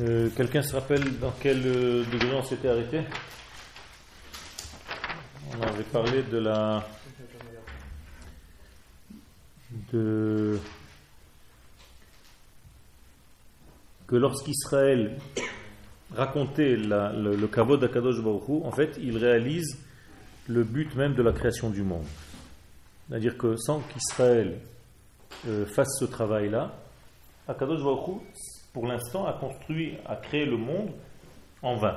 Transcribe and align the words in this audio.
Euh, 0.00 0.28
Quelqu'un 0.36 0.62
se 0.62 0.74
rappelle 0.74 1.18
dans 1.18 1.32
quel 1.40 1.66
euh, 1.66 2.04
degré 2.12 2.32
on 2.34 2.42
s'était 2.42 2.68
arrêté? 2.68 3.02
On 5.58 5.62
avait 5.62 5.82
parlé 5.84 6.22
de 6.22 6.38
la. 6.38 6.86
de. 9.92 10.58
que 14.06 14.16
lorsqu'Israël 14.16 15.18
racontait 16.14 16.76
le, 16.76 17.36
le 17.36 17.46
kavod 17.48 17.78
d'Akadosh 17.80 18.22
Baruch 18.22 18.48
Hu, 18.48 18.64
en 18.64 18.70
fait, 18.72 18.96
il 19.02 19.18
réalise 19.18 19.76
le 20.48 20.64
but 20.64 20.94
même 20.94 21.14
de 21.14 21.22
la 21.22 21.32
création 21.32 21.68
du 21.68 21.82
monde. 21.82 22.06
C'est-à-dire 23.08 23.36
que 23.36 23.56
sans 23.56 23.80
qu'Israël 23.80 24.58
euh, 25.46 25.66
fasse 25.66 25.98
ce 26.00 26.06
travail-là, 26.06 26.74
Akadosh 27.48 27.82
Baruch 27.82 28.08
Hu, 28.08 28.12
pour 28.74 28.86
l'instant, 28.86 29.26
a 29.26 29.32
construit, 29.32 29.94
a 30.06 30.16
créé 30.16 30.44
le 30.44 30.58
monde 30.58 30.90
en 31.62 31.76
vain. 31.76 31.96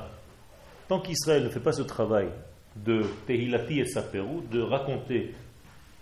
Tant 0.87 1.01
qu'Israël 1.01 1.43
ne 1.43 1.49
fait 1.49 1.59
pas 1.59 1.73
ce 1.73 1.81
travail 1.81 2.29
de 2.77 3.03
Tehilati 3.27 3.81
et 3.81 3.85
Saperu, 3.85 4.41
de 4.49 4.61
raconter 4.61 5.35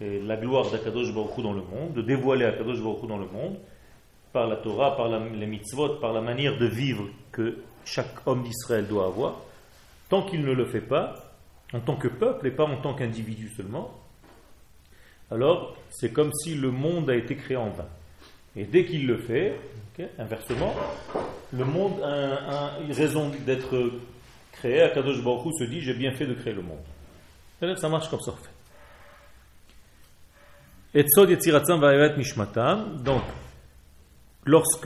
euh, 0.01 0.21
la 0.25 0.37
gloire 0.37 0.69
d'Akadosh 0.69 1.13
Baruch 1.13 1.37
Hu 1.37 1.41
dans 1.41 1.53
le 1.53 1.63
monde, 1.63 1.93
de 1.93 2.01
dévoiler 2.03 2.45
Akadosh 2.45 2.79
Baruch 2.79 3.03
Hu 3.03 3.07
dans 3.07 3.17
le 3.17 3.25
monde, 3.25 3.57
par 4.31 4.47
la 4.47 4.57
Torah, 4.57 4.95
par 4.95 5.09
les 5.09 5.47
mitzvot, 5.47 5.95
par 5.95 6.13
la 6.13 6.21
manière 6.21 6.57
de 6.59 6.67
vivre 6.67 7.07
que 7.31 7.57
chaque 7.85 8.27
homme 8.27 8.43
d'Israël 8.43 8.87
doit 8.87 9.07
avoir, 9.07 9.41
tant 10.09 10.23
qu'il 10.23 10.45
ne 10.45 10.53
le 10.53 10.65
fait 10.65 10.81
pas, 10.81 11.15
en 11.73 11.79
tant 11.79 11.95
que 11.95 12.07
peuple 12.07 12.47
et 12.47 12.51
pas 12.51 12.65
en 12.65 12.77
tant 12.77 12.93
qu'individu 12.93 13.49
seulement, 13.49 13.91
alors 15.31 15.75
c'est 15.89 16.11
comme 16.11 16.31
si 16.33 16.55
le 16.55 16.69
monde 16.69 17.09
a 17.09 17.15
été 17.15 17.35
créé 17.35 17.57
en 17.57 17.69
vain. 17.69 17.87
Et 18.55 18.65
dès 18.65 18.85
qu'il 18.85 19.05
le 19.07 19.17
fait, 19.17 19.59
inversement, 20.17 20.73
le 21.53 21.65
monde 21.65 22.01
a, 22.03 22.07
un- 22.07 22.49
a 22.49 22.79
une 22.81 22.91
raison 22.93 23.31
d'être 23.45 23.91
créé. 24.53 24.81
Akadosh 24.81 25.23
Baruch 25.23 25.53
se 25.59 25.63
dit 25.65 25.81
j'ai 25.81 25.93
bien 25.93 26.11
fait 26.13 26.25
de 26.25 26.33
créer 26.33 26.53
le 26.53 26.61
monde. 26.61 26.79
Que 27.59 27.75
Ça 27.75 27.89
marche 27.89 28.09
comme 28.09 28.21
ça. 28.21 28.33
Et. 30.93 31.03
Donc, 33.03 33.21
lorsque 34.45 34.85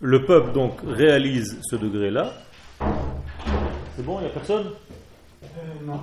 le 0.00 0.24
peuple 0.24 0.52
donc 0.52 0.78
réalise 0.86 1.58
ce 1.68 1.76
degré-là, 1.76 2.32
c'est 3.96 4.04
bon, 4.04 4.18
il 4.20 4.22
n'y 4.22 4.26
a 4.28 4.30
personne? 4.30 4.70
Non. 5.84 6.00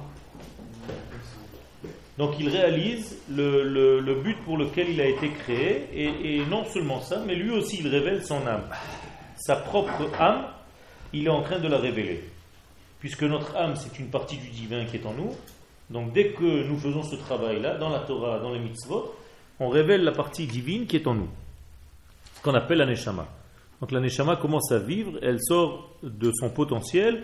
Donc 2.18 2.36
il 2.40 2.48
réalise 2.48 3.18
le, 3.30 4.22
but 4.24 4.38
pour 4.46 4.58
lequel 4.58 4.90
il 4.90 5.02
a 5.02 5.08
été 5.08 5.30
créé, 5.32 5.88
et, 5.94 6.46
non 6.46 6.64
seulement 6.66 7.02
ça, 7.02 7.22
mais 7.26 7.36
lui 7.36 7.52
aussi 7.52 7.80
il 7.82 7.88
révèle 7.88 8.24
son 8.24 8.48
âme. 8.48 8.64
Sa 9.38 9.58
propre 9.58 10.10
âme, 10.20 10.46
il 11.12 11.26
est 11.26 11.30
en 11.30 11.42
train 11.42 11.60
de 11.60 11.68
la 11.68 11.78
révéler. 11.78 12.24
Puisque 13.00 13.24
notre 13.24 13.56
âme, 13.58 13.76
c'est 13.76 14.00
une 14.00 14.08
partie 14.08 14.38
du 14.38 14.50
divin 14.50 14.86
qui 14.86 14.96
est 14.96 15.06
en 15.06 15.14
nous, 15.14 15.32
donc 15.90 16.14
dès 16.14 16.30
que 16.30 16.68
nous 16.68 16.78
faisons 16.78 17.04
ce 17.04 17.16
travail-là, 17.16 17.78
dans 17.78 17.90
la 17.90 18.00
Torah, 18.00 18.40
dans 18.40 18.54
les 18.54 18.60
mitzvot, 18.60 19.14
on 19.60 19.70
révèle 19.70 20.04
la 20.04 20.12
partie 20.12 20.48
divine 20.48 20.88
qui 20.88 20.96
est 20.96 21.08
en 21.08 21.16
nous. 21.16 21.30
Ce 22.36 22.42
qu'on 22.42 22.54
appelle 22.54 22.80
la 22.80 22.86
neshama. 22.86 23.28
Donc 23.82 23.92
la 23.92 24.00
neshama 24.00 24.38
commence 24.38 24.72
à 24.72 24.80
vivre, 24.80 25.20
elle 25.22 25.42
sort 25.42 25.98
de 26.02 26.32
son 26.34 26.50
potentiel 26.50 27.24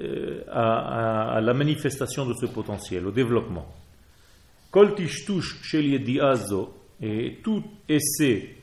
euh, 0.00 0.42
à 0.50 1.40
la 1.42 1.54
manifestation 1.54 2.24
de 2.24 2.34
ce 2.34 2.46
potentiel, 2.46 3.06
au 3.06 3.10
développement. 3.10 3.66
Kol 4.70 4.94
shel 5.62 5.86
yedi'a 5.86 6.34
zo, 6.34 6.74
et 7.00 7.38
tout 7.42 7.62
essai, 7.88 8.56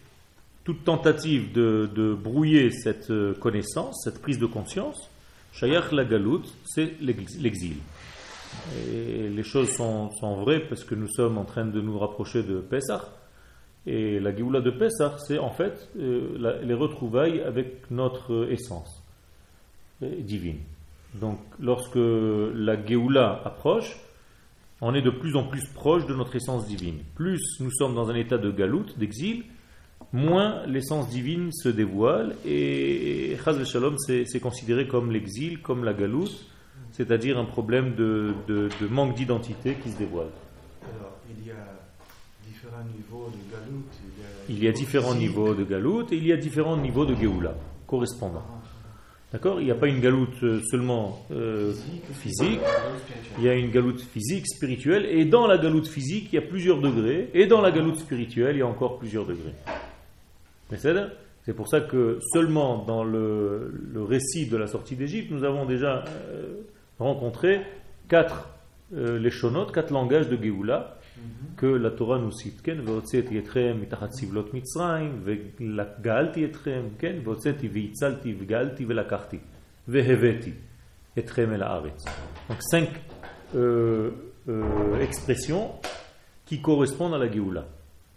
toute 0.63 0.83
tentative 0.83 1.51
de, 1.51 2.13
brouiller 2.13 2.71
cette 2.71 3.09
euh, 3.09 3.33
connaissance, 3.33 4.01
cette 4.03 4.21
prise 4.21 4.39
de 4.39 4.45
conscience, 4.45 5.09
shayach 5.53 5.91
la 5.91 6.05
galout, 6.05 6.43
c'est 6.65 6.93
l'ex- 7.01 7.37
l'exil. 7.39 7.77
Et 8.87 9.29
les 9.29 9.43
choses 9.43 9.71
sont, 9.71 10.09
vraies 10.21 10.61
parce 10.61 10.83
que 10.83 10.95
nous 10.95 11.07
sommes 11.07 11.37
en 11.37 11.43
train 11.43 11.65
de 11.65 11.81
nous 11.81 11.97
rapprocher 11.97 12.43
de 12.43 12.59
Pessah. 12.59 13.09
Et 13.85 14.19
la 14.19 14.33
Géoula 14.35 14.61
de 14.61 14.69
Pessah, 14.71 15.17
c'est 15.27 15.39
en 15.39 15.49
fait 15.49 15.89
euh, 15.97 16.61
les 16.63 16.73
retrouvailles 16.73 17.41
avec 17.41 17.89
notre 17.91 18.47
essence 18.51 19.03
euh, 20.03 20.09
divine. 20.19 20.59
Donc, 21.15 21.39
lorsque 21.59 21.95
la 21.97 22.83
Géoula 22.85 23.41
approche, 23.43 23.97
on 24.85 24.93
est 24.93 25.01
de 25.01 25.09
plus 25.09 25.35
en 25.35 25.43
plus 25.45 25.65
proche 25.73 26.05
de 26.05 26.13
notre 26.13 26.35
essence 26.35 26.67
divine. 26.67 26.99
Plus 27.15 27.39
nous 27.59 27.71
sommes 27.71 27.95
dans 27.95 28.09
un 28.09 28.15
état 28.15 28.37
de 28.37 28.51
galoute, 28.51 28.97
d'exil, 28.99 29.43
moins 30.11 30.65
l'essence 30.67 31.09
divine 31.09 31.51
se 31.51 31.69
dévoile 31.69 32.35
et 32.45 33.37
Chaz 33.43 33.63
Shalom 33.63 33.95
c'est 33.97 34.39
considéré 34.39 34.87
comme 34.87 35.11
l'exil, 35.11 35.61
comme 35.61 35.83
la 35.83 35.93
galoute, 35.93 36.45
c'est-à-dire 36.91 37.37
un 37.39 37.45
problème 37.45 37.95
de, 37.95 38.33
de- 38.47 38.69
de 38.81 38.87
manque 38.87 39.15
d'identité 39.15 39.75
qui 39.81 39.89
se 39.91 39.97
dévoile. 39.97 40.27
Alors, 40.83 41.13
il 41.29 41.47
y 41.47 41.51
a 41.51 41.55
différents 42.45 42.83
niveaux 42.95 43.29
de 43.31 43.51
galoute. 43.51 43.93
Il 44.03 44.21
y 44.21 44.25
a, 44.25 44.59
Il 44.59 44.63
y 44.63 44.67
a 44.67 44.71
différents 44.71 45.15
niveaux 45.15 45.53
de 45.55 45.63
galoute 45.63 46.11
et 46.11 46.17
il 46.17 46.27
y 46.27 46.31
a 46.33 46.37
différents 46.37 46.77
niveaux 46.77 47.05
de 47.05 47.15
Géoula 47.15 47.55
correspondants. 47.87 48.43
D'accord? 49.33 49.59
Il 49.59 49.65
n'y 49.65 49.71
a 49.71 49.75
pas 49.75 49.87
une 49.87 49.99
galoute 49.99 50.43
euh, 50.43 50.61
seulement 50.69 51.25
euh, 51.31 51.73
physique, 52.13 52.59
il 53.39 53.43
y 53.43 53.49
a 53.49 53.55
une 53.55 53.71
galoute 53.71 53.99
physique, 53.99 54.45
spirituelle, 54.47 55.07
et 55.07 55.25
dans 55.25 55.47
la 55.47 55.57
galoute 55.57 55.87
physique, 55.87 56.29
il 56.31 56.35
y 56.35 56.37
a 56.37 56.43
plusieurs 56.43 56.79
degrés, 56.79 57.31
et 57.33 57.47
dans 57.47 57.59
la 57.59 57.71
galoute 57.71 57.97
spirituelle, 57.97 58.55
il 58.55 58.59
y 58.59 58.61
a 58.61 58.67
encore 58.67 58.99
plusieurs 58.99 59.25
degrés. 59.25 59.53
C'est 61.45 61.53
pour 61.53 61.67
ça 61.67 61.81
que 61.81 62.19
seulement 62.31 62.85
dans 62.85 63.03
le, 63.03 63.73
récit 63.95 64.47
de 64.47 64.57
la 64.57 64.67
sortie 64.67 64.95
d'Égypte, 64.95 65.31
nous 65.31 65.43
avons 65.43 65.65
déjà 65.65 66.03
euh, 66.07 66.61
rencontré 66.99 67.61
quatre 68.07 68.49
euh, 68.95 69.17
les 69.17 69.31
quatre 69.73 69.91
langages 69.91 70.29
de 70.29 70.41
Géoula 70.41 70.97
que 71.56 71.66
la 71.66 71.90
Torah 71.90 72.18
nous 72.18 72.32
cite. 72.32 72.60
כן, 72.62 72.78
והוצאתי 72.84 73.38
אתכם 73.38 73.76
מתחת 73.80 74.10
סבלות 74.12 74.54
מצרים, 74.54 75.22
וגאלתי 75.24 76.44
אתכם, 76.44 76.82
כן, 76.98 77.16
והוצאתי 77.24 77.68
והצלתי 77.72 78.34
וגאלתי 78.38 78.84
ולקחתי, 78.88 79.38
והבאתי 79.88 80.52
אתכם 81.18 81.52
אל 81.52 81.62
הארץ. 81.62 82.04
Donc 82.48 82.62
cinq 82.72 82.88
euh, 83.54 84.10
euh, 84.48 85.00
expressions 85.00 85.72
qui 86.46 86.60
correspondent 86.60 87.14
à 87.14 87.18
la 87.18 87.30
Géoula. 87.30 87.64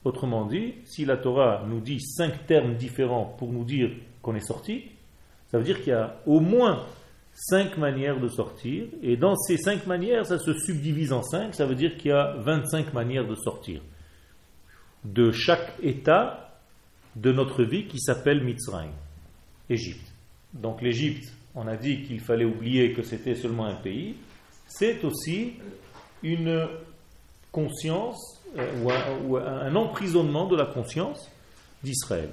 Autrement 0.03 0.45
dit, 0.45 0.75
si 0.85 1.05
la 1.05 1.17
Torah 1.17 1.63
nous 1.67 1.79
dit 1.79 1.99
cinq 1.99 2.47
termes 2.47 2.75
différents 2.75 3.35
pour 3.37 3.51
nous 3.51 3.65
dire 3.65 3.89
qu'on 4.21 4.35
est 4.35 4.47
sorti, 4.47 4.91
ça 5.49 5.57
veut 5.57 5.63
dire 5.63 5.79
qu'il 5.79 5.89
y 5.89 5.95
a 5.95 6.15
au 6.25 6.39
moins 6.39 6.85
cinq 7.36 7.76
manières 7.76 8.18
de 8.18 8.28
sortir, 8.28 8.86
et 9.02 9.16
dans 9.16 9.36
ces 9.36 9.58
cinq 9.58 9.86
manières, 9.86 10.24
ça 10.24 10.38
se 10.38 10.54
subdivise 10.54 11.12
en 11.12 11.22
cinq, 11.22 11.54
ça 11.54 11.66
veut 11.66 11.74
dire 11.74 11.96
qu'il 11.98 12.10
y 12.10 12.14
a 12.14 12.34
25 12.38 12.94
manières 12.94 13.28
de 13.28 13.34
sortir 13.34 13.82
de 15.04 15.30
chaque 15.30 15.74
état 15.82 16.58
de 17.14 17.32
notre 17.32 17.62
vie 17.62 17.86
qui 17.86 18.00
s'appelle 18.00 18.42
Mitzrayim, 18.42 18.90
Égypte. 19.68 20.12
Donc 20.52 20.82
l'Égypte, 20.82 21.32
on 21.54 21.66
a 21.68 21.76
dit 21.76 22.02
qu'il 22.02 22.20
fallait 22.20 22.44
oublier 22.44 22.92
que 22.92 23.02
c'était 23.02 23.34
seulement 23.34 23.66
un 23.66 23.74
pays, 23.74 24.16
c'est 24.66 25.04
aussi 25.04 25.54
une 26.22 26.66
conscience 27.52 28.42
euh, 28.58 29.18
ou, 29.24 29.36
un, 29.36 29.74
emprisonnement 29.76 30.46
de 30.46 30.56
la 30.56 30.66
conscience 30.66 31.30
d'Israël. 31.82 32.30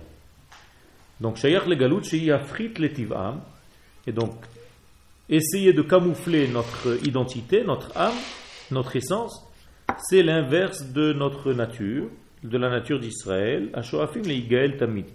Donc, 1.19 1.37
Shayach 1.37 1.67
le 1.67 1.75
Galut, 1.75 2.03
Shayafrit 2.03 2.73
le 2.79 2.89
et 4.05 4.11
donc 4.11 4.33
essayer 5.29 5.73
de 5.73 5.81
camoufler 5.81 6.47
notre 6.47 7.05
identité, 7.05 7.63
notre 7.63 7.95
âme, 7.97 8.15
notre 8.71 8.95
essence, 8.95 9.47
c'est 9.97 10.23
l'inverse 10.23 10.91
de 10.91 11.13
notre 11.13 11.53
nature, 11.53 12.09
de 12.43 12.57
la 12.57 12.69
nature 12.69 12.99
d'Israël. 12.99 13.71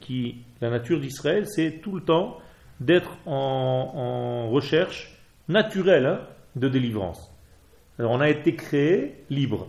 Qui, 0.01 0.37
la 0.61 0.71
nature 0.71 1.01
d'Israël, 1.01 1.47
c'est 1.47 1.81
tout 1.83 1.95
le 1.95 2.03
temps 2.03 2.39
d'être 2.81 3.19
en, 3.27 3.93
en 3.95 4.51
recherche 4.51 5.19
naturelle 5.49 6.07
hein, 6.07 6.21
de 6.57 6.69
délivrance. 6.69 7.31
Alors 7.99 8.13
on 8.13 8.21
a 8.21 8.29
été 8.29 8.55
créé 8.55 9.25
libre. 9.31 9.69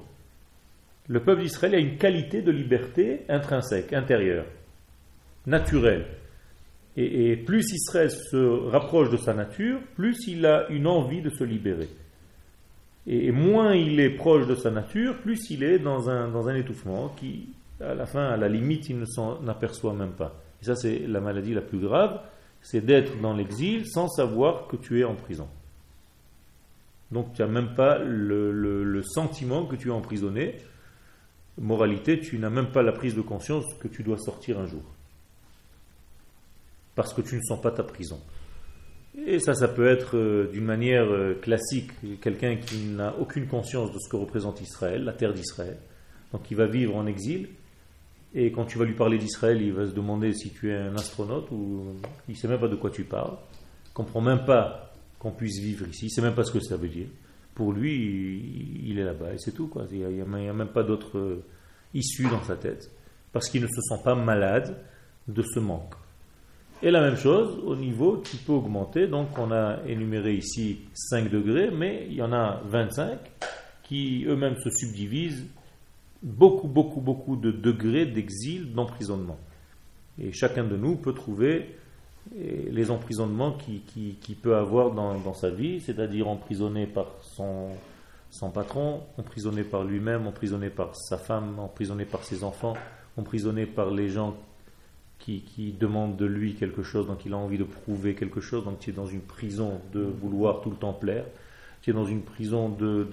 Le 1.08 1.24
peuple 1.24 1.42
d'Israël 1.42 1.74
a 1.74 1.80
une 1.80 1.98
qualité 1.98 2.42
de 2.44 2.52
liberté 2.52 3.22
intrinsèque, 3.30 3.94
intérieure, 3.94 4.46
naturelle. 5.48 6.06
Et, 7.02 7.38
plus 7.38 7.72
Israël 7.72 8.12
se 8.12 8.70
rapproche 8.70 9.10
de 9.10 9.18
sa 9.18 9.34
nature, 9.34 9.80
plus 9.96 10.28
il 10.28 10.46
a 10.46 10.68
une 10.70 10.88
envie 10.88 11.22
de 11.22 11.30
se 11.30 11.44
libérer. 11.44 11.90
Et, 13.08 13.32
moins 13.32 13.74
il 13.74 14.00
est 14.00 14.10
proche 14.10 14.48
de 14.48 14.56
sa 14.56 14.72
nature, 14.72 15.18
plus 15.20 15.50
il 15.50 15.64
est 15.64 15.80
dans 15.80 16.10
un, 16.10 16.56
étouffement 16.56 17.10
qui, 17.18 17.50
à 17.80 17.94
la 17.94 18.06
fin, 18.06 18.26
à 18.26 18.38
la 18.38 18.50
limite, 18.50 18.90
il 18.90 19.00
ne 19.00 19.06
s'en 19.06 19.48
aperçoit 19.48 19.94
même 19.94 20.12
pas. 20.12 20.36
Et 20.62 20.66
ça, 20.66 20.76
c'est 20.76 21.00
la 21.08 21.22
maladie 21.22 21.54
la 21.54 21.62
plus 21.62 21.80
grave, 21.80 22.22
c'est 22.62 22.86
d'être 22.86 23.20
dans 23.22 23.34
l'exil 23.34 23.88
sans 23.88 24.10
savoir 24.10 24.68
que 24.68 24.76
tu 24.76 25.00
es 25.00 25.04
en 25.04 25.16
prison. 25.16 25.48
Donc 27.12 27.34
tu 27.34 27.42
n'as 27.42 27.48
même 27.48 27.74
pas 27.74 27.98
le 27.98 29.02
sentiment 29.04 29.66
que 29.66 29.76
tu 29.76 29.88
es 29.88 29.92
emprisonné 29.92 30.58
moralité, 31.60 32.20
tu 32.20 32.38
n'as 32.40 32.50
même 32.50 32.72
pas 32.72 32.84
la 32.84 32.92
prise 32.92 33.16
de 33.16 33.22
conscience 33.22 33.66
que 33.80 33.88
tu 33.88 34.04
dois 34.04 34.18
sortir 34.18 34.60
un 34.60 34.66
jour. 34.66 34.84
Parce 36.96 37.14
que 37.14 37.22
tu 37.22 37.36
ne 37.36 37.42
sens 37.42 37.62
pas 37.62 37.72
ta 37.72 37.84
prison. 37.84 38.20
Et 39.26 39.40
ça, 39.40 39.54
ça 39.54 39.68
peut 39.68 39.88
être 39.88 40.18
euh, 40.18 40.50
d'une 40.52 40.66
manière 40.66 41.10
euh, 41.10 41.36
classique, 41.42 41.92
quelqu'un 42.22 42.58
qui 42.58 42.86
n'a 42.86 43.16
aucune 43.18 43.48
conscience 43.48 43.92
de 43.92 44.00
ce 44.00 44.10
que 44.10 44.16
représente 44.16 44.62
Israël, 44.62 45.04
la 45.04 45.14
terre 45.14 45.34
d'Israël. 45.34 45.78
Donc 46.32 46.50
il 46.52 46.58
va 46.58 46.68
vivre 46.68 46.96
en 46.96 47.08
exil, 47.08 47.50
et 48.36 48.52
quand 48.52 48.66
tu 48.66 48.78
vas 48.78 48.86
lui 48.86 48.94
parler 48.94 49.18
d'Israël, 49.18 49.62
il 49.62 49.74
va 49.74 49.88
se 49.88 49.92
demander 49.92 50.34
si 50.34 50.52
tu 50.52 50.72
es 50.72 50.76
un 50.76 50.96
astronaute 50.96 51.50
ou 51.52 51.96
il 52.28 52.34
ne 52.34 52.38
sait 52.38 52.48
même 52.48 52.60
pas 52.60 52.68
de 52.68 52.76
quoi 52.76 52.92
tu 52.92 53.04
parles. 53.04 53.38
Il 53.88 53.94
comprend 53.94 54.22
même 54.22 54.46
pas 54.46 54.94
qu'on 55.18 55.32
puisse 55.32 55.60
vivre 55.60 55.88
ici, 55.88 56.06
il 56.06 56.10
ne 56.10 56.12
sait 56.12 56.22
même 56.22 56.36
pas 56.36 56.44
ce 56.44 56.52
que 56.52 56.60
ça 56.60 56.78
veut 56.78 56.88
dire. 56.88 57.08
Pour 57.56 57.74
lui, 57.74 58.82
il 58.86 59.00
est 59.00 59.04
là-bas 59.04 59.34
et 59.34 59.38
c'est 59.38 59.52
tout. 59.52 59.70
Il 59.92 60.08
n'y 60.08 60.22
a, 60.22 60.54
même 60.54 60.70
pas 60.70 60.84
d'autre 60.84 61.18
euh, 61.18 61.44
issue 61.94 62.30
dans 62.30 62.44
sa 62.44 62.56
tête 62.56 62.92
parce 63.34 63.50
qu'il 63.50 63.62
ne 63.62 63.68
se 63.68 63.82
sent 63.82 64.02
pas 64.04 64.16
malade 64.16 64.78
de 65.28 65.42
ce 65.42 65.60
manque. 65.60 65.96
Et 66.82 66.92
la 66.92 67.02
même 67.02 67.18
chose 67.18 67.60
au 67.66 67.76
niveau 67.76 68.18
qui 68.18 68.38
peut 68.38 68.54
augmenter. 68.54 69.08
Donc 69.08 69.38
on 69.38 69.52
a 69.52 69.80
énuméré 69.86 70.36
ici 70.36 70.80
5 70.94 71.30
degrés, 71.30 71.72
mais 71.72 72.08
il 72.10 72.16
y 72.16 72.22
en 72.22 72.32
a 72.32 72.62
25 72.66 73.20
qui 73.84 74.24
eux-mêmes 74.26 74.56
se 74.64 74.70
subdivisent 74.70 75.46
beaucoup, 76.24 76.68
beaucoup, 76.68 77.02
beaucoup 77.02 77.36
de 77.36 77.52
degrés 77.52 78.06
d'exil, 78.06 78.74
d'emprisonnement. 78.74 79.38
Et 80.22 80.32
chacun 80.32 80.64
de 80.64 80.78
nous 80.78 80.96
peut 80.96 81.14
trouver 81.14 81.76
eh, 82.38 82.70
les 82.72 82.92
emprisonnements 82.92 83.54
qu'il 83.54 83.84
qui, 83.84 84.36
peut 84.36 84.56
avoir 84.56 84.92
dans, 84.92 85.34
sa 85.34 85.50
vie, 85.50 85.82
c'est-à-dire 85.82 86.28
emprisonné 86.28 86.88
par 86.88 87.08
son, 87.22 87.70
son 88.30 88.52
patron, 88.52 89.02
emprisonné 89.18 89.64
par 89.64 89.84
lui-même, 89.84 90.28
emprisonné 90.28 90.70
par 90.70 90.96
sa 90.96 91.18
femme, 91.18 91.60
emprisonné 91.60 92.06
par 92.06 92.24
ses 92.24 92.44
enfants, 92.44 92.76
emprisonné 93.18 93.66
par 93.66 93.92
les 93.92 94.10
gens 94.10 94.38
qui, 95.20 95.76
demandent 95.80 96.18
de 96.18 96.26
lui 96.26 96.56
quelque 96.56 96.82
chose, 96.82 97.06
donc 97.06 97.26
il 97.26 97.34
a 97.34 97.38
envie 97.38 97.60
de 97.60 97.64
prouver 97.64 98.16
quelque 98.16 98.42
chose, 98.42 98.66
donc 98.66 98.80
tu 98.80 98.90
es 98.90 98.94
dans 98.94 99.06
une 99.06 99.22
prison 99.22 99.80
de 99.94 100.02
vouloir 100.02 100.62
tout 100.62 100.72
le 100.72 100.76
temps 100.76 100.94
plaire, 100.94 101.26
tu 101.84 101.92
es 101.92 101.94
dans 101.94 102.06
une 102.06 102.22
prison 102.22 102.70
de 102.70 103.08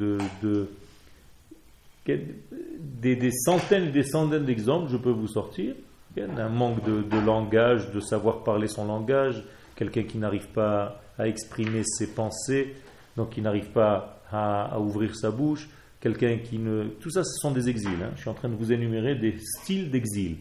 des, 2.06 3.30
centaines 3.32 3.88
et 3.88 3.92
des 3.92 4.02
centaines 4.02 4.44
d'exemples, 4.44 4.90
je 4.90 4.96
peux 4.96 5.10
vous 5.10 5.28
sortir. 5.28 5.74
Un 6.18 6.48
manque 6.48 6.82
de, 6.82 7.18
langage, 7.18 7.92
de 7.92 8.00
savoir 8.00 8.42
parler 8.42 8.68
son 8.68 8.86
langage, 8.86 9.44
quelqu'un 9.74 10.04
qui 10.04 10.16
n'arrive 10.16 10.48
pas 10.48 11.02
à 11.18 11.28
exprimer 11.28 11.82
ses 11.84 12.14
pensées, 12.14 12.74
donc 13.18 13.30
qui 13.30 13.42
n'arrive 13.42 13.68
pas 13.68 14.22
à, 14.32 14.80
ouvrir 14.80 15.14
sa 15.14 15.30
bouche, 15.30 15.68
quelqu'un 16.00 16.38
qui 16.38 16.58
ne... 16.58 16.84
Tout 17.00 17.10
ça, 17.10 17.22
ce 17.22 17.38
sont 17.38 17.50
des 17.50 17.68
exils. 17.68 18.02
Hein. 18.02 18.12
Je 18.16 18.22
suis 18.22 18.30
en 18.30 18.34
train 18.34 18.48
de 18.48 18.54
vous 18.54 18.72
énumérer 18.72 19.14
des 19.14 19.36
styles 19.38 19.90
d'exil. 19.90 20.36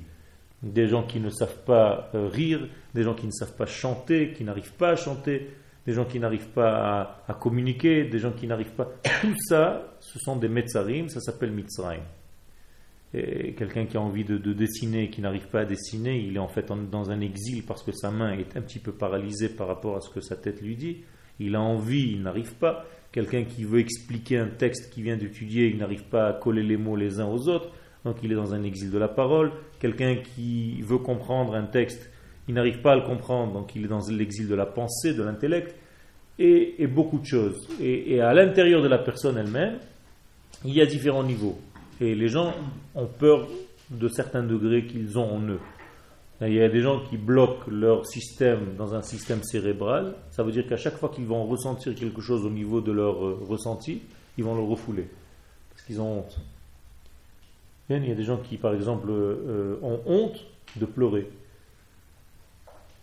Des 0.63 0.87
gens 0.87 1.03
qui 1.03 1.19
ne 1.19 1.29
savent 1.29 1.63
pas 1.65 2.09
euh, 2.15 2.27
rire, 2.27 2.67
des 2.93 3.03
gens 3.03 3.13
qui 3.13 3.25
ne 3.25 3.31
savent 3.31 3.55
pas 3.55 3.65
chanter, 3.65 4.31
qui 4.33 4.43
n'arrivent 4.43 4.73
pas 4.73 4.89
à 4.89 4.95
chanter, 4.95 5.49
des 5.85 5.93
gens 5.93 6.05
qui 6.05 6.19
n'arrivent 6.19 6.49
pas 6.49 7.23
à, 7.27 7.33
communiquer, 7.35 8.05
des 8.05 8.19
gens 8.19 8.31
qui 8.31 8.47
n'arrivent 8.47 8.73
pas. 8.73 8.89
Tout 9.21 9.35
ça, 9.47 9.95
ce 9.99 10.17
sont 10.19 10.37
des 10.37 10.49
metzarim, 10.49 11.09
ça 11.09 11.19
s'appelle 11.19 11.51
mitzrayim. 11.51 12.01
Et 13.13 13.53
quelqu'un 13.53 13.85
qui 13.85 13.95
a 13.95 14.01
envie 14.01 14.25
de, 14.25 14.37
dessiner 14.37 15.03
et 15.03 15.09
qui 15.09 15.21
n'arrive 15.21 15.47
pas 15.47 15.61
à 15.61 15.65
dessiner, 15.65 16.19
il 16.19 16.35
est 16.35 16.39
en 16.39 16.47
fait 16.47 16.71
dans 16.91 17.11
un 17.11 17.21
exil 17.21 17.63
parce 17.65 17.81
que 17.81 17.93
sa 17.93 18.11
main 18.11 18.33
est 18.33 18.57
un 18.57 18.61
petit 18.61 18.79
peu 18.79 18.91
paralysée 18.91 19.49
par 19.49 19.67
rapport 19.67 19.95
à 19.95 20.01
ce 20.01 20.09
que 20.09 20.19
sa 20.19 20.35
tête 20.35 20.61
lui 20.61 20.75
dit. 20.75 21.03
Il 21.39 21.55
a 21.55 21.61
envie, 21.61 22.11
il 22.11 22.23
n'arrive 22.23 22.55
pas. 22.55 22.85
Quelqu'un 23.11 23.43
qui 23.43 23.63
veut 23.63 23.79
expliquer 23.79 24.39
un 24.39 24.47
texte 24.47 24.91
qu'il 24.91 25.03
vient 25.03 25.15
d'étudier, 25.15 25.67
il 25.67 25.77
n'arrive 25.77 26.03
pas 26.03 26.27
à 26.27 26.33
coller 26.33 26.63
les 26.63 26.75
mots 26.75 26.97
les 26.97 27.21
uns 27.21 27.27
aux 27.27 27.47
autres, 27.47 27.71
donc 28.05 28.17
il 28.23 28.31
est 28.31 28.35
dans 28.35 28.53
un 28.53 28.63
exil 28.63 28.91
de 28.91 28.97
la 28.97 29.07
parole. 29.07 29.51
Quelqu'un 29.79 30.15
qui 30.15 30.81
veut 30.83 30.99
comprendre 30.99 31.55
un 31.55 31.65
texte, 31.65 32.09
il 32.47 32.53
n'arrive 32.53 32.79
pas 32.79 32.93
à 32.93 32.95
le 32.95 33.01
comprendre, 33.01 33.51
donc 33.53 33.75
il 33.75 33.83
est 33.83 33.87
dans 33.87 34.07
l'exil 34.09 34.47
de 34.47 34.55
la 34.55 34.67
pensée, 34.67 35.13
de 35.13 35.23
l'intellect, 35.23 35.75
et, 36.37 36.85
beaucoup 36.87 37.17
de 37.17 37.25
choses. 37.25 37.67
Et, 37.81 38.21
à 38.21 38.33
l'intérieur 38.33 38.81
de 38.81 38.87
la 38.87 38.99
personne 38.99 39.37
elle-même, 39.37 39.79
il 40.63 40.73
y 40.73 40.81
a 40.81 40.85
différents 40.85 41.23
niveaux. 41.23 41.57
Et 41.99 42.13
les 42.13 42.27
gens 42.27 42.53
ont 42.93 43.07
peur 43.07 43.47
de 43.89 44.07
certains 44.07 44.43
degrés 44.43 44.85
qu'ils 44.85 45.17
ont 45.17 45.35
en 45.35 45.41
eux. 45.41 45.59
Il 46.41 46.53
y 46.53 46.61
a 46.61 46.67
des 46.67 46.81
gens 46.81 46.99
qui 47.09 47.17
bloquent 47.17 47.71
leur 47.71 48.05
système 48.05 48.75
dans 48.77 48.93
un 48.93 49.01
système 49.01 49.41
cérébral. 49.41 50.15
Ça 50.31 50.43
veut 50.43 50.51
dire 50.51 50.67
qu'à 50.67 50.75
chaque 50.75 50.97
fois 50.97 51.09
qu'ils 51.09 51.25
vont 51.25 51.45
ressentir 51.45 51.95
quelque 51.95 52.21
chose 52.21 52.45
au 52.45 52.49
niveau 52.49 52.81
de 52.81 52.91
leur 52.91 53.25
euh, 53.25 53.39
ressenti, 53.47 54.01
ils 54.37 54.43
vont 54.43 54.53
le 54.53 54.63
refouler. 54.63 55.07
Parce 55.69 55.83
qu'ils 55.83 56.01
ont 56.01 56.19
honte. 56.19 56.37
Il 57.89 58.07
y 58.07 58.11
a 58.11 58.15
des 58.15 58.23
gens 58.23 58.37
qui, 58.37 58.57
par 58.57 58.73
exemple, 58.73 59.07
euh, 59.09 59.77
ont 59.81 60.01
honte 60.05 60.45
de 60.75 60.85
pleurer 60.85 61.29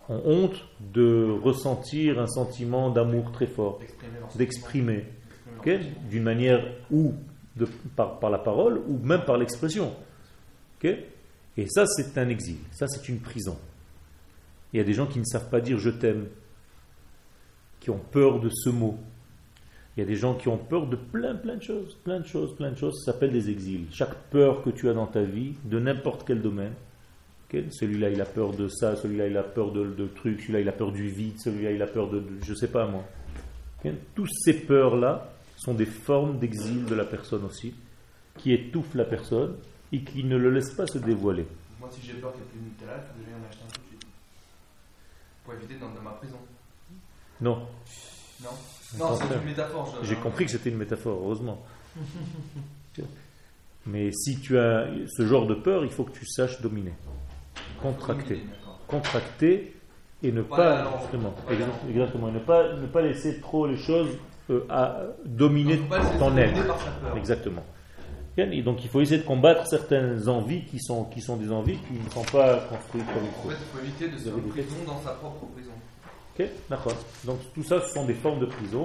ont 0.09 0.23
honte 0.25 0.65
de 0.93 1.39
ressentir 1.43 2.19
un 2.19 2.27
sentiment 2.27 2.91
d'amour 2.91 3.33
très 3.33 3.47
fort, 3.47 3.81
d'exprimer, 4.35 5.05
d'une 6.11 6.23
manière 6.23 6.65
ou 6.91 7.15
de, 7.57 7.67
par, 7.97 8.19
par, 8.19 8.31
la 8.31 8.39
parole 8.39 8.83
ou 8.89 8.99
même 8.99 9.25
par 9.25 9.37
l'expression. 9.37 9.95
Et 10.85 11.67
ça, 11.69 11.87
c'est 11.87 12.19
un 12.19 12.29
exil, 12.29 12.57
ça, 12.73 12.89
c'est 12.89 13.09
une 13.09 13.21
prison. 13.21 13.57
Il 14.73 14.79
y 14.79 14.81
a 14.81 14.85
des 14.85 14.95
gens 14.95 15.07
qui 15.07 15.19
ne 15.19 15.25
savent 15.25 15.51
pas 15.51 15.61
dire 15.61 15.79
je 15.79 15.91
t'aime, 15.91 16.27
qui 17.81 17.91
ont 17.91 18.01
peur 18.11 18.41
de 18.41 18.49
ce 18.49 18.71
mot. 18.71 18.99
Il 19.97 20.01
y 20.01 20.03
a 20.03 20.07
des 20.07 20.17
gens 20.17 20.35
qui 20.35 20.49
ont 20.49 20.57
peur 20.57 20.87
de 20.87 20.97
plein, 20.97 21.35
plein 21.35 21.57
de 21.57 21.63
choses, 21.63 21.95
plein 22.03 22.21
de 22.21 22.27
choses, 22.27 22.57
plein 22.57 22.71
de 22.71 22.79
choses. 22.79 23.03
Ça 23.05 23.13
s'appelle 23.13 23.33
des 23.33 23.51
exils. 23.51 23.87
Chaque 23.93 24.15
peur 24.31 24.63
que 24.63 24.71
tu 24.71 24.89
as 24.89 24.95
dans 24.95 25.07
ta 25.07 25.23
vie, 25.23 25.55
de 25.65 25.79
n'importe 25.79 26.25
quel 26.27 26.41
domaine, 26.41 26.73
celui-là, 27.71 28.09
il 28.09 28.21
a 28.21 28.25
peur 28.25 28.53
de 28.53 28.69
ça, 28.69 28.97
celui-là, 28.97 29.27
il 29.27 29.37
a 29.37 29.43
peur 29.43 29.73
de, 29.73 29.85
de 29.85 30.07
trucs, 30.07 30.41
celui-là, 30.41 30.61
il 30.61 30.69
a 30.69 30.73
peur 30.73 30.91
du 30.91 31.09
vide, 31.09 31.39
celui-là, 31.39 31.73
il 31.73 31.83
a 31.83 31.87
peur 31.87 32.09
de, 32.09 32.23
je 32.43 32.55
sais 32.55 32.69
pas 32.69 32.87
moi. 32.87 33.05
Toutes 34.15 34.33
ces 34.33 34.55
peurs-là 34.55 35.31
sont 35.57 35.75
des 35.75 35.87
formes 35.87 36.39
d'exil 36.39 36.87
de 36.87 36.95
la 36.95 37.05
personne 37.05 37.45
aussi, 37.45 37.75
qui 38.39 38.55
étouffent 38.55 38.95
la 38.95 39.05
personne 39.05 39.57
et 39.93 40.03
qui 40.03 40.25
ne 40.25 40.37
le 40.37 40.51
laissent 40.51 40.75
pas 40.75 40.87
se 40.87 40.99
dévoiler. 40.99 41.47
Moi, 41.79 41.91
si 41.93 42.01
j'ai 42.01 42.15
peur 42.15 42.33
qu'il 42.33 42.41
n'y 42.43 42.47
ait 42.47 42.51
plus 42.51 42.61
de 42.61 42.65
Nutella, 42.65 43.05
je 43.19 43.31
vais 43.31 43.37
en 43.37 43.47
acheter 43.47 43.65
un 43.65 43.69
tout 43.69 43.81
de 43.83 43.87
suite. 43.89 44.07
Pour 45.45 45.55
éviter 45.55 45.75
dans, 45.79 45.91
dans 45.91 46.03
ma 46.03 46.13
prison. 46.13 46.39
Non. 47.41 47.67
Non, 48.43 48.51
non 48.99 49.17
c'est 49.17 49.35
une 49.35 49.45
métaphore. 49.45 49.99
J'ai 50.03 50.17
compris 50.17 50.47
que 50.47 50.51
c'était 50.51 50.71
une 50.71 50.79
métaphore, 50.79 51.19
heureusement. 51.23 51.63
Mais 53.87 54.13
si 54.13 54.39
tu 54.39 54.59
as 54.59 54.87
ce 55.09 55.27
genre 55.27 55.47
de 55.47 55.55
peur, 55.55 55.85
il 55.85 55.91
faut 55.91 56.05
que 56.05 56.13
tu 56.13 56.25
saches 56.25 56.61
dominer 56.61 56.93
contracter. 57.83 58.45
Contracter 58.87 59.75
et 60.23 60.31
ne 60.31 60.43
pas, 60.43 60.85
exactement, 60.85 61.35
exactement, 61.89 62.31
ne 62.31 62.39
pas, 62.39 62.75
ne 62.75 62.87
pas 62.87 63.03
laisser 63.03 63.41
trop 63.41 63.67
les 63.67 63.77
choses 63.77 64.11
euh, 64.51 64.65
à 64.71 65.01
dominer 65.25 65.81
ton 66.19 66.37
être. 66.37 66.61
Exactement. 67.17 67.65
Et 68.39 68.63
donc 68.63 68.83
il 68.83 68.89
faut 68.89 69.01
essayer 69.01 69.21
de 69.21 69.27
combattre 69.27 69.67
certaines 69.67 70.27
envies 70.29 70.65
qui 70.65 70.79
sont, 70.81 71.05
qui 71.05 71.21
sont 71.21 71.37
des 71.37 71.53
envies 71.53 71.77
qui 71.77 71.95
ne 72.03 72.09
sont 72.11 72.25
pas 72.33 72.61
construites 72.61 73.05
comme 73.07 73.25
il 73.25 73.43
faut. 73.43 73.49
En 73.49 73.51
fait, 73.51 73.57
il 73.61 73.79
faut 73.79 73.85
éviter 73.85 74.09
de 74.09 74.17
se 74.17 74.31
prison 74.31 74.77
dans 74.87 75.01
sa 75.01 75.11
propre 75.11 75.47
prison. 75.55 75.73
Donc 77.25 77.39
tout 77.55 77.63
ça, 77.63 77.81
ce 77.81 77.93
sont 77.93 78.05
des 78.07 78.15
formes 78.15 78.41
de 78.41 78.47
prison 78.47 78.85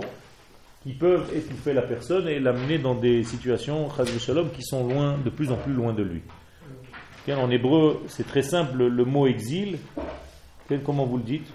qui 0.83 0.93
peuvent 0.93 1.29
étouffer 1.35 1.73
la 1.73 1.81
personne 1.81 2.27
et 2.27 2.39
l'amener 2.39 2.77
dans 2.77 2.95
des 2.95 3.23
situations, 3.23 3.89
shalom, 4.19 4.51
qui 4.51 4.63
sont 4.63 4.87
loin, 4.87 5.17
de 5.17 5.29
plus 5.29 5.51
en 5.51 5.57
plus 5.57 5.73
loin 5.73 5.93
de 5.93 6.03
lui. 6.03 6.21
En 7.29 7.49
hébreu, 7.49 8.01
c'est 8.07 8.25
très 8.25 8.43
simple, 8.43 8.87
le 8.87 9.05
mot 9.05 9.27
exil, 9.27 9.79
comment 10.85 11.05
vous 11.05 11.17
le 11.17 11.23
dites? 11.23 11.47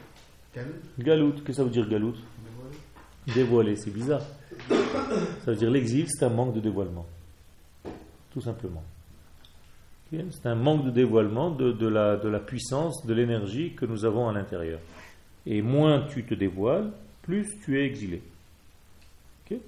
Galout. 0.99 1.33
Qu'est-ce 1.33 1.43
que 1.45 1.53
ça 1.53 1.65
veut 1.65 1.71
dire 1.71 1.89
galout? 1.89 2.15
Dévoilé, 3.35 3.77
c'est 3.77 3.93
bizarre. 3.93 4.23
Ça 4.69 5.53
veut 5.53 5.57
dire 5.57 5.71
l'exil, 5.71 6.07
c'est 6.09 6.25
un 6.25 6.31
manque 6.31 6.55
de 6.55 6.61
dévoilement. 6.61 7.07
Tout 8.33 8.41
simplement. 8.41 8.83
C'est 10.11 10.47
un 10.47 10.55
manque 10.55 10.85
de 10.85 10.91
dévoilement 10.91 11.51
de, 11.51 11.89
la, 11.89 12.17
de 12.17 12.29
la 12.29 12.39
puissance, 12.39 13.07
de 13.07 13.15
l'énergie 13.15 13.73
que 13.75 13.87
nous 13.87 14.05
avons 14.05 14.29
à 14.29 14.33
l'intérieur. 14.35 14.79
Et 15.47 15.63
moins 15.63 16.07
tu 16.13 16.25
te 16.25 16.35
dévoiles, 16.35 16.93
plus 17.23 17.49
tu 17.65 17.81
es 17.81 17.87
exilé. 17.87 18.23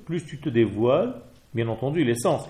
Plus 0.07 0.25
tu 0.25 0.38
te 0.38 0.49
dévoiles, 0.49 1.14
bien 1.52 1.69
entendu, 1.69 2.04
l'essence, 2.04 2.49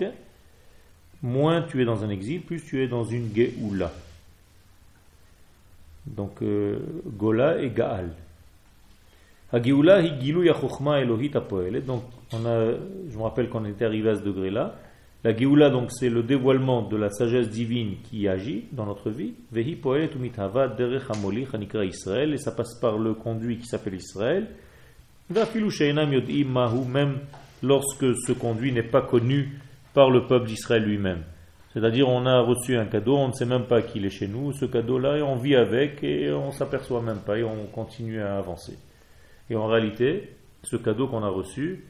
moins 1.21 1.63
tu 1.63 1.81
es 1.81 1.85
dans 1.85 2.03
un 2.03 2.09
exil, 2.09 2.41
plus 2.41 2.63
tu 2.63 2.81
es 2.81 2.87
dans 2.87 3.03
une 3.03 3.35
Geoula. 3.35 3.91
Donc, 6.05 6.41
euh, 6.41 6.79
Gola 7.05 7.61
et 7.61 7.71
Gaal. 7.71 8.11
Donc, 11.81 12.03
on 12.31 12.45
a, 12.45 12.71
je 13.09 13.17
me 13.17 13.23
rappelle 13.23 13.49
qu'on 13.49 13.65
était 13.65 13.85
arrivé 13.85 14.09
à 14.09 14.15
ce 14.15 14.21
degré-là. 14.21 14.75
La 15.25 15.35
Geoula, 15.35 15.71
donc, 15.71 15.91
c'est 15.91 16.09
le 16.11 16.21
dévoilement 16.21 16.83
de 16.83 16.95
la 16.95 17.09
sagesse 17.09 17.49
divine 17.49 17.95
qui 18.03 18.27
agit 18.27 18.65
dans 18.71 18.85
notre 18.85 19.09
vie. 19.09 19.33
Et 19.55 19.77
ça 22.37 22.51
passe 22.51 22.79
par 22.79 22.99
le 22.99 23.15
conduit 23.15 23.57
qui 23.57 23.65
s'appelle 23.65 23.95
Israël. 23.95 24.49
Même 26.87 27.17
lorsque 27.63 28.15
ce 28.17 28.33
conduit 28.33 28.71
n'est 28.71 28.83
pas 28.83 29.01
connu 29.01 29.59
par 29.95 30.11
le 30.11 30.27
peuple 30.27 30.45
d'Israël 30.45 30.83
lui-même. 30.83 31.23
C'est-à-dire, 31.73 32.07
on 32.07 32.27
a 32.27 32.41
reçu 32.41 32.77
un 32.77 32.85
cadeau, 32.85 33.17
on 33.17 33.29
ne 33.29 33.33
sait 33.33 33.47
même 33.47 33.65
pas 33.65 33.81
qu'il 33.81 34.05
est 34.05 34.11
chez 34.11 34.27
nous, 34.27 34.53
ce 34.53 34.65
cadeau-là, 34.65 35.17
et 35.17 35.23
on 35.23 35.37
vit 35.37 35.55
avec, 35.55 36.03
et 36.03 36.31
on 36.31 36.51
s'aperçoit 36.51 37.01
même 37.01 37.21
pas, 37.25 37.39
et 37.39 37.43
on 37.43 37.65
continue 37.73 38.21
à 38.21 38.37
avancer. 38.37 38.77
Et 39.49 39.55
en 39.55 39.65
réalité, 39.65 40.35
ce 40.61 40.75
cadeau 40.75 41.07
qu'on 41.07 41.23
a 41.23 41.29
reçu, 41.29 41.83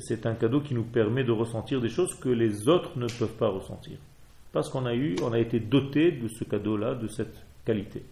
c'est 0.00 0.26
un 0.26 0.34
cadeau 0.34 0.60
qui 0.60 0.74
nous 0.74 0.84
permet 0.84 1.24
de 1.24 1.32
ressentir 1.32 1.80
des 1.80 1.88
choses 1.88 2.14
que 2.14 2.28
les 2.28 2.68
autres 2.68 2.96
ne 2.96 3.06
peuvent 3.06 3.36
pas 3.36 3.48
ressentir. 3.48 3.98
Parce 4.52 4.68
qu'on 4.68 4.86
a 4.86 4.94
eu, 4.94 5.16
on 5.22 5.32
a 5.32 5.38
été 5.38 5.58
doté 5.58 6.12
de 6.12 6.28
ce 6.28 6.44
cadeau-là, 6.44 6.94
de 6.94 7.08
cette 7.08 7.34
qualité. 7.64 8.04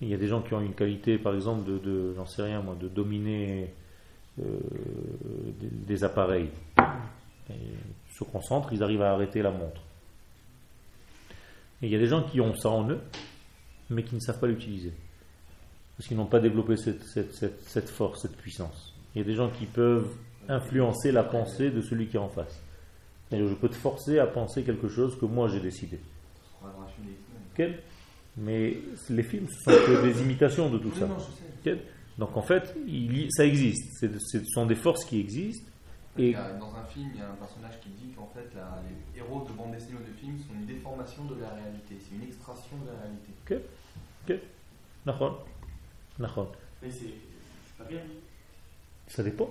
Il 0.00 0.08
y 0.08 0.14
a 0.14 0.16
des 0.16 0.28
gens 0.28 0.40
qui 0.40 0.54
ont 0.54 0.60
une 0.60 0.74
qualité, 0.74 1.18
par 1.18 1.34
exemple, 1.34 1.64
de, 1.64 2.14
j'en 2.14 2.24
sais 2.24 2.42
rien 2.42 2.62
moi, 2.62 2.76
de 2.80 2.88
dominer 2.88 3.74
euh, 4.40 4.44
des, 5.60 6.04
appareils. 6.04 6.48
Ils 7.50 8.14
se 8.16 8.24
concentrent, 8.24 8.72
ils 8.72 8.82
arrivent 8.82 9.02
à 9.02 9.12
arrêter 9.12 9.42
la 9.42 9.50
montre. 9.50 9.82
Et 11.82 11.86
il 11.86 11.92
y 11.92 11.96
a 11.96 11.98
des 11.98 12.06
gens 12.06 12.22
qui 12.22 12.40
ont 12.40 12.54
ça 12.54 12.70
en 12.70 12.88
eux, 12.88 13.00
mais 13.90 14.04
qui 14.04 14.14
ne 14.14 14.20
savent 14.20 14.38
pas 14.38 14.46
l'utiliser. 14.46 14.92
Parce 15.96 16.06
qu'ils 16.08 16.16
n'ont 16.16 16.26
pas 16.26 16.40
développé 16.40 16.76
cette, 16.76 17.90
force, 17.90 18.22
cette 18.22 18.36
puissance. 18.36 18.94
Il 19.14 19.18
y 19.18 19.22
a 19.22 19.24
des 19.24 19.34
gens 19.34 19.50
qui 19.50 19.66
peuvent 19.66 20.08
influencer 20.50 21.12
la 21.12 21.22
pensée 21.22 21.70
de 21.70 21.80
celui 21.80 22.08
qui 22.08 22.16
est 22.16 22.20
en 22.20 22.28
face. 22.28 22.60
je 23.30 23.54
peux 23.54 23.68
te 23.68 23.76
forcer 23.76 24.18
à 24.18 24.26
penser 24.26 24.62
quelque 24.64 24.88
chose 24.88 25.18
que 25.18 25.24
moi 25.24 25.48
j'ai 25.48 25.60
décidé. 25.60 25.98
Quel 27.54 27.78
Mais 28.36 28.76
les 29.08 29.22
films, 29.22 29.46
ce 29.48 29.62
sont 29.62 29.70
que 29.70 30.02
des 30.02 30.20
imitations 30.22 30.68
de 30.68 30.78
tout 30.78 30.92
ça. 30.92 31.08
Donc 32.18 32.36
en 32.36 32.42
fait, 32.42 32.74
ça 33.30 33.46
existe. 33.46 34.06
Ce 34.18 34.44
sont 34.52 34.66
des 34.66 34.74
forces 34.74 35.04
qui 35.04 35.20
existent. 35.20 35.66
Et 36.18 36.32
dans 36.32 36.74
un 36.74 36.84
film, 36.92 37.10
il 37.14 37.20
y 37.20 37.22
a 37.22 37.30
un 37.30 37.34
personnage 37.34 37.80
qui 37.80 37.88
dit 37.90 38.12
qu'en 38.14 38.28
fait, 38.34 38.50
les 38.52 39.20
héros 39.20 39.46
de 39.48 39.52
bande 39.52 39.72
dessinée 39.72 39.94
ou 39.94 40.10
de 40.10 40.18
film 40.18 40.36
sont 40.38 40.52
une 40.54 40.66
déformation 40.66 41.24
de 41.24 41.40
la 41.40 41.50
réalité. 41.50 41.96
C'est 42.00 42.16
une 42.16 42.24
extraction 42.24 42.76
de 42.84 42.90
la 42.90 42.98
réalité. 42.98 43.32
Ok. 44.28 44.36
Ok. 44.36 44.40
D'accord. 45.06 45.46
Mais 46.82 46.90
c'est 46.90 47.14
pas 47.78 47.84
bien. 47.84 48.00
Ça 49.06 49.22
dépend. 49.22 49.48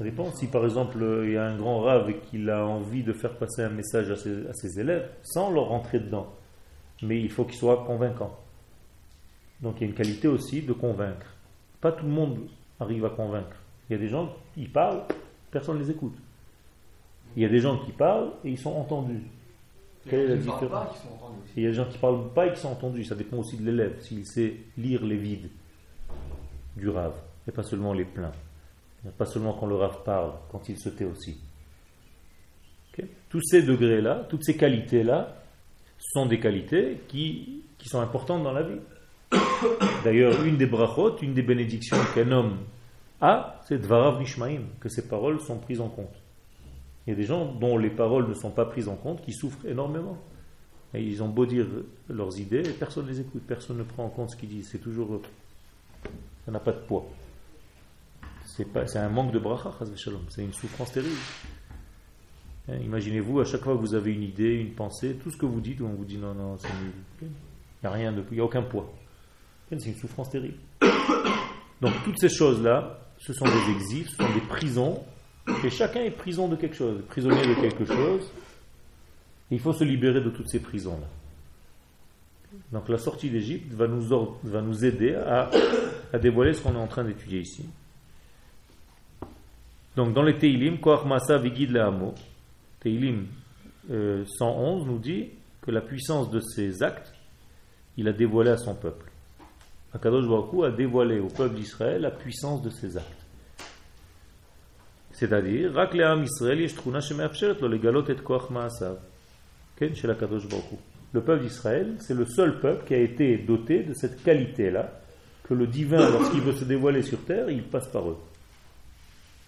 Ça 0.00 0.04
dépend. 0.04 0.32
Si 0.32 0.46
par 0.46 0.64
exemple 0.64 0.96
il 1.24 1.32
y 1.32 1.36
a 1.36 1.44
un 1.44 1.58
grand 1.58 1.80
rave 1.80 2.08
et 2.08 2.16
qu'il 2.16 2.48
a 2.48 2.64
envie 2.64 3.02
de 3.02 3.12
faire 3.12 3.36
passer 3.36 3.64
un 3.64 3.68
message 3.68 4.10
à 4.10 4.16
ses, 4.16 4.46
à 4.46 4.54
ses 4.54 4.80
élèves 4.80 5.06
sans 5.22 5.50
leur 5.50 5.68
rentrer 5.68 6.00
dedans, 6.00 6.32
mais 7.02 7.20
il 7.20 7.30
faut 7.30 7.44
qu'il 7.44 7.58
soit 7.58 7.84
convaincant. 7.84 8.34
Donc 9.60 9.74
il 9.76 9.80
y 9.82 9.84
a 9.84 9.88
une 9.90 9.94
qualité 9.94 10.26
aussi 10.26 10.62
de 10.62 10.72
convaincre. 10.72 11.26
Pas 11.82 11.92
tout 11.92 12.06
le 12.06 12.12
monde 12.12 12.38
arrive 12.80 13.04
à 13.04 13.10
convaincre. 13.10 13.54
Il 13.90 13.92
y 13.92 13.96
a 13.96 13.98
des 13.98 14.08
gens 14.08 14.34
qui 14.54 14.68
parlent, 14.68 15.02
personne 15.50 15.76
ne 15.76 15.82
les 15.82 15.90
écoute. 15.90 16.16
Il 17.36 17.42
y 17.42 17.44
a 17.44 17.50
des 17.50 17.60
gens 17.60 17.76
qui 17.84 17.92
parlent 17.92 18.30
et 18.42 18.48
ils 18.48 18.58
sont 18.58 18.72
entendus. 18.72 19.20
Quelle 20.08 20.20
est 20.20 20.28
la 20.28 20.36
différence 20.36 20.96
Il 21.54 21.62
y 21.62 21.66
a 21.66 21.68
des 21.68 21.76
gens 21.76 21.84
qui 21.84 21.96
ne 21.96 22.00
parlent 22.00 22.32
pas 22.32 22.46
et 22.46 22.54
qui 22.54 22.60
sont 22.60 22.70
entendus. 22.70 23.04
Ça 23.04 23.14
dépend 23.14 23.36
aussi 23.36 23.58
de 23.58 23.66
l'élève, 23.66 24.00
s'il 24.00 24.24
sait 24.24 24.54
lire 24.78 25.04
les 25.04 25.18
vides 25.18 25.50
du 26.74 26.88
rave, 26.88 27.16
et 27.46 27.52
pas 27.52 27.62
seulement 27.62 27.92
les 27.92 28.06
pleins. 28.06 28.32
Pas 29.16 29.26
seulement 29.26 29.54
quand 29.54 29.66
le 29.66 29.76
rave 29.76 30.02
parle, 30.04 30.32
quand 30.50 30.68
il 30.68 30.78
se 30.78 30.88
tait 30.90 31.04
aussi. 31.04 31.38
Tous 33.30 33.40
ces 33.42 33.62
degrés-là, 33.62 34.26
toutes 34.28 34.44
ces 34.44 34.56
qualités-là, 34.56 35.36
sont 35.98 36.26
des 36.26 36.40
qualités 36.40 37.00
qui, 37.08 37.62
qui 37.78 37.88
sont 37.88 38.00
importantes 38.00 38.42
dans 38.42 38.52
la 38.52 38.62
vie. 38.62 38.80
D'ailleurs, 40.04 40.44
une 40.44 40.56
des 40.56 40.66
brachot, 40.66 41.16
une 41.18 41.34
des 41.34 41.42
bénédictions 41.42 41.96
qu'un 42.14 42.30
homme 42.32 42.58
a, 43.20 43.60
c'est 43.66 43.78
Dvarav 43.78 44.18
Nishmaim, 44.18 44.62
que 44.80 44.88
ses 44.88 45.06
paroles 45.06 45.40
sont 45.40 45.58
prises 45.58 45.80
en 45.80 45.88
compte. 45.88 46.14
Il 47.06 47.10
y 47.10 47.12
a 47.12 47.16
des 47.16 47.24
gens 47.24 47.46
dont 47.54 47.78
les 47.78 47.90
paroles 47.90 48.28
ne 48.28 48.34
sont 48.34 48.50
pas 48.50 48.64
prises 48.64 48.88
en 48.88 48.96
compte 48.96 49.22
qui 49.22 49.32
souffrent 49.32 49.66
énormément. 49.66 50.18
Ils 50.94 51.22
ont 51.22 51.28
beau 51.28 51.46
dire 51.46 51.66
leurs 52.08 52.38
idées, 52.38 52.62
personne 52.78 53.06
ne 53.06 53.10
les 53.10 53.20
écoute, 53.20 53.42
personne 53.46 53.78
ne 53.78 53.84
prend 53.84 54.04
en 54.04 54.08
compte 54.08 54.30
ce 54.30 54.36
qu'ils 54.36 54.48
disent. 54.48 54.70
C'est 54.70 54.78
toujours. 54.78 55.20
Ça 56.44 56.50
n'a 56.50 56.58
pas 56.58 56.72
de 56.72 56.80
poids. 56.80 57.06
C'est 58.56 58.98
un 58.98 59.08
manque 59.08 59.32
de 59.32 59.38
bracha, 59.38 59.72
c'est 60.28 60.42
une 60.42 60.52
souffrance 60.52 60.92
terrible. 60.92 61.14
Hein, 62.68 62.76
imaginez-vous, 62.82 63.40
à 63.40 63.44
chaque 63.44 63.62
fois 63.62 63.74
que 63.74 63.80
vous 63.80 63.94
avez 63.94 64.12
une 64.12 64.22
idée, 64.22 64.54
une 64.54 64.72
pensée, 64.72 65.14
tout 65.22 65.30
ce 65.30 65.36
que 65.36 65.46
vous 65.46 65.60
dites, 65.60 65.80
on 65.80 65.90
vous 65.90 66.04
dit 66.04 66.18
non, 66.18 66.34
non, 66.34 66.56
c'est 66.58 66.68
nul. 66.68 66.92
Il 67.22 67.28
n'y 67.82 67.88
a 67.88 67.90
rien 67.90 68.12
de 68.12 68.22
il 68.30 68.34
n'y 68.34 68.40
a 68.40 68.44
aucun 68.44 68.62
poids. 68.62 68.92
C'est 69.70 69.86
une 69.86 69.94
souffrance 69.94 70.30
terrible. 70.30 70.58
Donc 71.80 71.94
toutes 72.04 72.18
ces 72.18 72.28
choses-là, 72.28 72.98
ce 73.18 73.32
sont 73.32 73.44
des 73.44 73.70
exils, 73.72 74.06
ce 74.08 74.16
sont 74.16 74.34
des 74.34 74.40
prisons, 74.40 75.02
et 75.64 75.70
chacun 75.70 76.02
est 76.02 76.10
prison 76.10 76.48
de 76.48 76.56
quelque 76.56 76.76
chose, 76.76 77.02
prisonnier 77.08 77.46
de 77.46 77.54
quelque 77.54 77.84
chose. 77.84 78.30
il 79.50 79.60
faut 79.60 79.72
se 79.72 79.84
libérer 79.84 80.20
de 80.20 80.30
toutes 80.30 80.48
ces 80.50 80.60
prisons-là. 80.60 81.06
Donc 82.72 82.88
la 82.88 82.98
sortie 82.98 83.30
d'Égypte 83.30 83.72
va 83.72 83.86
nous, 83.86 84.08
va 84.42 84.60
nous 84.60 84.84
aider 84.84 85.14
à 85.14 86.18
dévoiler 86.18 86.52
ce 86.52 86.62
qu'on 86.62 86.74
est 86.74 86.78
en 86.78 86.88
train 86.88 87.04
d'étudier 87.04 87.40
ici. 87.40 87.64
Donc 89.96 90.14
dans 90.14 90.22
les 90.22 90.38
Teilim, 90.38 90.78
Koach 90.78 91.04
Masa 91.04 91.38
Vigid 91.38 91.70
Le'amo, 91.70 92.14
Teilim 92.80 93.26
111 93.88 93.90
euh, 93.90 94.86
nous 94.86 94.98
dit 94.98 95.30
que 95.62 95.70
la 95.70 95.80
puissance 95.80 96.30
de 96.30 96.40
ses 96.40 96.82
actes, 96.82 97.12
il 97.96 98.08
a 98.08 98.12
dévoilé 98.12 98.50
à 98.50 98.56
son 98.56 98.74
peuple. 98.74 99.10
Akadosh 99.92 100.26
Baruch 100.26 100.64
a 100.64 100.70
dévoilé 100.70 101.18
au 101.18 101.26
peuple 101.26 101.56
d'Israël 101.56 102.02
la 102.02 102.10
puissance 102.10 102.62
de 102.62 102.70
ses 102.70 102.96
actes. 102.96 103.06
C'est-à-dire, 105.12 105.72
Maasav. 108.50 108.98
Ken 109.76 109.94
Shel 109.94 110.10
Akadosh 110.10 110.48
Baruch 110.48 110.78
Le 111.12 111.20
peuple 111.20 111.42
d'Israël, 111.42 111.96
c'est 111.98 112.14
le 112.14 112.24
seul 112.24 112.60
peuple 112.60 112.86
qui 112.86 112.94
a 112.94 112.98
été 112.98 113.38
doté 113.38 113.82
de 113.82 113.92
cette 113.92 114.22
qualité-là, 114.22 115.00
que 115.42 115.54
le 115.54 115.66
divin, 115.66 116.08
lorsqu'il 116.10 116.40
veut 116.40 116.52
se 116.52 116.64
dévoiler 116.64 117.02
sur 117.02 117.18
terre, 117.24 117.50
il 117.50 117.64
passe 117.64 117.88
par 117.88 118.08
eux. 118.08 118.16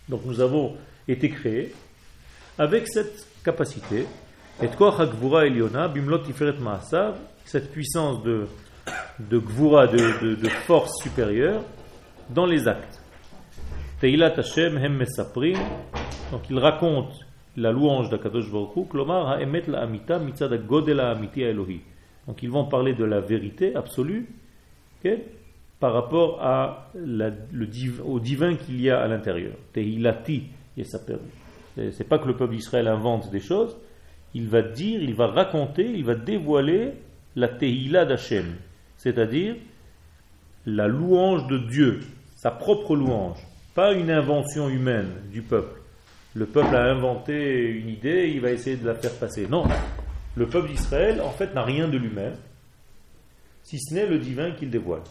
Donc 0.09 0.23
nous 0.25 0.41
avons 0.41 0.77
été 1.09 1.31
créés 1.31 1.73
avec 2.59 2.89
cette 2.89 3.27
capacité, 3.45 4.07
et 4.63 4.69
cette 7.45 7.73
puissance 7.73 8.23
de, 8.23 8.47
de 9.19 9.39
Gvura, 9.39 9.87
de, 9.87 10.35
de, 10.37 10.49
force 10.49 10.93
supérieure, 11.03 11.63
dans 12.31 12.47
les 12.47 12.69
actes. 12.69 13.01
Donc 16.31 16.43
il 16.51 16.59
raconte 16.59 17.13
la 17.57 17.73
louange 17.73 18.11
d'Akadosh 18.11 18.51
Baruch. 18.51 18.89
Donc 22.27 22.43
ils 22.43 22.51
vont 22.51 22.65
parler 22.65 22.95
de 22.95 23.05
la 23.05 23.21
vérité 23.21 23.75
absolue, 23.75 24.29
okay, 25.01 25.25
par 25.83 25.95
rapport 25.95 26.41
à 26.41 26.93
au 28.05 28.21
divin 28.21 28.55
qu'il 28.55 28.81
y 28.81 28.89
a 28.89 29.01
à 29.01 29.09
l'intérieur. 29.09 29.55
Tehilati, 29.73 30.45
c'est 30.79 32.09
pas 32.09 32.21
que 32.21 32.29
le 32.29 32.37
peuple 32.37 32.55
d'Israël 32.55 32.87
invente 32.87 33.33
des 33.33 33.41
choses, 33.41 33.77
il 34.33 34.47
va 34.47 34.63
dire, 34.63 35.03
il 35.03 35.15
va 35.17 35.27
raconter, 35.27 35.85
il 35.85 36.05
va 36.05 36.15
dévoiler 36.15 36.93
la 37.35 37.49
Tehila 37.49 38.05
d'Hachem, 38.05 38.55
c'est-à-dire 38.97 39.57
la 40.67 40.87
louange 40.87 41.49
de 41.49 41.59
Dieu, 41.59 41.99
sa 42.37 42.53
propre 42.53 42.95
louange, 42.95 43.45
pas 43.75 43.93
une 43.93 44.13
invention 44.13 44.69
humaine 44.69 45.11
du 45.33 45.43
peuple. 45.43 45.81
Le 46.37 46.47
peuple 46.47 46.77
a 46.77 46.93
inventé 46.93 47.65
une 47.71 47.89
idée, 47.89 48.31
il 48.33 48.41
va 48.41 48.53
essayer 48.53 48.77
de 48.77 48.87
la 48.87 48.95
faire 48.95 49.19
passer. 49.19 49.49
Non, 49.49 49.65
le 50.37 50.47
peuple 50.47 50.69
d'Israël, 50.69 51.21
en 51.21 51.31
fait, 51.31 51.53
n'a 51.55 51.65
rien 51.65 51.89
de 51.89 51.99
lui-même, 51.99 52.37
si 53.65 53.81
ce 53.81 53.95
n'est 53.95 54.07
le 54.07 54.19
divin 54.19 54.53
qu'il 54.53 54.71
dévoile. 54.71 55.03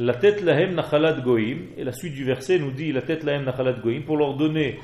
La 0.00 0.14
tête 0.14 0.42
lahem 0.42 0.74
nachalat 0.74 1.20
goim, 1.20 1.56
et 1.76 1.82
la 1.82 1.92
suite 1.92 2.14
du 2.14 2.24
verset 2.24 2.58
nous 2.58 2.70
dit 2.70 2.92
la 2.92 3.02
tête 3.02 3.24
lahem 3.24 3.44
nachalat 3.44 3.72
goim, 3.72 4.02
pour 4.06 4.16
leur 4.16 4.36
donner 4.36 4.78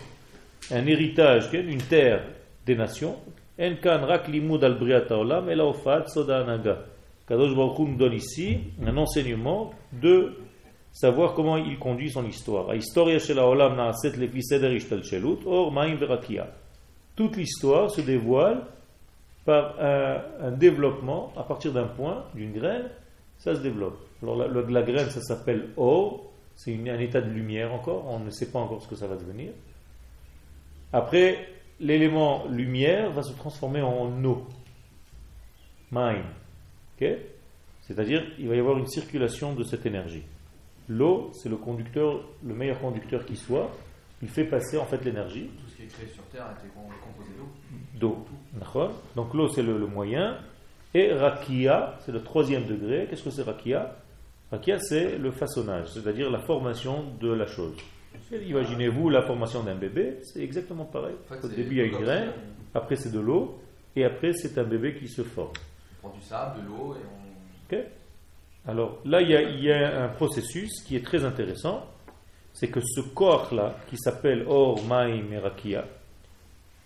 un 0.73 0.85
héritage, 0.87 1.53
une 1.53 1.83
terre 1.83 2.25
des 2.67 2.75
nations. 2.75 3.17
En 3.57 3.77
kan 3.81 4.05
rak 4.05 4.27
limud 4.27 4.65
al 4.65 4.77
olam, 5.11 5.49
et 5.49 5.55
la 5.55 5.67
ofat 5.67 6.09
soda 6.09 6.41
anaga. 6.41 6.79
Kadosh 7.29 7.55
Baruch 7.55 7.79
nous 7.79 7.97
donne 7.97 8.15
ici 8.15 8.59
un 8.85 8.97
enseignement 8.97 9.71
de 9.93 10.35
savoir 10.91 11.35
comment 11.35 11.57
il 11.59 11.79
conduit 11.79 12.11
son 12.11 12.27
histoire. 12.27 12.67
Toute 17.17 17.37
l'histoire 17.37 17.91
se 17.91 18.01
dévoile 18.01 18.63
par 19.45 19.81
un, 19.81 20.23
un 20.41 20.51
développement 20.51 21.33
à 21.37 21.45
partir 21.45 21.73
d'un 21.73 21.87
point, 21.87 22.25
d'une 22.35 22.53
graine, 22.53 22.91
ça 23.39 23.55
se 23.55 23.61
développe. 23.61 23.99
Alors 24.25 24.37
la, 24.71 24.83
graine, 24.83 25.11
ça 25.11 25.21
s'appelle 25.21 25.69
or, 25.77 26.31
c'est 26.57 26.75
un 26.75 26.99
état 26.99 27.21
de 27.21 27.31
lumière 27.31 27.73
encore, 27.73 28.07
on 28.09 28.19
ne 28.21 28.31
sait 28.31 28.51
pas 28.51 28.59
encore 28.59 28.83
ce 28.83 28.89
que 28.89 28.97
ça 28.97 29.07
va 29.07 29.17
devenir. 29.17 29.53
Après, 30.93 31.49
l'élément 31.81 32.45
lumière 32.49 33.11
va 33.13 33.23
se 33.23 33.33
transformer 33.35 33.83
en 33.83 34.25
eau, 34.25 34.47
mind. 35.93 36.25
C'est-à-dire, 37.83 38.23
il 38.39 38.49
va 38.49 38.57
y 38.57 38.59
avoir 38.61 38.79
une 38.79 38.87
circulation 38.87 39.55
de 39.55 39.63
cette 39.65 39.85
énergie. 39.85 40.23
L'eau, 40.89 41.31
c'est 41.35 41.49
le 41.49 41.57
conducteur, 41.57 42.23
le 42.45 42.55
meilleur 42.55 42.79
conducteur 42.81 43.25
qui 43.27 43.37
soit. 43.37 43.71
Il 44.23 44.29
fait 44.29 44.45
passer 44.45 44.79
en 44.79 44.87
fait 44.87 45.05
l'énergie 45.05 45.49
Tout 45.49 45.69
ce 45.71 45.77
qui 45.77 45.83
est 45.83 45.87
créé 45.87 46.07
sur 46.09 46.23
Terre 46.25 46.47
était 46.59 46.69
com- 46.73 46.85
composé 47.05 47.31
d'eau. 47.37 47.49
d'eau. 47.99 48.25
D'accord? 48.55 48.93
Donc 49.17 49.35
l'eau 49.35 49.49
c'est 49.49 49.63
le, 49.63 49.77
le 49.77 49.87
moyen. 49.87 50.39
Et 50.95 51.13
Rakia, 51.13 51.99
c'est 52.05 52.13
le 52.13 52.23
troisième 52.23 52.65
degré. 52.65 53.07
Qu'est-ce 53.11 53.25
que 53.25 53.31
c'est 53.31 53.43
Rakia? 53.43 53.97
Rakia 54.55 54.79
c'est 54.79 55.19
le 55.19 55.33
façonnage, 55.33 55.89
c'est-à-dire 55.89 56.31
la 56.31 56.39
formation 56.39 57.05
de 57.21 57.33
la 57.33 57.47
chose. 57.47 57.77
Imaginez-vous 58.31 59.11
la 59.11 59.23
formation 59.23 59.65
d'un 59.65 59.75
bébé, 59.75 60.19
c'est 60.23 60.43
exactement 60.43 60.85
pareil. 60.85 61.17
En 61.29 61.35
fait, 61.35 61.45
Au 61.45 61.49
début 61.49 61.73
il 61.73 61.79
y 61.79 61.81
a 61.81 61.85
une 61.85 61.99
graine, 61.99 62.33
après 62.73 62.95
c'est 62.95 63.11
de 63.11 63.19
l'eau, 63.19 63.59
et 63.97 64.05
après 64.05 64.33
c'est 64.33 64.57
un 64.57 64.63
bébé 64.65 64.95
qui 64.95 65.09
se 65.09 65.23
forme. 65.23 65.51
On 66.03 66.09
prend 66.09 66.17
du 66.17 66.25
sable, 66.25 66.63
de 66.63 66.69
l'eau 66.69 66.95
et 66.95 67.01
on. 67.05 67.77
Ok 67.77 67.85
Alors 68.69 68.99
là, 69.05 69.21
il 69.23 69.31
y, 69.31 69.37
a, 69.37 69.43
il 69.43 69.65
y 69.65 69.73
a 69.73 70.05
un 70.05 70.09
processus 70.09 70.83
qui 70.83 70.95
est 70.95 71.05
très 71.05 71.25
intéressant. 71.25 71.87
C'est 72.53 72.69
que 72.69 72.81
ce 72.81 73.01
corps-là, 73.01 73.75
qui 73.89 73.97
s'appelle 73.99 74.45
Or, 74.47 74.81
Maïm 74.85 75.33
et 75.33 75.39
Rakia, 75.39 75.85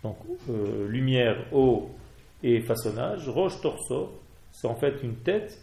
donc 0.03 0.17
euh, 0.49 0.89
lumière, 0.89 1.45
eau 1.53 1.91
et 2.43 2.63
façonnage, 2.63 3.29
roche, 3.29 3.61
torso, 3.61 4.19
c'est 4.53 4.67
en 4.67 4.77
fait 4.77 5.03
une 5.03 5.17
tête, 5.17 5.59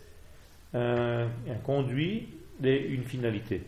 un, 0.75 1.24
un 1.25 1.55
conduit 1.63 2.27
et 2.63 2.86
une 2.88 3.03
finalité. 3.03 3.63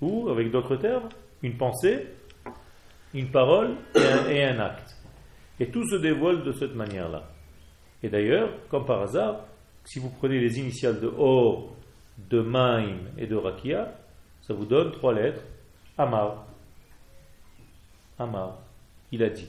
Ou, 0.00 0.28
avec 0.28 0.50
d'autres 0.50 0.76
termes, 0.76 1.08
une 1.42 1.56
pensée, 1.56 2.06
une 3.14 3.30
parole 3.30 3.76
et 4.28 4.44
un, 4.44 4.58
acte. 4.58 4.96
Et 5.60 5.68
tout 5.68 5.86
se 5.88 5.96
dévoile 5.96 6.42
de 6.42 6.52
cette 6.52 6.74
manière-là. 6.74 7.22
Et 8.02 8.08
d'ailleurs, 8.08 8.50
comme 8.68 8.84
par 8.84 9.02
hasard, 9.02 9.46
si 9.84 9.98
vous 9.98 10.10
prenez 10.10 10.40
les 10.40 10.58
initiales 10.58 11.00
de 11.00 11.12
Or, 11.16 11.74
de 12.18 12.40
Maim 12.40 12.98
et 13.16 13.26
de 13.26 13.36
Rakia, 13.36 13.94
ça 14.42 14.52
vous 14.52 14.66
donne 14.66 14.90
trois 14.92 15.14
lettres. 15.14 15.42
Amar. 15.96 16.46
Amar. 18.18 18.58
Il 19.12 19.22
a 19.22 19.30
dit. 19.30 19.48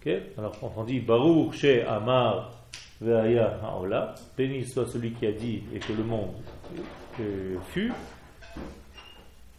Ok? 0.00 0.12
Alors, 0.38 0.56
on 0.76 0.84
dit 0.84 1.00
Baruch 1.00 1.52
chez 1.54 1.82
Amar 1.82 2.57
Veaya 3.00 3.58
Haola, 3.62 4.14
béni 4.36 4.66
soit 4.66 4.86
celui 4.88 5.12
qui 5.12 5.26
a 5.26 5.32
dit 5.32 5.62
et 5.74 5.78
que 5.78 5.92
le 5.92 6.02
monde 6.02 6.34
euh, 7.20 7.56
fut. 7.70 7.92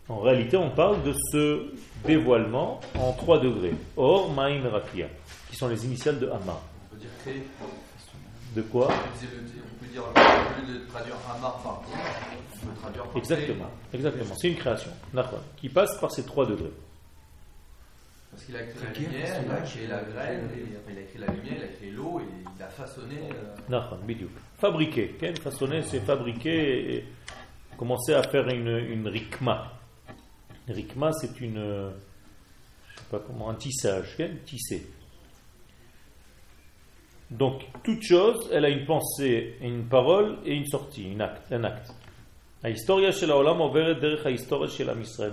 En 0.10 0.20
réalité, 0.20 0.58
on 0.58 0.72
parle 0.72 1.04
de 1.04 1.14
ce 1.32 1.72
dévoilement 2.06 2.80
en 2.98 3.14
trois 3.14 3.40
degrés. 3.40 3.74
Or, 3.96 4.34
Maim 4.34 4.62
Rakia, 4.70 5.08
qui 5.50 5.56
sont 5.56 5.68
les 5.68 5.86
initiales 5.86 6.20
de 6.20 6.28
Amar. 6.28 6.62
On 6.92 6.96
peut 6.96 7.00
dire 7.02 7.10
créé. 7.22 7.44
De 8.56 8.62
quoi 8.64 8.88
On 8.88 9.20
peut 9.80 9.88
dire- 9.92 10.04
au 10.04 10.68
lieu 10.68 10.80
de 10.80 10.86
traduire 10.88 11.16
Hamar 11.36 11.60
par 11.62 11.82
Dieu, 11.86 11.96
on 11.96 12.66
peut 12.68 12.82
traduire 12.82 13.04
par 13.04 13.18
Exactement, 13.18 13.70
exactement. 13.94 14.34
C'est 14.38 14.48
une 14.50 14.56
création, 14.56 14.92
qui 15.58 15.70
passe 15.70 15.98
par 16.00 16.12
ces 16.12 16.26
trois 16.26 16.46
degrés. 16.48 16.72
Parce 18.40 18.46
qu'il 18.46 18.56
a 18.56 18.64
créé 18.64 18.86
la 18.86 18.94
lumière, 18.94 19.42
il 19.46 19.52
a 19.52 19.62
créé 19.62 19.88
la 19.88 20.02
graine, 20.02 20.50
il 20.90 20.98
a 20.98 21.02
créé 21.04 21.20
la 21.20 21.28
lumière, 21.34 21.56
il 21.58 21.64
a 21.64 21.68
créé 21.68 21.92
l'eau, 21.92 22.22
et 22.22 22.24
il 22.56 22.64
a 22.64 22.68
façonné. 22.70 23.16
Euh, 23.34 23.56
fabriquer, 24.58 25.18
façonner, 25.42 25.82
c'est 25.82 26.00
fabriquer 26.00 26.96
et 26.96 27.06
commencer 27.78 28.14
à 28.14 28.24
faire 28.24 28.48
une, 28.48 28.78
une 28.78 29.08
rikma. 29.10 29.74
Rikma, 30.70 31.12
c'est 31.12 31.42
une. 31.42 31.58
Je 31.58 33.00
sais 33.00 33.06
pas 33.12 33.20
comment, 33.20 33.50
un 33.50 33.56
tissage, 33.56 34.16
tisser? 34.46 34.88
Donc, 37.30 37.64
toute 37.84 38.02
chose, 38.04 38.50
elle 38.54 38.64
a 38.64 38.70
une 38.70 38.86
pensée, 38.86 39.58
une 39.62 39.84
parole 39.84 40.38
et 40.46 40.56
une 40.56 40.66
sortie, 40.66 41.12
une 41.12 41.22
acte, 41.22 41.52
un 41.52 41.66
acte. 41.66 41.92
La 42.64 42.70
historia 42.70 43.12
chez 43.12 43.26
la 43.26 43.36
Olam, 43.36 43.58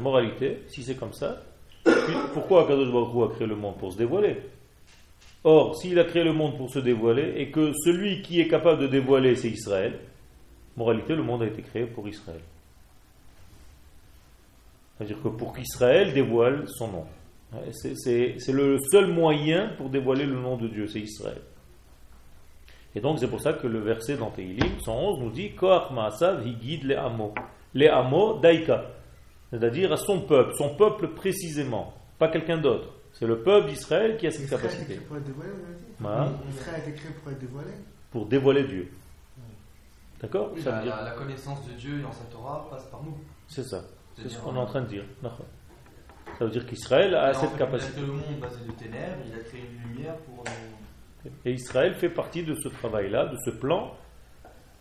Moralité, 0.01 0.65
si 0.69 0.83
c'est 0.83 0.97
comme 0.97 1.13
ça, 1.13 1.41
pourquoi 2.35 2.65
Akadosh 2.65 2.91
Baruch 2.93 3.31
a 3.31 3.35
créé 3.35 3.47
le 3.47 3.57
monde 3.57 3.77
Pour 3.79 3.93
se 3.93 3.99
dévoiler. 3.99 4.37
Or, 5.45 5.77
s'il 5.77 5.99
a 5.99 6.05
créé 6.05 6.25
le 6.25 6.33
monde 6.33 6.57
pour 6.57 6.71
se 6.71 6.79
dévoiler 6.81 7.35
et 7.37 7.51
que 7.51 7.73
celui 7.85 8.23
qui 8.23 8.41
est 8.41 8.49
capable 8.49 8.83
de 8.83 8.87
dévoiler, 8.89 9.37
c'est 9.37 9.49
Israël, 9.51 9.99
moralité, 10.77 11.15
le 11.15 11.23
monde 11.23 11.43
a 11.43 11.47
été 11.47 11.63
créé 11.63 11.87
pour 11.87 12.09
Israël. 12.09 12.41
C'est-à-dire 14.99 15.23
que 15.23 15.29
pour 15.29 15.55
qu'Israël 15.55 16.13
dévoile 16.13 16.65
son 16.69 16.89
nom. 16.89 17.05
C'est- 17.73 18.37
le 18.53 18.79
seul 18.91 19.07
moyen 19.13 19.71
pour 19.77 19.89
dévoiler 19.89 20.25
le 20.25 20.35
nom 20.35 20.57
de 20.57 20.67
Dieu, 20.69 20.87
c'est 20.89 21.01
Israël. 21.01 21.41
Et 22.95 23.01
donc 23.01 23.19
c'est 23.19 23.29
pour 23.29 23.41
ça 23.41 23.53
que 23.53 23.67
le 23.67 23.79
verset 23.81 24.17
dans 24.17 24.31
Teilim 24.31 24.81
111 24.81 25.21
nous 25.21 25.31
dit 25.31 25.53
Koach 25.53 25.91
Maasav 25.93 26.47
Higid 26.47 26.83
le 26.85 26.99
Amo. 26.99 27.35
Le 27.75 27.93
Amo 27.93 28.39
Daika. 28.41 28.85
C'est-à-dire 29.51 29.93
à 29.93 29.97
son 29.97 30.23
peuple, 30.23 30.55
son 30.57 30.75
peuple 30.77 31.09
précisément, 31.15 31.95
pas 32.19 32.29
quelqu'un 32.29 32.59
d'autre. 32.59 32.89
C'est 33.13 33.27
le 33.27 33.43
peuple 33.43 33.69
d'Israël 33.69 34.17
qui 34.19 34.27
a 34.27 34.31
cette 34.31 34.51
capacité 34.51 34.85
créé 34.85 34.97
pour 34.99 35.17
être 35.17 35.25
dévoilé, 35.25 35.51
vous 35.51 35.65
avez 35.65 35.75
dit 35.75 35.85
Voilà. 36.01 36.29
Israël 36.51 36.75
a 36.75 36.89
été 36.89 36.93
créé 36.99 37.11
pour 37.13 37.33
être 37.33 37.39
dévoilé 37.39 37.71
pour 38.11 38.27
dévoiler 38.27 38.65
Dieu. 38.65 38.89
D'accord 40.21 40.51
oui, 40.55 40.63
Ça 40.63 40.71
la, 40.71 40.77
veut 40.79 40.83
dire- 40.85 40.97
la- 40.97 41.05
la 41.05 41.11
connaissance 41.13 41.67
de 41.67 41.73
Dieu 41.73 42.01
dans 42.01 42.13
sa 42.13 42.25
Torah 42.25 42.67
passe 42.71 42.85
par 42.87 43.03
nous. 43.03 43.17
C'est 43.49 43.63
ça. 43.65 43.83
C'est 44.17 44.29
ce 44.31 44.39
qu'on 44.39 44.55
est 44.57 44.59
en 44.59 44.67
train 44.67 44.81
de 44.83 44.87
dire. 44.89 45.05
Ça 46.39 46.45
veut 46.45 46.51
dire 46.51 46.67
qu'Israël 46.67 47.15
a 47.15 47.31
en 47.31 47.35
cette 47.35 47.51
fait, 47.51 47.59
capacité. 47.59 47.93
Il 47.99 48.03
a 48.03 48.07
créé 48.07 48.07
le 48.07 48.13
monde 48.13 48.41
basé 48.41 48.57
de 48.67 48.73
ténèbres, 48.73 49.23
il 49.27 49.35
a 49.35 49.43
créé 49.45 49.61
une 49.61 49.91
lumière 49.93 50.17
pour. 50.19 50.45
Et 51.45 51.53
Israël 51.53 51.95
fait 51.97 52.09
partie 52.11 52.43
de 52.45 52.55
ce 52.55 52.69
travail-là, 52.69 53.27
de 53.27 53.37
ce 53.45 53.51
plan. 53.51 53.93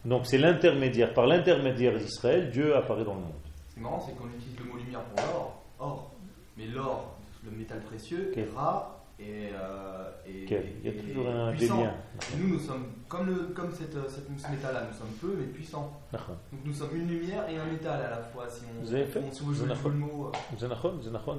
Donc 0.05 0.25
c'est 0.25 0.37
l'intermédiaire. 0.37 1.13
Par 1.13 1.25
l'intermédiaire 1.27 1.97
d'Israël, 1.97 2.49
Dieu 2.51 2.75
apparaît 2.75 3.03
dans 3.03 3.15
le 3.15 3.21
monde. 3.21 3.33
Ce 3.75 3.79
qui 3.79 3.79
est 3.79 3.83
marrant, 3.83 3.99
c'est 4.05 4.15
qu'on 4.15 4.27
utilise 4.29 4.57
le 4.57 4.65
mot 4.71 4.77
lumière 4.77 5.01
pour 5.01 5.25
l'or, 5.25 5.61
or, 5.79 6.11
mais 6.57 6.65
l'or, 6.67 7.17
le 7.43 7.51
métal 7.51 7.81
précieux, 7.81 8.29
Ok. 8.31 8.37
est 8.37 8.47
rare 8.55 8.91
et, 9.19 9.49
euh, 9.53 10.09
et- 10.25 10.43
Ok. 10.45 10.63
Il 10.81 10.85
y 10.85 10.89
a 10.89 10.91
et- 10.93 10.95
toujours 10.97 11.25
et 11.27 11.31
un 11.31 11.51
puissant. 11.51 11.83
Et 11.83 12.37
nous, 12.41 12.47
nous 12.53 12.59
sommes, 12.59 12.85
comme, 13.09 13.25
le, 13.27 13.35
comme 13.53 13.71
cette, 13.73 13.91
cette- 14.09 14.27
ce 14.39 14.51
métal-là, 14.51 14.87
nous 14.89 14.97
sommes 14.97 15.13
peu 15.19 15.35
mais 15.37 15.45
puissants. 15.47 15.91
D'accord. 16.11 16.35
Donc 16.53 16.61
nous 16.63 16.73
sommes 16.73 16.95
une 16.95 17.07
lumière 17.09 17.49
et 17.49 17.57
un 17.57 17.65
métal 17.65 18.01
à 18.01 18.09
la 18.11 18.17
fois. 18.21 18.47
Si 18.47 18.61
on, 18.79 18.81
Vous 18.85 18.93
avez 18.93 19.05
fait 19.05 19.19
on, 19.19 19.31
joue 19.75 19.89
le 19.89 19.95
mot. 19.95 20.31
euh, 20.33 20.57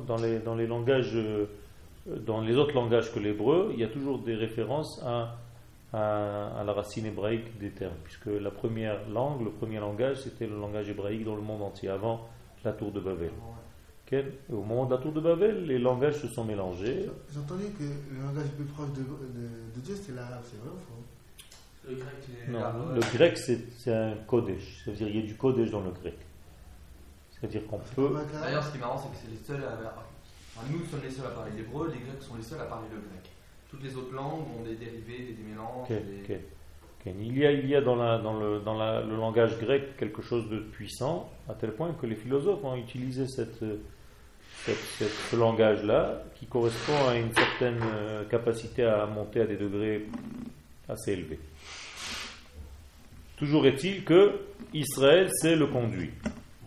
dans 0.07 0.16
les, 0.18 0.38
dans 0.40 0.55
les 0.55 0.66
langages, 0.66 1.12
euh, 1.14 1.46
dans 2.07 2.42
les 2.42 2.57
autres 2.57 2.75
langages 2.75 3.12
que 3.14 3.18
l'hébreu, 3.18 3.70
il 3.72 3.81
y 3.81 3.85
a 3.85 3.88
toujours 3.88 4.18
des 4.18 4.35
références 4.35 5.03
à, 5.05 5.37
à, 5.96 6.61
à 6.61 6.64
la 6.64 6.72
racine 6.72 7.06
hébraïque 7.06 7.59
des 7.59 7.70
termes, 7.70 7.96
puisque 8.04 8.26
la 8.26 8.50
première 8.50 9.09
langue, 9.09 9.42
le 9.44 9.50
premier 9.50 9.78
langage, 9.80 10.18
c'était 10.22 10.46
le 10.46 10.59
langage 10.59 10.88
hébraïque 10.88 11.24
dans 11.24 11.35
le 11.37 11.42
monde 11.42 11.62
entier, 11.62 11.88
avant 11.88 12.28
la 12.64 12.72
tour 12.72 12.92
de 12.92 13.00
Babel. 13.00 13.30
Au 14.52 14.62
moment 14.62 14.87
de 14.87 14.94
la 14.94 15.00
tour 15.00 15.12
de 15.12 15.20
Babel, 15.20 15.64
les 15.66 15.78
langages 15.80 16.14
se 16.20 16.28
sont 16.28 16.44
mélangés. 16.44 17.11
J'ai 17.32 17.40
entendu 17.40 17.64
que 17.76 17.82
le 17.82 18.22
langage 18.22 18.44
le 18.44 18.64
plus 18.64 18.72
proche 18.72 18.90
de, 18.92 19.00
de- 19.00 19.74
de 19.74 19.80
Dieu, 19.80 19.96
c'est 19.96 20.14
l'arabe, 20.14 20.42
c'est 20.44 20.59
vrai 20.61 20.68
ou 20.68 20.78
faux 20.78 21.88
Le 21.88 21.94
grec, 21.96 22.48
Non, 22.48 22.94
le 22.94 23.00
grec, 23.00 23.37
c'est 23.38 23.92
un 23.92 24.14
kodesh, 24.28 24.82
ça 24.85 24.90
veut 24.92 24.96
dire 24.96 25.09
il 25.09 25.16
y 25.16 25.22
a 25.24 25.26
du 25.26 25.35
kodesh 25.37 25.70
dans 25.70 25.80
le 25.80 25.90
grec. 25.90 26.16
C'est-à-dire 27.32 27.66
qu'on 27.66 27.78
peut. 27.96 28.11
D'ailleurs, 28.32 28.62
ce 28.64 28.70
qui 28.70 28.76
est 28.76 28.80
marrant, 28.80 28.98
c'est 28.98 29.09
que 29.11 29.16
c'est 29.24 29.30
les 29.30 29.44
seuls 29.44 29.64
à. 29.68 29.72
enfin, 29.74 30.66
nous 30.70 30.85
sommes 30.87 31.02
les 31.02 31.11
seuls 31.11 31.26
à 31.26 31.30
parler 31.30 31.50
l'hébreu, 31.56 31.88
les 31.92 31.98
Grecs 31.98 32.22
sont 32.22 32.37
les 32.37 32.42
seuls 32.42 32.61
à 32.61 32.64
parler 32.64 32.87
le 32.92 32.98
grec. 33.00 33.25
Toutes 33.76 33.84
les 33.90 33.96
autres 33.96 34.14
langues 34.14 34.44
ont 34.58 34.62
des 34.64 34.74
dérivés, 34.74 35.34
des 35.34 35.42
mélanges. 35.50 35.88
Des-. 35.88 36.40
Il 37.06 37.38
y 37.38 37.46
a, 37.46 37.52
il 37.52 37.68
y 37.68 37.74
a 37.76 37.80
dans, 37.82 37.94
la- 37.94 38.18
dans 38.18 38.38
le, 38.40 38.60
dans 38.60 38.74
la- 38.76 39.00
le 39.02 39.14
langage 39.16 39.58
grec 39.58 39.96
quelque 39.98 40.22
chose 40.22 40.48
de 40.48 40.58
puissant, 40.60 41.30
à 41.48 41.54
tel 41.54 41.72
point 41.72 41.92
que 42.00 42.06
les 42.06 42.16
philosophes 42.16 42.64
ont 42.64 42.74
utilisé 42.76 43.26
cette, 43.28 43.58
cette- 44.64 44.76
cette- 44.98 45.08
ce 45.30 45.36
langage-là, 45.36 46.22
qui 46.34 46.46
correspond 46.46 47.06
à 47.08 47.16
une 47.16 47.32
certaine 47.32 47.78
euh, 47.94 48.24
capacité 48.24 48.82
à 48.84 49.06
monter 49.06 49.42
à 49.42 49.46
des 49.46 49.56
degrés 49.56 50.06
assez 50.88 51.12
élevés. 51.12 51.38
Toujours 53.36 53.66
est-il 53.66 54.02
que 54.02 54.40
Israël, 54.72 55.28
c'est 55.34 55.54
le 55.54 55.66
conduit. 55.66 56.10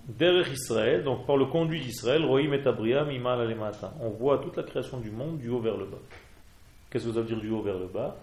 Derrière 0.08 0.48
Israël, 0.52 1.04
donc 1.04 1.26
par 1.26 1.36
le 1.38 1.48
conduit 1.48 1.82
d'Israël, 1.82 2.24
Rohim 2.24 2.54
et 2.54 2.66
Abriam, 2.66 3.12
Imal. 3.12 3.56
On 4.00 4.10
voit 4.12 4.38
toute 4.38 4.56
la 4.56 4.64
création 4.64 5.00
du 5.00 5.12
monde 5.12 5.38
du 5.40 5.50
haut 5.50 5.60
vers 5.60 5.76
le 5.78 5.86
bas. 5.86 5.98
Qu'est-ce 6.90 7.06
que 7.06 7.14
ça 7.14 7.22
veut 7.22 7.28
dire 7.28 7.40
du 7.40 7.50
haut 7.50 7.62
vers 7.62 7.78
le 7.78 7.88
bas 7.88 8.18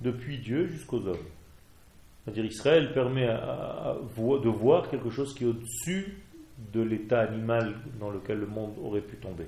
Depuis 0.00 0.38
Dieu 0.38 0.66
jusqu'aux 0.66 1.06
hommes. 1.06 1.16
C'est-à-dire 2.24 2.44
Israël 2.44 2.92
permet 2.92 3.26
de 3.26 4.48
voir 4.48 4.90
quelque 4.90 5.10
chose 5.10 5.34
qui 5.34 5.44
est 5.44 5.48
au-dessus 5.48 6.18
de 6.72 6.82
l'état 6.82 7.20
animal 7.20 7.74
dans 7.98 8.10
lequel 8.10 8.38
le 8.38 8.46
monde 8.46 8.74
aurait 8.82 9.00
pu 9.00 9.16
tomber. 9.16 9.46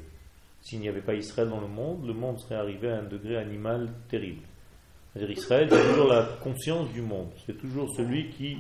S'il 0.63 0.81
n'y 0.81 0.89
avait 0.89 1.03
pas 1.03 1.15
Israël 1.15 1.49
dans 1.49 1.61
le 1.61 1.69
monde, 1.69 2.07
le 2.07 2.15
monde 2.15 2.39
serait 2.39 2.55
arrivé 2.55 2.89
à 2.89 2.99
un 2.99 3.03
degré 3.03 3.37
animal 3.37 3.91
terrible. 4.09 4.43
C'est-à-dire 5.13 5.37
Israël, 5.37 5.69
c'est 5.71 5.89
toujours 5.91 6.09
la 6.09 6.23
conscience 6.43 6.91
du 6.93 7.03
monde. 7.03 7.29
C'est 7.45 7.59
toujours 7.59 7.95
celui 7.95 8.31
qui, 8.31 8.57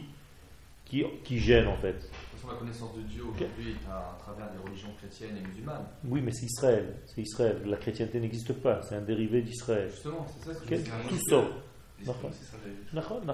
qui 0.85 1.38
gêne 1.38 1.68
en 1.68 1.77
fait. 1.77 2.11
Toute 2.43 2.51
la 2.51 2.57
connaissance 2.59 2.95
de 2.97 3.03
Dieu 3.03 3.23
aujourd'hui 3.23 3.71
est 3.71 3.89
à, 3.89 3.99
à 3.99 4.19
travers 4.19 4.51
des 4.51 4.59
religions 4.59 4.89
chrétiennes 4.99 5.37
et 5.37 5.47
musulmanes. 5.47 5.87
Oui, 6.05 6.21
mais 6.21 6.33
c'est 6.33 6.47
Israël. 6.47 6.97
C'est 7.07 7.23
Israël. 7.23 7.63
La 7.65 7.77
chrétienté 7.77 8.19
n'existe 8.19 8.53
pas. 8.55 8.83
C'est 8.83 8.97
un 8.97 9.01
dérivé 9.01 9.43
d'Israël. 9.43 9.89
Justement, 9.89 10.27
c'est 10.29 10.49
ça 10.49 10.55
ce 10.55 10.61
que 10.65 10.69
Quel- 10.69 10.85
je. 10.85 10.91
Tout 11.09 11.15
C'est 11.17 11.31
sort. 11.31 11.47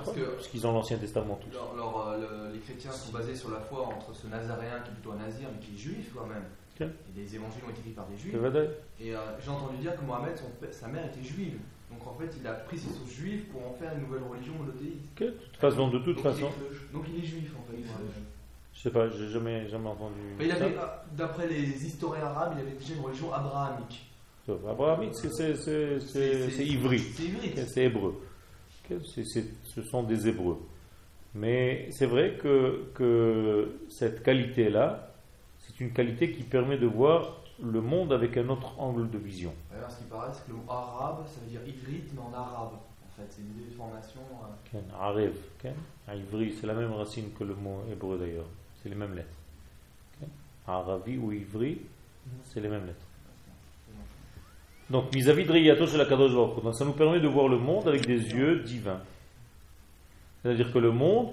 Parce 0.05 0.49
qu'ils 0.49 0.67
ont 0.67 0.73
l'Ancien 0.73 0.99
Testament 0.99 1.37
tous. 1.37 1.49
Alors, 1.57 1.73
alors, 1.73 2.09
euh, 2.09 2.49
le- 2.49 2.53
les 2.55 2.61
chrétiens 2.61 2.93
sont 2.93 3.11
basés 3.11 3.35
sur 3.35 3.51
la 3.51 3.61
foi 3.61 3.87
entre 3.87 4.15
ce 4.15 4.27
nazaréen 4.27 4.81
qui 4.85 4.91
est 4.91 4.93
plutôt 4.93 5.13
un 5.13 5.17
nazir 5.25 5.49
mais 5.51 5.59
qui 5.67 5.75
est 5.75 5.79
juif 5.79 6.13
quand 6.15 6.27
même. 6.27 6.45
Ok. 6.79 6.83
Et 6.87 7.19
les 7.21 7.35
évangiles 7.35 7.63
ont 7.67 7.71
été 7.71 7.81
écrits 7.81 7.93
par 7.93 8.07
des 8.09 8.17
juifs. 8.19 8.35
Et 9.01 9.15
euh, 9.15 9.19
j'ai 9.43 9.51
entendu 9.51 9.79
dire 9.79 9.97
que 9.97 10.05
Mohamed, 10.05 10.37
son 10.37 10.51
sa 10.71 10.89
mère 10.89 11.07
était 11.07 11.23
juive. 11.27 11.59
Donc 11.91 12.07
en 12.07 12.15
fait, 12.21 12.29
il 12.39 12.47
a 12.47 12.53
pris 12.53 12.77
ses 12.77 12.91
sources 12.93 13.11
juives 13.11 13.47
pour 13.47 13.67
en 13.67 13.73
faire 13.73 13.95
une 13.95 14.03
nouvelle 14.03 14.23
religion 14.31 14.53
monothéiste. 14.59 15.09
Ok, 15.17 15.23
De 15.23 15.31
toute 15.31 15.57
façon, 15.57 15.89
de 15.89 15.99
toute 16.01 16.17
donc, 16.17 16.25
façon, 16.25 16.51
Il 16.61 16.77
est, 16.77 16.93
donc 16.93 17.05
il 17.09 17.25
est 17.25 17.27
juif 17.27 17.51
en 17.59 17.63
fait. 17.73 17.79
Je 18.79 18.85
sais 18.85 18.91
pas, 18.91 19.09
j'ai 19.11 19.29
jamais, 19.29 19.69
jamais 19.69 19.89
entendu. 19.89 20.15
Mais 20.39 20.49
ça. 20.51 20.65
euh, 20.65 20.87
d'après 21.17 21.49
les 21.49 21.85
historiens 21.85 22.27
arabes, 22.27 22.53
il 22.57 22.61
avait 22.61 22.77
déjà 22.79 22.95
une 22.95 23.01
religion 23.01 23.33
abrahamique. 23.33 24.09
Sauf 24.47 24.61
Abrahamique, 24.65 25.15
c'est- 25.17 25.31
c'est 25.31 25.57
c'est- 25.57 25.99
c'est- 26.01 26.51
c'est 26.51 26.65
ivri. 26.65 27.01
C'est 27.01 27.25
ivri. 27.25 27.49
Ok, 27.57 27.65
C'est 27.67 27.85
hébreu. 27.85 28.23
Ok, 28.91 28.99
c'est- 29.05 29.25
c'est- 29.25 29.51
ce 29.65 29.83
sont 29.83 30.05
des 30.05 30.29
hébreux. 30.29 30.59
Mais 31.35 31.89
c'est 31.91 32.07
vrai 32.07 32.39
que, 32.41 32.85
que 32.95 33.81
cette 33.89 34.23
qualité-là, 34.23 35.13
c'est 35.59 35.81
une 35.81 35.93
qualité 35.93 36.31
qui 36.31 36.45
permet 36.45 36.79
de 36.79 36.87
voir 36.87 37.43
le 37.61 37.81
monde 37.81 38.13
avec 38.13 38.37
un 38.37 38.49
autre 38.49 38.79
angle 38.79 39.11
de 39.11 39.19
vision. 39.19 39.53
D'ailleurs, 39.73 39.91
ce 39.91 39.99
qui 39.99 40.05
paraît, 40.05 40.31
c'est 40.33 40.45
que 40.47 40.51
le 40.53 40.57
mot 40.59 40.71
arabe, 40.71 41.27
ça 41.27 41.41
veut 41.41 41.51
dire 41.51 41.61
ivrite, 41.67 42.11
mais 42.15 42.21
en 42.21 42.33
arabe. 42.33 42.75
En 42.75 43.11
fait, 43.21 43.27
c'est 43.29 43.43
une 43.43 43.69
déformation. 43.69 44.21
euh, 44.21 44.79
Ok, 44.79 44.85
Arev, 45.01 45.33
ok. 45.65 45.71
Ah, 46.07 46.15
Ivri, 46.15 46.55
c'est 46.59 46.69
la 46.69 46.75
même 46.75 46.93
racine 46.93 47.33
que 47.37 47.43
le 47.43 47.57
mot 47.57 47.81
hébreu 47.91 48.17
d'ailleurs. 48.17 48.47
C'est 48.83 48.89
les 48.89 48.95
mêmes 48.95 49.15
lettres. 49.15 49.29
Ok. 50.21 50.29
Aravi 50.67 51.19
ou 51.19 51.33
Ivri, 51.33 51.79
c'est 52.45 52.61
les 52.61 52.69
mêmes 52.69 52.87
lettres. 52.87 53.07
Donc, 54.91 55.13
vis-à-vis 55.13 55.45
de 55.45 55.53
Riyato 55.53 55.87
chez 55.87 55.99
la 55.99 56.07
Kadosh. 56.07 56.33
Donc, 56.33 56.75
ça 56.75 56.85
nous 56.85 56.93
permet 56.93 57.21
de 57.21 57.29
voir 57.29 57.49
le 57.49 57.59
monde 57.59 57.89
avec 57.89 58.07
des 58.07 58.33
yeux 58.33 58.61
divins. 58.61 59.01
C'est-à-dire 60.43 60.73
que 60.73 60.79
le 60.79 60.93
monde 60.93 61.33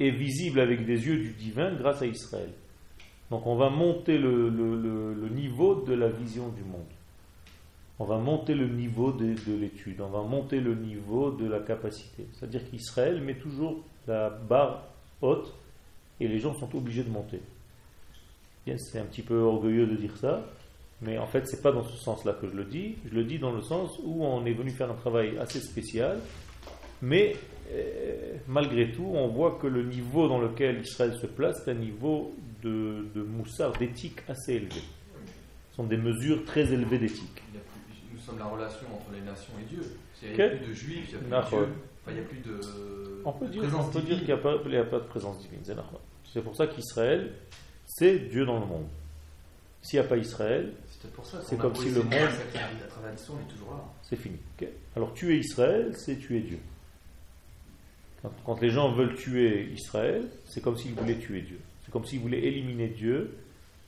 est 0.00 0.10
visible 0.10 0.60
avec 0.60 0.84
des 0.84 1.06
yeux 1.06 1.18
du 1.18 1.32
divin 1.34 1.72
grâce 1.74 2.02
à 2.02 2.06
Israël. 2.06 2.50
Donc, 3.30 3.46
on 3.46 3.54
va 3.54 3.70
monter 3.70 4.18
le, 4.18 5.28
niveau 5.30 5.82
de 5.82 5.94
la 5.94 6.08
vision 6.08 6.48
du 6.48 6.62
monde. 6.62 6.80
On 8.00 8.06
va 8.06 8.18
monter 8.18 8.54
le 8.54 8.66
niveau 8.66 9.12
de 9.12 9.36
l'étude. 9.52 10.00
On 10.00 10.08
va 10.08 10.22
monter 10.22 10.58
le 10.58 10.74
niveau 10.74 11.30
de 11.30 11.46
la 11.46 11.60
capacité. 11.60 12.26
C'est-à-dire 12.32 12.68
qu'Israël 12.68 13.20
met 13.20 13.36
toujours 13.36 13.84
la 14.08 14.30
barre 14.30 14.82
haute 15.20 15.54
et 16.20 16.28
les 16.28 16.38
gens 16.38 16.54
sont 16.54 16.74
obligés 16.76 17.02
de 17.02 17.10
monter. 17.10 17.40
C'est 18.76 19.00
un 19.00 19.04
petit 19.04 19.22
peu 19.22 19.38
orgueilleux 19.38 19.86
de 19.86 19.96
dire 19.96 20.16
ça, 20.16 20.46
mais 21.02 21.18
en 21.18 21.26
fait, 21.26 21.46
c'est 21.46 21.62
pas 21.62 21.72
dans 21.72 21.82
ce 21.82 21.96
sens-là 21.96 22.34
que 22.34 22.46
je 22.46 22.54
le 22.54 22.64
dis. 22.64 22.96
Je 23.10 23.14
le 23.14 23.24
dis 23.24 23.38
dans 23.38 23.52
le 23.52 23.62
sens 23.62 23.98
où 24.04 24.24
on 24.24 24.44
est 24.44 24.52
venu 24.52 24.70
faire 24.70 24.90
un 24.90 24.94
travail 24.94 25.36
assez 25.38 25.60
spécial, 25.60 26.20
mais 27.02 27.34
euh, 27.72 28.34
malgré 28.46 28.92
tout, 28.92 29.10
on 29.14 29.28
voit 29.28 29.58
que 29.60 29.66
le 29.66 29.82
niveau 29.82 30.28
dans 30.28 30.38
lequel 30.38 30.80
Israël 30.80 31.14
se 31.20 31.26
place, 31.26 31.62
c'est 31.64 31.70
un 31.70 31.74
niveau 31.74 32.34
de, 32.62 33.06
de 33.14 33.22
moussard, 33.22 33.72
d'éthique 33.78 34.20
assez 34.28 34.54
élevé. 34.54 34.82
Ce 35.70 35.76
sont 35.76 35.84
des 35.84 35.96
mesures 35.96 36.44
très 36.44 36.72
élevées 36.72 36.98
d'éthique. 36.98 37.42
nous 38.12 38.20
sommes 38.20 38.38
la 38.38 38.46
relation 38.46 38.86
entre 38.94 39.10
les 39.12 39.22
nations 39.22 39.54
et 39.60 39.64
Dieu. 39.64 39.82
Il 40.22 40.34
n'y 40.34 40.42
a 40.42 40.48
plus 40.50 40.66
de 40.68 40.74
juifs, 40.74 41.08
il 41.12 41.28
n'y 41.28 41.34
a 41.34 41.40
plus 41.40 41.56
de 41.56 41.64
Dieu. 41.64 41.74
Enfin, 42.02 42.08
il 42.08 42.14
n'y 42.14 42.20
a 42.20 42.22
plus 42.22 42.38
de. 42.38 42.60
On 43.24 43.32
peut 43.32 43.46
dire, 43.48 43.62
qu'il 43.62 44.26
n'y 44.26 44.32
a, 44.32 44.80
a 44.80 44.84
pas 44.84 44.98
de 44.98 45.06
présence 45.06 45.38
divine. 45.40 45.60
c'est 45.62 45.74
normal. 45.74 46.00
C'est 46.32 46.42
pour 46.42 46.54
ça 46.56 46.66
qu'Israël, 46.66 47.32
c'est 47.86 48.18
Dieu 48.28 48.44
dans 48.46 48.60
le 48.60 48.66
monde. 48.66 48.86
S'il 49.82 49.98
n'y 49.98 50.04
a 50.06 50.08
pas 50.08 50.16
Israël, 50.16 50.72
C'est 51.42 51.56
comme 51.58 51.74
si 51.74 51.88
le 51.88 51.94
de 51.94 51.98
monde- 52.02 52.12
c'est 54.02 54.16
fini. 54.16 54.36
Alors 54.94 55.14
tuer 55.14 55.38
Israël, 55.38 55.92
c'est 55.96 56.16
tuer 56.18 56.40
Dieu. 56.40 56.58
Quand, 58.22 58.32
quand 58.44 58.60
les 58.60 58.70
gens 58.70 58.92
veulent 58.92 59.14
tuer 59.16 59.70
Israël, 59.72 60.28
c'est 60.46 60.60
comme 60.62 60.76
s'ils 60.76 60.92
voulaient 60.94 61.18
tuer 61.18 61.40
Dieu. 61.42 61.58
C'est 61.84 61.90
comme 61.90 62.04
s'ils 62.04 62.20
voulaient 62.20 62.42
éliminer 62.44 62.88
Dieu. 62.88 63.36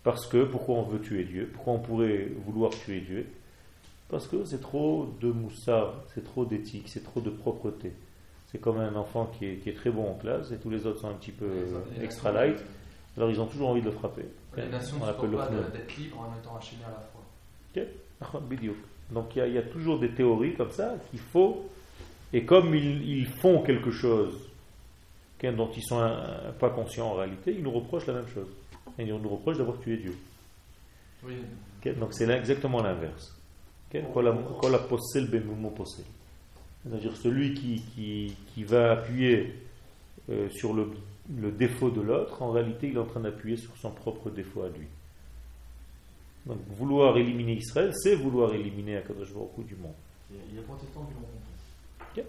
Parce 0.02 0.26
que, 0.26 0.44
pourquoi 0.44 0.76
on 0.76 0.83
veut 0.83 1.00
tuer 1.00 1.24
Dieu? 1.24 1.48
Pourquoi 1.55 1.74
on 1.74 1.78
pourrait 1.78 2.28
vouloir 2.46 2.70
tuer 2.72 3.00
Dieu? 3.02 3.26
Parce 4.09 4.26
que 4.26 4.44
c'est 4.44 4.61
trop 4.61 5.14
de 5.20 5.28
moussard, 5.31 6.02
c'est 6.14 6.24
trop 6.24 6.44
d'éthique, 6.44 6.88
c'est 6.88 7.05
trop 7.05 7.20
de 7.20 7.31
propreté. 7.31 7.92
C'est 8.53 8.61
comme 8.61 8.79
un 8.79 8.95
enfant 8.97 9.27
qui 9.38 9.47
est, 9.47 9.57
qui 9.57 9.71
est 9.71 9.75
très 9.75 9.91
bon 9.91 10.11
en 10.11 10.15
classe 10.15 10.53
et 10.53 10.59
tous 10.59 10.69
les 10.71 10.87
autres 10.87 11.01
sont 11.01 11.09
un 11.09 11.15
petit 11.15 11.33
peu 11.33 11.47
Les- 11.97 12.05
extra 12.05 12.31
light. 12.33 12.59
Alors 13.17 13.31
ils 13.31 13.41
ont 13.41 13.47
toujours 13.47 13.71
envie 13.71 13.81
de 13.81 13.87
le 13.87 13.93
frapper. 13.93 14.27
Les 14.57 14.69
nations 14.69 14.97
On 15.01 15.07
ne 15.07 15.11
supportent 15.12 15.31
le 15.31 15.37
pas 15.38 15.49
d'être 15.73 15.97
libres 15.97 16.21
en 16.21 16.38
étant 16.38 16.57
enchaînées 16.57 16.85
à 16.85 16.91
la 16.91 17.01
fois. 17.01 17.23
Ah, 18.21 18.38
bidiouk. 18.49 18.77
Donc 19.11 19.35
il 19.35 19.38
y, 19.38 19.43
a- 19.43 19.47
il 19.47 19.55
y 19.55 19.59
a 19.59 19.62
toujours 19.62 19.99
des 19.99 20.11
théories 20.11 20.55
comme 20.55 20.71
ça 20.71 20.95
qu'il 21.11 21.19
faut, 21.21 21.69
et 22.33 22.45
comme 22.45 22.75
ils, 22.75 23.03
ils 23.09 23.27
font 23.27 23.62
quelque 23.62 23.91
chose 23.91 24.38
dont 25.43 25.71
ils 25.77 25.83
sont 25.83 25.99
euh, 26.01 26.53
pas 26.61 26.71
conscients 26.71 27.09
en 27.09 27.15
réalité, 27.15 27.53
ils 27.57 27.62
nous 27.65 27.73
reprochent 27.73 28.07
la 28.07 28.12
même 28.15 28.29
chose. 28.29 28.47
Et 28.99 29.03
ils 29.03 29.12
nous 29.12 29.29
reprochent 29.29 29.59
d'avoir 29.59 29.79
tué 29.81 29.97
Dieu. 29.97 30.15
Oui. 31.25 31.35
Donc 31.97 32.12
c'est 32.15 32.29
exactement 32.29 32.81
l'inverse. 32.81 33.37
C'est-à-dire 36.85 37.16
celui 37.16 37.55
qui, 37.55 37.81
qui, 37.95 38.35
qui 38.55 38.64
va 38.64 38.92
appuyer 38.92 39.55
euh, 40.31 40.49
sur 40.51 40.73
le, 40.75 40.90
le 41.38 41.51
défaut 41.53 41.90
de 41.90 42.01
l'autre, 42.01 42.42
en 42.42 42.51
réalité 42.51 42.88
il 42.88 42.97
est 42.97 43.01
en 43.01 43.05
train 43.07 43.21
d'appuyer 43.21 43.57
sur 43.57 43.77
son 43.77 43.90
propre 43.90 44.31
défaut 44.31 44.62
à 44.62 44.68
lui. 44.68 44.87
Donc 46.47 46.59
vouloir 46.77 47.16
éliminer 47.18 47.55
Israël, 47.55 47.92
c'est 47.95 48.16
vouloir 48.16 48.53
éliminer 48.55 48.97
Akadosh 48.97 49.33
Baruch 49.33 49.66
du 49.66 49.77
monde. 49.77 49.92
Il 50.31 50.37
y 50.37 50.40
a- 50.40 50.42
il 50.51 50.57
y 50.57 50.59
a 50.59 50.62
protestants 50.62 51.05
qui 51.05 51.14
l'ont 51.14 51.21
compris. 51.21 52.23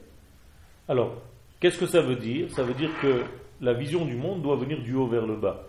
Alors, 0.89 1.16
qu'est-ce 1.60 1.78
que 1.80 1.88
ça 1.88 2.02
veut 2.02 2.18
dire? 2.18 2.52
Ça 2.54 2.62
veut 2.63 2.74
dire 2.74 2.92
que 3.02 3.24
la 3.62 3.74
vision 3.74 4.06
du 4.06 4.16
monde 4.16 4.42
doit 4.42 4.58
venir 4.58 4.82
du 4.84 4.94
haut 4.94 5.08
vers 5.08 5.26
le 5.26 5.38
bas. 5.38 5.63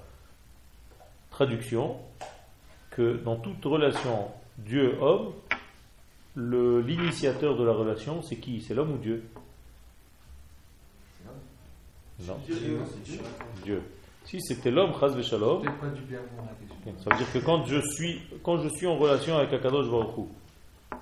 Traduction, 1.31 1.97
que 2.91 3.17
dans 3.25 3.37
toute 3.37 3.65
relation 3.65 4.29
Dieu-homme, 4.59 5.33
l'initiateur 6.37 7.57
de 7.57 7.65
la 7.65 7.73
relation, 7.73 8.23
c'est 8.23 8.37
qui? 8.37 8.61
C'est 8.61 8.75
l'homme 8.75 8.93
ou 8.93 8.99
Dieu? 8.99 9.25
C'est 12.19 12.27
Non, 12.27 12.39
Dieu. 13.65 13.83
Si 14.25 14.41
c'était 14.41 14.71
l'homme, 14.71 14.93
chas 14.99 15.21
shalom, 15.23 15.63
ça 15.65 17.11
veut 17.11 17.17
dire 17.17 17.33
que 17.33 17.39
quand 17.39 17.67
je 17.67 17.81
suis, 17.93 18.21
quand 18.43 18.59
je 18.59 18.69
suis 18.69 18.87
en 18.87 18.97
relation 18.97 19.37
avec 19.37 19.53
Akadosh 19.53 19.91
Baruch 19.91 20.29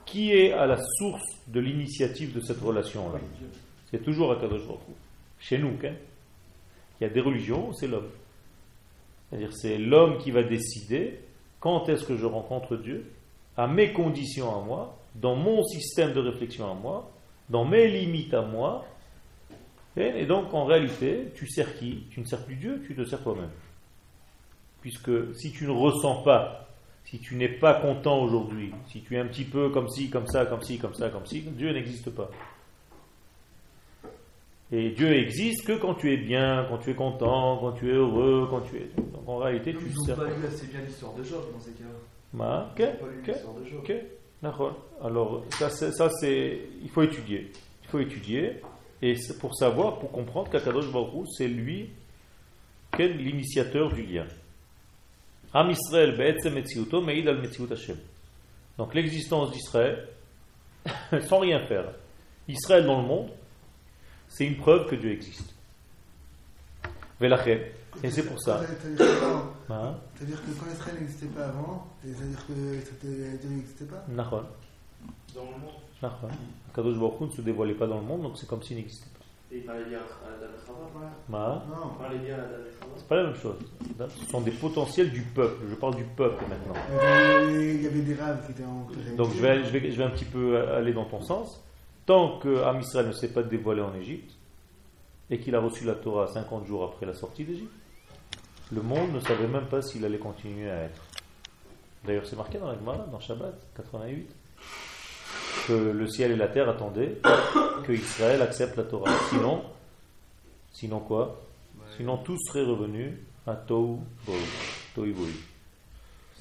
qui 0.05 0.33
est 0.33 0.53
à 0.53 0.67
la 0.67 0.79
source 0.99 1.23
de 1.47 1.61
l'initiative 1.61 2.35
de 2.35 2.41
cette 2.41 2.61
relation-là? 2.61 3.21
C'est 3.91 4.03
toujours 4.03 4.33
Akadosh 4.33 4.67
Baruch. 4.67 4.81
Chez 5.39 5.59
nous, 5.59 5.77
hein. 5.85 5.93
il 7.01 7.05
y 7.05 7.07
a 7.07 7.11
des 7.11 7.21
religions, 7.21 7.73
c'est 7.73 7.87
l'homme. 7.87 8.09
C'est-à-dire 9.29 9.53
c'est 9.53 9.79
l'homme 9.79 10.19
qui 10.19 10.31
va 10.31 10.43
décider 10.43 11.21
quand 11.61 11.89
est-ce 11.89 12.05
que 12.05 12.17
je 12.17 12.27
rencontre 12.27 12.77
Dieu, 12.77 13.13
à 13.57 13.69
mes 13.69 13.93
conditions 13.93 14.51
à 14.51 14.65
moi, 14.65 14.99
dans 15.15 15.37
mon 15.37 15.63
système 15.65 16.13
de 16.13 16.21
réflexion 16.21 16.71
à 16.71 16.75
moi, 16.75 17.11
dans 17.51 17.65
mes 17.65 17.89
limites 17.89 18.35
à 18.35 18.43
moi. 18.43 18.85
Et 19.97 20.25
donc 20.25 20.55
en 20.55 20.65
réalité, 20.65 21.33
tu 21.35 21.47
sers 21.47 21.77
qui? 21.79 22.05
Tu 22.11 22.21
ne 22.21 22.25
sers 22.25 22.45
plus 22.45 22.57
Dieu, 22.57 22.83
tu 22.87 22.95
te 22.95 23.05
sers 23.05 23.23
toi-même. 23.23 23.51
Puisque 24.81 25.11
si 25.37 25.53
tu 25.53 25.65
ne 25.65 25.71
ressens 25.71 26.23
pas, 26.23 26.67
si 27.05 27.19
tu 27.19 27.35
n'es 27.37 27.49
pas 27.51 27.75
content 27.75 28.23
aujourd'hui, 28.23 28.73
si 28.89 29.03
tu 29.03 29.17
es 29.17 29.19
un 29.19 29.27
petit 29.27 29.45
peu 29.45 29.69
comme 29.69 29.89
ci, 29.91 30.09
comme 30.09 30.27
ça, 30.27 30.47
comme 30.47 30.63
ci, 30.63 30.79
comme 30.79 30.95
ça, 30.95 31.11
comme 31.11 31.27
ci, 31.27 31.43
Dieu 31.43 31.73
n'existe 31.73 32.11
pas. 32.11 32.31
Et 34.75 34.91
Dieu 34.93 35.13
existe 35.13 35.67
que 35.67 35.75
quand 35.75 35.95
tu 35.95 36.11
es 36.11 36.17
bien, 36.17 36.65
quand 36.71 36.79
tu 36.79 36.91
es 36.91 36.95
content, 36.95 37.59
quand 37.59 37.73
tu 37.73 37.91
es 37.91 37.93
heureux, 37.95 38.47
quand 38.51 38.61
tu 38.63 38.77
es. 38.77 38.89
Donc 38.97 39.29
en 39.29 39.37
réalité, 39.37 39.75
tu 39.75 39.85
Ils 39.87 39.95
n'ont 39.95 40.05
sers. 40.05 40.17
pas 40.17 40.25
lu 40.25 40.47
assez 40.47 40.67
bien 40.69 40.81
l'histoire 40.81 41.13
de 41.13 41.23
Job 41.23 41.43
dans 41.53 41.61
ces 41.61 41.73
cas-là. 41.73 41.91
Ma- 42.33 42.71
ok, 42.73 42.79
Ils 42.79 42.85
n'ont 42.85 42.93
pas 42.97 43.13
lu 43.13 43.23
l'histoire 43.27 43.55
de 43.57 43.65
Job. 43.67 43.81
Alors 44.43 45.45
ça, 45.51 45.71
ça 45.71 46.11
c'est, 46.21 46.61
il 46.83 46.91
faut 46.91 47.03
étudier. 47.03 47.53
Il 47.85 47.89
faut 47.89 48.01
étudier 48.01 48.61
et 49.01 49.15
pour 49.41 49.55
savoir, 49.55 49.99
pour 49.99 50.11
comprendre 50.11 50.51
qu'Akadosh 50.51 50.91
Baruch 50.91 51.27
c'est 51.37 51.49
lui, 51.49 51.91
quel 52.97 53.17
l'initiateur 53.17 53.93
du 53.93 54.03
lien. 54.03 54.27
Am 55.55 55.71
Israël 55.71 56.17
me'id 56.17 57.29
al 57.29 57.73
Hashem. 57.73 57.99
Donc 58.79 58.95
l'existence 58.95 59.53
d'Israël, 59.53 60.09
sans 61.29 61.39
rien 61.39 61.61
faire. 61.67 61.93
Israël 62.49 62.87
dans 62.87 63.01
le 63.01 63.07
monde, 63.07 63.31
c'est 64.29 64.47
une 64.47 64.57
preuve 64.57 64.89
que 64.89 64.97
Dieu 64.97 65.13
existe. 65.13 65.55
Velachem. 67.21 67.61
Et 68.03 68.11
c'est 68.11 68.25
pour 68.25 68.41
ça. 68.41 68.61
C'est-à-dire 68.67 68.97
que 69.07 69.21
quand- 69.21 69.75
Hein? 69.75 69.95
c'est-à-dire 70.17 70.41
que 70.43 70.51
quand 70.53 70.67
Israël 70.73 70.97
n'existait 71.01 71.27
pas 71.27 71.45
avant, 71.47 71.87
c'est-à-dire 72.03 72.47
que 72.47 72.53
Dieu 73.07 73.49
n'existait 73.51 73.85
pas 73.85 74.05
Nahon. 74.09 74.43
Dans 75.35 75.41
le 75.43 75.47
monde. 75.47 75.75
Nahon. 76.03 76.29
Kadosh 76.75 76.97
Baruch 76.99 77.21
ne 77.21 77.31
se 77.31 77.41
dévoilait 77.43 77.75
pas 77.75 77.87
dans 77.87 77.99
le 77.99 78.05
monde, 78.07 78.23
donc 78.23 78.39
c'est 78.39 78.47
comme 78.49 78.63
s'il 78.63 78.77
n'existait 78.77 79.07
pas. 79.11 79.25
Et 79.55 79.59
il 79.59 79.65
parlait 79.65 79.85
bien 79.85 79.99
à 79.99 80.29
Adam 80.35 80.47
et 80.47 80.67
Chava. 80.67 81.11
Non. 81.29 81.63
Il 81.93 81.99
parlait 81.99 82.19
bien 82.19 82.35
à 82.35 82.39
Adam 82.39 82.57
et 82.67 82.73
Chava. 82.81 82.93
C'est 82.97 83.07
pas 83.09 83.17
la 83.17 83.23
même 83.25 83.35
chose. 83.35 83.57
Ce 84.19 84.31
sont 84.31 84.41
des 84.41 84.51
potentiels 84.51 85.11
du 85.11 85.21
peuple. 85.23 85.67
Je 85.69 85.75
parle 85.75 85.97
du 85.97 86.05
peuple 86.05 86.43
maintenant. 86.49 86.75
Il 87.51 87.83
y 87.83 87.87
avait- 87.87 88.01
des 88.01 88.15
raves 88.15 88.45
qui 88.47 88.53
étaient 88.53 88.65
en 88.65 88.89
Donc 89.17 89.35
je 89.35 89.43
vais, 89.43 89.63
je 89.65 89.71
vais, 89.71 89.91
je 89.91 89.97
vais 89.99 90.05
un 90.05 90.11
petit 90.11 90.25
peu 90.25 90.59
aller 90.71 90.95
dans 90.95 91.05
ton 91.05 91.21
sens. 91.21 91.63
Tant 92.07 92.39
que 92.41 92.63
Am 92.65 92.81
Israël 92.81 93.07
ne 93.09 93.13
s'est 93.13 93.29
pas 93.33 93.43
dévoilé 93.43 93.83
en 93.83 93.95
Égypte 93.95 94.33
et 95.31 95.39
qu'il 95.39 95.55
a 95.55 95.61
reçu 95.61 95.85
la 95.85 95.95
Torah 95.95 96.27
50 96.27 96.67
jours 96.67 96.83
après 96.85 97.07
la 97.07 97.15
sortie 97.15 97.45
d'Égypte, 97.45 97.71
le 98.73 98.83
monde 98.83 99.13
ne 99.13 99.21
savait 99.21 99.47
même 99.47 99.67
pas 99.67 99.83
s'il 99.83 100.05
allait 100.05 100.19
continuer 100.19 100.71
à 100.71 100.85
être. 100.85 101.03
D'ailleurs, 102.05 102.27
c'est 102.27 102.37
marqué 102.37 102.59
dans 102.59 102.69
la 102.69 102.75
Gemara, 102.75 103.07
dans 103.11 103.21
Shabbat 103.21 103.55
88, 103.77 104.29
que 105.69 105.73
le 105.73 106.07
ciel 106.09 106.33
et 106.33 106.37
la 106.37 106.49
terre 106.49 106.69
attendaient 106.69 107.19
que 107.85 107.93
Israël 107.93 108.41
accepte 108.43 108.77
la 108.77 108.85
Torah. 108.85 109.13
Sinon, 109.31 109.63
sinon 110.73 111.01
quoi? 111.01 111.41
Sinon, 111.97 112.17
tous 112.19 112.39
seraient 112.49 112.65
revenus 112.65 113.13
à 113.47 113.55
Tohu 113.55 113.99
Bohu. 114.27 115.33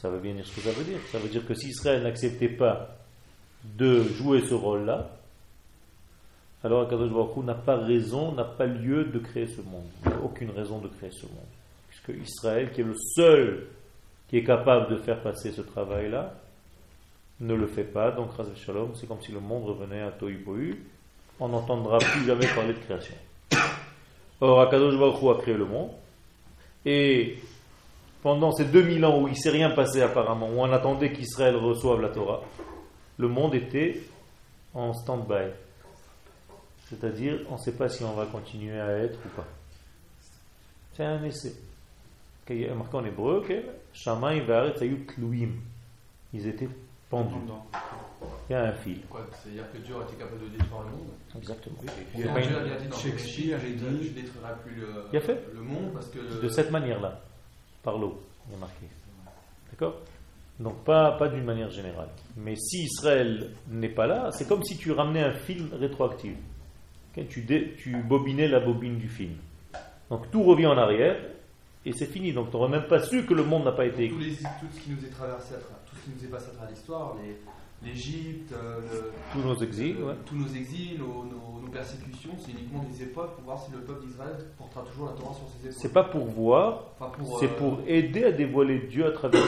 Ça 0.02 0.10
veut 0.10 0.20
bien 0.20 0.34
dire 0.34 0.48
ce 0.48 0.56
que 0.56 0.62
ça 0.62 0.72
veut 0.72 0.86
dire. 0.86 1.00
Ça 1.12 1.20
veut 1.20 1.30
dire 1.30 1.46
que 1.46 1.54
si 1.54 1.68
Israël 1.68 2.02
n'acceptait 2.04 2.50
pas 2.50 2.96
de 3.64 4.04
jouer 4.04 4.42
ce 4.48 4.54
rôle-là, 4.54 5.10
alors 6.64 6.84
Akadosh 6.84 7.12
Baruch 7.12 7.44
n'a 7.44 7.56
pas 7.56 7.78
raison, 7.78 8.32
n'a 8.32 8.46
pas 8.46 8.66
lieu 8.66 9.06
de 9.06 9.20
créer 9.20 9.48
ce 9.48 9.62
monde. 9.62 9.90
Il 10.06 10.12
n'a 10.12 10.22
aucune 10.22 10.52
raison 10.52 10.80
de 10.80 10.88
créer 10.88 11.12
ce 11.12 11.26
monde. 11.26 11.61
Puisque 12.04 12.22
Israël, 12.22 12.72
qui 12.72 12.82
est 12.82 12.86
le 12.86 12.96
seul 13.16 13.68
qui 14.28 14.38
est 14.38 14.44
capable 14.44 14.90
de 14.90 14.98
faire 14.98 15.22
passer 15.22 15.52
ce 15.52 15.62
travail-là, 15.62 16.34
ne 17.42 17.54
le 17.54 17.68
fait 17.68 17.84
pas. 17.84 18.12
Donc, 18.12 18.32
Raz 18.38 18.48
Shalom, 18.56 18.96
c'est 18.96 19.08
comme 19.08 19.22
si 19.22 19.32
le 19.32 19.40
monde 19.40 19.66
revenait 19.66 20.02
à 20.02 20.12
Tohu. 20.12 20.86
On 21.40 21.50
n'entendra 21.50 21.98
plus 21.98 22.26
jamais 22.26 22.48
parler 22.48 22.74
de 22.74 22.80
création. 22.80 23.16
Or, 24.40 24.62
Akadosh 24.62 24.98
Baruch 24.98 25.22
Hu 25.22 25.30
a 25.30 25.42
créé 25.42 25.54
le 25.54 25.66
monde. 25.66 25.92
Et 26.86 27.40
pendant 28.24 28.52
ces 28.52 28.66
2000 28.66 29.04
ans 29.06 29.22
où 29.22 29.28
il 29.28 29.32
ne 29.32 29.36
s'est 29.36 29.50
rien 29.50 29.72
passé 29.72 30.02
apparemment, 30.02 30.48
où 30.50 30.60
on 30.60 30.72
attendait 30.72 31.12
qu'Israël 31.12 31.56
reçoive 31.56 32.02
la 32.02 32.10
Torah, 32.10 32.42
le 33.18 33.28
monde 33.28 33.54
était 33.56 34.02
en 34.74 34.94
stand-by. 34.94 35.52
C'est-à-dire, 36.90 37.40
on 37.50 37.54
ne 37.54 37.60
sait 37.60 37.76
pas 37.76 37.90
si 37.90 38.04
on 38.04 38.14
va 38.14 38.26
continuer 38.26 38.80
à 38.80 38.98
être 38.98 39.18
ou 39.26 39.30
pas. 39.30 39.48
C'est 40.94 41.06
un 41.06 41.24
essai. 41.24 41.54
Il 42.50 42.60
y 42.62 42.68
a 42.68 42.76
marqué 42.76 42.98
en 42.98 43.06
hébreu 43.06 43.44
que 43.48 43.54
Shamaim 43.94 44.44
Vaaretz 44.44 44.82
Ayut 44.82 45.06
Tluim. 45.06 45.52
Ils 46.34 46.48
étaient 46.48 46.68
pendus. 47.10 47.36
Il 48.50 48.54
y 48.54 48.56
a 48.56 48.64
un 48.66 48.72
fil. 48.74 49.00
C'est-à-dire 49.42 49.72
que 49.72 49.78
Dieu 49.78 49.96
a 49.96 50.04
été 50.04 50.16
capable 50.18 50.42
de 50.42 50.48
détruire 50.50 50.82
le 50.84 50.92
monde 50.92 51.08
Exactement. 51.38 51.78
Dieu 52.16 52.26
pas 52.28 52.42
une- 52.42 52.56
a 52.56 52.76
dit 52.78 52.88
dans 52.90 52.96
Shakespeare, 52.98 53.58
j'ai 53.62 53.70
je 53.70 53.74
dit- 53.76 54.10
ne 54.10 54.22
détruirai 54.22 54.52
plus 54.66 54.76
le, 54.76 54.88
Il 55.14 55.18
a 55.18 55.22
fait. 55.22 55.40
le 55.54 55.62
monde 55.62 55.94
parce 55.94 56.10
que... 56.10 56.20
le- 56.20 56.42
De 56.42 56.50
cette 56.50 56.72
manière-là, 56.72 57.22
par 57.84 57.98
l'eau, 57.98 58.22
il 58.50 58.56
a 58.56 58.58
marqué. 58.58 58.86
D'accord? 59.72 59.96
Donc 60.60 60.84
pas, 60.84 61.14
pas 61.14 61.30
d'une 61.30 61.46
manière 61.46 61.70
générale. 61.72 62.10
Mais 62.36 62.56
si 62.58 62.84
Israël 62.84 63.52
n'est 63.70 63.90
pas 63.90 64.08
là, 64.08 64.30
c'est 64.32 64.48
comme 64.48 64.64
si 64.64 64.78
tu 64.78 64.92
ramenais 64.92 65.24
un 65.24 65.34
film 65.34 65.70
rétroactif. 65.80 66.34
Tu, 67.30 67.42
dé- 67.44 67.76
tu 67.78 67.96
bobinais 68.04 68.48
la 68.48 68.60
bobine 68.60 68.98
du 68.98 69.08
film. 69.10 69.36
Donc 70.10 70.30
tout 70.32 70.44
revient 70.44 70.68
en 70.68 70.78
arrière 70.78 71.18
et 71.86 71.94
c'est 71.94 72.06
fini. 72.06 72.34
Donc 72.34 72.50
tu 72.52 72.58
n'aurais 72.58 72.70
même 72.70 72.88
pas 72.88 73.00
su 73.02 73.26
que 73.26 73.34
le 73.34 73.44
monde 73.44 73.64
n'a 73.66 73.72
pas 73.72 73.86
été 73.86 74.08
les- 74.10 74.36
tout 74.36 74.68
ce 74.74 74.80
qui 74.80 74.92
nous 74.92 75.04
est 75.06 75.10
traversé, 75.10 75.56
tout 75.90 75.96
ce 75.96 76.02
qui 76.04 76.12
nous 76.18 76.24
est 76.26 76.32
passé 76.32 76.48
à 76.48 76.54
travers 76.56 76.70
l'histoire, 76.72 77.16
l'Égypte, 77.84 78.54
euh, 78.54 78.80
Tous 79.34 79.40
nos 79.40 79.56
exils, 79.56 79.98
ouais. 80.04 80.14
tous 80.26 80.36
nos 80.36 80.48
exils, 80.48 81.00
nos, 81.00 81.24
nos- 81.26 81.62
nos 81.62 81.68
persécutions, 81.72 82.30
c'est 82.38 82.52
uniquement 82.52 82.84
des 82.84 83.02
épreuves 83.04 83.34
pour 83.36 83.44
voir 83.44 83.60
si 83.66 83.72
le 83.72 83.80
peuple 83.80 84.06
d'Israël 84.06 84.36
portera 84.58 84.84
toujours 84.84 85.08
la 85.08 85.14
Torah 85.14 85.34
sur 85.34 85.48
ses 85.50 85.68
épaules. 85.68 85.80
C'est 85.82 85.92
pas 85.94 86.04
pour 86.04 86.26
voir, 86.26 86.92
Enfin, 87.00 87.12
c'est 87.40 87.46
euh, 87.50 87.58
pour 87.58 87.80
aider 87.88 88.26
à 88.26 88.32
dévoiler 88.32 88.82
Dieu 88.88 89.08
à 89.08 89.12
travers. 89.12 89.42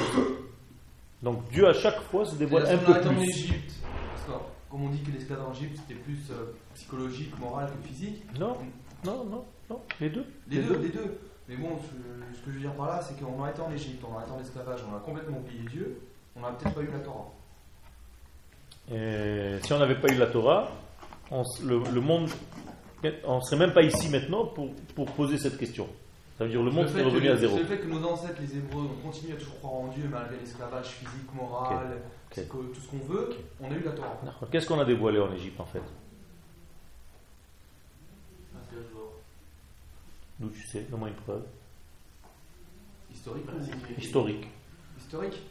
Donc 1.22 1.48
Dieu 1.52 1.68
à 1.68 1.74
chaque 1.74 2.02
fois 2.04 2.26
se 2.26 2.36
dévoile 2.36 2.66
un 2.66 2.78
peu 2.80 2.92
arrête 2.92 3.06
en 3.08 3.14
plus. 3.14 3.30
Égypte, 3.30 3.74
parce 4.16 4.26
que, 4.26 4.44
comme 4.70 4.84
on 4.84 4.90
dit 4.90 5.02
que 5.04 5.12
l'esclavage 5.12 5.46
en 5.48 5.54
Égypte 5.54 5.78
c'était 5.88 6.00
plus 6.00 6.20
euh, 6.32 6.54
psychologique, 6.74 7.40
moral 7.40 7.70
que 7.72 7.88
physique, 7.88 8.24
Non, 8.40 8.58
non, 9.06 9.24
non, 9.26 9.46
non, 9.70 9.80
les 10.02 10.10
deux. 10.10 10.26
les, 10.50 10.58
deux, 10.64 10.78
les 10.80 10.90
deux. 10.90 11.20
Mais 11.50 11.58
bon, 11.58 11.78
ce, 11.78 12.38
ce 12.38 12.42
que 12.46 12.52
je 12.52 12.56
veux 12.56 12.62
dire 12.62 12.74
par 12.74 12.88
là, 12.88 13.02
c'est 13.02 13.20
qu'on 13.20 13.44
a 13.44 13.50
été 13.52 13.62
en 13.62 13.72
Égypte, 13.72 14.04
on 14.10 14.18
a 14.18 14.24
été 14.24 14.32
en 14.32 14.40
esclavage, 14.40 14.80
on 14.92 14.96
a 14.96 15.00
complètement 15.00 15.38
oublié 15.40 15.62
Dieu, 15.70 16.02
on 16.36 16.42
n'a 16.42 16.52
peut-être 16.52 16.74
pas 16.76 16.82
eu 16.82 16.90
la 16.92 17.00
Torah. 17.00 17.30
Et 18.92 19.58
si 19.64 19.74
on 19.74 19.80
n'avait 19.80 20.00
pas 20.00 20.12
eu 20.12 20.18
la 20.18 20.28
Torah, 20.28 20.70
on 21.32 21.44
le, 21.64 21.80
le 21.94 22.02
monde, 22.02 22.30
on 23.26 23.38
ne 23.38 23.42
serait 23.42 23.58
même 23.58 23.74
pas 23.74 23.82
ici 23.84 24.10
maintenant 24.10 24.46
pour, 24.46 24.70
pour 24.96 25.06
poser 25.12 25.38
cette 25.38 25.58
question. 25.58 25.88
Ça 26.38 26.46
veut 26.46 26.50
dire 26.50 26.64
le 26.64 26.72
monde 26.72 26.88
serait 26.88 27.04
revenu 27.04 27.30
à 27.30 27.36
zéro. 27.38 27.58
le 27.58 27.64
fait 27.66 27.78
que 27.78 27.88
nos 27.88 28.04
ancêtres, 28.06 28.42
les 28.42 28.58
Hébreux, 28.58 28.84
ont 28.86 29.08
continué 29.08 29.34
à 29.34 29.36
toujours 29.36 29.60
croire 29.60 29.74
en 29.74 29.88
Dieu 29.90 30.10
malgré 30.12 30.38
l'esclavage 30.38 30.88
physique, 30.88 31.34
moral, 31.36 32.02
tout 32.34 32.82
ce 32.82 32.90
qu'on 32.90 33.06
veut, 33.06 33.30
on 33.62 33.72
a 33.72 33.76
eu 33.76 33.84
la 33.84 33.92
Torah. 33.92 34.20
Qu'est-ce 34.52 34.68
qu'on 34.68 34.80
a 34.80 34.86
dévoilé 34.86 35.20
en 35.20 35.32
Égypte 35.34 35.60
en 35.60 35.66
fait? 35.66 35.82
D'où 40.40 40.50
tu 40.50 40.66
sais, 40.68 40.82
donne-moi 40.90 41.10
une 41.10 41.16
preuve. 41.16 41.44
Historique 43.14 43.46
ou 43.48 44.02
Historique. 44.02 44.48
Historique 45.00 45.42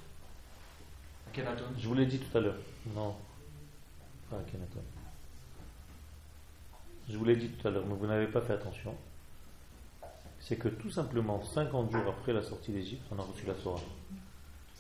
Akhenaton. 1.30 1.64
Je 1.78 1.88
vous 1.88 1.94
l'ai 1.94 2.06
dit 2.06 2.18
tout 2.18 2.36
à 2.36 2.40
l'heure. 2.40 2.56
Non. 2.94 3.14
Pas 4.30 4.36
Akhenaton. 4.38 4.80
Je 7.08 7.16
vous 7.16 7.24
l'ai 7.24 7.36
dit 7.36 7.48
tout 7.48 7.68
à 7.68 7.70
l'heure, 7.70 7.84
mais 7.86 7.94
vous 7.94 8.06
n'avez 8.06 8.26
pas 8.26 8.40
fait 8.40 8.52
attention. 8.54 8.94
C'est 10.40 10.56
que 10.56 10.68
tout 10.68 10.90
simplement, 10.90 11.42
50 11.54 11.90
jours 11.92 12.08
après 12.08 12.32
la 12.32 12.42
sortie 12.42 12.72
d'Égypte, 12.72 13.02
on 13.12 13.18
a 13.18 13.22
reçu 13.22 13.46
la 13.46 13.54
Torah. 13.54 13.80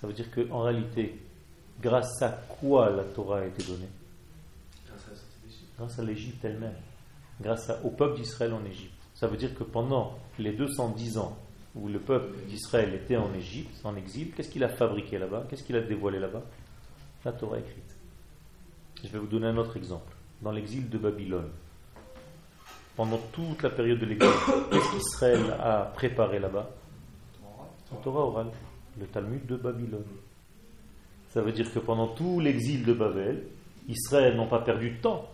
Ça 0.00 0.06
veut 0.08 0.12
dire 0.12 0.26
qu'en 0.32 0.62
réalité, 0.62 1.20
grâce 1.80 2.20
à 2.22 2.30
quoi 2.30 2.90
la 2.90 3.04
Torah 3.04 3.38
a 3.40 3.44
été 3.46 3.62
donnée? 3.64 3.88
Grâce 5.78 5.98
à 5.98 6.02
l'Égypte 6.02 6.44
elle-même. 6.44 6.74
Grâce 7.40 7.70
à- 7.70 7.80
au 7.84 7.90
peuple 7.90 8.16
d'Israël 8.20 8.52
en 8.52 8.64
Égypte. 8.64 8.92
Ça 9.22 9.28
veut 9.28 9.36
dire 9.36 9.54
que 9.54 9.62
pendant 9.62 10.18
les 10.40 10.50
210 10.50 11.18
ans 11.18 11.38
où 11.76 11.86
le 11.86 12.00
peuple 12.00 12.36
d'Israël 12.48 12.92
était 12.92 13.16
en 13.16 13.32
Égypte, 13.34 13.70
en 13.84 13.94
exil, 13.94 14.32
qu'est-ce 14.32 14.50
qu'il 14.50 14.64
a 14.64 14.68
fabriqué 14.68 15.16
là-bas? 15.16 15.46
Qu'est-ce 15.48 15.62
qu'il 15.62 15.76
a 15.76 15.80
dévoilé 15.80 16.18
là-bas? 16.18 16.42
La 17.24 17.30
Torah 17.30 17.60
écrite. 17.60 17.96
Je 19.04 19.08
vais 19.10 19.20
vous 19.20 19.28
donner 19.28 19.46
un 19.46 19.56
autre 19.58 19.76
exemple. 19.76 20.12
Dans 20.40 20.50
l'exil 20.50 20.90
de 20.90 20.98
Babylone, 20.98 21.50
pendant 22.96 23.20
toute 23.30 23.62
la 23.62 23.70
période 23.70 24.00
de 24.00 24.06
l'exil, 24.06 24.28
qu'est-ce 24.72 24.90
qu'Israël 24.90 25.56
a 25.60 25.92
préparé 25.94 26.40
là-bas? 26.40 26.68
La 27.92 27.98
Torah 27.98 28.22
orale, 28.22 28.50
le 28.98 29.06
Talmud 29.06 29.46
de 29.46 29.54
Babylone. 29.54 30.02
Ça 31.28 31.42
veut 31.42 31.52
dire 31.52 31.72
que 31.72 31.78
pendant 31.78 32.08
tout 32.08 32.40
l'exil 32.40 32.84
de 32.84 32.92
Babel, 32.92 33.44
Israël 33.88 34.34
n'ont 34.34 34.48
pas 34.48 34.62
perdu 34.62 34.90
de 34.90 35.00
temps. 35.00 35.30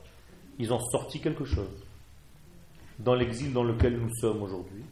Ils 0.58 0.74
ont 0.74 0.78
sorti 0.78 1.22
quelque 1.22 1.46
chose. 1.46 1.87
Dans 2.98 3.14
l'exil 3.14 3.52
dans 3.52 3.64
lequel 3.64 3.98
nous 3.98 4.12
sommes 4.14 4.42
aujourd'hui, 4.42 4.84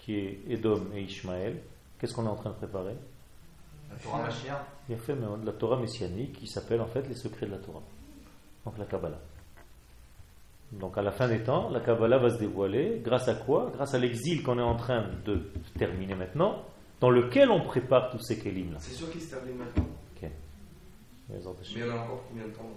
qui 0.00 0.14
est 0.14 0.40
Édom 0.48 0.86
et 0.94 1.02
Ishmaël, 1.02 1.62
qu'est-ce 1.98 2.14
qu'on 2.14 2.26
est 2.26 2.30
en 2.30 2.36
train 2.36 2.50
de 2.50 2.56
préparer? 2.56 2.96
La 3.90 3.96
Torah 3.96 4.22
Mashiach. 4.22 4.60
Il 4.88 4.94
a 4.94 4.98
fait 4.98 5.14
mais, 5.14 5.26
de 5.40 5.46
la 5.46 5.52
Torah 5.52 5.78
messianique 5.78 6.34
qui 6.34 6.46
s'appelle 6.46 6.80
en 6.80 6.86
fait 6.86 7.08
les 7.08 7.14
secrets 7.14 7.46
de 7.46 7.52
la 7.52 7.58
Torah. 7.58 7.82
Donc 8.64 8.78
la 8.78 8.84
Kabbalah. 8.84 9.20
Donc 10.72 10.98
à 10.98 11.02
la 11.02 11.12
fin 11.12 11.28
des 11.28 11.42
temps, 11.42 11.70
la 11.70 11.80
Kabbalah 11.80 12.18
va 12.18 12.30
se 12.30 12.38
dévoiler 12.38 13.00
grâce 13.02 13.28
à 13.28 13.34
quoi? 13.34 13.70
Grâce 13.74 13.94
à 13.94 13.98
l'exil 13.98 14.42
qu'on 14.42 14.58
est 14.58 14.62
en 14.62 14.76
train 14.76 15.08
de 15.24 15.50
terminer 15.78 16.14
maintenant, 16.14 16.64
dans 17.00 17.10
lequel 17.10 17.50
on 17.50 17.60
prépare 17.62 18.10
tous 18.10 18.20
ces 18.20 18.38
kélim 18.38 18.72
là. 18.72 18.78
C'est 18.80 18.94
sûr 18.94 19.10
qu'il 19.10 19.20
se 19.22 19.30
termine 19.30 19.56
maintenant. 19.56 19.86
Mais 21.28 21.36
il 21.70 21.78
y 21.78 21.82
en 21.84 21.90
a 21.90 21.94
encore 22.02 22.22
combien 22.28 22.46
de 22.46 22.52
temps 22.52 22.70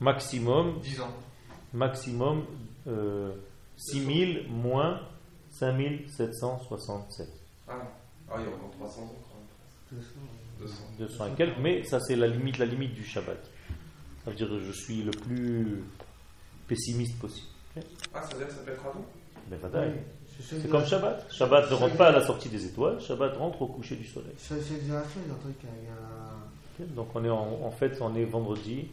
Maximum, 0.00 0.80
10 0.80 1.00
ans. 1.00 1.14
maximum 1.72 2.44
euh, 2.86 3.32
6000 3.76 4.46
moins 4.50 5.00
5767. 5.50 7.28
ah. 7.68 7.72
ah, 8.30 8.34
il 8.38 8.44
y 8.44 8.46
a 8.46 8.48
encore 8.54 8.70
300 8.78 9.02
ans 9.02 9.14
quand 9.90 9.96
même. 9.96 10.02
200. 10.58 10.74
200 10.98 11.26
et 11.26 11.36
quelques, 11.36 11.58
mais 11.58 11.84
ça 11.84 12.00
c'est 12.00 12.16
la 12.16 12.26
limite, 12.26 12.58
la 12.58 12.66
limite 12.66 12.94
du 12.94 13.04
Shabbat. 13.04 13.38
Ça 14.24 14.30
veut 14.30 14.36
dire 14.36 14.48
que 14.48 14.60
je 14.60 14.72
suis 14.72 15.02
le 15.02 15.10
plus 15.10 15.84
pessimiste 16.66 17.18
possible. 17.18 17.46
Ah, 18.14 18.22
ça 18.22 18.32
veut 18.34 18.38
dire 18.38 18.48
que 18.48 18.54
ça 18.54 18.60
peut 18.62 18.72
être 18.72 18.86
à 18.86 18.90
vous? 18.90 19.04
Mais 19.50 19.56
vadaï. 19.56 19.92
C'est 20.40 20.60
C'est 20.60 20.68
comme 20.68 20.84
Shabbat. 20.84 21.32
Shabbat 21.32 21.70
ne 21.70 21.76
rentre 21.76 21.96
pas 21.96 22.08
à 22.08 22.12
la 22.12 22.24
sortie 22.24 22.48
des 22.48 22.64
étoiles, 22.66 23.00
Shabbat 23.00 23.36
rentre 23.36 23.62
au 23.62 23.66
coucher 23.66 23.96
du 23.96 24.06
soleil. 24.06 24.32
Chaque 24.38 24.58
chaque 24.58 24.80
génération, 24.80 25.20
ils 25.26 25.32
entendent 25.32 25.56
qu'il 25.58 25.68
y 25.68 25.88
a 25.88 25.92
un. 25.92 26.84
Ok, 26.84 26.94
Donc 26.94 27.08
on 27.14 27.24
est 27.24 27.30
en, 27.30 27.64
en 27.64 27.70
fait 27.70 27.98
on 28.00 28.14
est 28.16 28.24
vendredi, 28.24 28.88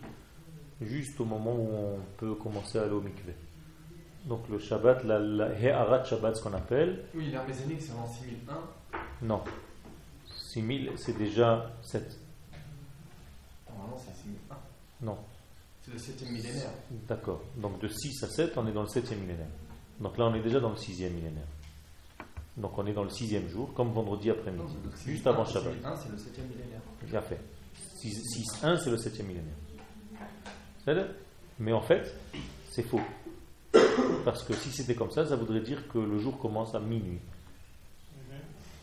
juste 0.81 1.19
au 1.19 1.25
moment 1.25 1.53
où 1.53 1.69
on 1.73 1.99
peut 2.17 2.35
commencer 2.35 2.77
à 2.77 2.83
aller 2.83 2.91
au 2.91 3.01
mikveh. 3.01 3.35
Donc 4.25 4.47
le 4.49 4.57
Shabbat, 4.59 5.03
la, 5.03 5.19
la 5.19 5.49
He'arat 5.59 6.03
Shabbat, 6.05 6.35
ce 6.37 6.43
qu'on 6.43 6.53
appelle, 6.53 7.03
Oui, 7.13 7.27
l'ère 7.29 7.45
mésénique, 7.45 7.81
c'est 7.81 7.91
en 7.91 8.07
6001. 8.07 8.53
non. 9.23 9.41
6000, 10.53 10.91
c'est 10.97 11.17
déjà 11.17 11.71
7. 11.81 12.19
Normalement, 13.69 13.97
c'est 13.97 14.13
6001. 14.23 14.55
Non. 15.01 15.17
C'est 15.81 15.91
le 15.91 15.97
7 15.97 16.31
millénaire. 16.31 16.69
D'accord. 17.09 17.41
Donc 17.57 17.79
de 17.81 17.87
6 17.89 18.23
à 18.23 18.27
7, 18.29 18.53
on 18.57 18.67
est 18.67 18.71
dans 18.71 18.83
le 18.83 18.87
7e 18.87 19.17
millénaire. 19.17 19.47
Donc 19.99 20.17
là, 20.17 20.25
on 20.25 20.33
est 20.35 20.41
déjà 20.41 20.59
dans 20.59 20.69
le 20.69 20.75
6e 20.75 21.09
millénaire. 21.11 21.47
Donc 22.55 22.77
on 22.77 22.85
est 22.85 22.93
dans 22.93 23.03
le 23.03 23.09
6e 23.09 23.47
jour, 23.49 23.73
comme 23.73 23.91
vendredi 23.91 24.29
après-midi, 24.29 24.75
juste 25.05 25.25
avant 25.27 25.43
Shabbat. 25.43 25.73
6001, 25.73 25.95
c'est 25.97 26.09
le 26.11 26.17
7 26.17 26.37
millénaire. 26.49 26.81
Bien 27.01 27.21
fait. 27.21 27.39
6-1, 27.99 28.77
c'est 28.77 28.89
le 28.91 28.97
7e 28.97 29.23
millénaire. 29.25 31.07
Mais 31.59 31.73
en 31.73 31.81
fait, 31.81 32.13
c'est 32.71 32.83
faux. 32.83 33.01
Parce 34.25 34.43
que 34.43 34.53
si 34.53 34.69
c'était 34.71 34.95
comme 34.95 35.11
ça, 35.11 35.25
ça 35.25 35.35
voudrait 35.35 35.61
dire 35.61 35.87
que 35.89 35.97
le 35.97 36.17
jour 36.19 36.37
commence 36.39 36.73
à 36.75 36.79
minuit. 36.79 37.19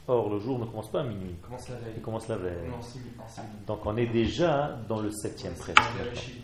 Or, 0.09 0.29
le 0.29 0.41
jour 0.41 0.59
ne 0.59 0.65
commence 0.65 0.91
pas 0.91 1.03
à 1.03 1.05
minuit, 1.05 1.37
Commence 1.43 1.69
la 1.69 1.77
veille. 1.77 1.93
il 1.97 2.03
commence 2.03 2.27
la 2.29 2.37
veille. 2.37 2.69
Donc, 3.67 3.87
on 3.87 3.97
est 3.97 4.07
déjà 4.09 4.77
dans 4.89 4.99
le 5.01 5.11
septième 5.13 5.55
presque. 5.55 5.79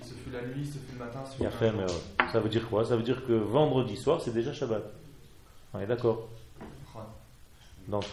Ce 0.03 0.15
fut 0.15 0.31
la 0.31 0.43
nuit, 0.43 0.65
ce 0.65 0.79
fut 0.79 0.93
le 0.93 1.05
matin, 1.05 1.25
ce 1.25 1.37
fut 1.37 1.51
fait, 1.51 1.73
mais 1.73 1.83
ouais. 1.83 2.29
Ça 2.33 2.39
veut 2.39 2.49
dire 2.49 2.69
quoi? 2.69 2.85
Ça 2.85 2.95
veut 2.97 3.03
dire 3.03 3.27
que 3.27 3.33
vendredi 3.33 3.97
soir, 3.97 4.21
c'est 4.21 4.33
déjà 4.33 4.53
Shabbat. 4.53 4.83
On 5.75 5.81
est 5.81 5.87
d'accord? 5.87 6.29
Donc, 7.89 8.05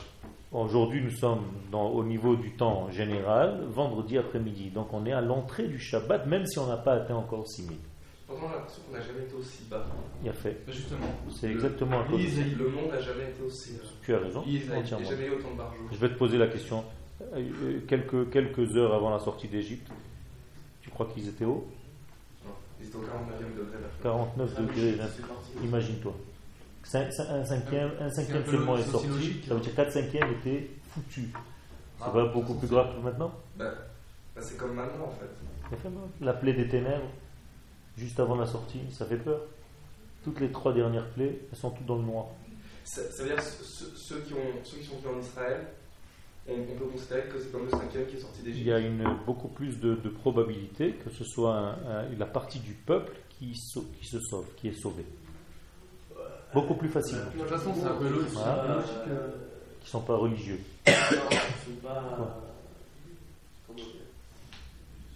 aujourd'hui, 0.52 1.04
nous 1.04 1.12
sommes 1.12 1.44
dans- 1.72 1.88
au 1.90 2.04
niveau 2.04 2.36
du 2.36 2.56
temps 2.56 2.90
général, 2.90 3.64
vendredi 3.70 4.18
après-midi. 4.18 4.70
Donc, 4.72 4.92
on 4.92 5.06
est 5.06 5.14
à 5.14 5.22
l'entrée 5.22 5.68
du 5.68 5.80
Shabbat, 5.80 6.26
même 6.26 6.46
si 6.48 6.58
on 6.58 6.66
n'a 6.68 6.78
pas 6.78 6.94
atteint 6.94 7.16
encore 7.16 7.48
6000. 7.48 7.78
J'ai 8.42 8.56
l'impression 8.56 8.82
qu'on 8.88 8.94
n'a 8.98 9.02
jamais 9.02 9.24
été 9.24 9.36
aussi 9.36 9.64
bas. 9.70 9.86
Il 10.24 10.30
a 10.30 10.34
fait. 10.34 10.58
Justement. 10.68 11.08
C'est 11.40 11.52
exactement 11.52 12.02
à 12.02 12.04
cause. 12.06 12.20
Le 12.58 12.70
monde 12.70 12.90
n'a 12.92 13.00
jamais 13.02 13.24
été 13.30 13.44
aussi. 13.44 13.74
euh, 13.82 13.86
Tu 14.02 14.14
as 14.14 14.20
raison, 14.20 14.44
Il 14.48 14.62
jamais 14.62 15.28
eu 15.28 15.32
autant 15.32 15.52
de 15.52 15.58
barjots. 15.58 15.84
Je 15.92 15.98
vais 15.98 16.10
te 16.10 16.18
poser 16.18 16.38
la 16.38 16.48
question. 16.48 16.84
Euh, 17.22 17.50
euh, 17.64 17.80
Quelques, 17.88 18.30
quelques 18.32 18.76
heures 18.76 18.94
avant 18.94 19.10
la 19.12 19.20
sortie 19.20 19.48
d'Égypte, 19.48 19.88
tu 20.82 20.90
crois 20.90 21.08
qu'ils 21.14 21.28
étaient 21.30 21.46
hauts? 21.46 21.68
Non, 22.46 22.52
Ils 22.82 22.88
étaient 22.88 22.98
au 22.98 23.02
49e 23.02 23.58
degré. 23.58 23.82
là. 23.82 23.88
49 24.02 24.62
degrés, 24.62 24.98
hein. 25.02 25.08
imagine-toi. 25.64 26.14
Un 26.96 27.46
cinquième, 27.46 27.92
un 28.00 28.10
cinquième 28.10 28.46
seulement 28.46 28.78
est 28.78 28.84
sorti, 28.84 29.42
ça 29.48 29.54
veut 29.56 29.62
dire 29.62 29.74
4 29.76 29.92
cinquièmes 29.92 30.32
étaient 30.34 30.70
foutus. 30.90 31.30
Ah, 32.02 32.06
C'est 32.06 32.12
pas 32.12 32.26
beaucoup 32.26 32.56
plus 32.56 32.68
grave 32.68 32.94
que 32.96 33.02
maintenant? 33.02 33.32
Bah, 33.58 33.72
c'est 34.40 34.58
comme 34.58 34.74
maintenant 34.74 35.06
en 35.06 35.12
fait. 35.12 35.78
La 36.20 36.34
plaie 36.34 36.54
des 36.54 36.68
ténèbres, 36.68 37.08
juste 37.98 38.20
avant 38.20 38.36
la 38.36 38.46
sortie, 38.46 38.80
ça 38.92 39.06
fait 39.06 39.18
peur. 39.18 39.42
Toutes 40.24 40.40
les 40.40 40.52
trois 40.52 40.74
dernières 40.74 41.10
plaies, 41.12 41.40
elles 41.52 41.58
sont 41.58 41.72
toutes 41.72 41.86
dans 41.86 41.98
le 41.98 42.04
noir. 42.04 42.26
Ça, 42.86 43.02
ça 43.12 43.24
veut 43.24 43.30
dire 43.30 43.38
que 43.38 43.44
ceux, 43.44 43.92
ceux 43.96 44.20
qui 44.22 44.34
ont, 44.34 44.38
ceux 44.64 44.78
qui 44.78 44.86
sont 44.86 44.98
venus 44.98 45.16
en 45.18 45.20
Israël, 45.20 45.68
on, 46.48 46.54
on 46.54 46.76
peut 46.78 46.86
considérer 46.86 47.24
que 47.30 47.40
c'est 47.40 47.52
comme 47.52 47.66
le 47.66 47.70
cinquième 47.72 48.06
qui 48.08 48.16
est 48.18 48.20
sorti 48.20 48.40
Il 48.40 48.46
d'Égypte. 48.46 48.68
y 48.68 48.72
a 48.74 48.80
une, 48.80 49.04
beaucoup 49.26 49.48
plus 49.48 49.80
de, 49.80 49.96
de 49.96 50.10
probabilité 50.10 50.94
que 50.94 51.10
ce 51.10 51.24
soit 51.24 51.56
un- 51.56 51.72
un- 51.72 52.10
la 52.18 52.26
partie 52.26 52.60
du 52.60 52.74
peuple 52.74 53.14
qui, 53.30 53.56
se 53.56 54.20
sauve, 54.20 54.46
qui 54.58 54.68
est 54.70 54.74
sauvée. 54.82 55.06
Beaucoup 56.54 56.76
plus 56.76 56.90
facile. 56.90 57.18
De 57.34 57.40
toute 57.40 57.50
façon, 57.50 57.74
c'est 57.76 57.86
un 57.88 57.96
peu 57.96 58.10
logique. 58.10 58.30
Voilà. 58.34 58.78
Euh, 59.08 59.28
Qui 59.80 59.86
ne 59.86 59.90
sont 59.90 60.02
pas 60.02 60.16
religieux. 60.18 60.60
non, 60.88 60.94
ils 61.32 61.74
sont 61.74 61.82
pas. 61.82 62.44
Comment 63.68 63.78
dire 63.80 63.86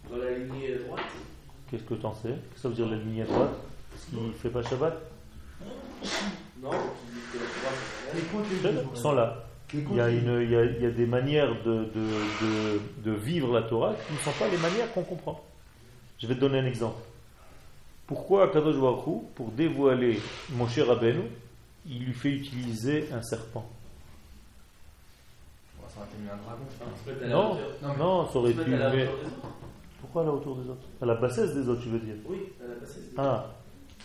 Dans 0.09 0.17
la 0.17 0.31
lignée 0.37 0.75
droite. 0.79 1.01
Qu'est-ce 1.69 1.83
que 1.83 1.93
tu 1.95 2.05
en 2.05 2.13
sais? 2.15 2.29
Qu'est-ce 2.29 2.53
que 2.55 2.59
ça 2.61 2.69
veut 2.69 2.75
dire 2.75 2.87
la 2.87 2.97
ligne 2.97 3.21
à 3.21 3.25
droite? 3.25 3.51
Parce 3.91 4.05
qu'il 4.05 4.19
ne 4.27 4.31
fait 4.33 4.49
pas 4.49 4.63
Shabbat? 4.63 4.93
Non, 6.61 6.71
Ils 8.15 8.97
sont 8.97 9.11
là. 9.11 9.43
Il 9.73 9.93
y 9.95 9.99
a, 9.99 10.09
une, 10.09 10.41
il 10.41 10.49
y 10.49 10.55
a, 10.55 10.63
il 10.63 10.81
y 10.81 10.85
a 10.85 10.91
des 10.91 11.05
manières 11.05 11.61
de, 11.63 11.83
de, 11.93 12.07
de, 12.41 12.79
de 13.03 13.11
vivre 13.11 13.53
la 13.53 13.63
Torah 13.63 13.93
qui 14.07 14.13
ne 14.13 14.17
sont 14.19 14.31
pas 14.39 14.47
les 14.47 14.57
manières 14.57 14.91
qu'on 14.93 15.03
comprend. 15.03 15.43
Je 16.19 16.27
vais 16.27 16.35
te 16.35 16.39
donner 16.39 16.59
un 16.59 16.65
exemple. 16.65 17.01
Pourquoi 18.07 18.47
Kadosh 18.49 18.77
Baruch 18.77 19.03
pour 19.35 19.51
dévoiler 19.51 20.21
mon 20.51 20.67
cher 20.69 20.87
Rabbeinu, 20.87 21.23
il 21.85 22.05
lui 22.05 22.13
fait 22.13 22.31
utiliser 22.31 23.09
un 23.11 23.21
serpent? 23.21 23.65
Bon, 25.77 25.87
Ça 25.89 25.99
aurait 25.99 26.07
été 26.07 26.17
mieux 26.23 26.31
un 26.31 27.27
dragon. 27.27 27.57
Non. 27.83 27.95
Non, 27.97 28.27
ça 28.31 28.37
aurait 28.39 28.53
pu. 28.53 28.69
Mais. 28.71 29.09
Pourquoi 29.99 30.23
la 30.23 30.31
hauteur 30.31 30.55
des 30.55 30.69
autres? 30.69 30.87
À 31.01 31.05
la 31.05 31.15
bassesse 31.15 31.53
des 31.55 31.67
autres, 31.69 31.81
tu 31.83 31.89
veux 31.89 31.99
dire? 31.99 32.15
Oui, 32.27 32.37
à 32.63 32.67
la 32.67 32.75
bassesse. 32.75 33.11
Ah, 33.17 33.45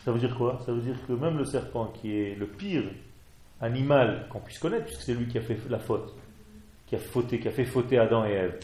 ça 0.05 0.13
veut 0.13 0.19
dire 0.19 0.35
quoi? 0.37 0.59
Ça 0.67 0.73
veut 0.73 0.81
dire 0.81 0.97
que 1.07 1.13
même 1.13 1.39
le 1.39 1.45
serpent, 1.45 1.93
qui 2.01 2.17
est 2.17 2.35
le 2.35 2.47
pire 2.47 2.85
animal 3.61 4.27
qu'on 4.31 4.41
puisse 4.41 4.59
connaître, 4.59 4.87
puisque 4.87 5.03
c'est 5.03 5.15
lui 5.15 5.27
qui 5.29 5.39
a 5.39 5.43
fait 5.43 5.59
la 5.71 5.79
faute, 5.79 6.13
qui 6.87 6.97
a 6.97 6.99
fauté, 6.99 7.39
qui 7.39 7.49
a 7.49 7.53
fait 7.53 7.65
fauter 7.65 7.99
Adam 7.99 8.25
et 8.25 8.33
Ève, 8.33 8.59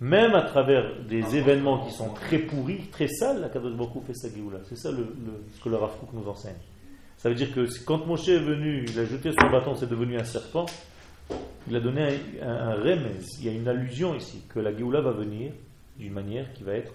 même 0.00 0.34
à 0.34 0.42
travers 0.42 0.84
des 1.08 1.36
événements 1.36 1.84
qui 1.84 1.92
sont 1.92 2.08
très 2.14 2.38
pourris, 2.38 2.86
très 2.90 3.08
sales, 3.08 3.40
la 3.42 3.48
Kadosh 3.50 3.74
Baruch 3.74 4.02
fait 4.06 4.14
sa 4.14 4.30
Géoula. 4.34 4.58
C'est 4.64 4.76
ça 4.78 4.90
le, 4.90 4.98
le- 4.98 5.44
ce 5.54 5.62
que 5.62 5.68
le 5.68 5.76
Rav 5.76 5.90
Kook 5.98 6.08
nous 6.14 6.26
enseigne. 6.26 6.56
Ça 7.18 7.28
veut 7.28 7.34
dire 7.34 7.52
que 7.52 7.66
quand 7.84 8.06
Moshe 8.06 8.28
est 8.28 8.38
venu, 8.38 8.86
il 8.88 8.98
a 8.98 9.04
jeté 9.04 9.30
son 9.38 9.50
bâton, 9.50 9.74
c'est 9.74 9.90
devenu 9.90 10.16
un 10.16 10.24
serpent, 10.24 10.64
il 11.68 11.76
a 11.76 11.80
donné 11.80 12.18
un, 12.40 12.48
un, 12.48 12.68
un 12.70 12.74
remez, 12.76 13.18
il 13.40 13.44
y 13.44 13.48
a 13.50 13.52
une 13.52 13.68
allusion 13.68 14.14
ici, 14.14 14.42
que 14.48 14.58
la 14.58 14.74
Géoula 14.74 15.02
va 15.02 15.10
venir 15.12 15.52
d'une 16.00 16.12
manière 16.12 16.52
qui 16.54 16.62
va 16.64 16.72
être 16.74 16.92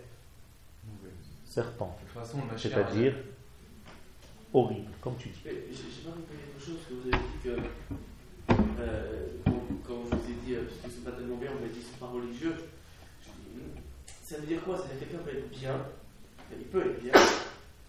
serpent. 1.45 1.97
De 2.01 2.07
toute 2.07 2.19
façon, 2.21 2.37
le 2.39 2.53
Mashiach- 2.55 2.59
C'est-à-dire 2.69 3.13
horrible, 4.53 4.91
comme 5.01 5.15
tu 5.17 5.29
dis. 5.29 5.39
J'ai 5.43 5.51
pas 5.51 6.11
compris 6.11 6.35
quelque 6.37 6.65
chose 6.65 6.77
que 6.89 6.93
vous 6.93 7.13
avez 7.13 7.23
dit 7.23 7.39
que. 7.43 8.53
euh, 8.81 9.27
quand, 9.87 10.03
je 10.11 10.15
vous 10.15 10.31
ai 10.31 10.33
dit, 10.45 10.55
euh, 10.55 10.63
parce 10.65 10.79
qu'ils 10.81 10.91
sont 10.91 11.09
pas 11.09 11.15
tellement 11.17 11.37
bien, 11.37 11.51
on 11.57 11.61
m'a 11.65 11.71
dit 11.71 11.81
sont 11.81 11.97
pas 12.05 12.11
religieux. 12.11 12.55
Hmm, 13.53 13.59
ça 14.23 14.37
veut 14.39 14.47
dire 14.47 14.63
quoi? 14.63 14.77
Ça 14.77 14.83
veut 14.83 14.89
dire 14.97 15.07
que 15.07 15.11
quelqu'un 15.13 15.23
peut 15.23 15.37
être 15.37 15.49
bien, 15.59 15.85
il 16.59 16.65
peut 16.65 16.81
être 16.85 17.01
bien, 17.01 17.13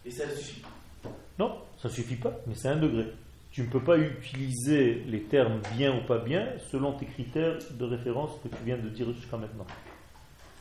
et 0.04 0.10
ça 0.10 0.26
ne 0.26 0.32
suffit 0.34 0.60
pas. 0.60 1.10
Non, 1.38 1.58
ça 1.78 1.88
suffit 1.88 2.16
pas, 2.16 2.32
mais 2.46 2.54
c'est 2.54 2.68
un 2.68 2.76
degré. 2.76 3.06
Tu 3.50 3.62
ne 3.62 3.68
peux 3.68 3.82
pas 3.82 3.96
utiliser 3.96 4.96
les 5.06 5.22
termes 5.22 5.60
bien 5.76 5.96
ou 5.98 6.06
pas 6.06 6.18
bien 6.18 6.46
selon 6.70 6.92
tes 6.92 7.06
critères 7.06 7.58
de 7.70 7.84
référence 7.86 8.32
que 8.42 8.48
tu 8.48 8.62
viens 8.64 8.76
de 8.76 8.88
dire 8.90 9.10
jusqu'à 9.14 9.38
maintenant. 9.38 9.66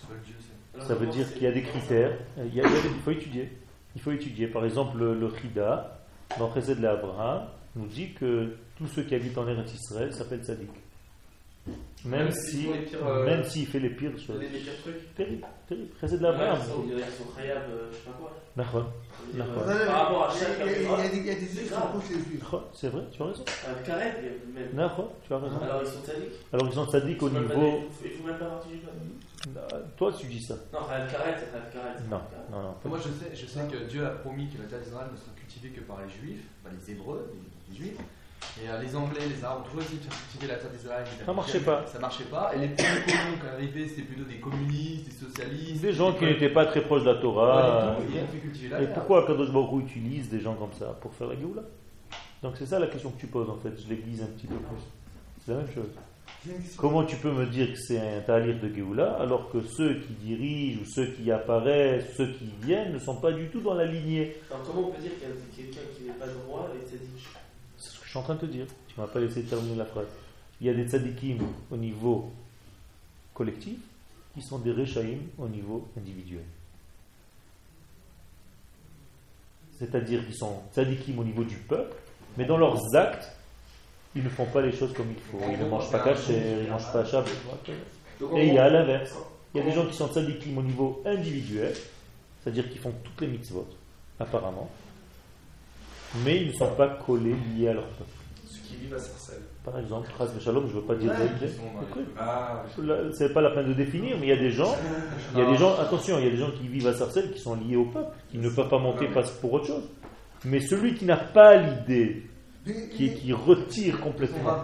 Seul 0.07 0.17
Dieu 0.25 0.35
Ça 0.79 0.95
veut 0.95 1.07
dire 1.07 1.31
qu'il 1.33 1.43
y 1.43 1.47
a 1.47 1.51
des 1.51 1.63
critères, 1.63 2.17
il, 2.37 2.61
faut 3.03 3.11
étudier. 3.11 3.49
Faut 3.99 4.11
étudier. 4.11 4.47
Par 4.47 4.65
exemple, 4.65 4.97
le, 4.97 5.13
le 5.17 5.29
Chida, 5.35 5.99
dans 6.37 6.53
Chesed 6.53 6.79
de 6.79 6.85
Abraham, 6.85 7.47
nous 7.75 7.87
dit 7.87 8.13
que 8.13 8.55
tous 8.77 8.87
ceux 8.87 9.03
qui 9.03 9.15
habitent 9.15 9.37
en 9.37 9.47
Eretz 9.47 9.73
Israël 9.73 10.13
s'appellent 10.13 10.43
Tzadik. 10.43 10.69
Même 12.05 12.25
Même 12.25 12.31
s'ils 12.31 12.59
si, 12.61 12.67
pires, 12.89 13.07
euh, 13.07 13.25
même 13.25 13.43
s'il 13.43 13.67
fait 13.67 13.79
les 13.79 13.89
pires 13.89 14.11
choses. 14.19 14.39
Les, 14.39 14.49
les 14.49 14.59
pires 14.59 14.77
trucs. 14.81 15.15
Terrible, 15.15 15.45
terrible. 15.67 15.89
Chesed 15.99 16.19
de 16.19 16.23
Ouais, 16.23 16.29
Abraham. 16.29 16.57
ils 16.61 16.69
sont, 16.69 16.83
ils 16.85 16.99
sont 16.99 17.31
khayab, 17.35 17.57
euh, 17.69 17.89
je 17.91 17.95
sais 17.97 18.03
pas 18.05 18.11
quoi. 18.19 18.31
D'accord. 18.55 18.91
Euh, 19.35 19.85
Par 19.87 20.01
rapport 20.03 20.29
à 20.29 20.33
Il 20.33 20.39
y 20.39 20.43
a- 20.43 20.47
chaque 20.47 20.57
il 20.59 20.59
y 20.59 20.61
a- 20.61 20.65
il 20.65 20.81
y 20.81 20.85
a 20.85 20.89
caméra, 20.89 21.07
des- 21.09 21.17
il 21.17 21.25
y 21.25 21.29
a 21.29 21.33
des 21.33 21.39
c'est 21.41 21.55
trucs 21.55 21.63
qui 21.65 21.69
sont 21.73 22.15
les 22.17 22.23
suivre. 22.23 22.69
C'est 22.73 22.89
vrai, 22.89 23.01
tu 23.11 23.21
as 23.21 23.25
raison. 23.25 23.43
carré, 23.85 24.05
même. 24.53 24.69
D'accord, 24.73 25.13
tu 25.25 25.33
as 25.33 25.37
raison. 25.39 25.59
Alors 25.61 25.81
ils 25.81 25.87
sont 25.87 26.03
sadiques. 26.05 26.33
Alors 26.53 26.67
ils 26.67 26.73
sont 26.73 26.87
sadiques 26.89 27.23
au 27.23 27.29
niveau. 27.29 27.79
Ils 28.03 28.09
font 28.11 28.23
même 28.27 28.37
pas 28.37 28.45
partie 28.45 28.69
du. 28.69 28.79
Euh, 29.57 29.61
Toi, 29.97 30.11
tu 30.17 30.27
dis 30.27 30.41
ça. 30.43 30.55
Non, 30.73 30.79
khayab 30.87 31.11
carré, 31.11 31.31
c'est 31.37 31.45
c'est 31.51 32.09
Non, 32.09 32.21
non, 32.51 32.61
non. 32.61 32.75
Moi, 32.85 32.97
je 32.99 33.09
sais, 33.09 33.35
je 33.35 33.45
sais 33.47 33.61
que 33.71 33.89
Dieu 33.89 34.05
a 34.05 34.09
promis 34.09 34.47
que 34.49 34.61
la 34.61 34.67
terre 34.69 34.79
d'Israël 34.79 35.07
ne 35.11 35.17
sera 35.17 35.31
cultivée 35.35 35.69
que 35.69 35.81
par 35.81 35.97
les 36.01 36.09
Juifs, 36.09 36.43
enfin, 36.63 36.75
les 36.79 36.91
Hébreux, 36.93 37.31
les, 37.33 37.73
les 37.73 37.77
Juifs. 37.79 37.97
Et 38.63 38.69
euh, 38.69 38.81
les 38.81 38.95
Anglais, 38.95 39.21
les 39.27 39.43
Arabes 39.43 39.59
ont 39.61 39.65
toujours 39.65 39.81
essayé 39.81 39.97
de 39.99 40.03
faire 40.03 40.17
cultiver 40.29 40.47
la 40.53 40.55
terre 40.59 40.71
d'Israël. 40.71 41.05
Ça 41.25 41.33
marchait 41.33 41.59
pas. 41.59 41.85
Ça 41.87 41.99
marchait 41.99 42.23
pas. 42.25 42.51
Et 42.55 42.59
les 42.59 42.67
premiers 42.69 43.01
colons 43.05 43.37
qui 43.41 43.47
arrivaient, 43.47 43.87
c'était 43.87 44.01
plutôt 44.03 44.23
des 44.23 44.39
communistes, 44.39 45.05
des 45.09 45.25
socialistes. 45.27 45.81
Des 45.81 45.93
gens 45.93 46.13
qui 46.13 46.25
n'étaient 46.25 46.49
pas 46.49 46.65
très 46.65 46.81
proches 46.81 47.03
de 47.03 47.09
la 47.11 47.15
Torah. 47.15 47.97
fait 48.31 48.37
cultiver 48.39 48.69
la 48.69 48.81
Et 48.81 48.85
terre. 48.85 48.93
pourquoi 48.95 49.27
Kadosh 49.27 49.51
Baruch 49.51 49.83
utilise 49.89 50.29
des 50.29 50.39
gens 50.39 50.55
comme 50.55 50.73
ça 50.73 50.97
Pour 51.01 51.13
faire 51.13 51.27
la 51.27 51.35
Géoula? 51.35 51.63
Donc 52.43 52.53
c'est 52.57 52.65
ça 52.65 52.79
la 52.79 52.87
question 52.87 53.09
que 53.11 53.19
tu 53.19 53.27
poses 53.27 53.49
en 53.49 53.57
fait. 53.57 53.73
Je 53.81 53.89
l'aiguise 53.89 54.21
un 54.21 54.27
petit 54.27 54.47
peu 54.47 54.55
plus. 54.55 54.77
C'est 55.45 55.51
la 55.51 55.57
même 55.57 55.73
chose. 55.73 55.89
Comment 56.77 57.03
tu 57.03 57.15
peux 57.15 57.31
me 57.31 57.47
dire 57.47 57.73
que 57.73 57.77
c'est 57.79 57.97
un 57.99 58.21
talir 58.21 58.59
de 58.61 58.71
Géoula 58.73 59.13
alors 59.19 59.49
que 59.49 59.61
ceux 59.61 59.95
qui 59.95 60.13
dirigent 60.13 60.81
ou 60.81 60.85
ceux 60.85 61.07
qui 61.07 61.31
apparaissent, 61.31 62.05
ceux 62.15 62.27
qui 62.33 62.51
viennent 62.61 62.93
ne 62.93 62.99
sont 62.99 63.15
pas 63.15 63.31
du 63.31 63.47
tout 63.49 63.61
dans 63.61 63.73
la 63.73 63.85
lignée? 63.85 64.35
Alors 64.51 64.63
comment 64.63 64.87
on 64.89 64.91
peut 64.91 65.01
dire 65.01 65.11
qu'il 65.17 65.27
y 65.27 65.31
a 65.31 65.35
quelqu'un 65.73 65.87
qui 65.97 66.03
n'est 66.03 66.13
pas 66.13 66.27
droit 66.27 66.69
et 66.75 66.85
sadique 66.87 67.27
C'est 67.77 67.89
ce 67.89 67.99
que 67.99 68.04
je 68.04 68.04
suis 68.15 68.19
en 68.19 68.23
train 68.23 68.35
de 68.35 68.39
te 68.39 68.45
dire. 68.45 68.65
Tu 68.87 68.99
m'as 68.99 69.07
pas 69.07 69.19
laissé 69.19 69.43
terminer 69.43 69.75
la 69.75 69.85
phrase. 69.85 70.07
Il 70.61 70.67
y 70.67 70.69
a 70.69 70.73
des 70.73 70.87
tzadikim 70.87 71.39
au 71.69 71.75
niveau 71.75 72.31
collectif 73.33 73.77
qui 74.33 74.41
sont 74.41 74.59
des 74.59 74.71
rechaïm 74.71 75.19
au 75.37 75.47
niveau 75.49 75.87
individuel. 75.97 76.43
C'est-à-dire 79.77 80.25
qu'ils 80.25 80.35
sont 80.35 80.61
tzadikim 80.73 81.19
au 81.19 81.25
niveau 81.25 81.43
du 81.43 81.57
peuple, 81.57 81.95
mais 82.37 82.45
dans 82.45 82.57
leurs 82.57 82.95
actes, 82.95 83.33
ils 84.15 84.23
ne 84.23 84.29
font 84.29 84.45
pas 84.45 84.61
les 84.61 84.71
choses 84.71 84.93
comme 84.93 85.11
il 85.11 85.19
faut. 85.19 85.45
Ils 85.51 85.59
ne 85.59 85.69
mangent 85.69 85.91
pas 85.91 85.99
caché, 85.99 86.33
ils 86.59 86.65
ne 86.65 86.69
mangent 86.69 86.93
pas 86.93 87.03
en 87.03 88.37
Et 88.37 88.47
il 88.47 88.53
y 88.53 88.57
a 88.57 88.69
l'inverse. 88.69 89.13
Il 89.53 89.57
y 89.57 89.61
a 89.61 89.65
des 89.65 89.73
gens 89.73 89.85
qui 89.85 89.93
sont 89.93 90.07
tzadikim 90.07 90.57
au 90.57 90.61
niveau 90.61 91.03
individuel, 91.05 91.73
c'est-à-dire 92.41 92.69
qu'ils 92.69 92.79
font 92.79 92.93
toutes 93.03 93.19
les 93.19 93.27
mitzvot, 93.27 93.67
apparemment, 94.19 94.69
mais 96.23 96.41
ils 96.41 96.47
ne 96.47 96.53
sont 96.53 96.73
pas 96.75 96.87
collés, 97.05 97.35
liés 97.55 97.69
à 97.69 97.73
leur 97.73 97.85
peuple. 97.87 98.09
ceux 98.47 98.59
qui 98.61 98.75
vivent 98.77 98.93
à 98.95 98.99
Sarcelles. 98.99 99.41
Par 99.63 99.79
exemple, 99.79 100.07
Chas 100.17 100.27
Shalom, 100.39 100.67
je 100.67 100.75
ne 100.75 100.79
veux 100.79 100.85
pas 100.85 100.95
dire 100.95 101.11
c'est 103.13 103.33
pas 103.33 103.41
la 103.41 103.49
peine 103.51 103.67
de 103.67 103.73
définir, 103.73 104.15
mais 104.19 104.27
il 104.27 104.29
y 104.29 104.33
a 104.33 104.37
des 104.37 104.51
gens, 104.51 104.75
il 105.33 105.39
y 105.39 105.41
a 105.41 105.49
des 105.49 105.57
gens, 105.57 105.75
attention, 105.79 106.19
il 106.19 106.25
y 106.25 106.27
a 106.27 106.31
des 106.31 106.37
gens 106.37 106.51
qui 106.51 106.67
vivent 106.67 106.87
à 106.87 106.93
Sarcelles 106.93 107.31
qui 107.31 107.39
sont 107.39 107.55
liés 107.55 107.75
au 107.75 107.85
peuple, 107.85 108.11
qui 108.29 108.37
ne 108.37 108.49
peuvent 108.49 108.69
pas 108.69 108.77
monter 108.79 109.07
parce- 109.13 109.31
pour 109.31 109.53
autre 109.53 109.65
chose. 109.67 109.83
Mais 110.43 110.59
celui 110.59 110.93
qui 110.93 111.05
n'a 111.05 111.17
pas 111.17 111.55
l'idée, 111.55 112.23
qui, 112.95 113.13
qui 113.15 113.33
retire 113.33 113.99
complètement. 114.01 114.57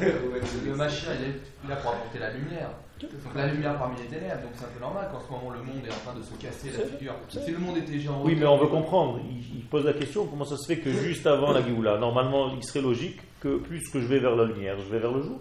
le 0.00 0.74
Mashiach, 0.74 1.16
il 1.20 1.24
est 1.26 1.68
là 1.70 1.76
pour 1.76 1.90
apporter 1.92 2.18
la 2.18 2.32
lumière. 2.32 2.70
Donc 3.00 3.34
la 3.34 3.48
lumière 3.48 3.76
parmi 3.76 3.96
les 3.98 4.04
ténèbres, 4.04 4.42
donc 4.42 4.52
c'est 4.54 4.64
un 4.64 4.68
peu 4.68 4.80
normal 4.80 5.08
qu'en 5.12 5.20
ce 5.20 5.30
moment 5.30 5.50
le 5.50 5.58
monde 5.58 5.84
est 5.86 5.92
en 5.92 6.10
train 6.10 6.18
de 6.18 6.22
se 6.22 6.34
casser 6.34 6.70
la 6.70 6.86
figure. 6.86 7.14
Si 7.28 7.50
le 7.50 7.58
monde 7.58 7.76
était 7.76 7.98
géant. 7.98 8.22
Oui, 8.24 8.36
mais 8.38 8.46
on 8.46 8.56
veut 8.56 8.68
comprendre. 8.68 9.20
Il, 9.28 9.58
il 9.58 9.64
pose 9.64 9.84
la 9.84 9.92
question 9.92 10.26
comment 10.26 10.44
ça 10.44 10.56
se 10.56 10.66
fait 10.66 10.78
que 10.78 10.90
juste 10.90 11.26
avant 11.26 11.52
la 11.52 11.62
Géoula, 11.62 11.98
normalement, 11.98 12.54
il 12.54 12.62
serait 12.64 12.80
logique 12.82 13.20
que 13.40 13.58
plus 13.58 13.82
que 13.90 14.00
je 14.00 14.06
vais 14.06 14.20
vers 14.20 14.36
la 14.36 14.44
lumière, 14.44 14.78
je 14.78 14.90
vais 14.90 15.00
vers 15.00 15.12
le 15.12 15.22
jour? 15.22 15.40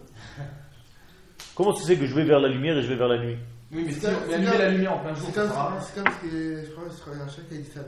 Comment 1.56 1.74
ça 1.76 1.84
se 1.84 1.88
fait 1.88 1.97
que 1.97 2.08
je 2.08 2.16
vais 2.16 2.26
vers 2.26 2.39
la 2.39 2.49
lumière 2.49 2.78
et 2.78 2.82
je 2.82 2.88
vais 2.88 2.95
vers 2.95 3.08
la 3.08 3.24
nuit? 3.24 3.38
Oui, 3.72 3.84
mais 3.86 3.91
si 3.91 3.99
C'est 3.99 4.10
on 4.10 4.34
allumer 4.34 4.58
la 4.58 4.70
lumière 4.70 4.93
en 4.93 4.99
plein 4.99 5.14
jour, 5.14 5.28
C'est 5.28 5.34
comme, 5.34 5.49
c'est 5.49 5.88
ce 5.88 5.93
que 5.95 6.66
je 6.66 6.72
crois, 6.72 7.14
a 7.14 7.56
dit 7.56 7.66
ça. 7.74 7.82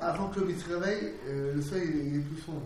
Avant 0.00 0.28
que 0.28 0.40
l'homme 0.40 0.54
se 0.54 0.72
réveille, 0.72 1.12
euh, 1.28 1.54
le 1.54 1.62
soleil 1.62 1.90
il 1.92 2.00
est, 2.00 2.04
il 2.06 2.16
est 2.16 2.20
plus 2.20 2.40
sombre. 2.40 2.62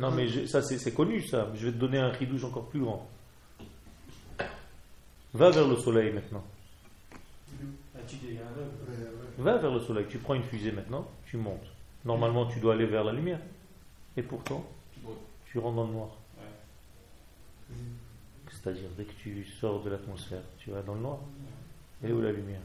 Non, 0.00 0.10
mais 0.10 0.46
ça, 0.46 0.62
c'est 0.62 0.78
c'est 0.78 0.92
connu, 0.92 1.20
ça. 1.22 1.50
Je 1.54 1.66
vais 1.66 1.72
te 1.72 1.78
donner 1.78 1.98
un 1.98 2.08
ridouche 2.08 2.44
encore 2.44 2.68
plus 2.68 2.80
grand. 2.80 3.10
Va 5.34 5.50
vers 5.50 5.66
le 5.66 5.76
soleil 5.76 6.12
maintenant. 6.12 6.44
Ouais, 7.58 7.66
ouais. 8.28 8.98
Va 9.38 9.58
vers 9.58 9.72
le 9.72 9.80
soleil. 9.80 10.06
Tu 10.08 10.18
prends 10.18 10.34
une 10.34 10.44
fusée 10.44 10.70
maintenant, 10.70 11.08
tu 11.26 11.36
montes. 11.36 11.66
Normalement, 12.04 12.46
tu 12.46 12.60
dois 12.60 12.74
aller 12.74 12.86
vers 12.86 13.02
la 13.02 13.12
lumière. 13.12 13.40
Et 14.16 14.22
pourtant, 14.22 14.64
tu 15.46 15.58
rentres 15.58 15.76
dans 15.76 15.86
le 15.86 15.92
noir. 15.92 16.08
C'est-à-dire, 18.50 18.88
dès 18.96 19.04
que 19.04 19.12
tu 19.12 19.44
sors 19.60 19.82
de 19.82 19.90
l'atmosphère, 19.90 20.42
tu 20.58 20.70
vas 20.70 20.82
dans 20.82 20.94
le 20.94 21.00
noir. 21.00 21.18
Est 22.04 22.12
où 22.12 22.20
la 22.20 22.30
lumière? 22.30 22.60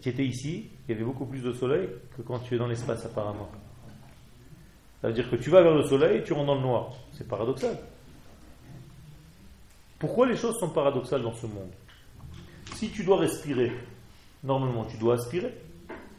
Tu 0.00 0.08
étais 0.08 0.24
ici, 0.24 0.70
il 0.88 0.92
y 0.92 0.94
avait 0.94 1.04
beaucoup 1.04 1.26
plus 1.26 1.40
de 1.40 1.52
soleil 1.52 1.88
que 2.16 2.22
quand 2.22 2.38
tu 2.38 2.54
es 2.54 2.58
dans 2.58 2.66
l'espace, 2.66 3.04
apparemment. 3.04 3.50
Ça 5.02 5.08
veut 5.08 5.14
dire 5.14 5.30
que 5.30 5.36
tu 5.36 5.50
vas 5.50 5.62
vers 5.62 5.74
le 5.74 5.84
soleil, 5.84 6.24
tu 6.24 6.32
rentres 6.32 6.46
dans 6.46 6.54
le 6.54 6.62
noir. 6.62 6.92
C'est 7.12 7.28
paradoxal. 7.28 7.78
Pourquoi 9.98 10.26
les 10.28 10.36
choses 10.36 10.56
sont 10.58 10.68
paradoxales 10.70 11.22
dans 11.22 11.34
ce 11.34 11.46
monde? 11.46 11.70
Si 12.74 12.90
tu 12.90 13.02
dois 13.04 13.18
respirer, 13.18 13.72
normalement 14.44 14.84
tu 14.84 14.96
dois 14.98 15.14
aspirer. 15.14 15.52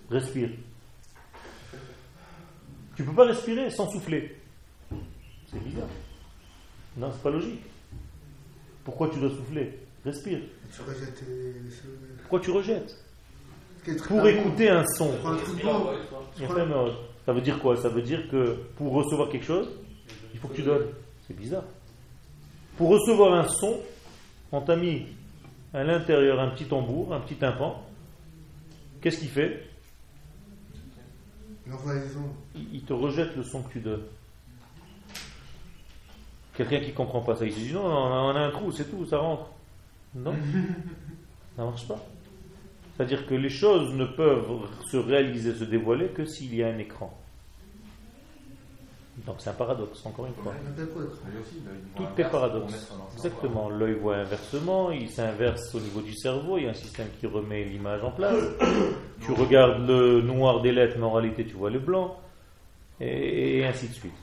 Respire. 0.10 0.50
Tu 2.96 3.04
peux 3.04 3.14
pas 3.14 3.26
respirer 3.26 3.70
sans 3.70 3.90
souffler. 3.90 4.36
C'est 5.52 5.64
bizarre. 5.64 5.88
Non, 6.98 7.12
c'est 7.14 7.22
pas 7.24 7.30
logique. 7.30 7.62
Pourquoi 8.84 9.08
tu 9.10 9.20
dois 9.20 9.30
souffler? 9.30 9.80
Respire. 10.04 10.40
Tu 10.74 10.82
rejettes 10.82 11.24
les- 11.28 11.54
les 11.54 11.70
choses. 11.70 11.98
Pourquoi 12.22 12.40
tu 12.40 12.52
rejettes? 12.52 12.98
Pour 14.08 14.28
écouter 14.28 14.70
un 14.70 14.84
son. 14.98 15.12
Ça 17.26 17.34
veut 17.34 17.42
dire 17.42 17.60
quoi? 17.60 17.78
Ça 17.78 17.90
veut 17.90 18.02
dire 18.02 18.28
que 18.30 18.58
pour 18.76 18.92
recevoir 18.94 19.30
quelque 19.30 19.46
chose, 19.46 19.70
il 20.34 20.40
faut 20.40 20.48
que 20.50 20.56
tu 20.56 20.64
donnes. 20.64 20.88
C'est 21.28 21.36
bizarre. 21.36 21.64
Pour 22.80 22.92
recevoir 22.92 23.34
un 23.34 23.46
son, 23.46 23.78
on 24.54 24.62
t'a 24.62 24.78
mis 24.78 25.06
à 25.74 25.84
l'intérieur 25.84 26.40
un 26.40 26.48
petit 26.48 26.64
tambour, 26.64 27.14
un 27.14 27.20
petit 27.20 27.36
tympan. 27.36 27.84
Qu'est-ce 29.02 29.20
qu'il 29.20 29.28
fait? 29.28 29.68
Il 32.56 32.82
te 32.84 32.94
rejette 32.94 33.36
le 33.36 33.44
son 33.44 33.64
que 33.64 33.74
tu 33.74 33.82
donnes. 33.82 34.06
Quelqu'un 36.54 36.80
qui 36.80 36.94
comprend 36.94 37.20
pas 37.20 37.36
ça, 37.36 37.46
il 37.46 37.52
se 37.52 37.60
dit 37.60 37.74
non, 37.74 37.84
non, 37.84 38.30
on 38.30 38.36
a 38.38 38.40
un 38.40 38.52
trou, 38.52 38.72
c'est 38.72 38.90
tout, 38.90 39.06
ça 39.06 39.18
rentre. 39.18 39.50
Non, 40.16 40.34
ça 41.58 41.66
marche 41.66 41.86
pas. 41.86 42.02
C'est-à-dire 42.96 43.28
que 43.28 43.34
les 43.34 43.50
choses 43.50 43.94
ne 43.94 44.06
peuvent 44.06 44.70
se 44.90 44.96
réaliser, 44.96 45.54
se 45.54 45.66
dévoiler 45.66 46.08
que 46.08 46.24
s'il 46.24 46.56
y 46.56 46.64
a 46.64 46.68
un 46.70 46.78
écran. 46.78 47.14
Donc 49.26 49.36
c'est 49.40 49.50
un 49.50 49.54
paradoxe, 49.54 50.06
encore 50.06 50.28
une 50.28 50.34
fois. 50.36 50.54
Tout 51.96 52.08
est 52.18 52.30
paradoxe. 52.30 52.94
Exactement. 53.16 53.70
L'œil 53.70 53.96
voit 53.96 54.18
inversement, 54.18 54.92
il 54.92 55.10
s'inverse 55.10 55.76
au 55.76 55.80
niveau 55.80 56.02
du 56.02 56.14
cerveau, 56.14 56.58
il 56.58 56.66
y 56.66 56.68
a 56.68 56.72
un 56.72 56.74
système 56.74 57.08
qui 57.20 57.28
remet 57.28 57.66
l'image 57.66 58.04
en 58.04 58.12
place. 58.12 58.42
tu 59.22 59.32
regardes 59.34 59.86
le 59.88 60.22
noir 60.22 60.62
des 60.62 60.72
lettres, 60.72 60.96
mais 60.98 61.06
en 61.06 61.12
réalité 61.12 61.46
tu 61.46 61.56
vois 61.56 61.70
le 61.70 61.80
blanc, 61.80 62.18
et, 63.02 63.60
et 63.60 63.66
ainsi 63.66 63.90
de 63.90 63.94
suite. 63.94 64.14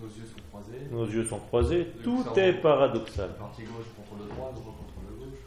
Nos 0.00 0.08
yeux 0.08 0.26
sont 0.26 0.42
croisés. 0.50 0.88
Nos 0.90 1.06
yeux 1.06 1.24
sont 1.24 1.38
croisés, 1.38 1.92
Le 1.98 2.02
tout 2.02 2.24
est 2.36 2.52
paradoxal. 2.54 3.28
La 3.28 3.34
partie 3.34 3.62
gauche 3.62 3.86
contre 3.96 4.22
le 4.22 4.28
droit, 4.28 4.52
le 4.54 4.60
droit 4.60 4.74
contre 4.76 5.08
le 5.08 5.24
gauche. 5.24 5.38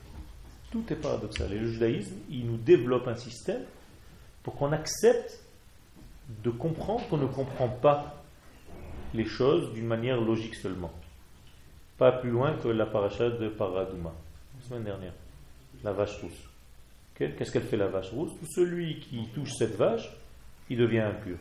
Tout 0.72 0.84
est 0.90 0.96
paradoxal. 0.96 1.54
Et 1.54 1.60
le 1.60 1.68
judaïsme, 1.68 2.16
il 2.30 2.46
nous 2.48 2.58
développe 2.58 3.08
un 3.08 3.16
système 3.16 3.62
pour 4.42 4.56
qu'on 4.56 4.72
accepte 4.72 5.44
de 6.44 6.50
comprendre 6.50 7.08
qu'on 7.10 7.18
ne 7.18 7.28
comprend 7.28 7.68
pas 7.68 8.19
les 9.14 9.26
choses 9.26 9.74
d'une 9.74 9.88
manière 9.88 10.20
logique 10.20 10.56
seulement. 10.56 10.92
Pas 11.98 12.12
plus 12.12 12.30
loin 12.30 12.54
que 12.58 12.68
la 12.68 12.86
paracha 12.86 13.30
de 13.30 13.50
Paradouma, 13.50 14.14
la 14.58 14.68
semaine 14.68 14.84
dernière. 14.84 15.14
La 15.84 15.92
vache 15.92 16.18
rousse. 16.22 16.50
Qu'est-ce 17.16 17.52
qu'elle 17.52 17.64
fait 17.64 17.78
la 17.78 17.88
vache 17.88 18.12
rousse? 18.12 18.32
Tout 18.40 18.46
celui 18.46 19.00
qui 19.00 19.28
touche 19.36 19.54
cette 19.58 19.76
vache, 19.76 20.10
il 20.70 20.78
devient 20.78 21.00
impur. 21.00 21.38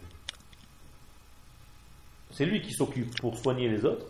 C'est 2.31 2.47
lui 2.47 2.61
qui 2.61 2.73
s'occupe 2.73 3.19
pour 3.21 3.37
soigner 3.37 3.69
les 3.69 3.85
autres 3.85 4.07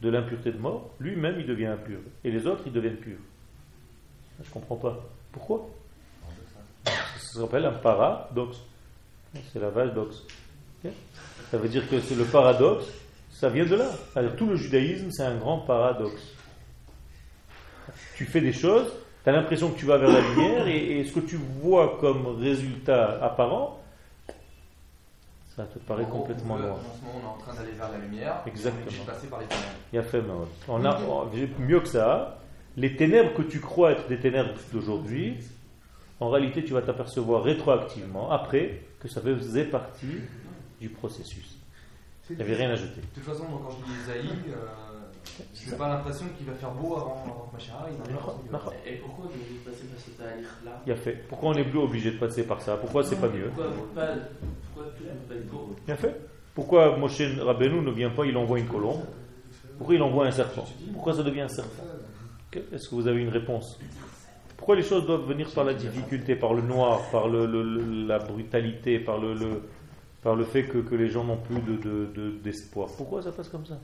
de 0.00 0.08
l'impureté 0.08 0.50
de 0.50 0.58
mort. 0.58 0.90
Lui-même, 0.98 1.38
il 1.38 1.46
devient 1.46 1.66
impur. 1.66 2.00
Et 2.24 2.30
les 2.30 2.46
autres, 2.46 2.64
ils 2.66 2.72
deviennent 2.72 2.96
purs. 2.96 3.20
Je 4.42 4.48
ne 4.48 4.52
comprends 4.52 4.76
pas. 4.76 5.00
Pourquoi? 5.30 5.68
Ça 6.84 7.40
s'appelle 7.40 7.64
un 7.64 7.72
paradoxe. 7.72 8.58
C'est 9.52 9.60
la 9.60 9.70
vache 9.70 9.94
d'ox. 9.94 10.24
Ça 11.52 11.58
veut 11.58 11.68
dire 11.68 11.86
que 11.90 12.00
c'est 12.00 12.14
le 12.14 12.24
paradoxe, 12.24 12.86
ça 13.30 13.50
vient 13.50 13.66
de 13.66 13.76
là. 13.76 13.90
C'est-à-dire, 14.14 14.36
tout 14.36 14.46
le 14.46 14.56
judaïsme, 14.56 15.10
c'est 15.10 15.22
un 15.22 15.36
grand 15.36 15.58
paradoxe. 15.58 16.22
Tu 18.16 18.24
fais 18.24 18.40
des 18.40 18.54
choses, 18.54 18.90
tu 19.22 19.28
as 19.28 19.32
l'impression 19.34 19.68
que 19.70 19.78
tu 19.78 19.84
vas 19.84 19.98
vers 19.98 20.10
la 20.10 20.22
lumière, 20.22 20.66
et, 20.66 21.00
et 21.00 21.04
ce 21.04 21.12
que 21.12 21.20
tu 21.20 21.36
vois 21.36 21.98
comme 22.00 22.26
résultat 22.40 23.22
apparent, 23.22 23.82
ça 25.54 25.64
te 25.64 25.78
paraît 25.80 26.04
gros, 26.04 26.20
complètement 26.20 26.56
noir. 26.56 26.76
En 26.76 26.78
ce 26.98 27.04
moment, 27.04 27.18
on 27.18 27.26
est 27.28 27.30
en 27.30 27.36
train 27.36 27.54
d'aller 27.54 27.72
vers 27.76 27.90
la 27.92 27.98
lumière. 27.98 28.36
Exactement. 28.46 28.86
Obligé 28.86 29.02
de 29.02 29.06
passer 29.06 29.26
par 29.26 29.40
les 29.40 29.46
ténèbres. 29.46 29.66
Il 29.92 29.98
a 29.98 30.02
fait 30.04 30.22
mal. 30.22 30.36
On 30.68 30.84
a 30.86 31.00
on- 31.02 31.62
mieux 31.62 31.80
que 31.80 31.88
ça. 31.88 32.38
Les 32.78 32.96
ténèbres 32.96 33.34
que 33.34 33.42
tu 33.42 33.60
crois 33.60 33.92
être 33.92 34.08
des 34.08 34.16
ténèbres 34.18 34.54
d'aujourd'hui, 34.72 35.36
en 36.18 36.30
réalité, 36.30 36.64
tu 36.64 36.72
vas 36.72 36.80
t'apercevoir 36.80 37.42
rétroactivement, 37.42 38.30
après, 38.30 38.80
que 39.00 39.08
ça 39.08 39.20
faisait 39.20 39.64
partie 39.64 40.20
du 40.82 40.88
processus. 40.90 41.58
Il 42.30 42.36
n'y 42.36 42.42
avait 42.42 42.54
rien 42.54 42.70
à 42.70 42.74
jeter. 42.74 43.00
De 43.00 43.06
toute 43.14 43.24
façon, 43.24 43.44
moi, 43.48 43.60
quand 43.64 43.70
je 43.78 43.84
lis 43.86 43.98
Isaïe, 44.02 44.38
euh, 44.50 45.42
j'ai 45.54 45.76
pas 45.76 45.88
l'impression 45.88 46.26
qu'il 46.36 46.46
va 46.46 46.54
faire 46.54 46.70
beau 46.72 46.96
avant, 46.96 47.22
avant 47.24 47.48
que 47.50 47.56
Machin 47.56 47.72
arrive. 47.80 47.96
Va- 47.98 48.04
D'accord. 48.52 48.74
Et 48.86 48.92
pourquoi 48.96 49.26
on 49.26 49.28
est 49.28 49.34
obligé 49.34 49.54
de 49.58 49.70
passer 49.70 49.84
par 49.86 50.00
ce 50.00 50.10
taïr-là 50.10 50.82
Il 50.86 50.92
a 50.92 50.96
fait. 50.96 51.24
Pourquoi 51.28 51.50
on 51.50 51.54
n'est 51.54 51.64
plus 51.64 51.78
obligé 51.78 52.10
de 52.12 52.18
passer 52.18 52.42
par 52.44 52.60
ça? 52.60 52.76
Pourquoi 52.76 53.02
c'est 53.04 53.16
pas 53.20 53.28
mieux? 53.28 53.50
Pourquoi 53.54 53.66
pas, 53.94 54.06
pourquoi 54.74 54.92
tout 54.96 55.04
pas 55.28 55.34
être 55.34 55.48
beau 55.50 55.74
Il 55.86 55.92
a 55.92 55.96
fait. 55.96 56.20
Pourquoi 56.54 56.96
Moshe 56.96 57.20
Rabbeinu 57.40 57.80
ne 57.80 57.90
vient 57.90 58.10
pas, 58.10 58.24
il 58.26 58.36
envoie 58.36 58.58
une 58.58 58.66
colombe? 58.68 59.00
Pourquoi 59.78 59.94
il 59.94 60.02
envoie 60.02 60.26
un 60.26 60.30
serpent? 60.32 60.64
Pourquoi 60.92 61.14
ça 61.14 61.22
devient 61.22 61.42
un 61.42 61.48
serpent? 61.48 61.84
Est-ce 62.72 62.88
que 62.88 62.94
vous 62.94 63.06
avez 63.08 63.20
une 63.22 63.30
réponse? 63.30 63.78
Pourquoi 64.56 64.76
les 64.76 64.82
choses 64.82 65.06
doivent 65.06 65.26
venir 65.26 65.50
par 65.50 65.64
la 65.64 65.74
difficulté, 65.74 66.36
par 66.36 66.54
le 66.54 66.62
noir, 66.62 67.00
par 67.10 67.26
le- 67.28 67.46
le- 67.46 67.62
le- 67.62 68.06
la 68.06 68.18
brutalité, 68.18 68.98
par 69.00 69.18
le, 69.18 69.34
le- 69.34 69.62
par 70.22 70.36
le 70.36 70.44
fait 70.44 70.64
que, 70.64 70.78
que 70.78 70.94
les 70.94 71.08
gens 71.08 71.24
n'ont 71.24 71.36
plus 71.38 71.60
de- 71.60 71.76
de- 71.76 72.06
de- 72.14 72.30
d'espoir 72.42 72.88
Pourquoi 72.96 73.22
ça 73.22 73.32
passe 73.32 73.48
comme 73.48 73.66
ça? 73.66 73.78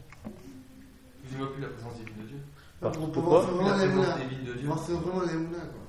Vous 1.25 1.37
n'aimez 1.39 1.51
plus 1.53 1.63
la 1.63 1.69
présence 1.69 1.95
divine 1.97 2.15
de 2.23 2.29
Dieu. 2.29 2.39
Parce 2.81 2.97
Pour 2.97 3.11
pourquoi? 3.13 3.41
voir 3.41 3.47
Plus 3.49 3.57
vraiment 3.57 3.77
la 3.77 3.87
les 3.87 3.93
moulins. 3.93 4.03
présence 4.11 4.29
divine 4.29 4.45
de 4.47 4.53
Dieu. 4.55 4.69
C'est 4.87 4.93
vraiment 4.93 5.21
les 5.23 5.33
moulins, 5.39 5.59
quoi. 5.59 5.81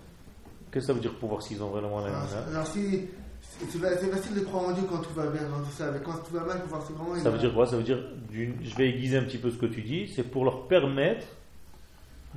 Qu'est-ce 0.71 0.85
que 0.85 0.87
ça 0.87 0.93
veut 0.93 0.99
dire 0.99 1.13
pour 1.15 1.29
voir 1.29 1.41
s'ils 1.41 1.61
ont 1.63 1.69
vraiment 1.69 1.99
la 2.01 2.07
Alors, 2.51 2.67
si, 2.67 3.05
c'est 3.41 3.77
facile 3.79 4.35
de 4.35 4.39
croire 4.41 4.69
en 4.69 4.71
Dieu 4.73 4.83
quand 4.89 4.97
tout 4.99 5.13
va 5.13 5.27
bien, 5.27 5.41
dans 5.49 5.59
tout 5.63 5.71
ça, 5.71 5.91
mais 5.91 5.99
quand 6.03 6.13
tout 6.23 6.33
va 6.33 6.41
mal, 6.45 6.57
il 6.57 6.61
faut 6.63 6.67
voir 6.75 6.83
c'est 6.85 6.93
vraiment. 6.93 7.15
Ça 7.15 7.29
veut 7.29 7.37
dire 7.39 7.53
quoi? 7.53 7.65
Ça 7.67 7.77
veut 7.77 7.83
dire, 7.83 7.99
je 8.31 8.75
vais 8.75 8.89
aiguiser 8.89 9.17
un 9.17 9.23
petit 9.23 9.37
peu 9.37 9.49
ce 9.51 9.57
que 9.57 9.65
tu 9.67 9.81
dis, 9.81 10.07
c'est 10.15 10.23
pour 10.23 10.45
leur 10.45 10.67
permettre 10.67 11.25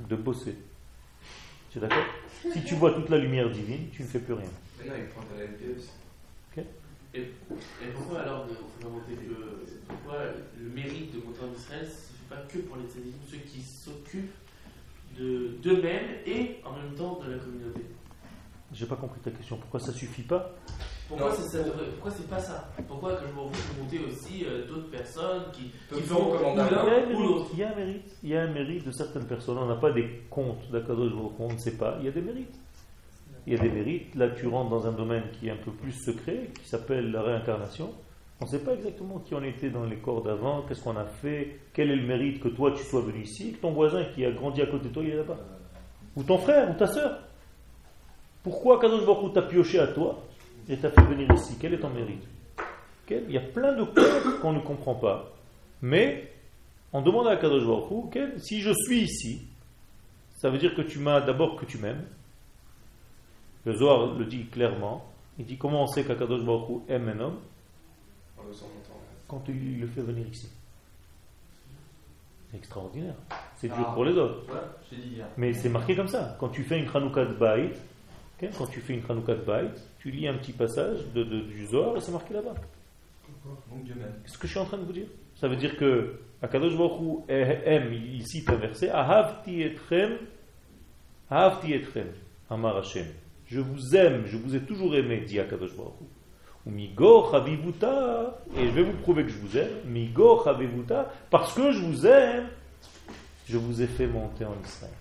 de 0.09 0.15
bosser. 0.15 0.55
Tu 1.71 1.77
es 1.79 1.81
d'accord? 1.81 2.03
Si 2.53 2.63
tu 2.63 2.75
vois 2.75 2.91
toute 2.93 3.09
la 3.09 3.17
lumière 3.17 3.49
divine, 3.49 3.89
tu 3.91 4.01
ne 4.03 4.07
fais 4.07 4.19
plus 4.19 4.33
rien. 4.33 4.45
Maintenant, 4.79 4.93
il 4.97 5.05
prend 5.07 5.21
la 5.37 5.43
LP 5.45 5.77
aussi. 5.77 5.89
Et, 7.15 7.21
et 7.21 7.91
pourquoi 7.93 8.21
alors 8.21 8.47
de, 8.47 8.53
remonter 8.85 9.13
que, 9.13 9.87
pourquoi 9.87 10.19
le 10.59 10.69
mérite 10.69 11.13
de 11.13 11.25
monter 11.25 11.41
en 11.43 11.55
Israël 11.55 11.83
ne 11.83 11.87
se 11.87 11.91
fait 11.91 12.29
pas 12.29 12.41
que 12.47 12.57
pour 12.59 12.77
les 12.77 12.87
tzadikim, 12.87 13.19
ceux 13.27 13.37
qui 13.37 13.61
s'occupent 13.61 14.33
de 15.17 15.57
d'eux-mêmes 15.61 16.09
et 16.25 16.61
en 16.65 16.73
même 16.73 16.95
temps 16.95 17.19
de 17.23 17.31
la 17.31 17.37
communauté? 17.37 17.81
J'ai 18.73 18.87
pas 18.87 18.95
compris 18.95 19.19
ta 19.19 19.29
question. 19.29 19.57
Pourquoi 19.57 19.79
ça 19.79 19.93
suffit 19.93 20.23
pas? 20.23 20.55
Pourquoi 21.07 21.31
c'est 21.35 22.29
pas 22.29 22.39
ça? 22.39 22.71
Pourquoi 22.87 23.15
que 23.15 23.27
je 23.27 23.33
m'en 23.33 23.49
fous 23.49 23.73
de 23.75 23.83
monter 23.83 23.99
aussi 23.99 24.45
euh, 24.45 24.67
d'autres 24.67 24.89
personnes 24.89 25.43
qui, 25.51 25.71
qui 25.89 26.09
y, 26.09 26.11
a 26.11 26.69
l'un 26.71 26.79
un 26.79 26.81
ou 26.81 26.85
mérite, 26.85 27.19
l'autre 27.19 27.49
il 27.53 27.59
y 27.59 27.63
a 27.63 27.71
un 27.71 27.75
mérite. 27.75 28.17
Il 28.23 28.29
y 28.29 28.35
a 28.35 28.41
un 28.41 28.51
mérite 28.51 28.85
de 28.85 28.91
certaines 28.91 29.27
personnes. 29.27 29.57
On 29.59 29.67
n'a 29.67 29.75
pas 29.75 29.91
des 29.91 30.23
comptes 30.31 30.71
d'Akadosh 30.71 31.11
Hu, 31.11 31.15
on 31.37 31.53
ne 31.53 31.57
sait 31.57 31.77
pas. 31.77 31.97
Il 31.99 32.05
y 32.05 32.07
a 32.07 32.11
des 32.11 32.21
mérites. 32.21 32.59
Il 33.45 33.53
y 33.53 33.55
a 33.55 33.59
des 33.59 33.69
mérites. 33.69 34.15
Là, 34.15 34.29
tu 34.29 34.47
rentres 34.47 34.69
dans 34.69 34.87
un 34.87 34.91
domaine 34.91 35.23
qui 35.33 35.47
est 35.47 35.51
un 35.51 35.57
peu 35.57 35.71
plus 35.71 35.91
secret, 35.91 36.49
qui 36.61 36.67
s'appelle 36.67 37.11
la 37.11 37.21
réincarnation. 37.21 37.91
On 38.41 38.45
ne 38.45 38.49
sait 38.49 38.59
pas 38.63 38.73
exactement 38.73 39.19
qui 39.19 39.35
on 39.35 39.43
était 39.43 39.69
dans 39.69 39.85
les 39.85 39.97
corps 39.97 40.21
d'avant, 40.21 40.63
qu'est-ce 40.63 40.83
qu'on 40.83 40.97
a 40.97 41.05
fait, 41.05 41.59
quel 41.73 41.91
est 41.91 41.95
le 41.95 42.05
mérite 42.05 42.41
que 42.41 42.49
toi 42.49 42.73
tu 42.75 42.83
sois 42.83 43.01
venu 43.01 43.23
ici, 43.23 43.53
que 43.53 43.61
ton 43.61 43.71
voisin 43.71 44.03
qui 44.13 44.25
a 44.25 44.31
grandi 44.31 44.61
à 44.61 44.65
côté 44.65 44.89
de 44.89 44.93
toi, 44.93 45.03
il 45.03 45.11
est 45.11 45.15
là-bas. 45.15 45.37
ou 46.15 46.23
ton 46.23 46.37
frère, 46.37 46.69
ou 46.69 46.73
ta 46.73 46.87
soeur. 46.87 47.19
Pourquoi 48.43 48.79
Kadosh 48.79 49.05
Baruch 49.05 49.33
t'a 49.33 49.43
pioché 49.43 49.79
à 49.79 49.87
toi 49.87 50.21
et 50.67 50.75
t'a 50.77 50.89
fait 50.89 51.03
venir 51.03 51.31
ici? 51.33 51.55
Quel 51.59 51.73
est 51.73 51.79
ton 51.79 51.89
mérite? 51.89 52.27
Il 53.09 53.31
y 53.31 53.37
a 53.37 53.41
plein 53.41 53.73
de 53.73 53.85
choses 53.95 54.39
qu'on 54.41 54.53
ne 54.53 54.59
comprend 54.59 54.95
pas. 54.95 55.31
Mais 55.81 56.31
on 56.91 57.01
demande 57.01 57.27
à 57.27 57.37
Kadosh 57.37 57.65
Baruch 57.65 58.17
si 58.39 58.59
je 58.59 58.71
suis 58.85 59.03
ici, 59.03 59.47
ça 60.35 60.49
veut 60.49 60.57
dire 60.57 60.75
que 60.75 60.81
tu 60.81 60.99
m'as 60.99 61.21
d'abord 61.21 61.55
que 61.55 61.65
tu 61.65 61.77
m'aimes. 61.77 62.03
Le 63.65 63.73
Zohar 63.73 64.13
le 64.17 64.25
dit 64.25 64.45
clairement. 64.47 65.05
Il 65.39 65.45
dit 65.45 65.57
comment 65.57 65.83
on 65.83 65.87
sait 65.87 66.03
qu'Akadosh 66.03 66.43
Baruch 66.43 66.69
Hu 66.69 66.73
aime 66.91 67.09
un 67.09 67.19
homme 67.19 67.39
quand 69.27 69.41
il 69.47 69.79
le 69.79 69.87
fait 69.87 70.01
venir 70.01 70.27
ici? 70.27 70.49
C'est 72.51 72.57
extraordinaire. 72.57 73.15
C'est 73.55 73.67
dur 73.69 73.93
pour 73.93 74.05
les 74.05 74.13
autres. 74.17 74.43
Mais 75.37 75.53
c'est 75.53 75.69
marqué 75.69 75.95
comme 75.95 76.07
ça. 76.07 76.35
Quand 76.39 76.49
tu 76.49 76.63
fais 76.63 76.77
une 76.79 76.87
Chanukah 76.89 77.25
de 77.25 77.33
Baït, 77.33 77.73
quand 78.57 78.67
tu 78.67 78.81
fais 78.81 78.93
une 78.93 79.05
Chanukah 79.07 79.35
de 79.35 79.41
Baït, 79.41 79.71
tu 79.99 80.11
lis 80.11 80.27
un 80.27 80.35
petit 80.37 80.51
passage 80.51 80.99
de, 81.15 81.23
de- 81.23 81.41
du 81.41 81.65
Zohar 81.65 81.95
et 81.97 82.01
c'est 82.01 82.11
marqué 82.11 82.33
là-bas. 82.33 82.53
Qu'est-ce 84.23 84.37
que 84.37 84.45
je 84.47 84.51
suis 84.51 84.59
en 84.59 84.65
train 84.65 84.77
de 84.77 84.83
vous 84.83 84.93
dire? 84.93 85.07
Ça 85.35 85.47
veut 85.47 85.55
dire 85.55 85.75
que 85.77 86.19
Akadosh 86.41 86.77
Baruch 86.77 87.01
Hu 87.01 87.23
aime, 87.29 87.93
il 87.93 88.25
cite 88.27 88.49
un 88.49 88.55
verset, 88.57 88.89
Ahavti 88.89 89.61
etchem, 89.63 90.17
Ahavti 91.31 91.73
etchem, 91.73 92.07
Amar 92.49 92.77
Hashem. 92.77 93.07
Je 93.53 93.59
vous 93.59 93.95
aime, 93.95 94.23
je 94.25 94.35
vous 94.37 94.55
ai 94.55 94.61
toujours 94.61 94.95
aimé, 94.95 95.23
dit 95.27 95.39
Akadosh 95.39 95.75
Baruch. 95.77 95.93
Ou 96.65 96.71
Migo 96.71 97.27
chavivuta, 97.29 98.39
et 98.57 98.65
je 98.65 98.71
vais 98.71 98.81
vous 98.83 98.93
prouver 99.03 99.23
que 99.25 99.29
je 99.29 99.37
vous 99.37 99.55
aime, 99.57 99.69
Migo 99.85 100.41
chavivuta, 100.43 101.11
parce 101.29 101.53
que 101.53 101.71
je 101.71 101.79
vous 101.81 102.07
aime, 102.07 102.47
je 103.47 103.57
vous 103.57 103.79
ai 103.81 103.85
fait 103.87 104.07
monter 104.07 104.45
en 104.45 104.55
Israël. 104.65 104.91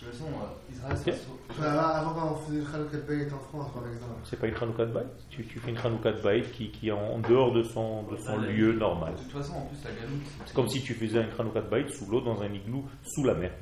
De 0.00 0.06
toute 0.06 0.14
façon, 0.14 0.24
euh, 0.28 0.72
Israël, 0.72 0.96
Ok. 0.96 1.04
ça 1.04 1.12
se- 1.12 1.26
Enfin, 1.50 1.64
avant, 1.78 2.14
quand 2.14 2.32
on 2.32 2.36
faisait 2.46 2.60
le 2.60 2.64
Chanukah 2.64 2.96
de 2.96 3.02
Bayet 3.02 3.32
en 3.32 3.38
France, 3.38 3.70
par 3.74 3.82
exemple. 3.86 4.12
C'est 4.24 4.40
pas 4.40 4.46
une 4.48 4.56
Chanukah 4.56 4.86
de 4.86 4.92
Baït. 4.92 5.08
Tu, 5.28 5.44
tu 5.44 5.58
fais 5.60 5.70
une 5.70 5.78
Chanukah 5.78 6.12
de 6.12 6.22
Baït 6.22 6.50
qui, 6.52 6.70
qui 6.70 6.88
est 6.88 6.92
en 6.92 7.18
dehors 7.18 7.52
de 7.52 7.62
son, 7.62 8.02
de 8.04 8.16
son 8.16 8.38
lieu 8.38 8.72
normal. 8.72 9.12
De 9.14 9.18
toute 9.20 9.32
façon, 9.32 9.52
en 9.54 9.66
plus, 9.66 9.76
la 9.84 9.90
galoute. 9.90 10.22
C'est 10.46 10.54
comme 10.54 10.68
si 10.68 10.80
tu 10.82 10.94
faisais 10.94 11.22
une 11.22 11.30
Chanukah 11.36 11.60
de 11.60 11.68
Baït 11.68 11.90
sous 11.90 12.06
l'eau, 12.10 12.22
dans 12.22 12.40
un 12.42 12.50
igloo, 12.52 12.82
sous 13.04 13.22
la 13.24 13.34
mer. 13.34 13.52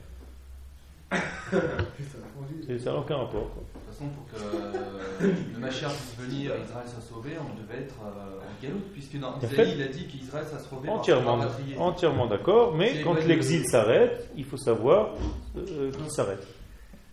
Ça 1.11 2.93
n'a 2.93 2.99
aucun 2.99 3.17
rapport. 3.17 3.51
quoi. 3.55 3.63
De 3.63 3.79
toute 3.81 3.95
façon, 3.95 4.05
pour 4.11 4.27
que 4.29 5.25
euh, 5.25 5.33
le 5.55 5.59
Machar 5.59 5.91
puisse 5.93 6.17
venir 6.19 6.53
et 6.55 6.63
Israël 6.63 6.87
soit 6.87 7.03
sauvé, 7.03 7.31
on 7.41 7.61
devait 7.61 7.83
être 7.85 7.95
euh, 8.05 8.39
en 8.41 8.63
galoute, 8.63 8.93
puisque 8.93 9.19
dans 9.19 9.39
fait. 9.41 9.73
il 9.75 9.83
a 9.83 9.89
dit 9.89 10.07
qu'Israël 10.07 10.47
soit 10.47 10.59
sauvé 10.59 10.89
Entièrement, 10.89 11.41
entièrement 11.79 12.27
d'accord, 12.27 12.75
mais 12.77 13.03
quand 13.03 13.15
l'exil 13.27 13.65
s'arrête, 13.67 14.31
il 14.37 14.45
faut 14.45 14.57
savoir 14.59 15.15
euh, 15.57 15.91
qu'il 15.91 16.11
s'arrête. 16.11 16.47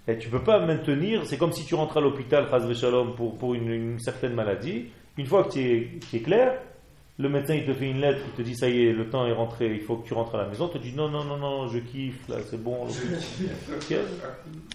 Et 0.07 0.17
tu 0.17 0.29
peux 0.29 0.43
pas 0.43 0.59
maintenir, 0.63 1.25
c'est 1.25 1.37
comme 1.37 1.51
si 1.53 1.65
tu 1.65 1.73
rentres 1.73 1.97
à 1.97 2.01
l'hôpital, 2.01 2.47
pour, 3.15 3.37
pour 3.37 3.55
une, 3.55 3.71
une 3.71 3.99
certaine 3.99 4.33
maladie. 4.33 4.87
Une 5.17 5.25
fois 5.25 5.45
que 5.45 5.53
tu 5.53 5.61
es, 5.61 5.99
tu 6.11 6.17
es 6.17 6.21
clair, 6.21 6.59
le 7.17 7.29
médecin 7.29 7.53
il 7.55 7.65
te 7.65 7.73
fait 7.73 7.89
une 7.89 8.01
lettre, 8.01 8.19
il 8.27 8.31
te 8.33 8.41
dit 8.41 8.55
ça 8.55 8.67
y 8.69 8.87
est, 8.87 8.91
le 8.93 9.09
temps 9.09 9.25
est 9.25 9.31
rentré, 9.31 9.73
il 9.73 9.81
faut 9.81 9.95
que 9.97 10.05
tu 10.07 10.13
rentres 10.13 10.35
à 10.35 10.39
la 10.39 10.47
maison. 10.49 10.67
Tu 10.67 10.79
te 10.79 10.83
dis 10.83 10.93
non, 10.93 11.07
non, 11.09 11.23
non, 11.23 11.37
non, 11.37 11.67
je 11.69 11.79
kiffe, 11.79 12.27
là, 12.27 12.37
c'est 12.49 12.61
bon. 12.61 12.87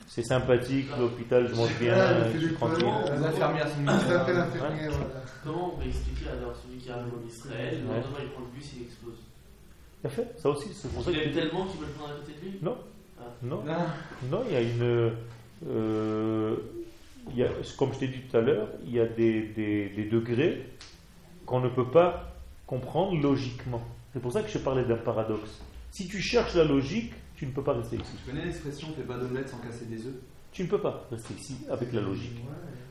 C'est 0.09 0.24
sympathique, 0.24 0.88
l'hôpital, 0.99 1.49
je 1.49 1.55
mange 1.55 1.78
bien, 1.78 1.95
Ah, 1.97 2.14
je 2.26 2.32
c'est 2.38 2.45
suis 2.47 2.55
tranquille. 2.55 2.84
voilà. 2.84 3.30
Comment 5.45 5.72
on 5.74 5.78
peut 5.78 5.86
expliquer 5.86 6.26
alors 6.30 6.55
celui 6.57 6.78
qui 6.78 6.91
arrive 6.91 7.05
en 7.14 7.26
Israël, 7.28 7.78
le 7.82 7.86
lendemain 7.86 8.18
il 8.22 8.28
prend 8.30 8.43
le 8.43 8.59
bus, 8.59 8.72
il 8.76 8.82
explose 8.82 9.14
Bien 10.03 10.11
fait, 10.11 10.34
ça 10.38 10.49
aussi, 10.51 10.68
c'est 10.74 10.93
pour 10.93 11.03
ça 11.05 11.11
Il 11.12 11.18
y 11.18 11.20
a 11.20 11.24
tellement 11.43 11.64
qui 11.66 11.78
veulent 11.78 11.88
prendre 11.91 12.14
à 12.14 12.16
côté 12.16 12.32
de 12.41 12.51
lui 12.51 12.59
Non, 12.62 12.76
Ah. 13.18 13.22
non. 13.43 13.62
Non. 13.64 13.74
Non, 14.30 14.43
il 14.49 14.53
y 14.53 14.57
a 14.57 14.61
une. 14.62 15.12
euh, 15.68 16.57
il 17.30 17.36
y 17.38 17.45
a, 17.45 17.49
comme 17.78 17.93
je 17.95 17.99
t'ai 18.01 18.09
dit 18.09 18.20
tout 18.28 18.36
à 18.36 18.41
l'heure, 18.41 18.68
il 18.84 18.93
y 18.95 19.01
a 19.01 19.07
des, 19.07 19.43
des- 19.43 19.91
des 19.91 20.05
degrés 20.05 20.66
qu'on 21.47 21.61
ne 21.61 21.68
peut 21.68 21.88
pas 21.88 22.30
comprendre 22.71 23.21
logiquement. 23.21 23.83
C'est 24.12 24.21
pour 24.23 24.33
ça 24.33 24.43
que 24.43 24.49
je 24.49 24.59
parlais 24.59 24.85
d'un 24.85 24.97
paradoxe. 24.97 25.61
Si 25.91 26.07
tu 26.07 26.21
cherches 26.21 26.55
la 26.55 26.62
logique, 26.64 27.12
tu 27.37 27.47
ne 27.47 27.51
peux 27.51 27.62
pas 27.64 27.73
rester 27.75 27.97
ici. 27.97 28.12
Tu 28.25 28.31
connais 28.31 28.45
l'expression 28.45 28.87
fais 28.97 29.03
pas 29.03 29.18
d'omelette 29.18 29.49
sans 29.49 29.59
casser 29.59 29.87
des 29.87 30.07
œufs? 30.07 30.14
Tu 30.53 30.62
ne 30.62 30.68
peux 30.68 30.81
pas 30.81 31.05
rester 31.11 31.35
ici 31.35 31.57
avec 31.68 31.93
la 31.93 32.01
logique. 32.01 32.39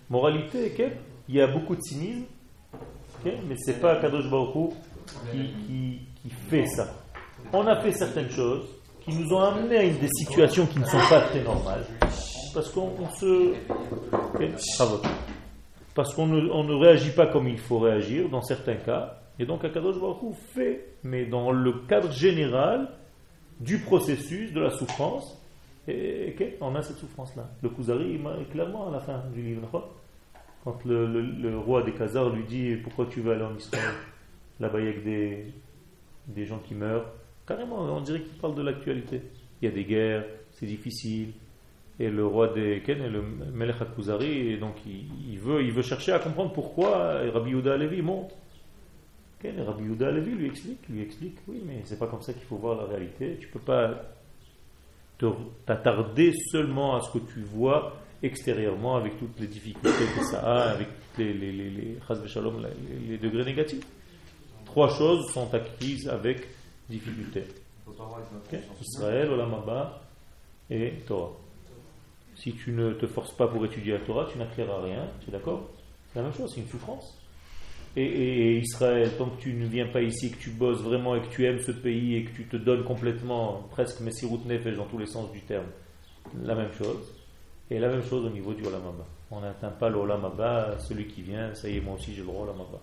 Moralité, 0.09 0.73
ok 0.77 0.91
il 1.29 1.35
y 1.35 1.41
a 1.41 1.47
beaucoup 1.47 1.75
de 1.75 1.81
cynisme, 1.81 2.23
mais 3.23 3.55
ce 3.55 3.69
n'est 3.71 3.77
pas 3.77 3.97
Kadosh 4.01 4.27
Baruch 4.31 4.71
qui, 5.31 5.37
qui- 5.67 5.99
qui 6.23 6.29
fait 6.49 6.65
ça. 6.65 6.91
On 7.53 7.65
a 7.67 7.79
fait 7.81 7.91
certaines 7.91 8.31
choses 8.31 8.65
qui 9.01 9.13
nous 9.15 9.31
ont 9.33 9.39
amené 9.39 9.77
à 9.77 9.83
une 9.83 9.97
des 9.99 10.09
situations 10.09 10.65
qui 10.65 10.79
ne 10.79 10.85
sont 10.85 10.97
pas 11.09 11.21
très 11.21 11.43
normales. 11.43 11.85
Parce 12.53 12.69
qu'on 12.71 12.91
on 12.99 13.09
se. 13.11 13.53
Parce 15.93 16.13
qu'on 16.15 16.27
ne, 16.27 16.49
on 16.49 16.63
ne 16.63 16.73
réagit 16.73 17.11
pas 17.11 17.27
comme 17.27 17.47
il 17.47 17.59
faut 17.59 17.77
réagir 17.79 18.27
dans 18.29 18.41
certains 18.41 18.75
cas. 18.77 19.18
Et 19.39 19.45
donc 19.45 19.63
Akadosh 19.63 19.99
Baruch 19.99 20.35
fait, 20.53 20.85
mais 21.03 21.25
dans 21.25 21.51
le 21.51 21.71
cadre 21.87 22.11
général 22.11 22.89
du 23.59 23.79
processus 23.79 24.51
de 24.53 24.59
la 24.59 24.69
souffrance, 24.69 25.35
et, 25.87 26.35
ok, 26.37 26.45
on 26.61 26.75
a 26.75 26.81
cette 26.81 26.97
souffrance-là? 26.97 27.49
Le 27.63 27.69
Kuzari, 27.69 28.11
il 28.13 28.19
m'a- 28.21 28.35
clairement 28.51 28.89
à 28.89 28.91
la 28.91 28.99
fin 28.99 29.23
du 29.33 29.41
livre, 29.41 29.89
quand 30.63 30.85
le, 30.85 31.07
le- 31.07 31.21
le 31.21 31.57
roi 31.57 31.83
des 31.83 31.93
Khazars 31.93 32.29
lui 32.29 32.43
dit 32.43 32.75
Pourquoi 32.83 33.05
tu 33.09 33.21
veux 33.21 33.31
aller 33.31 33.43
en 33.45 33.55
Israël? 33.55 33.93
Là-bas, 34.59 34.79
il 34.81 34.85
y 34.85 34.89
a 34.89 34.99
des, 35.01 35.45
des 36.27 36.45
gens 36.45 36.59
qui 36.59 36.75
meurent. 36.75 37.05
Carrément, 37.47 37.77
on 37.79 38.01
dirait 38.01 38.21
qu'il 38.21 38.37
parle 38.39 38.55
de 38.55 38.61
l'actualité. 38.61 39.21
Il 39.61 39.65
y 39.65 39.71
a 39.71 39.73
des 39.73 39.85
guerres, 39.85 40.25
c'est 40.51 40.65
difficile. 40.65 41.29
Et 41.97 42.09
le 42.09 42.25
roi 42.25 42.49
des 42.53 42.81
Ken 42.85 43.05
le 43.07 43.21
Melech 43.53 43.75
donc 44.59 44.75
il, 44.85 45.37
veut, 45.39 45.63
il 45.63 45.71
veut 45.71 45.81
chercher 45.81 46.11
à 46.13 46.19
comprendre 46.19 46.53
pourquoi 46.53 47.19
Rabbi 47.33 47.51
Yehuda 47.51 47.73
Alevi 47.73 48.01
monte. 48.01 48.33
Et 49.43 49.51
Rabbi 49.61 49.85
Yehuda 49.85 50.09
Alevi 50.09 50.31
lui 50.31 50.47
explique, 50.47 50.87
lui 50.89 51.01
explique 51.01 51.37
Oui, 51.47 51.61
mais 51.65 51.81
c'est 51.85 51.97
pas 51.97 52.07
comme 52.07 52.21
ça 52.21 52.33
qu'il 52.33 52.43
faut 52.43 52.57
voir 52.57 52.75
la 52.75 52.85
réalité. 52.85 53.37
Tu 53.39 53.47
peux 53.47 53.59
pas 53.59 54.01
t'attarder 55.65 56.33
seulement 56.51 56.95
à 56.95 57.01
ce 57.01 57.17
que 57.17 57.23
tu 57.33 57.41
vois 57.41 57.95
extérieurement 58.21 58.97
avec 58.97 59.17
toutes 59.17 59.39
les 59.39 59.47
difficultés 59.47 59.89
que 60.17 60.25
ça 60.25 60.39
a, 60.39 60.69
avec 60.71 60.87
les, 61.17 61.33
les, 61.33 61.51
les, 61.51 61.69
les, 61.69 63.17
degrés 63.17 63.45
négatifs. 63.45 63.85
Trois 64.65 64.89
choses 64.89 65.31
sont 65.31 65.53
acquises 65.53 66.07
avec 66.09 66.47
difficulté. 66.89 67.43
Israël, 68.81 69.29
Olam 69.31 69.53
Haba 69.53 70.01
et 70.69 70.93
Torah. 71.07 71.31
Si 72.35 72.53
tu 72.53 72.71
ne 72.71 72.93
te 72.93 73.07
forces 73.07 73.33
pas 73.33 73.47
pour 73.47 73.65
étudier 73.65 73.93
la 73.93 73.99
Torah, 73.99 74.27
tu 74.31 74.37
n'acquéras 74.37 74.81
rien. 74.81 75.07
Tu 75.21 75.29
es 75.29 75.31
d'accord? 75.31 75.69
C'est 76.11 76.19
la 76.19 76.25
même 76.25 76.33
chose, 76.33 76.51
c'est 76.53 76.61
une 76.61 76.67
souffrance. 76.67 77.18
Et, 77.95 78.59
Israël, 78.59 79.11
tant 79.17 79.29
que 79.29 79.41
tu 79.41 79.53
ne 79.53 79.65
viens 79.65 79.87
pas 79.87 80.01
ici, 80.01 80.31
que 80.31 80.37
tu 80.37 80.51
bosses 80.51 80.81
vraiment 80.81 81.15
et 81.15 81.21
que 81.21 81.27
tu 81.27 81.45
aimes 81.45 81.59
ce 81.59 81.71
pays 81.71 82.15
et 82.15 82.23
que 82.23 82.35
tu 82.35 82.45
te 82.45 82.55
donnes 82.55 82.83
complètement, 82.83 83.67
presque 83.71 83.99
Messirut 84.01 84.39
Nefesh 84.45 84.77
dans 84.77 84.85
tous 84.85 84.99
les 84.99 85.07
sens 85.07 85.31
du 85.31 85.41
terme, 85.41 85.67
la 86.43 86.55
même 86.55 86.71
chose. 86.73 87.13
Et 87.71 87.77
la 87.77 87.89
même 87.89 88.03
chose 88.03 88.25
au 88.25 88.29
niveau 88.29 88.53
du 88.53 88.65
Olam 88.65 88.81
Haba. 88.81 89.05
On 89.29 89.41
n'atteint 89.41 89.69
pas 89.69 89.89
le 89.89 89.97
Olam 89.97 90.25
Haba, 90.25 90.79
celui 90.79 91.05
qui 91.05 91.21
vient, 91.21 91.53
ça 91.53 91.69
y 91.69 91.77
est, 91.77 91.81
moi 91.81 91.95
aussi 91.95 92.13
j'ai 92.13 92.21
le 92.21 92.27
droit 92.27 92.41
au 92.41 92.43
Olam 92.45 92.61
Haba. 92.61 92.79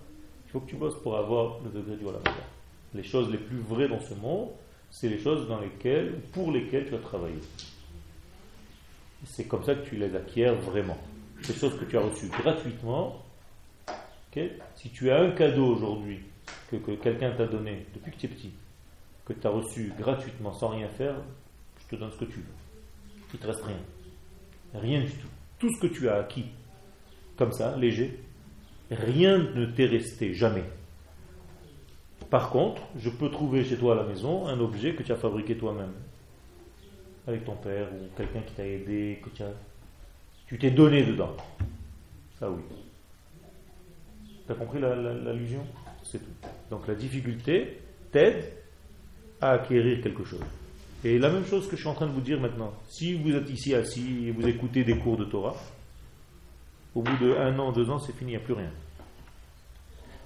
Il 0.46 0.50
faut 0.52 0.60
que 0.60 0.70
tu 0.70 0.76
bosses 0.76 1.00
pour 1.02 1.16
avoir 1.16 1.58
le 1.64 1.70
degré 1.70 1.96
du 1.96 2.04
Olam 2.04 2.20
Haba. 2.24 2.36
Les 2.94 3.02
choses 3.02 3.30
les 3.30 3.38
plus 3.38 3.58
vraies 3.58 3.88
dans 3.88 4.00
ce 4.00 4.14
monde, 4.14 4.50
c'est 4.90 5.08
les 5.08 5.18
choses 5.18 5.48
dans 5.48 5.60
lesquelles, 5.60 6.20
pour 6.32 6.52
lesquelles 6.52 6.86
tu 6.86 6.94
as 6.94 6.98
travaillé. 6.98 7.38
C'est 9.24 9.44
comme 9.44 9.64
ça 9.64 9.74
que 9.74 9.88
tu 9.88 9.96
les 9.96 10.14
acquiers 10.14 10.50
vraiment. 10.50 10.98
Ces 11.42 11.54
choses 11.54 11.76
que 11.78 11.84
tu 11.84 11.96
as 11.96 12.00
reçues 12.00 12.28
gratuitement, 12.28 13.24
ok? 13.88 14.42
Si 14.86 14.92
tu 14.92 15.10
as 15.10 15.20
un 15.20 15.32
cadeau 15.32 15.66
aujourd'hui 15.66 16.20
que, 16.70 16.76
que 16.76 16.92
quelqu'un 16.92 17.32
t'a 17.32 17.46
donné 17.46 17.86
depuis 17.92 18.12
que 18.12 18.18
tu 18.18 18.26
es 18.26 18.28
petit, 18.28 18.52
que 19.24 19.32
tu 19.32 19.44
as 19.44 19.50
reçu 19.50 19.92
gratuitement 19.98 20.52
sans 20.52 20.68
rien 20.68 20.88
faire, 20.88 21.16
je 21.80 21.96
te 21.96 22.00
donne 22.00 22.12
ce 22.12 22.18
que 22.18 22.24
tu 22.26 22.36
veux. 22.36 22.54
Il 23.34 23.40
te 23.40 23.48
reste 23.48 23.64
rien. 23.64 23.80
Rien 24.74 25.00
du 25.00 25.10
tout. 25.10 25.26
Tout 25.58 25.74
ce 25.74 25.80
que 25.80 25.92
tu 25.92 26.08
as 26.08 26.18
acquis, 26.18 26.46
comme 27.36 27.50
ça, 27.50 27.76
léger, 27.76 28.20
rien 28.92 29.38
ne 29.38 29.66
t'est 29.66 29.86
resté, 29.86 30.34
jamais. 30.34 30.64
Par 32.30 32.50
contre, 32.50 32.82
je 32.96 33.10
peux 33.10 33.28
trouver 33.28 33.64
chez 33.64 33.76
toi 33.76 33.94
à 33.94 33.96
la 33.96 34.04
maison 34.04 34.46
un 34.46 34.60
objet 34.60 34.94
que 34.94 35.02
tu 35.02 35.10
as 35.10 35.16
fabriqué 35.16 35.56
toi-même, 35.56 35.94
avec 37.26 37.44
ton 37.44 37.56
père 37.56 37.88
ou 37.92 38.16
quelqu'un 38.16 38.42
qui 38.42 38.54
t'a 38.54 38.64
aidé, 38.64 39.20
que 39.24 39.30
tu 39.30 39.42
as, 39.42 39.52
tu 40.46 40.56
t'es 40.58 40.70
donné 40.70 41.02
dedans. 41.02 41.36
Ça 42.38 42.48
oui. 42.48 42.62
Tu 44.46 44.54
compris 44.54 44.80
la- 44.80 44.94
la- 44.94 45.14
l'allusion? 45.14 45.64
C'est 46.04 46.18
tout. 46.18 46.48
Donc 46.70 46.86
la 46.86 46.94
difficulté 46.94 47.80
t'aide 48.12 48.44
à 49.40 49.52
acquérir 49.52 50.00
quelque 50.02 50.24
chose. 50.24 50.40
Et 51.04 51.18
la 51.18 51.28
même 51.30 51.44
chose 51.46 51.66
que 51.68 51.76
je 51.76 51.80
suis 51.82 51.88
en 51.88 51.94
train 51.94 52.06
de 52.06 52.12
vous 52.12 52.20
dire 52.20 52.40
maintenant. 52.40 52.72
Si 52.88 53.14
vous 53.14 53.32
êtes 53.34 53.48
ici 53.50 53.74
assis 53.74 54.28
et 54.28 54.30
vous 54.30 54.46
écoutez 54.46 54.82
des 54.84 54.96
cours 54.98 55.16
de 55.16 55.24
Torah, 55.24 55.56
au 56.94 57.02
bout 57.02 57.16
de 57.24 57.32
un 57.34 57.58
an, 57.58 57.72
deux 57.72 57.90
ans, 57.90 57.98
c'est 57.98 58.12
fini, 58.12 58.32
il 58.32 58.36
n'y 58.36 58.42
a 58.42 58.44
plus 58.44 58.54
rien. 58.54 58.70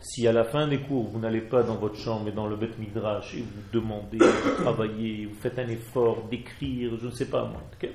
Si 0.02 0.26
à 0.26 0.32
la 0.32 0.44
fin 0.44 0.66
des 0.68 0.78
cours, 0.78 1.08
vous 1.08 1.18
n'allez 1.18 1.42
pas 1.42 1.62
dans 1.62 1.74
votre 1.76 1.96
chambre 1.96 2.24
mais 2.24 2.32
dans 2.32 2.46
le 2.46 2.56
Beth 2.56 2.78
Midrash 2.78 3.34
et 3.34 3.40
vous 3.42 3.62
demandez, 3.72 4.18
vous 4.18 4.62
travaillez, 4.62 5.26
vous 5.26 5.34
faites 5.34 5.58
un 5.58 5.68
effort 5.68 6.22
d'écrire, 6.30 6.96
je 6.98 7.06
ne 7.06 7.10
sais 7.10 7.26
pas 7.28 7.44
moi, 7.44 7.62
ok? 7.74 7.88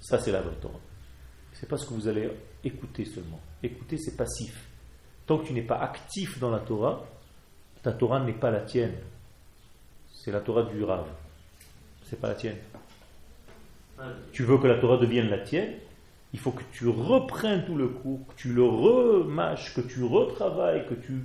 Ça, 0.00 0.18
c'est 0.18 0.32
la 0.32 0.42
vraie 0.42 0.54
Torah. 0.60 0.78
C'est 1.54 1.68
pas 1.68 1.76
ce 1.78 1.86
que 1.86 1.94
vous 1.94 2.06
allez 2.08 2.28
écouter 2.62 3.04
seulement. 3.06 3.40
Écouter, 3.62 3.96
c'est 3.96 4.16
passif. 4.16 4.67
Tant 5.28 5.36
que 5.36 5.46
tu 5.46 5.52
n'es 5.52 5.60
pas 5.60 5.76
actif 5.76 6.38
dans 6.38 6.50
la 6.50 6.58
Torah, 6.58 7.04
ta 7.82 7.92
Torah 7.92 8.18
n'est 8.20 8.32
pas 8.32 8.50
la 8.50 8.60
tienne. 8.60 8.94
C'est 10.14 10.32
la 10.32 10.40
Torah 10.40 10.62
du 10.62 10.82
Rav. 10.82 11.04
C'est 12.04 12.18
pas 12.18 12.28
la 12.28 12.34
tienne. 12.34 12.56
Tu 14.32 14.44
veux 14.44 14.56
que 14.56 14.66
la 14.66 14.78
Torah 14.78 14.96
devienne 14.96 15.28
la 15.28 15.38
tienne, 15.38 15.74
il 16.32 16.38
faut 16.38 16.52
que 16.52 16.62
tu 16.72 16.88
reprennes 16.88 17.66
tout 17.66 17.76
le 17.76 17.88
cours, 17.88 18.20
que 18.28 18.40
tu 18.40 18.54
le 18.54 18.64
remâches, 18.64 19.74
que 19.74 19.82
tu 19.82 20.02
retravailles, 20.02 20.86
que 20.88 20.94
tu. 20.94 21.22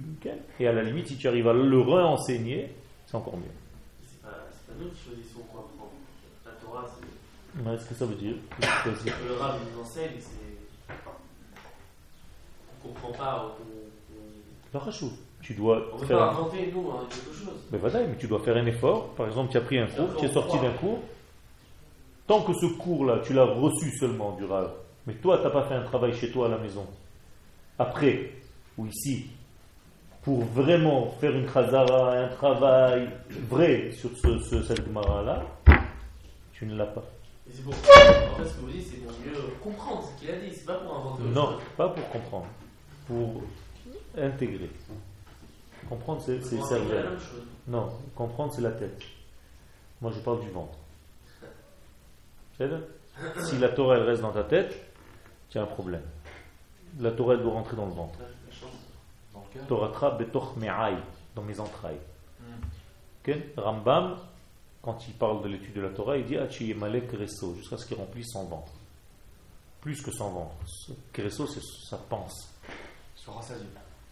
Et 0.59 0.67
à 0.67 0.73
la 0.73 0.83
limite, 0.83 1.07
si 1.07 1.15
tu 1.15 1.29
arrives 1.29 1.47
à 1.47 1.53
le 1.53 1.79
réenseigner, 1.79 2.75
c'est 3.05 3.15
encore 3.15 3.37
mieux. 3.37 3.45
C'est 4.05 4.21
pas, 4.21 4.31
pas 4.31 4.73
nous 4.81 4.89
qui 4.89 5.01
choisissons 5.01 5.43
quoi 5.49 5.61
apprendre. 5.61 5.93
La 6.45 6.51
Torah, 6.51 6.85
c'est. 6.89 7.69
Ouais, 7.69 7.77
ce 7.77 7.85
que 7.85 7.95
ça 7.95 8.05
veut 8.05 8.15
dire 8.15 8.35
Le 8.65 9.33
Rav 9.35 9.61
nous 9.73 9.81
enseigne, 9.81 10.11
c'est. 10.19 10.42
On 12.83 12.87
comprend 12.89 13.11
pas. 13.11 13.55
On, 13.59 14.73
La 14.73 14.79
rachou. 14.79 15.11
Tu 15.41 15.53
dois 15.55 15.81
on, 15.93 15.97
faire. 15.99 16.17
pas 16.17 16.23
un- 16.25 16.29
inventer, 16.29 16.71
nous, 16.73 16.89
hein, 16.91 17.03
quelque 17.09 17.35
chose. 17.37 17.53
Mais 17.71 17.77
voilà, 17.77 17.99
mais 18.07 18.15
tu 18.17 18.27
dois 18.27 18.39
faire 18.39 18.55
un 18.57 18.65
effort. 18.65 19.09
Par 19.09 19.27
exemple, 19.27 19.51
tu 19.51 19.57
as 19.57 19.61
pris 19.61 19.77
un 19.77 19.87
cours, 19.87 20.15
tu 20.17 20.25
es 20.25 20.31
sorti 20.31 20.57
d'un 20.59 20.71
cours. 20.71 20.99
Tant 22.27 22.41
que 22.43 22.53
ce 22.53 22.65
cours-là, 22.77 23.19
tu 23.25 23.33
l'as 23.33 23.43
reçu 23.43 23.91
seulement 23.97 24.31
du 24.37 24.45
Rav, 24.45 24.71
mais 25.05 25.13
toi, 25.15 25.37
tu 25.37 25.43
n'as 25.43 25.49
pas 25.49 25.63
fait 25.63 25.73
un 25.75 25.83
travail 25.83 26.13
chez 26.13 26.31
toi 26.31 26.45
à 26.45 26.49
la 26.49 26.57
maison. 26.57 26.85
Après, 27.77 28.31
ou 28.77 28.85
ici, 28.85 29.25
pour 30.21 30.39
vraiment 30.45 31.09
faire 31.19 31.31
une 31.35 31.49
chazara, 31.51 32.13
un 32.13 32.27
travail 32.29 33.09
vrai 33.49 33.91
sur 33.91 34.09
ce, 34.17 34.39
ce- 34.39 34.63
cette 34.63 34.85
Gemara-là, 34.85 35.43
tu 36.53 36.65
ne 36.65 36.75
l'as 36.77 36.85
pas. 36.85 37.03
C'est 37.51 37.61
pour 37.61 37.73
En 37.73 37.75
fait, 38.37 38.45
ce 38.47 38.53
que 38.53 38.61
vous 38.61 38.71
dites, 38.71 38.87
c'est 38.89 38.97
pour 39.05 39.11
mieux 39.19 39.41
comprendre 39.61 40.03
ce 40.03 40.21
qu'il 40.21 40.33
a 40.33 40.37
dit. 40.37 40.49
C'est 40.55 40.65
pas 40.65 40.75
pour 40.75 40.95
inventer 40.95 41.23
Non, 41.23 41.57
pas 41.75 41.89
pour 41.89 42.07
comprendre, 42.09 42.45
pour 43.07 43.43
intégrer. 44.17 44.69
Comprendre, 45.89 46.21
c'est 46.21 46.39
même 47.01 47.19
chose. 47.19 47.43
Non, 47.67 47.89
comprendre, 48.15 48.53
c'est 48.53 48.61
la 48.61 48.71
tête. 48.71 49.01
Moi, 50.01 50.11
je 50.11 50.19
parle 50.19 50.41
du 50.41 50.49
ventre. 50.49 50.77
Si 52.57 53.57
la 53.57 53.69
Torah, 53.69 53.97
elle 53.97 54.03
reste 54.03 54.21
dans 54.21 54.31
ta 54.31 54.43
tête, 54.43 54.75
tu 55.49 55.57
as 55.57 55.63
un 55.63 55.67
problème. 55.67 56.03
La 56.99 57.11
Torah, 57.11 57.33
elle 57.33 57.41
doit 57.41 57.53
rentrer 57.53 57.75
dans 57.75 57.85
le 57.85 57.93
ventre. 57.93 58.19
Le 59.55 60.17
betoch 60.17 60.57
dans 61.35 61.43
mes 61.43 61.59
entrailles. 61.59 61.99
Hmm. 62.39 63.31
Rambam, 63.57 64.17
quand 64.81 65.07
il 65.07 65.13
parle 65.13 65.43
de 65.43 65.49
l'étude 65.49 65.73
de 65.75 65.81
la 65.81 65.89
Torah, 65.89 66.17
il 66.17 66.25
dit 66.25 66.37
reso, 66.37 67.55
jusqu'à 67.55 67.77
ce 67.77 67.85
qu'il 67.85 67.97
remplisse 67.97 68.31
son 68.31 68.45
ventre. 68.45 68.71
Plus 69.81 70.01
que 70.01 70.11
son 70.11 70.29
ventre. 70.29 70.55
Kreso, 71.11 71.47
c'est 71.47 71.63
sa 71.89 71.97
pense. 71.97 72.52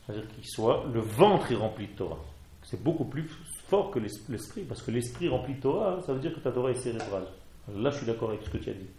C'est-à-dire 0.06 0.28
qu'il 0.30 0.46
soit, 0.48 0.86
le 0.94 1.00
ventre 1.02 1.52
est 1.52 1.56
rempli 1.56 1.88
de 1.88 1.94
Torah. 1.94 2.20
C'est 2.64 2.82
beaucoup 2.82 3.06
plus 3.06 3.28
fort 3.68 3.92
que 3.92 4.00
l'es- 4.00 4.22
l'esprit, 4.30 4.64
parce 4.64 4.82
que 4.82 4.92
l'esprit 4.92 5.28
rempli 5.30 5.56
de 5.56 5.62
Torah, 5.62 6.02
ça 6.06 6.14
veut 6.14 6.20
dire 6.20 6.34
que 6.34 6.40
ta 6.40 6.52
Torah 6.52 6.72
est 6.72 6.76
cérébrale. 6.76 7.28
Là, 7.76 7.90
je 7.90 7.98
suis 7.98 8.06
d'accord 8.06 8.30
avec 8.30 8.44
ce 8.44 8.50
que 8.50 8.58
tu 8.58 8.70
as 8.70 8.74
dit. 8.74 8.90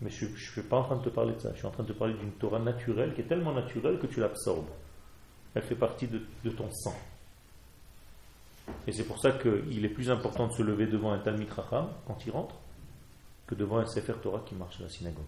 Mais 0.00 0.10
je 0.10 0.26
ne 0.26 0.36
suis 0.36 0.62
pas 0.62 0.78
en 0.78 0.82
train 0.84 0.96
de 0.96 1.04
te 1.04 1.08
parler 1.08 1.34
de 1.34 1.38
ça. 1.38 1.50
Je 1.52 1.58
suis 1.58 1.66
en 1.66 1.70
train 1.70 1.84
de 1.84 1.92
te 1.92 1.98
parler 1.98 2.14
d'une 2.14 2.32
Torah 2.32 2.58
naturelle 2.58 3.14
qui 3.14 3.20
est 3.20 3.28
tellement 3.28 3.52
naturelle 3.52 3.98
que 3.98 4.06
tu 4.06 4.20
l'absorbes. 4.20 4.68
Elle 5.54 5.62
fait 5.62 5.76
partie 5.76 6.08
de, 6.08 6.50
ton 6.50 6.70
sang. 6.72 6.94
Et 8.86 8.92
c'est 8.92 9.04
pour 9.04 9.18
ça 9.20 9.32
qu'il 9.32 9.84
est 9.84 9.88
plus 9.88 10.10
important 10.10 10.48
de 10.48 10.52
se 10.52 10.62
lever 10.62 10.86
devant 10.86 11.12
un 11.12 11.18
Talmid 11.18 11.50
Racham 11.50 11.88
quand 12.06 12.18
il 12.26 12.32
rentre 12.32 12.56
que 13.46 13.54
devant 13.54 13.78
un 13.78 13.86
Sefer 13.86 14.14
Torah 14.22 14.42
qui 14.46 14.54
marche 14.54 14.80
à 14.80 14.84
la 14.84 14.88
synagogue. 14.88 15.24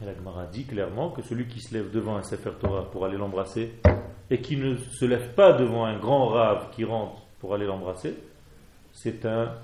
Et 0.00 0.06
la 0.06 0.14
Gemara 0.14 0.46
dit 0.46 0.64
clairement 0.64 1.10
que 1.10 1.22
celui 1.22 1.46
qui 1.46 1.60
se 1.60 1.74
lève 1.74 1.90
devant 1.90 2.16
un 2.16 2.22
Sefer 2.22 2.52
Torah 2.58 2.90
pour 2.90 3.04
aller 3.04 3.18
l'embrasser 3.18 3.74
et 4.30 4.40
qui 4.40 4.56
ne 4.56 4.76
se 4.76 5.04
lève 5.04 5.34
pas 5.34 5.52
devant 5.52 5.84
un 5.84 5.98
grand 5.98 6.28
rave 6.28 6.68
qui 6.74 6.84
rentre 6.84 7.20
pour 7.40 7.54
aller 7.54 7.66
l'embrasser, 7.66 8.14
c'est 8.94 9.26
un 9.26 9.54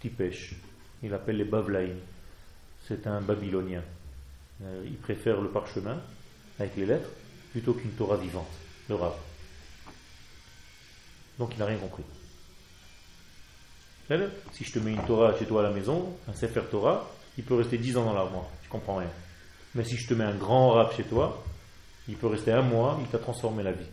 tipèche. 0.00 0.56
Il 1.02 1.14
appelle 1.14 1.36
les 1.36 1.44
Bavlaïm. 1.44 1.96
C'est 2.86 3.06
un 3.06 3.20
babylonien. 3.20 3.82
Euh, 4.62 4.82
il 4.84 4.96
préfère 4.96 5.40
le 5.40 5.48
parchemin 5.48 5.98
avec 6.58 6.76
les 6.76 6.86
lettres 6.86 7.08
plutôt 7.52 7.74
qu'une 7.74 7.92
Torah 7.92 8.16
vivante, 8.16 8.50
le 8.88 8.94
rave. 8.96 9.16
Donc 11.38 11.54
il 11.54 11.58
n'a 11.58 11.66
rien 11.66 11.78
compris. 11.78 12.04
Si 14.52 14.64
je 14.64 14.72
te 14.72 14.78
mets 14.80 14.92
une 14.92 15.04
Torah 15.04 15.38
chez 15.38 15.46
toi 15.46 15.60
à 15.60 15.68
la 15.68 15.70
maison, 15.70 16.16
un 16.28 16.34
Sefer 16.34 16.62
Torah, 16.68 17.08
il 17.38 17.44
peut 17.44 17.54
rester 17.54 17.78
10 17.78 17.96
ans 17.96 18.04
dans 18.04 18.12
l'armoire. 18.12 18.46
Tu 18.62 18.68
comprends 18.68 18.96
rien. 18.96 19.10
Mais 19.74 19.84
si 19.84 19.96
je 19.96 20.08
te 20.08 20.14
mets 20.14 20.24
un 20.24 20.36
grand 20.36 20.70
rap 20.70 20.96
chez 20.96 21.04
toi, 21.04 21.44
il 22.08 22.16
peut 22.16 22.26
rester 22.26 22.52
un 22.52 22.62
mois, 22.62 22.98
il 23.00 23.06
t'a 23.08 23.18
transformé 23.18 23.62
la 23.62 23.72
vie. 23.72 23.86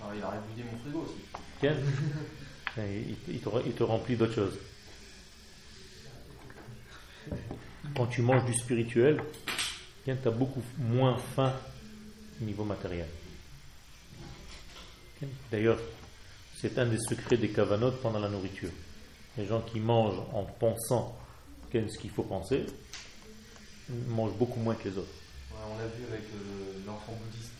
Alors, 0.00 0.14
il 0.14 0.22
a 0.22 0.30
rébuté 0.30 0.62
mon 0.70 0.78
frigo 0.78 1.00
aussi. 1.00 1.20
Tiens. 1.60 1.76
Il, 2.78 3.16
il 3.28 3.40
te, 3.40 3.48
il 3.66 3.72
te 3.72 3.82
remplit 3.82 4.16
d'autres 4.16 4.34
choses. 4.34 4.58
Quand 7.96 8.06
tu 8.06 8.22
manges 8.22 8.44
du 8.44 8.54
spirituel, 8.54 9.20
tu 10.04 10.10
as 10.10 10.30
beaucoup 10.30 10.62
moins 10.78 11.18
faim 11.34 11.52
au 12.40 12.44
niveau 12.44 12.64
matériel. 12.64 13.08
D'ailleurs, 15.50 15.78
c'est 16.56 16.78
un 16.78 16.86
des 16.86 16.98
secrets 16.98 17.36
des 17.36 17.50
cavanotes 17.50 18.00
pendant 18.00 18.20
la 18.20 18.28
nourriture. 18.28 18.70
Les 19.36 19.46
gens 19.46 19.60
qui 19.60 19.80
mangent 19.80 20.20
en 20.32 20.44
pensant 20.44 21.16
ce 21.72 21.98
qu'il 21.98 22.10
faut 22.10 22.22
penser, 22.22 22.64
mangent 24.06 24.36
beaucoup 24.38 24.60
moins 24.60 24.74
que 24.74 24.88
les 24.88 24.96
autres. 24.96 25.17
On 25.66 25.78
l'a 25.78 25.86
vu 25.86 26.04
avec 26.10 26.24
euh, 26.34 26.86
l'enfant 26.86 27.12
bouddhiste. 27.12 27.52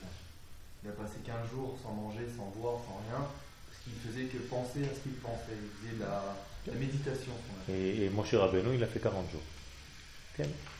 Il 0.85 0.91
a 0.91 0.93
passé 0.93 1.17
15 1.27 1.51
jours 1.51 1.77
sans 1.83 1.93
manger, 1.93 2.27
sans 2.37 2.47
boire, 2.59 2.79
sans 2.87 3.01
rien, 3.11 3.25
parce 3.27 3.79
qu'il 3.83 3.95
faisait 4.07 4.27
que 4.27 4.39
penser 4.49 4.85
à 4.85 4.95
ce 4.95 5.01
qu'il 5.03 5.13
pensait. 5.15 5.57
Il 5.59 5.89
faisait 5.89 5.97
de 5.97 6.03
la, 6.03 6.37
la 6.69 6.73
méditation. 6.75 7.33
Et, 7.69 8.05
et 8.05 8.11
Moshe 8.11 8.35
Rabbeinu, 8.35 8.75
il 8.77 8.83
a 8.83 8.87
fait 8.87 9.01
40 9.01 9.31
jours. 9.31 9.43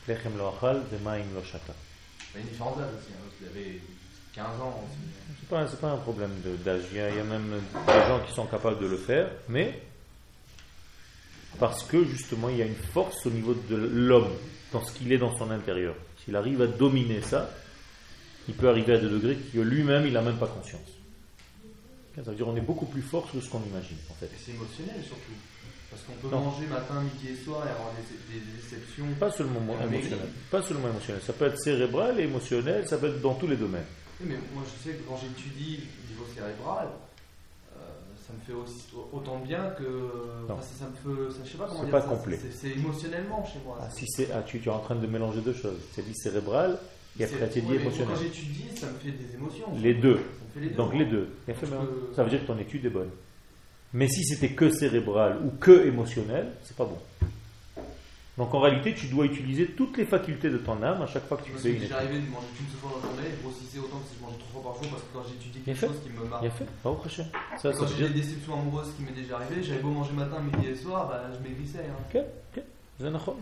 Lechem 0.07 0.37
lo 0.37 0.47
achal, 0.47 0.81
vemaim 0.91 1.25
lo 1.35 1.43
shata. 1.43 1.73
Il 2.33 2.37
y 2.37 2.37
a 2.37 2.41
une 2.45 2.49
différence 2.51 2.77
d'âge 2.77 2.93
aussi. 2.97 3.11
hein, 3.11 3.29
qu'il 3.37 3.47
avait 3.47 3.79
15 4.33 4.45
ans 4.61 4.83
aussi. 4.87 4.97
C'est 5.41 5.49
pas, 5.49 5.65
pas 5.65 5.91
un 5.91 5.97
problème 5.97 6.31
de- 6.45 6.55
d'âge. 6.55 6.83
Il 6.91 6.97
il 6.97 7.15
y 7.17 7.19
a 7.19 7.23
même 7.25 7.61
des 7.87 7.93
gens 8.07 8.21
qui 8.25 8.33
sont 8.33 8.45
capables 8.45 8.79
de 8.79 8.87
le 8.87 8.97
faire, 8.97 9.29
mais 9.49 9.81
parce 11.59 11.83
que 11.83 12.05
justement 12.05 12.47
il 12.49 12.57
y 12.57 12.61
a 12.61 12.65
une 12.65 12.75
force 12.93 13.25
au 13.25 13.31
niveau 13.31 13.53
de 13.53 13.75
l'homme, 13.75 14.31
dans 14.71 14.83
ce 14.85 14.93
qu'il 14.93 15.11
est 15.11 15.17
dans 15.17 15.35
son 15.37 15.51
intérieur. 15.51 15.95
S'il 16.29 16.35
arrive 16.35 16.61
à 16.61 16.67
dominer 16.67 17.21
ça, 17.21 17.49
il 18.47 18.53
peut 18.53 18.69
arriver 18.69 18.93
à 18.93 18.97
des 18.99 19.09
degrés 19.09 19.35
que 19.51 19.57
lui-même 19.57 20.05
il 20.05 20.13
n'a 20.13 20.21
même 20.21 20.37
pas 20.37 20.45
conscience. 20.45 20.85
Ça 22.15 22.21
veut 22.29 22.35
dire 22.37 22.45
qu'on 22.45 22.55
est 22.55 22.61
beaucoup 22.61 22.85
plus 22.85 23.01
fort 23.01 23.27
que 23.31 23.39
ce 23.41 23.49
qu'on 23.49 23.63
imagine 23.63 23.97
en 24.11 24.13
fait. 24.13 24.27
Et 24.27 24.37
c'est 24.45 24.51
émotionnel 24.51 25.01
surtout. 25.03 25.33
Parce 25.89 26.03
qu'on 26.03 26.13
peut 26.21 26.29
Non. 26.35 26.41
manger 26.43 26.67
matin, 26.67 27.01
midi 27.01 27.33
et 27.33 27.43
soir 27.43 27.65
et 27.65 27.71
avoir 27.71 27.89
des, 27.97 28.35
des 28.35 28.45
déceptions. 28.61 29.05
Pas 29.19 29.31
seulement 29.31 29.61
émotionnel. 29.81 30.27
Pas 30.51 30.61
seulement 30.61 30.89
émotionnel. 30.89 31.19
Ça 31.25 31.33
peut 31.33 31.45
être 31.45 31.57
cérébral 31.59 32.19
et 32.19 32.23
émotionnel, 32.25 32.87
ça 32.87 32.99
peut 32.99 33.07
être 33.07 33.21
dans 33.21 33.33
tous 33.33 33.47
les 33.47 33.55
domaines. 33.57 33.85
Oui, 34.21 34.27
mais 34.29 34.37
moi 34.53 34.61
je 34.67 34.83
sais 34.87 34.95
que 34.97 35.01
quand 35.09 35.17
j'étudie 35.17 35.79
au 35.81 36.11
niveau 36.11 36.25
cérébral, 36.35 36.89
ça 38.29 38.33
me 38.35 38.39
fait 38.45 38.53
aussi, 38.53 38.85
autant 39.11 39.39
bien 39.39 39.71
que. 39.77 39.83
Non. 40.47 40.53
enfin, 40.53 40.61
ça, 40.61 40.85
ça 40.85 40.89
me 40.89 40.93
fait. 40.93 41.33
ça- 41.33 41.39
je 41.43 41.49
sais 41.51 41.57
pas 41.57 41.65
comment 41.65 41.79
C'est 41.79 41.85
dire 41.85 41.91
pas 41.91 42.01
ça, 42.01 42.07
complet. 42.07 42.39
C'est 42.41 42.51
c'est 42.51 42.69
émotionnellement 42.77 43.43
chez 43.45 43.59
moi. 43.65 43.79
Ah, 43.81 43.89
si 43.89 44.05
c'est, 44.07 44.29
ah, 44.31 44.43
tu, 44.45 44.59
tu 44.59 44.69
es 44.69 44.71
en 44.71 44.79
train 44.79 44.95
de 44.95 45.07
mélanger 45.07 45.41
deux 45.41 45.53
choses. 45.53 45.79
C'est 45.93 46.05
dit 46.05 46.13
cérébral 46.15 46.77
et 47.19 47.25
C'est- 47.25 47.33
après 47.35 47.49
tu 47.49 47.61
dit 47.61 47.73
émotionnel. 47.75 48.13
Quand 48.15 48.21
j'étudie, 48.21 48.65
ça 48.77 48.87
me 48.87 48.93
fait 48.99 49.11
des 49.11 49.33
émotions. 49.33 49.65
Les 49.81 49.93
deux. 49.95 50.19
Les. 50.55 50.69
Donc 50.69 50.93
les 50.93 51.05
deux. 51.05 51.29
Que- 51.47 51.53
Ça 52.15 52.23
veut 52.23 52.29
dire 52.29 52.41
que 52.41 52.47
ton 52.47 52.57
étude 52.59 52.85
est 52.85 52.89
bonne. 52.89 53.09
Mais 53.93 54.07
si 54.07 54.23
c'était 54.23 54.49
que 54.53 54.69
cérébral 54.69 55.37
ou 55.43 55.49
que 55.59 55.87
émotionnel, 55.87 56.51
c'est 56.63 56.75
pas 56.77 56.85
bon. 56.85 56.97
Donc 58.39 58.53
en 58.53 58.59
réalité, 58.61 58.95
tu 58.95 59.07
dois 59.07 59.25
utiliser 59.25 59.67
toutes 59.67 59.97
les 59.97 60.05
facultés 60.05 60.49
de 60.49 60.57
ton 60.57 60.81
âme 60.81 61.01
à 61.01 61.05
chaque 61.05 61.27
fois 61.27 61.35
que 61.37 61.43
tu 61.43 61.51
fais 61.51 61.71
une 61.71 61.79
j'ai 61.79 61.83
étude. 61.85 61.91
arrivé 61.95 62.13
de 62.21 62.29
manger 62.31 62.47
qu'une 62.55 62.67
seule 62.67 62.79
fois 62.79 62.91
dans 62.95 63.05
la 63.09 63.13
journée, 63.13 63.29
je 63.37 63.43
grossissais 63.43 63.79
autant 63.79 63.97
que 63.99 64.07
si 64.07 64.15
je 64.17 64.23
mangeais 64.23 64.37
trois 64.39 64.61
fois 64.61 64.71
par 64.71 64.81
jour 64.81 64.91
parce 64.91 65.03
que 65.03 65.13
quand 65.13 65.23
j'étudie 65.29 65.59
quelque 65.59 65.79
chose 65.87 65.99
qui 66.01 66.09
me 66.09 66.23
marque. 66.29 66.41
Bien 66.41 66.49
fait, 66.51 66.65
pas 66.81 66.89
au 66.89 66.95
prochain. 66.95 67.25
Ça, 67.57 67.71
Quand 67.73 67.85
j'ai 67.87 68.07
des 68.07 68.13
déceptions 68.13 68.53
amoureuses 68.53 68.93
qui 68.95 69.03
m'est 69.03 69.11
déjà 69.21 69.35
arrivé, 69.35 69.61
j'avais 69.61 69.81
beau 69.81 69.89
manger 69.89 70.13
matin, 70.13 70.37
midi 70.39 70.69
et 70.69 70.75
soir, 70.75 71.07
bah, 71.09 71.21
je 71.37 71.47
maigrissais. 71.47 71.79
Hein. 71.85 72.15
Ok. 72.15 72.63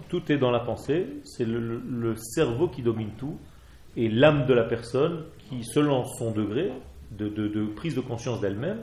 Tout 0.10 0.32
est 0.32 0.38
dans 0.38 0.52
la 0.52 0.60
pensée, 0.60 1.06
c'est 1.24 1.45
le, 1.45 1.60
le- 1.60 1.82
le 1.88 2.16
cerveau 2.16 2.68
qui 2.68 2.82
domine 2.82 3.12
tout, 3.18 3.38
et 3.95 4.10
l'âme 4.10 4.45
de 4.48 4.54
la 4.54 4.64
personne 4.64 5.26
qui, 5.48 5.64
selon 5.64 6.06
son 6.06 6.32
degré 6.32 6.72
de, 7.12 7.28
de- 7.30 7.48
de 7.48 7.66
prise 7.68 7.93
de 7.95 8.02
conscience 8.02 8.41
d'elle-même, 8.41 8.80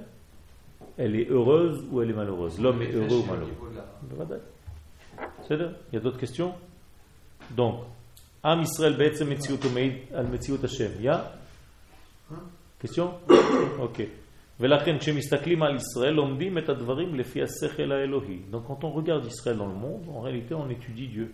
elle 0.96 1.16
est 1.16 1.28
heureuse 1.28 1.84
ou 1.90 2.02
elle 2.02 2.10
est 2.10 2.14
malheureuse. 2.14 2.60
L'homme 2.60 2.82
est 2.82 2.92
heureux 2.92 3.18
ou 3.18 3.24
malheureux 3.26 4.40
בסדר? 5.43 5.73
Il 5.91 5.95
y 5.95 5.97
a 5.97 6.01
d'autres 6.01 6.19
questions? 6.19 6.53
Donc, 7.55 7.85
עם 8.45 8.61
ישראל 8.61 8.97
בעצם 8.97 9.29
מציאותו 9.29 9.69
מעיד 9.69 9.93
על 10.13 10.25
מציאות 10.25 10.63
השם. 10.63 10.89
יא? 10.99 11.13
question? 12.83 13.31
אוקיי. 13.79 14.07
ולכן 14.59 14.97
כשמסתכלים 14.97 15.63
על 15.63 15.75
ישראל 15.75 16.13
לומדים 16.13 16.57
את 16.57 16.69
הדברים 16.69 17.15
לפי 17.15 17.41
השכל 17.41 17.91
האלוהי. 17.91 18.39
Donc 18.51 18.67
quand 18.67 18.83
on 18.83 18.91
regarde 18.91 19.25
Israël 19.25 19.57
dans 19.57 19.67
le 19.67 19.73
monde, 19.73 20.03
en 20.09 20.21
réalité 20.21 20.53
on 20.53 20.69
étudie 20.69 21.07
Dieu. 21.07 21.31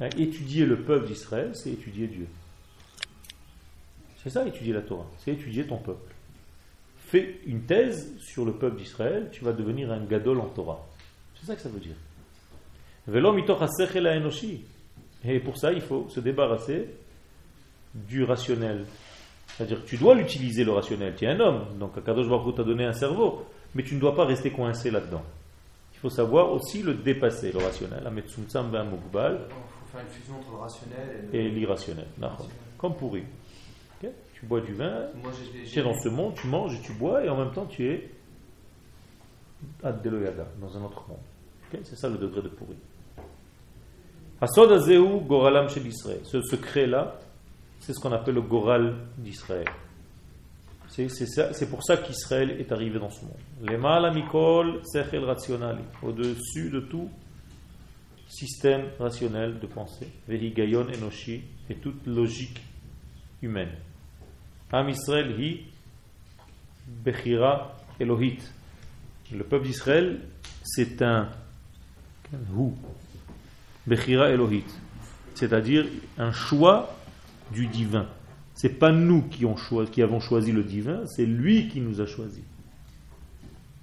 Hein, 0.00 0.08
Étudier 0.18 0.66
le 0.66 0.82
peuple 0.82 1.06
d'Israël, 1.06 1.50
c'est 1.54 1.70
étudier 1.70 2.08
Dieu. 2.08 2.26
C'est 4.22 4.30
ça, 4.30 4.46
étudier 4.46 4.72
la 4.72 4.80
Torah. 4.80 5.06
C'est 5.18 5.32
étudier 5.32 5.66
ton 5.66 5.76
peuple. 5.76 6.12
Fais 6.98 7.38
une 7.46 7.62
thèse 7.62 8.18
sur 8.18 8.44
le 8.44 8.52
peuple 8.52 8.76
d'Israël, 8.76 9.28
tu 9.30 9.44
vas 9.44 9.52
devenir 9.52 9.92
un 9.92 10.02
gadol 10.04 10.40
en 10.40 10.48
Torah. 10.48 10.84
C'est 11.39 11.47
ça 11.47 11.55
que 11.55 11.61
ça 11.61 11.69
veut 11.69 11.79
dire. 11.79 11.95
Velo. 13.07 13.35
Et 15.25 15.39
pour 15.39 15.57
ça, 15.57 15.73
il 15.73 15.81
faut 15.81 16.07
se 16.09 16.19
débarrasser 16.19 16.87
du 17.93 18.23
rationnel. 18.23 18.85
C'est-à-dire 19.47 19.83
que 19.83 19.89
tu 19.89 19.97
dois 19.97 20.15
l'utiliser 20.15 20.63
le 20.63 20.71
rationnel. 20.71 21.15
Tu 21.15 21.25
es 21.25 21.27
un 21.27 21.39
homme, 21.39 21.65
donc 21.77 21.97
Akadosh 21.97 22.29
Baruch 22.29 22.55
t'a 22.55 22.63
donné 22.63 22.85
un 22.85 22.93
cerveau, 22.93 23.45
mais 23.75 23.83
tu 23.83 23.95
ne 23.95 23.99
dois 23.99 24.15
pas 24.15 24.25
rester 24.25 24.51
coincé 24.51 24.91
là-dedans. 24.91 25.23
Il 25.95 25.99
faut 25.99 26.09
savoir 26.09 26.51
aussi 26.53 26.81
le 26.81 26.93
dépasser, 26.93 27.51
le 27.51 27.59
rationnel. 27.59 28.03
Il 28.15 28.21
faut 28.31 28.41
faire 28.47 28.63
une 28.63 30.07
fusion 30.07 30.35
entre 30.37 30.51
le 30.51 30.57
rationnel 30.57 31.29
et 31.33 31.49
l'irrationnel. 31.49 32.05
Comme 32.77 32.95
pourri. 32.95 33.23
Tu 34.01 34.45
bois 34.45 34.61
du 34.61 34.73
vin, 34.73 35.07
Moi, 35.21 35.33
tu 35.69 35.79
es 35.79 35.83
dans 35.83 35.99
ce 35.99 36.07
monde, 36.07 36.33
tu 36.35 36.47
manges 36.47 36.73
et 36.75 36.81
tu 36.81 36.93
bois, 36.93 37.25
et 37.25 37.27
en 37.27 37.35
même 37.35 37.51
temps 37.51 37.65
tu 37.65 37.85
es 37.89 38.09
dans 39.83 40.77
un 40.77 40.83
autre 40.83 41.05
monde. 41.07 41.17
C'est 41.83 41.95
ça 41.97 42.09
le 42.09 42.17
degré 42.17 42.41
de 42.41 42.49
pourri. 42.49 42.75
Hasod 44.41 44.71
Azeu 44.71 45.01
Goralam 45.27 45.67
Israël. 45.67 46.21
Ce 46.23 46.41
secret-là, 46.41 47.19
c'est 47.79 47.93
ce 47.93 47.99
qu'on 47.99 48.11
appelle 48.11 48.35
le 48.35 48.41
Goral 48.41 48.95
d'Israël. 49.17 49.67
C'est 50.89 51.69
pour 51.69 51.83
ça 51.83 51.97
qu'Israël 51.97 52.51
est 52.59 52.71
arrivé 52.71 52.99
dans 52.99 53.09
ce 53.09 53.21
monde. 53.21 53.37
Lemala 53.61 54.11
Mikol 54.11 54.81
Sechel 54.85 55.23
Rationali. 55.23 55.83
Au-dessus 56.01 56.69
de 56.69 56.79
tout 56.81 57.09
système 58.27 58.85
rationnel 58.99 59.59
de 59.59 59.67
pensée. 59.67 60.07
Vehigayon 60.27 60.87
Enoshi. 60.93 61.43
Et 61.69 61.75
toute 61.75 62.05
logique 62.07 62.61
humaine. 63.41 63.71
Am 64.71 64.89
Israël 64.89 65.39
hi 65.39 65.65
Bechira 66.87 67.75
Elohit. 67.99 68.39
Le 69.31 69.43
peuple 69.43 69.65
d'Israël, 69.67 70.21
c'est 70.63 71.01
un 71.01 71.29
hu. 72.33 72.71
Bechira 73.85 74.29
Elohit. 74.29 74.65
C'est-à-dire 75.35 75.85
un 76.17 76.31
choix 76.31 76.95
du 77.51 77.67
divin. 77.67 78.07
C'est 78.53 78.77
pas 78.77 78.91
nous 78.91 79.21
qui, 79.23 79.45
qui 79.91 80.01
avons 80.01 80.19
choisi 80.19 80.51
le 80.51 80.63
divin, 80.63 81.03
c'est 81.05 81.25
lui 81.25 81.69
qui 81.69 81.79
nous 81.79 82.01
a 82.01 82.05
choisi. 82.05 82.43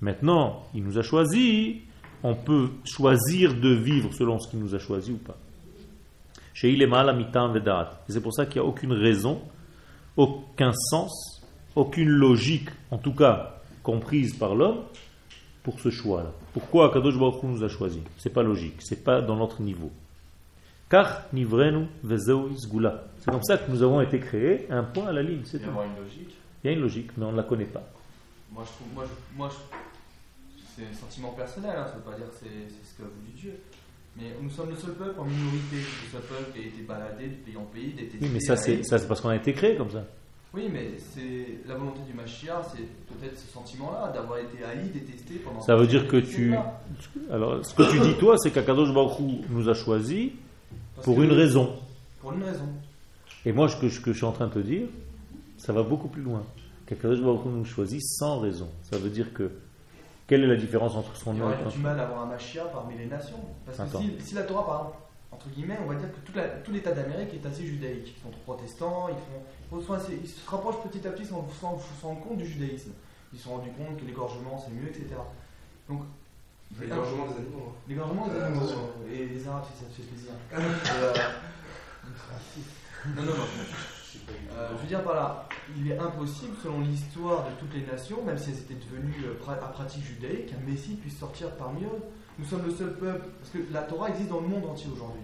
Maintenant, 0.01 0.67
il 0.75 0.85
nous 0.85 0.99
a 0.99 1.03
choisi, 1.03 1.81
on 2.23 2.35
peut 2.35 2.69
choisir 2.85 3.55
de 3.55 3.71
vivre 3.71 4.13
selon 4.13 4.39
ce 4.39 4.51
qu'il 4.51 4.59
nous 4.59 4.75
a 4.75 4.79
choisi 4.79 5.13
ou 5.13 5.17
pas. 5.17 5.39
C'est 6.55 8.21
pour 8.23 8.35
ça 8.35 8.47
qu'il 8.47 8.61
n'y 8.61 8.67
a 8.67 8.69
aucune 8.69 8.93
raison, 8.93 9.41
aucun 10.17 10.73
sens, 10.73 11.43
aucune 11.75 12.09
logique, 12.09 12.69
en 12.91 12.99
tout 12.99 13.15
cas 13.15 13.61
comprise 13.83 14.35
par 14.35 14.55
l'homme, 14.55 14.81
pour 15.67 15.81
ce 15.81 15.91
choix-là. 15.91 16.31
Pourquoi 16.53 16.93
Kadosh 16.93 17.19
Baruch 17.19 17.43
Hu 17.43 17.47
nous 17.49 17.65
a 17.65 17.69
choisi 17.69 18.01
C'est 18.19 18.31
pas 18.33 18.45
logique, 18.45 18.77
c'est 18.79 19.03
pas 19.03 19.21
dans 19.21 19.35
notre 19.35 19.61
niveau. 19.63 19.91
Car 20.89 21.23
nivrenu 21.33 21.87
isgula. 22.55 23.03
C'est 23.19 23.33
comme 23.33 23.43
ça 23.43 23.59
que 23.59 23.69
nous 23.73 23.83
avons 23.83 24.01
été 24.01 24.21
créés, 24.21 24.69
un 24.71 24.85
point 24.85 25.09
à 25.09 25.13
la 25.13 25.25
ligne, 25.25 25.41
c'est 25.45 25.57
Il 25.57 25.63
y 25.63 25.65
tout. 25.65 25.71
avoir 25.71 25.85
une 25.87 25.97
logique. 25.97 26.31
Il 26.63 26.67
y 26.69 26.71
a 26.71 26.77
une 26.77 26.83
logique, 26.83 27.11
mais 27.17 27.25
on 27.25 27.33
ne 27.33 27.37
la 27.37 27.43
connaît 27.43 27.65
pas. 27.65 27.83
Moi, 28.53 28.63
je 28.65 28.71
trouve. 28.77 28.95
Moi, 28.95 29.05
je- 29.09 29.37
moi 29.37 29.49
je- 29.51 30.63
c'est 30.77 30.89
un 30.89 30.95
sentiment 30.95 31.31
personnel, 31.33 31.73
hein, 31.77 31.87
ça 31.89 31.95
ne 31.95 31.99
veut 31.99 32.11
pas 32.13 32.17
dire 32.17 32.29
que 32.31 32.37
c'est 32.39 32.47
c'est 32.69 32.93
ce 32.93 32.97
qu'a 32.99 33.03
voulu 33.09 33.33
Dieu. 33.37 33.55
Mais 34.17 34.27
nous 34.41 34.49
sommes 34.51 34.71
le 34.71 34.77
seul 34.77 34.93
peuple 34.95 35.19
en 35.19 35.25
minorité, 35.25 35.77
le 35.79 36.09
seul 36.13 36.23
peuple 36.23 36.53
qui 36.55 36.59
a 36.65 36.67
été 36.69 36.83
baladé 36.83 37.27
de 37.27 37.35
pays 37.45 37.57
en 37.57 37.65
pays. 37.65 37.93
Oui, 38.23 38.31
mais 38.33 38.39
ça 38.41 38.57
c'est 38.57 38.85
ça 38.85 38.99
c'est 38.99 39.09
parce 39.09 39.21
qu'on 39.21 39.31
a 39.31 39.37
été 39.37 39.53
créé 39.53 39.77
comme 39.77 39.91
ça. 39.91 40.05
Oui, 40.55 40.71
mais 40.73 40.93
c'est 40.97 41.59
la 41.67 41.75
volonté 41.75 42.01
du 42.07 42.15
Mashiach, 42.15 42.65
c'est 42.75 42.87
peut-être 43.15 43.39
ce 43.39 43.47
sentiment-là, 43.53 44.11
d'avoir 44.13 44.39
été 44.39 44.65
haï, 44.65 44.89
détesté 44.89 45.35
pendant. 45.35 45.61
Ça 45.61 45.77
veut 45.77 45.87
dire 45.87 46.09
que 46.09 46.17
tu. 46.17 46.55
Alors, 47.31 47.65
ce 47.65 47.75
que 47.75 47.91
tu 47.91 48.01
dis 48.01 48.15
toi, 48.15 48.39
c'est 48.39 48.51
qu'Akadosh 48.51 48.93
Baruch 48.95 49.19
nous 49.51 49.69
a 49.69 49.75
choisis 49.75 50.31
Parce 50.95 51.05
pour 51.05 51.23
une 51.23 51.33
raison. 51.33 51.77
Pour 52.21 52.33
une 52.33 52.43
raison. 52.43 52.69
Et 53.45 53.53
moi, 53.53 53.69
ce 53.69 53.77
que, 53.77 53.89
ce 53.91 54.01
que 54.01 54.13
je 54.13 54.19
suis 54.19 54.27
en 54.27 54.33
train 54.33 54.47
de 54.47 54.55
te 54.55 54.59
dire, 54.59 54.89
ça 55.59 55.73
va 55.73 55.83
beaucoup 55.83 56.09
plus 56.09 56.23
loin. 56.23 56.43
Qu'Akadosh 56.87 57.21
Baruch 57.21 57.45
Hu 57.45 57.49
nous 57.49 57.65
choisit 57.65 58.03
sans 58.03 58.41
raison. 58.41 58.69
Ça 58.91 58.99
veut 58.99 59.11
dire 59.11 59.33
que. 59.33 59.51
Quelle 60.27 60.43
est 60.43 60.49
la 60.49 60.57
différence 60.57 60.97
entre 60.97 61.13
Il 61.33 61.39
y 61.39 61.41
a 61.41 61.45
aurait 61.45 61.57
du 61.71 61.79
mal 61.79 62.01
à 62.01 62.03
avoir 62.03 62.23
un 62.23 62.27
Mashiach 62.27 62.73
parmi 62.73 62.99
les 62.99 63.07
nations. 63.07 63.37
Parce 63.65 63.79
que 63.93 63.99
si, 63.99 64.11
si 64.19 64.35
la 64.35 64.43
Torah, 64.43 64.67
par 64.67 64.79
exemple, 64.81 64.97
entre 65.33 65.49
guillemets, 65.51 65.79
on 65.83 65.87
va 65.87 65.95
dire 65.97 66.11
que 66.13 66.19
toute 66.25 66.37
la- 66.37 66.49
tout 66.49 66.73
l'État 66.73 66.93
d'Amérique 66.93 67.35
est 67.35 67.47
assez 67.47 67.65
judaïque. 67.67 68.15
Ils 68.19 68.23
sont 68.23 68.31
protestants, 68.45 69.09
ils, 69.09 69.15
font, 69.15 69.81
ils, 69.81 69.85
sont 69.87 69.93
assez- 69.95 70.19
ils 70.23 70.29
se 70.29 70.49
rapprochent 70.49 70.83
petit 70.89 71.07
à 71.07 71.11
petit 71.11 71.27
sans, 71.27 71.47
se 71.51 72.05
rendre 72.07 72.21
compte 72.21 72.39
du 72.39 72.47
judaïsme. 72.47 72.93
Ils 73.33 73.39
se 73.39 73.45
sont 73.45 73.57
rendus 73.57 73.71
compte 73.73 73.99
que 74.01 74.05
l'égorgement 74.07 74.59
c'est 74.65 74.73
mieux, 74.73 74.89
etc. 74.89 75.07
Donc, 75.89 76.03
L'égorgement 76.81 77.27
des 77.27 77.37
animaux. 77.37 77.67
hein. 77.69 77.73
l'égorgement 77.89 78.27
des 78.29 78.41
animaux, 78.41 78.67
et 79.13 79.27
les 79.27 79.47
Arabes, 79.49 79.65
ça 79.79 79.85
fait 79.95 80.03
plaisir. 80.03 80.33
Euh, 83.07 83.13
non, 83.17 83.23
non, 83.23 83.33
non. 83.37 83.45
Euh, 84.53 84.69
je 84.73 84.83
veux 84.83 84.89
dire 84.89 85.03
par 85.05 85.15
là, 85.15 85.49
il 85.77 85.91
est 85.91 85.99
impossible, 85.99 86.57
selon 86.63 86.81
l'histoire 86.81 87.45
de 87.45 87.51
toutes 87.61 87.75
les 87.75 87.85
nations, 87.87 88.23
même 88.25 88.39
si 88.39 88.51
elles 88.51 88.59
étaient 88.59 88.75
devenues 88.75 89.25
euh, 89.27 89.51
à 89.53 89.55
pratique 89.69 90.03
judaïque, 90.05 90.47
qu'un 90.47 90.59
Messie 90.67 90.95
puisse 90.97 91.19
sortir 91.19 91.51
parmi 91.57 91.85
eux. 91.85 92.03
Nous 92.39 92.45
sommes 92.45 92.65
le 92.67 92.71
seul 92.71 92.93
peuple, 92.95 93.27
parce 93.41 93.51
que 93.51 93.73
la 93.73 93.83
Torah 93.83 94.11
existe 94.11 94.29
dans 94.29 94.41
le 94.41 94.49
monde 94.49 94.67
entier 94.67 94.91
aujourd'hui. 94.93 95.23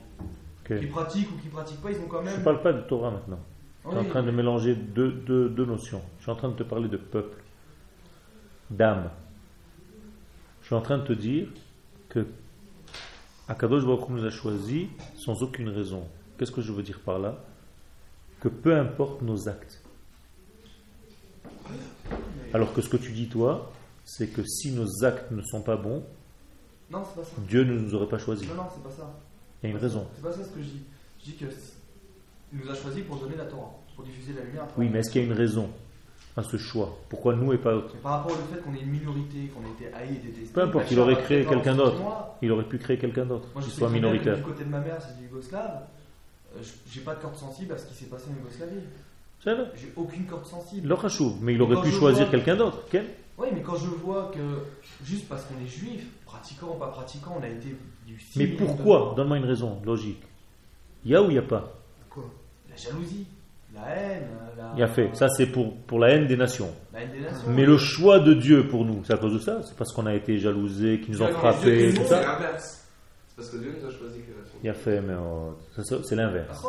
Ok. 0.64 0.78
Qui 0.80 0.86
pratiquent 0.86 1.30
ou 1.32 1.40
qui 1.42 1.48
pratiquent 1.48 1.82
pas, 1.82 1.90
ils 1.90 1.98
ont 1.98 2.06
quand 2.08 2.20
Je 2.22 2.30
même. 2.30 2.38
ne 2.38 2.44
parle 2.44 2.62
pas 2.62 2.72
de 2.72 2.80
Torah 2.82 3.10
maintenant. 3.10 3.40
Je 3.84 3.90
suis 3.90 3.98
en 3.98 4.04
train 4.04 4.22
de 4.22 4.30
mélanger 4.30 4.74
deux, 4.76 5.10
deux- 5.10 5.48
deux 5.48 5.66
notions. 5.66 6.00
Je 6.18 6.22
suis 6.22 6.30
en 6.30 6.36
train 6.36 6.48
de 6.48 6.54
te 6.54 6.62
parler 6.62 6.88
de 6.88 6.96
peuple, 6.96 7.42
d'âme. 8.70 9.10
Je 10.62 10.66
suis 10.66 10.74
en 10.76 10.80
train 10.80 10.98
de 10.98 11.04
te 11.04 11.12
dire 11.12 11.48
que 12.08 12.26
Akadosh 13.48 13.84
Baruch 13.84 14.08
nous 14.08 14.24
a 14.24 14.30
choisis 14.30 14.86
sans 15.16 15.42
aucune 15.42 15.68
raison. 15.68 16.06
Qu'est-ce 16.38 16.52
que 16.52 16.62
je 16.62 16.72
veux 16.72 16.84
dire 16.84 17.00
par 17.00 17.18
là? 17.18 17.42
Que 18.40 18.48
peu 18.48 18.76
importe 18.78 19.20
nos 19.22 19.48
actes. 19.48 19.82
Alors 22.54 22.72
que 22.72 22.80
ce 22.82 22.88
que 22.88 22.96
tu 22.96 23.12
dis 23.12 23.28
toi, 23.28 23.72
c'est 24.04 24.28
que 24.28 24.42
si 24.44 24.70
nos 24.72 25.04
actes 25.04 25.30
ne 25.32 25.42
sont 25.42 25.62
pas 25.62 25.76
bons, 25.76 26.04
Non, 26.92 27.02
c'est 27.08 27.20
pas 27.20 27.26
ça. 27.26 27.32
Dieu 27.48 27.64
ne 27.64 27.78
nous 27.78 27.94
aurait 27.94 28.06
pas 28.08 28.18
choisis. 28.18 28.48
Non, 28.48 28.54
non, 28.54 28.68
c'est 28.74 28.82
pas 28.82 28.90
ça. 28.94 29.10
Il 29.62 29.68
y 29.70 29.72
a 29.72 29.74
une 29.76 29.80
raison. 29.82 30.06
C'est 30.14 30.22
pas 30.22 30.32
ça 30.32 30.44
ce 30.44 30.50
que 30.50 30.60
je 30.60 30.66
dis. 30.68 30.82
Je 31.20 31.24
dis 31.30 31.36
que 31.36 31.50
c- 31.50 31.72
il 32.52 32.58
nous 32.60 32.70
a 32.70 32.74
choisi 32.74 33.00
pour 33.02 33.16
donner 33.16 33.36
la 33.36 33.44
Torah, 33.46 33.70
pour 33.96 34.04
diffuser 34.04 34.32
la 34.34 34.44
lumière. 34.44 34.64
Oui, 34.76 34.88
mais 34.92 34.98
est-ce 35.00 35.10
qu'il 35.10 35.22
y 35.22 35.24
a 35.24 35.26
une 35.26 35.32
raison 35.36 35.68
à 36.36 36.42
ce 36.42 36.56
choix? 36.56 36.98
Pourquoi 37.08 37.34
nous 37.36 37.52
et 37.52 37.58
pas 37.58 37.72
d'autres 37.72 37.92
Mais 37.94 38.00
par 38.00 38.12
rapport 38.18 38.32
au 38.32 38.54
fait 38.54 38.60
qu'on 38.60 38.74
est 38.74 38.80
une 38.80 38.90
minorité, 38.90 39.50
qu'on 39.54 39.64
a 39.64 39.70
été 39.72 39.94
haï 39.94 40.16
et 40.16 40.18
détesté. 40.18 40.52
Peu 40.52 40.62
importe, 40.62 40.90
il 40.90 40.98
aurait 40.98 41.16
créé 41.22 41.44
quelqu'un 41.46 41.74
d'autre. 41.76 41.96
Il 42.42 42.50
aurait 42.52 42.64
pu 42.68 42.78
créer 42.78 42.98
quelqu'un 42.98 43.24
d'autre 43.24 43.48
qui 43.62 43.70
soit 43.70 43.88
minoritaire. 43.90 44.36
Du 44.36 44.42
côté 44.42 44.64
de 44.64 44.68
ma 44.70 44.80
mère, 44.80 44.98
c'est 45.00 45.16
du 45.18 45.24
Yougoslave. 45.28 45.82
Euh, 46.54 46.58
je- 46.62 46.92
J'ai 46.92 47.00
pas 47.00 47.14
de 47.14 47.20
corde 47.22 47.36
sensible 47.36 47.72
à 47.72 47.78
ce 47.78 47.86
qui 47.86 47.94
s'est 47.94 48.06
passé 48.06 48.24
en 48.30 48.36
Yougoslavie. 48.36 48.82
J'ai 49.74 49.92
aucune 49.96 50.26
corde 50.26 50.44
sensible. 50.46 50.86
Mais 51.40 51.54
il 51.54 51.62
aurait 51.62 51.80
pu 51.82 51.90
choisir 51.90 52.30
quelqu'un 52.30 52.56
d'autre. 52.56 52.78
Quel? 52.90 53.06
Oui, 53.38 53.48
mais 53.54 53.62
quand 53.62 53.76
je 53.76 53.86
vois 53.86 54.30
que 54.34 54.40
juste 55.04 55.28
parce 55.28 55.44
qu'on 55.44 55.60
est 55.64 55.68
juif, 55.68 56.04
pratiquant 56.26 56.74
ou 56.74 56.78
pas 56.78 56.88
pratiquant, 56.88 57.36
on 57.40 57.42
a 57.42 57.48
été 57.48 57.76
du 58.06 58.18
Mais 58.36 58.46
pourquoi. 58.46 59.14
Donne-moi 59.16 59.38
une 59.38 59.44
raison 59.44 59.80
logique. 59.84 60.22
Il 61.04 61.10
y 61.10 61.16
a 61.16 61.22
ou 61.22 61.26
il 61.26 61.32
n'y 61.32 61.38
a 61.38 61.42
pas 61.42 61.72
Quoi? 62.10 62.24
La 62.68 62.76
jalousie, 62.76 63.26
la 63.74 63.88
haine, 63.88 64.28
la. 64.56 64.72
Il 64.76 64.80
y 64.80 64.82
a 64.82 64.88
fait. 64.88 65.10
Ça, 65.14 65.28
c'est 65.28 65.46
pour, 65.46 65.74
pour 65.74 65.98
la 65.98 66.10
haine 66.10 66.26
des 66.26 66.36
nations. 66.36 66.70
La 66.92 67.02
haine 67.02 67.12
des 67.12 67.20
nations. 67.20 67.48
Mais 67.48 67.64
le 67.64 67.78
choix 67.78 68.20
de 68.20 68.34
Dieu 68.34 68.68
pour 68.68 68.84
nous, 68.84 69.02
c'est 69.04 69.14
à 69.14 69.18
cause 69.18 69.32
de 69.34 69.38
ça? 69.38 69.62
C'est 69.62 69.76
parce 69.76 69.92
qu'on 69.92 70.06
a 70.06 70.14
été 70.14 70.38
jalousés, 70.38 71.00
qu'ils 71.00 71.14
nous 71.14 71.22
ont 71.22 71.28
frappés, 71.28 71.94
tout 71.94 72.04
ça? 72.04 72.20
Il 74.62 74.66
y 74.66 74.68
a 74.68 74.74
fait, 74.74 75.00
mais 75.00 75.14
ça, 75.82 75.96
c'est 76.04 76.14
l'inverse. 76.16 76.62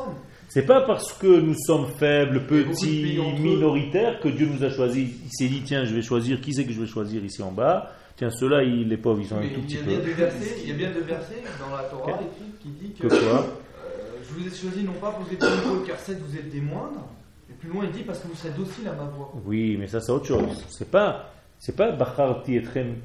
C'est 0.50 0.66
pas 0.66 0.82
parce 0.82 1.14
que 1.14 1.28
nous 1.40 1.56
sommes 1.66 1.88
faibles, 1.98 2.46
petits, 2.46 3.20
minoritaires 3.40 4.20
que 4.20 4.30
Dieu 4.30 4.48
nous 4.48 4.64
a 4.64 4.70
choisis. 4.70 5.10
Il 5.26 5.30
s'est 5.32 5.48
dit, 5.48 5.62
tiens, 5.64 5.86
je 5.86 5.94
vais 5.94 6.02
choisir, 6.02 6.40
qui 6.42 6.54
c'est 6.54 6.66
que 6.66 6.72
je 6.72 6.80
vais 6.82 6.88
choisir 6.88 7.24
ici 7.24 7.42
en 7.44 7.52
bas? 7.52 7.92
Tiens, 8.16 8.30
ceux-là, 8.30 8.64
ils- 8.64 8.88
les 8.88 8.98
pauvres, 8.98 9.20
ils 9.22 9.28
sont 9.28 9.40
Mais 9.40 9.48
un 9.48 9.50
tout 9.50 9.62
il 9.68 9.74
y 9.74 9.76
petit 9.76 9.78
a 9.78 9.82
peu. 9.82 9.90
bien 9.90 10.00
des 10.00 10.14
versets, 10.14 10.56
il 10.64 10.70
y 10.70 10.72
a 10.72 10.76
bien 10.76 10.92
des 10.92 11.02
versets 11.02 11.44
dans 11.60 11.76
la 11.76 11.84
Torah 11.84 12.20
qui 12.62 12.70
dit 12.70 12.94
que 12.94 13.08
Que 13.08 13.08
quoi 13.08 13.18
euh, 13.20 14.18
je 14.24 14.34
vous 14.34 14.48
ai 14.48 14.56
choisi 14.56 14.84
non 14.84 14.94
pas 14.94 15.10
pour 15.12 15.26
vous 15.26 15.34
êtes 15.34 15.42
nombreux 15.42 15.84
car 15.86 16.00
certes 16.00 16.20
vous 16.28 16.38
êtes 16.38 16.50
des 16.52 16.62
moindres, 16.62 17.08
et 17.50 17.54
plus 17.54 17.70
loin 17.70 17.86
il 17.86 17.92
dit 17.92 18.04
parce 18.04 18.20
que 18.20 18.28
vous 18.28 18.36
serez 18.36 18.52
dociles 18.52 18.88
à 18.88 18.94
ma 18.94 19.04
voix. 19.10 19.34
Oui, 19.46 19.78
mais 19.80 19.88
ça 19.88 20.00
c'est 20.00 20.12
autre 20.12 20.28
chose. 20.28 20.64
C'est 20.70 20.90
pas, 20.92 21.32
c'est 21.58 21.76
pas 21.76 21.92
Bacharti 21.92 22.56
etrem, 22.58 22.96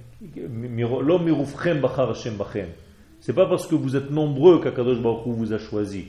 miro- 0.50 1.00
lo 1.00 1.18
mirufchem 1.18 1.80
bachar 1.80 2.11
Hashem 2.11 2.36
bachem. 2.36 2.68
C'est 3.21 3.33
pas 3.33 3.47
parce 3.47 3.66
que 3.66 3.75
vous 3.75 3.97
êtes 3.97 4.11
nombreux 4.11 4.61
qu'Akadosh 4.61 4.99
Baruch 5.01 5.27
Hu 5.27 5.33
vous 5.33 5.53
a 5.53 5.59
choisi. 5.59 6.09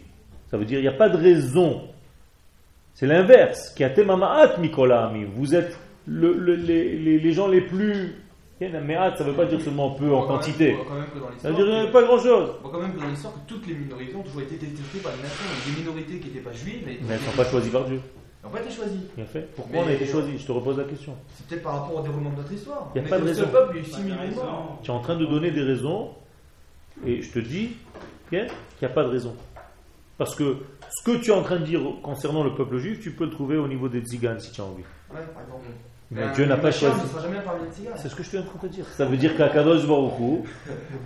Ça 0.52 0.58
veut 0.58 0.66
dire 0.66 0.80
il 0.80 0.84
n'y 0.84 0.88
a 0.88 0.94
pas 0.94 1.10
de 1.10 1.18
raison. 1.18 1.82
C'est 2.94 3.08
l'inverse. 3.08 3.70
Qui 3.76 3.84
a 3.84 3.92
mikola 4.60 5.08
ami. 5.08 5.26
Vous 5.36 5.56
êtes 5.56 5.78
le- 6.06 6.34
le- 6.34 6.56
les, 6.56 6.98
les- 6.98 7.20
les 7.20 7.32
gens 7.34 7.48
les 7.48 7.62
plus 7.62 8.16
Mais 8.60 8.96
hâte, 8.96 9.18
ça 9.18 9.24
ne 9.24 9.30
veut 9.30 9.36
pas 9.38 9.46
dire 9.46 9.62
seulement 9.62 9.92
peu 9.92 10.12
en 10.14 10.24
On 10.24 10.28
quantité. 10.28 10.76
on 10.76 11.40
Ça 11.40 11.50
veut 11.52 11.56
dire 11.56 11.92
pas 11.92 12.04
grand-chose. 12.04 12.50
on 12.60 12.68
voit 12.68 12.72
quand 12.74 12.82
même 12.82 12.94
que 12.94 13.00
dans 13.00 13.08
l'histoire 13.08 13.34
que 13.34 13.40
toutes 13.48 13.66
les 13.68 13.74
minorités 13.76 14.16
ont 14.16 14.22
toujours 14.24 14.42
été 14.42 14.56
détestées 14.58 15.00
par 15.00 15.14
les 15.16 15.22
nations. 15.24 15.46
Des 15.66 15.80
minorités 15.82 16.20
qui 16.20 16.28
n'étaient 16.28 16.40
pas 16.42 16.52
juives, 16.54 16.84
mais 16.86 16.98
elles 17.10 17.20
ne 17.20 17.24
sont 17.24 17.38
pas 17.38 17.46
choisies 17.46 17.70
par 17.70 17.86
Dieu. 17.86 18.02
n'ont 18.44 18.50
pas 18.50 18.60
été 18.60 18.70
choisies. 18.72 19.00
Bien 19.16 19.26
fait. 19.26 19.48
Pourquoi 19.56 19.72
Mais- 19.80 19.86
on 19.86 19.88
a 19.90 19.94
été 19.94 20.06
choisi 20.08 20.38
Je 20.38 20.46
te 20.46 20.52
repose 20.52 20.78
la 20.78 20.84
question. 20.86 21.14
C'est 21.36 21.48
peut-être 21.48 21.64
par 21.64 21.74
rapport 21.82 22.00
au 22.00 22.02
déroulement 22.02 22.32
de 22.32 22.36
notre 22.38 22.52
histoire. 22.52 22.92
Il 22.96 23.02
y 23.02 23.06
a 23.06 23.08
On 23.08 23.10
pas 23.10 23.18
est 23.18 23.22
de 23.22 23.26
raison. 23.28 23.48
peuple, 23.48 23.72
il 23.76 23.76
y 23.76 23.80
a 23.80 23.82
eu 23.82 23.86
6 23.92 24.02
millions 24.02 24.16
de 24.30 24.36
morts. 24.36 24.80
Tu 24.84 24.92
es 24.92 24.94
en 24.94 25.00
train 25.00 25.16
de 25.16 25.26
donner 25.26 25.52
des 25.52 25.62
raisons, 25.64 26.10
et 27.06 27.22
je 27.22 27.32
te 27.32 27.40
dis 27.40 27.78
qu'il 28.30 28.48
n'y 28.82 28.88
a 28.88 28.92
pas 28.92 29.04
de 29.04 29.10
raison. 29.10 29.36
Parce 30.18 30.36
que 30.36 30.58
ce 30.90 31.04
que 31.04 31.18
tu 31.18 31.32
es 31.32 31.34
en 31.34 31.44
train 31.44 31.60
de 31.60 31.66
dire 31.66 31.82
concernant 32.04 32.44
le 32.44 32.54
peuple 32.54 32.78
juif, 32.78 33.00
tu 33.00 33.12
peux 33.12 33.26
le 33.26 33.32
trouver 33.32 33.58
au 33.58 33.68
niveau 33.68 33.88
des 33.88 34.02
tziganes 34.02 34.40
si 34.40 34.52
tu 34.52 34.62
as 34.62 34.66
envie. 34.66 34.84
Ouais, 35.12 35.20
par 35.34 35.44
exemple. 35.44 35.66
Mais 36.12 36.24
Dieu 36.34 36.46
n'a 36.46 36.58
pas 36.58 36.72
choisi. 36.72 37.00
C'est 37.98 38.10
ce 38.10 38.16
que 38.16 38.24
je 38.24 38.30
suis 38.30 38.38
en 38.38 38.44
train 38.44 38.60
de 38.64 38.68
dire. 38.68 38.86
Ça 38.86 39.06
veut 39.06 39.18
dire 39.18 39.38
qu'Akadosh 39.38 39.88
Baruch 39.88 40.20
Hu 40.20 40.44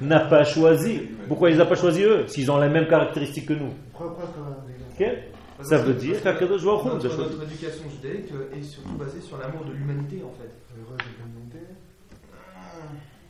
n'a 0.02 0.22
pas 0.22 0.46
choisi. 0.46 1.02
Pourquoi 1.28 1.50
il 1.50 1.56
les 1.56 1.62
a 1.62 1.66
pas 1.66 1.76
choisi 1.76 2.04
eux 2.04 2.26
S'ils 2.28 2.50
ont 2.50 2.60
les 2.60 2.70
mêmes 2.70 2.88
caractéristiques 2.88 3.48
que 3.48 3.54
nous. 3.54 3.74
Pourquoi, 3.92 4.16
pourquoi, 4.16 4.34
quand 4.34 5.06
même, 5.06 5.18
Ok 5.18 5.66
Ça 5.66 5.78
veut 5.78 5.94
dire 5.94 6.24
qu'Akadosh 6.24 6.64
Baruch 6.64 6.86
Hu 6.86 6.96
nous 6.96 7.06
a 7.06 7.10
choisi. 7.10 7.36
notre 7.36 7.44
éducation 7.44 7.84
judaïque 7.90 8.32
euh, 8.32 8.58
est 8.58 8.64
surtout 8.64 8.94
basée 8.94 9.22
sur 9.22 9.38
l'amour 9.38 9.66
de 9.66 9.74
l'humanité 9.74 10.24
en 10.24 10.32
fait. 10.32 10.52
L'humanité. 10.74 11.68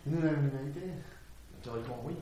Nous, 0.06 0.18
l'humanité. 0.22 0.82
Théoriquement, 1.64 2.04
oui. 2.06 2.14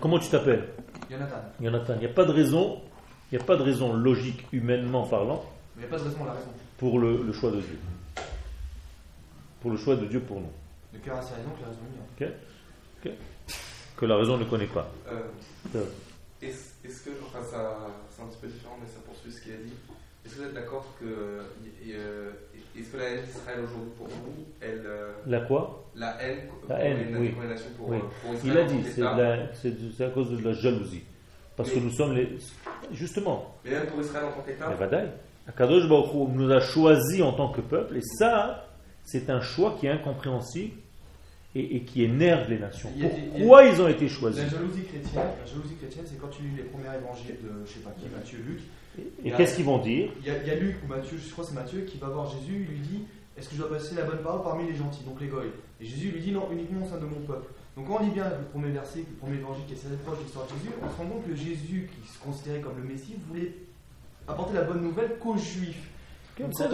Comment 0.00 0.18
tu 0.18 0.28
t'appelles 0.30 0.68
Jonathan. 1.10 1.36
Jonathan, 1.60 1.94
il 1.96 2.00
n'y 2.00 2.06
a 2.06 2.14
pas 2.14 2.24
de 2.24 2.32
raison, 2.32 2.80
il 3.30 3.36
n'y 3.38 3.42
a 3.42 3.46
pas 3.46 3.56
de 3.56 3.62
raison 3.62 3.92
logique, 3.92 4.46
humainement 4.52 5.06
parlant, 5.06 5.44
Mais 5.76 5.82
il 5.82 5.88
n'y 5.88 5.94
a 5.94 5.96
pas 5.96 6.02
de 6.02 6.08
raison, 6.08 6.18
on 6.22 6.26
a 6.28 6.32
raison. 6.32 6.48
pour 6.78 6.98
le, 6.98 7.22
le 7.22 7.32
choix 7.32 7.50
de 7.50 7.60
Dieu. 7.60 7.78
Pour 9.60 9.70
le 9.70 9.76
choix 9.76 9.96
de 9.96 10.06
Dieu 10.06 10.20
pour 10.20 10.40
nous. 10.40 10.50
Le 10.92 10.98
cœur 10.98 11.16
a 11.18 11.22
ses 11.22 11.34
raisons, 11.34 11.50
que 11.50 11.62
la 11.62 11.68
raison 11.68 11.80
est 11.86 12.24
mieux. 13.04 13.14
Que 13.96 14.06
la 14.06 14.16
raison 14.16 14.36
ne 14.38 14.44
connaît 14.44 14.66
pas. 14.66 14.90
Euh, 15.08 15.20
Euh, 15.76 15.84
Est-ce 16.40 16.72
est-ce 16.84 17.04
que, 17.04 17.10
enfin, 17.24 17.38
ça, 17.48 17.76
c'est 18.10 18.22
un 18.22 18.26
petit 18.26 18.38
peu 18.40 18.48
différent, 18.48 18.76
mais 18.80 18.88
ça 18.88 18.98
poursuit 19.06 19.30
ce 19.30 19.40
qu'il 19.40 19.52
a 19.52 19.56
dit. 19.56 19.72
Est-ce 20.26 20.34
que 20.34 20.40
vous 20.40 20.46
êtes 20.46 20.54
d'accord 20.54 20.86
que, 20.98 21.40
y- 21.64 21.90
y- 21.90 21.94
euh, 21.94 22.30
est-ce 22.80 22.88
que 22.90 22.96
la 22.96 23.04
haine 23.10 23.24
d'Israël 23.24 23.58
aujourd'hui 23.64 23.92
pour 23.98 24.06
vous, 24.08 24.44
elle, 24.60 24.82
euh, 24.86 25.12
La 25.26 25.40
quoi? 25.40 25.84
la 25.94 26.22
haine, 26.22 26.38
La 26.68 26.74
pour 26.76 26.84
haine, 26.84 27.16
oui. 27.18 27.28
pour 27.76 27.88
Oui. 27.90 27.96
euh, 27.98 28.00
pour 28.22 28.34
Israël 28.34 28.52
Il 28.54 28.58
a 28.58 28.64
dit, 28.64 29.92
c'est 29.96 30.04
à 30.04 30.10
cause 30.10 30.30
de 30.30 30.42
la 30.44 30.52
jalousie. 30.54 31.02
Parce 31.56 31.70
que 31.70 31.78
nous 31.78 31.90
sommes 31.90 32.14
les. 32.14 32.28
Justement, 32.92 33.54
mais 33.64 33.72
même 33.72 33.86
pour 33.86 34.00
Israël 34.00 34.24
en 34.26 34.32
tant 34.32 34.40
qu'État, 34.42 34.68
les 34.70 34.74
Vadaï, 34.76 35.10
Akadosh 35.46 35.88
Baruch 35.88 36.28
nous 36.34 36.50
a 36.50 36.60
choisis 36.60 37.20
en 37.22 37.32
tant 37.32 37.50
que 37.52 37.60
peuple, 37.60 37.96
et 37.98 38.02
ça, 38.02 38.68
c'est 39.04 39.28
un 39.28 39.40
choix 39.40 39.76
qui 39.78 39.86
est 39.86 39.90
incompréhensible 39.90 40.74
et, 41.54 41.76
et 41.76 41.80
qui 41.82 42.04
énerve 42.04 42.48
les 42.48 42.58
nations. 42.58 42.90
Il 42.96 43.02
y 43.02 43.06
a 43.06 43.08
des- 43.10 43.14
il 43.16 43.24
y 43.24 43.28
a- 43.28 43.38
Pourquoi 43.40 43.64
ils 43.64 43.80
ont 43.82 43.88
été 43.88 44.08
choisis? 44.08 44.42
La 44.42 44.48
jalousie 44.48 44.84
chrétienne, 44.84 45.22
la 45.44 45.46
jalousie 45.46 45.74
chrétienne, 45.76 46.04
c'est 46.06 46.18
quand 46.18 46.28
tu 46.28 46.42
lis 46.42 46.56
les 46.56 46.62
premiers 46.64 46.96
évangiles 46.96 47.36
de, 47.42 47.66
je 47.66 47.70
sais 47.72 47.80
pas 47.80 47.90
qui, 47.98 48.06
Matthieu, 48.14 48.38
Luc. 48.46 48.60
Et 49.24 49.30
qu'est-ce 49.32 49.56
qu'ils 49.56 49.64
vont 49.64 49.78
dire 49.78 50.10
Il 50.20 50.26
y, 50.26 50.30
a, 50.30 50.42
il 50.42 50.46
y 50.48 50.50
a 50.50 50.54
Luc 50.56 50.76
ou 50.84 50.88
Matthieu, 50.88 51.16
je 51.18 51.30
crois 51.32 51.44
que 51.44 51.50
c'est 51.50 51.56
Matthieu, 51.56 51.80
qui 51.82 51.98
va 51.98 52.08
voir 52.08 52.26
Jésus, 52.30 52.66
il 52.68 52.74
lui 52.74 52.78
dit 52.80 53.02
Est-ce 53.38 53.48
que 53.48 53.54
je 53.56 53.60
dois 53.60 53.70
passer 53.70 53.94
la 53.94 54.02
bonne 54.04 54.18
parole 54.18 54.42
parmi 54.42 54.66
les 54.66 54.74
gentils, 54.76 55.04
donc 55.04 55.20
les 55.20 55.28
goïs 55.28 55.50
Et 55.80 55.84
Jésus 55.86 56.10
lui 56.10 56.20
dit 56.20 56.32
Non, 56.32 56.48
uniquement 56.52 56.84
au 56.84 56.88
sein 56.88 56.98
de 56.98 57.06
mon 57.06 57.20
peuple. 57.26 57.46
Donc 57.76 57.86
quand 57.88 57.98
on 58.00 58.04
lit 58.04 58.10
bien 58.10 58.24
le 58.28 58.44
premier 58.52 58.70
verset, 58.72 58.98
le 59.00 59.16
premier 59.16 59.38
évangile 59.38 59.64
qui 59.66 59.72
est 59.72 59.76
assez 59.76 59.96
proche 60.04 60.18
de 60.18 60.24
l'histoire 60.24 60.44
de 60.46 60.52
Jésus, 60.58 60.74
on 60.82 60.90
se 60.92 60.96
rend 60.98 61.06
compte 61.06 61.26
que 61.26 61.34
Jésus, 61.34 61.88
qui 61.88 62.08
se 62.12 62.18
considérait 62.18 62.60
comme 62.60 62.76
le 62.82 62.88
Messie, 62.92 63.14
voulait 63.28 63.52
apporter 64.28 64.54
la 64.54 64.62
bonne 64.64 64.82
nouvelle 64.82 65.16
qu'aux 65.20 65.36
Juifs. 65.38 65.88
Comme 66.36 66.52
ça. 66.54 66.66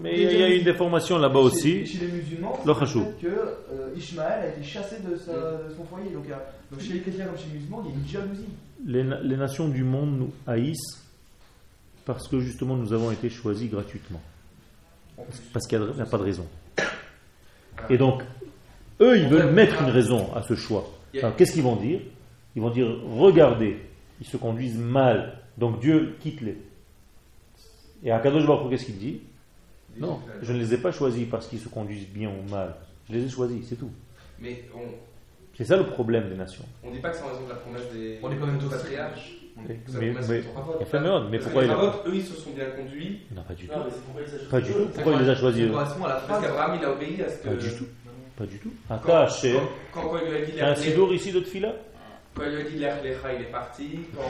Mais 0.00 0.12
il 0.14 0.22
y, 0.22 0.26
a- 0.26 0.32
il 0.32 0.38
y 0.38 0.42
a 0.44 0.48
une 0.54 0.64
déformation 0.64 1.18
là-bas 1.18 1.40
aussi. 1.40 1.84
Chez, 1.86 1.98
les 2.06 2.12
musulmans, 2.12 2.56
Le 2.64 2.72
que 3.20 3.26
euh, 3.26 3.88
Ishmaël 3.96 4.44
a 4.44 4.48
été 4.48 4.62
chassé 4.62 4.96
de, 5.00 5.16
sa- 5.16 5.32
de 5.32 5.74
son 5.76 5.84
foyer. 5.84 6.10
Donc, 6.10 6.24
a- 6.30 6.40
donc 6.70 6.80
chez 6.80 6.92
les 6.94 7.00
chrétiens 7.00 7.26
comme 7.26 7.36
chez 7.36 7.46
les 7.52 7.54
musulmans, 7.58 7.82
il 7.84 7.90
y 7.90 7.94
a 7.94 7.98
une 7.98 8.08
jalousie. 8.08 8.48
Les, 8.86 9.02
les 9.28 9.36
nations 9.36 9.68
du 9.68 9.82
monde 9.82 10.18
nous 10.18 10.30
haïssent 10.46 11.01
parce 12.04 12.28
que 12.28 12.40
justement 12.40 12.76
nous 12.76 12.92
avons 12.92 13.10
été 13.10 13.30
choisis 13.30 13.70
gratuitement. 13.70 14.20
Parce 15.52 15.66
qu'il 15.66 15.78
n'y 15.78 16.00
a, 16.00 16.06
pas 16.06 16.18
de 16.18 16.22
raison. 16.22 16.46
Et 17.90 17.98
donc, 17.98 18.22
eux, 19.00 19.18
ils 19.18 19.28
veulent 19.28 19.52
mettre 19.52 19.80
une 19.82 19.90
raison 19.90 20.34
à 20.34 20.42
ce 20.42 20.54
choix. 20.54 20.90
Alors, 21.14 21.36
qu'est-ce 21.36 21.52
qu'ils 21.52 21.62
vont 21.62 21.76
dire? 21.76 22.00
Ils 22.56 22.62
vont 22.62 22.70
dire 22.70 22.86
regardez, 23.06 23.78
ils 24.20 24.26
se 24.26 24.36
conduisent 24.36 24.78
mal, 24.78 25.38
donc 25.58 25.80
Dieu 25.80 26.16
quitte-les. 26.20 26.58
Et 28.04 28.10
à 28.10 28.18
Kadosh 28.18 28.46
Baruch 28.46 28.70
qu'est-ce 28.70 28.86
qu'il 28.86 28.98
dit? 28.98 29.20
Non, 29.98 30.20
je 30.40 30.52
ne 30.52 30.58
les 30.58 30.74
ai 30.74 30.78
pas 30.78 30.90
choisis 30.90 31.26
parce 31.28 31.46
qu'ils 31.46 31.60
se 31.60 31.68
conduisent 31.68 32.08
bien 32.08 32.30
ou 32.30 32.50
mal. 32.50 32.74
Je 33.08 33.14
les 33.14 33.26
ai 33.26 33.28
choisis, 33.28 33.66
c'est 33.68 33.76
tout. 33.76 33.90
mais 34.38 34.64
on 34.74 34.80
C'est 35.54 35.64
ça 35.64 35.76
le 35.76 35.86
problème 35.86 36.28
des 36.28 36.36
nations. 36.36 36.64
on 36.82 36.90
dit 36.90 36.98
pas 36.98 37.10
que 37.10 37.16
c'est 37.16 37.22
en 37.22 37.28
raison 37.28 37.44
de 37.44 37.50
la 37.50 37.56
promesse 37.56 37.92
des, 37.92 38.18
On 38.22 38.30
est 38.30 38.36
quand 38.36 38.46
même 38.46 38.58
tous 38.58 38.70
patriarches. 38.70 39.41
Mais, 39.56 39.78
mais, 39.92 40.14
mais- 40.28 40.42
merde, 41.00 41.28
pourquoi 41.38 41.64
il 41.64 41.70
a... 41.70 41.74
Eux, 42.06 42.14
ils 42.14 42.24
se 42.24 42.34
sont 42.34 42.50
bien 42.50 42.66
conduits. 42.70 43.20
Non, 43.34 43.42
pas 43.42 43.54
du 43.54 43.68
tout. 43.68 43.74
Non, 43.74 43.84
pourquoi 44.06 44.22
ils 44.22 44.48
Pas 44.48 44.60
du 44.60 44.72
tout. 44.72 44.88
Pourquoi 44.94 45.12
il 45.12 45.18
les 45.20 45.28
a 45.28 45.36
choisis 45.36 45.68
Parce 45.72 46.44
qu'Abraham, 46.44 46.78
il 46.80 46.84
a 46.84 46.92
obéi 46.92 47.22
à 47.22 47.28
ce 47.28 47.36
que. 47.38 47.48
Pas 47.48 47.54
du 47.54 47.68
tout. 47.70 47.86
Pas 48.36 48.46
du 48.46 48.58
tout. 48.58 48.72
Quand, 48.88 50.18
il 50.24 50.30
lui 50.30 50.36
a 50.36 50.44
dit 50.44 50.60
un 50.60 50.74
sidour 50.74 51.12
ici 51.12 51.32
quand 52.34 52.42
il 52.44 52.50
lui 52.50 52.60
a 52.60 52.64
dit 52.64 52.76
il 52.76 53.42
est 53.42 53.50
parti. 53.50 54.00
Quand, 54.16 54.22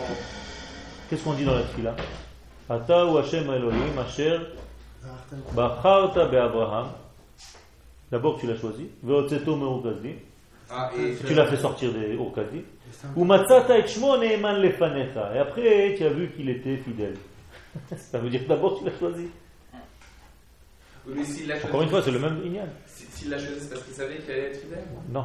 Qu'est-ce 1.09 1.23
qu'on 1.23 1.35
dit 1.35 1.45
dans 1.45 1.55
la 1.55 1.63
Tfila 1.63 1.95
Ata 2.69 3.07
ou 3.07 3.19
Hashem 3.19 3.45
Elohim 3.49 3.99
Asher. 3.99 4.39
Bacharta 5.55 6.27
be'Abraham. 6.27 6.89
D'abord 8.11 8.39
tu 8.41 8.47
l'as 8.47 8.57
choisi. 8.57 8.89
Me'urkazdim. 9.03 10.15
ah, 10.71 10.91
Tu 11.27 11.35
l'as 11.35 11.47
fait 11.47 11.57
sortir 11.57 11.93
des 11.93 12.15
urkazdim. 12.15 12.63
Et 13.75 13.87
shmo 13.89 14.17
ne'eman 14.19 14.61
lefanecha. 14.63 15.33
Et 15.35 15.39
après 15.39 15.95
tu 15.97 16.05
as 16.05 16.11
vu 16.11 16.31
qu'il 16.37 16.49
était 16.51 16.77
fidèle. 16.79 17.15
Ça 17.97 18.19
veut 18.19 18.29
dire 18.31 18.43
que 18.45 18.49
d'abord 18.49 18.79
tu 18.79 18.85
l'as 18.85 18.99
choisi. 18.99 19.29
Oui. 21.07 21.21
Encore 21.65 21.83
une 21.83 21.89
fois, 21.89 22.01
c'est 22.01 22.13
le 22.13 22.21
même 22.21 22.41
ignan. 22.45 22.63
si- 22.87 23.07
S'il 23.11 23.31
l'a 23.31 23.39
choisi, 23.39 23.59
c'est 23.61 23.71
parce 23.71 23.83
qu'il 23.83 23.95
savait 23.95 24.19
qu'il 24.19 24.31
allait 24.31 24.51
être 24.53 24.61
fidèle. 24.61 24.85
Non. 25.11 25.25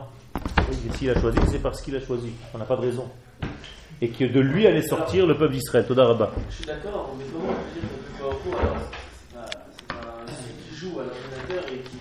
Et 0.71 0.97
S'il 0.97 1.09
a 1.11 1.19
choisi, 1.21 1.37
c'est 1.51 1.61
parce 1.61 1.81
qu'il 1.83 1.95
a 1.95 2.01
choisi. 2.01 2.31
On 2.53 2.57
n'a 2.57 2.65
pas 2.65 2.77
de 2.77 2.81
raison. 2.81 3.07
Et 4.01 4.09
que 4.09 4.25
de 4.25 4.39
lui 4.39 4.65
allait 4.65 4.81
sortir 4.81 5.27
le 5.27 5.37
peuple 5.37 5.53
d'Israël. 5.53 5.85
Toda 5.87 6.05
Rabba. 6.05 6.31
Je 6.49 6.55
suis 6.55 6.65
d'accord, 6.65 7.15
mais 7.17 7.25
comment 7.31 7.49
on 7.49 7.53
peut 7.53 7.79
dire 7.79 7.89
que 7.89 8.23
le 8.23 8.23
Baruch 8.23 8.59
alors 8.59 8.77
c'est 9.13 9.35
pas, 9.35 9.45
c'est 9.77 9.87
pas 9.87 10.17
un 10.23 10.25
truc 10.25 10.37
qui 10.69 10.75
joue 10.75 10.99
à 10.99 11.03
l'ordinateur 11.03 11.63
et 11.71 11.77
qui. 11.87 11.97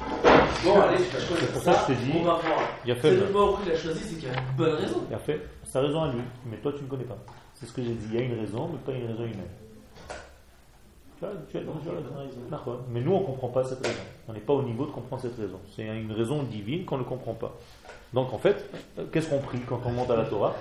Bon, 0.66 0.80
allez, 0.80 0.98
je 0.98 1.58
ça 1.60 1.72
que 1.74 1.92
je 1.92 1.98
te 1.98 2.04
dis, 2.04 2.12
On 2.14 2.22
va 2.24 2.34
voir. 2.34 2.60
Il 2.84 2.92
a 2.92 2.94
C'est 2.96 3.00
fait. 3.02 3.10
le 3.16 3.26
Baruch 3.32 3.62
qui 3.62 3.68
l'a 3.70 3.76
choisi, 3.76 4.00
c'est 4.02 4.14
qu'il 4.16 4.28
y 4.28 4.30
a 4.30 4.34
une 4.34 4.56
bonne 4.56 4.74
raison. 4.74 5.02
Il 5.08 5.14
a 5.14 5.18
fait 5.18 5.40
sa 5.64 5.80
raison 5.80 6.02
à 6.02 6.08
lui, 6.12 6.20
mais 6.50 6.56
toi 6.58 6.72
tu 6.76 6.82
ne 6.84 6.88
connais 6.88 7.04
pas. 7.04 7.16
C'est 7.54 7.66
ce 7.66 7.72
que 7.72 7.82
j'ai 7.82 7.94
dit. 7.94 8.06
Il 8.12 8.14
y 8.14 8.18
a 8.18 8.22
une 8.22 8.38
raison, 8.38 8.68
mais 8.70 8.78
pas 8.78 8.92
une 8.98 9.06
raison 9.06 9.22
humaine. 9.24 9.48
Tu 11.18 11.24
vois, 11.24 11.30
tu 11.50 11.56
as- 11.56 11.60
tu 11.60 11.66
as 11.66 11.92
raison. 11.92 12.10
D'accord. 12.50 12.80
Mais 12.90 13.00
nous, 13.00 13.12
on 13.12 13.20
ne 13.20 13.24
comprend 13.26 13.48
pas 13.48 13.64
cette 13.64 13.86
raison. 13.86 13.98
On 14.28 14.32
n'est 14.34 14.40
pas 14.40 14.52
au 14.52 14.62
niveau 14.62 14.84
de 14.84 14.90
comprendre 14.90 15.22
cette 15.22 15.36
raison. 15.38 15.58
C'est 15.74 15.84
une 15.86 16.12
raison 16.12 16.42
divine 16.42 16.84
qu'on 16.84 16.98
ne 16.98 17.04
comprend 17.04 17.32
pas. 17.32 17.54
Donc 18.12 18.32
en 18.34 18.38
fait, 18.38 18.68
euh, 18.98 19.04
qu'est-ce 19.10 19.30
qu'on 19.30 19.38
prie 19.40 19.60
quand 19.66 19.80
on 19.86 19.90
monte 19.92 20.10
à 20.10 20.16
la 20.16 20.24
Torah. 20.26 20.54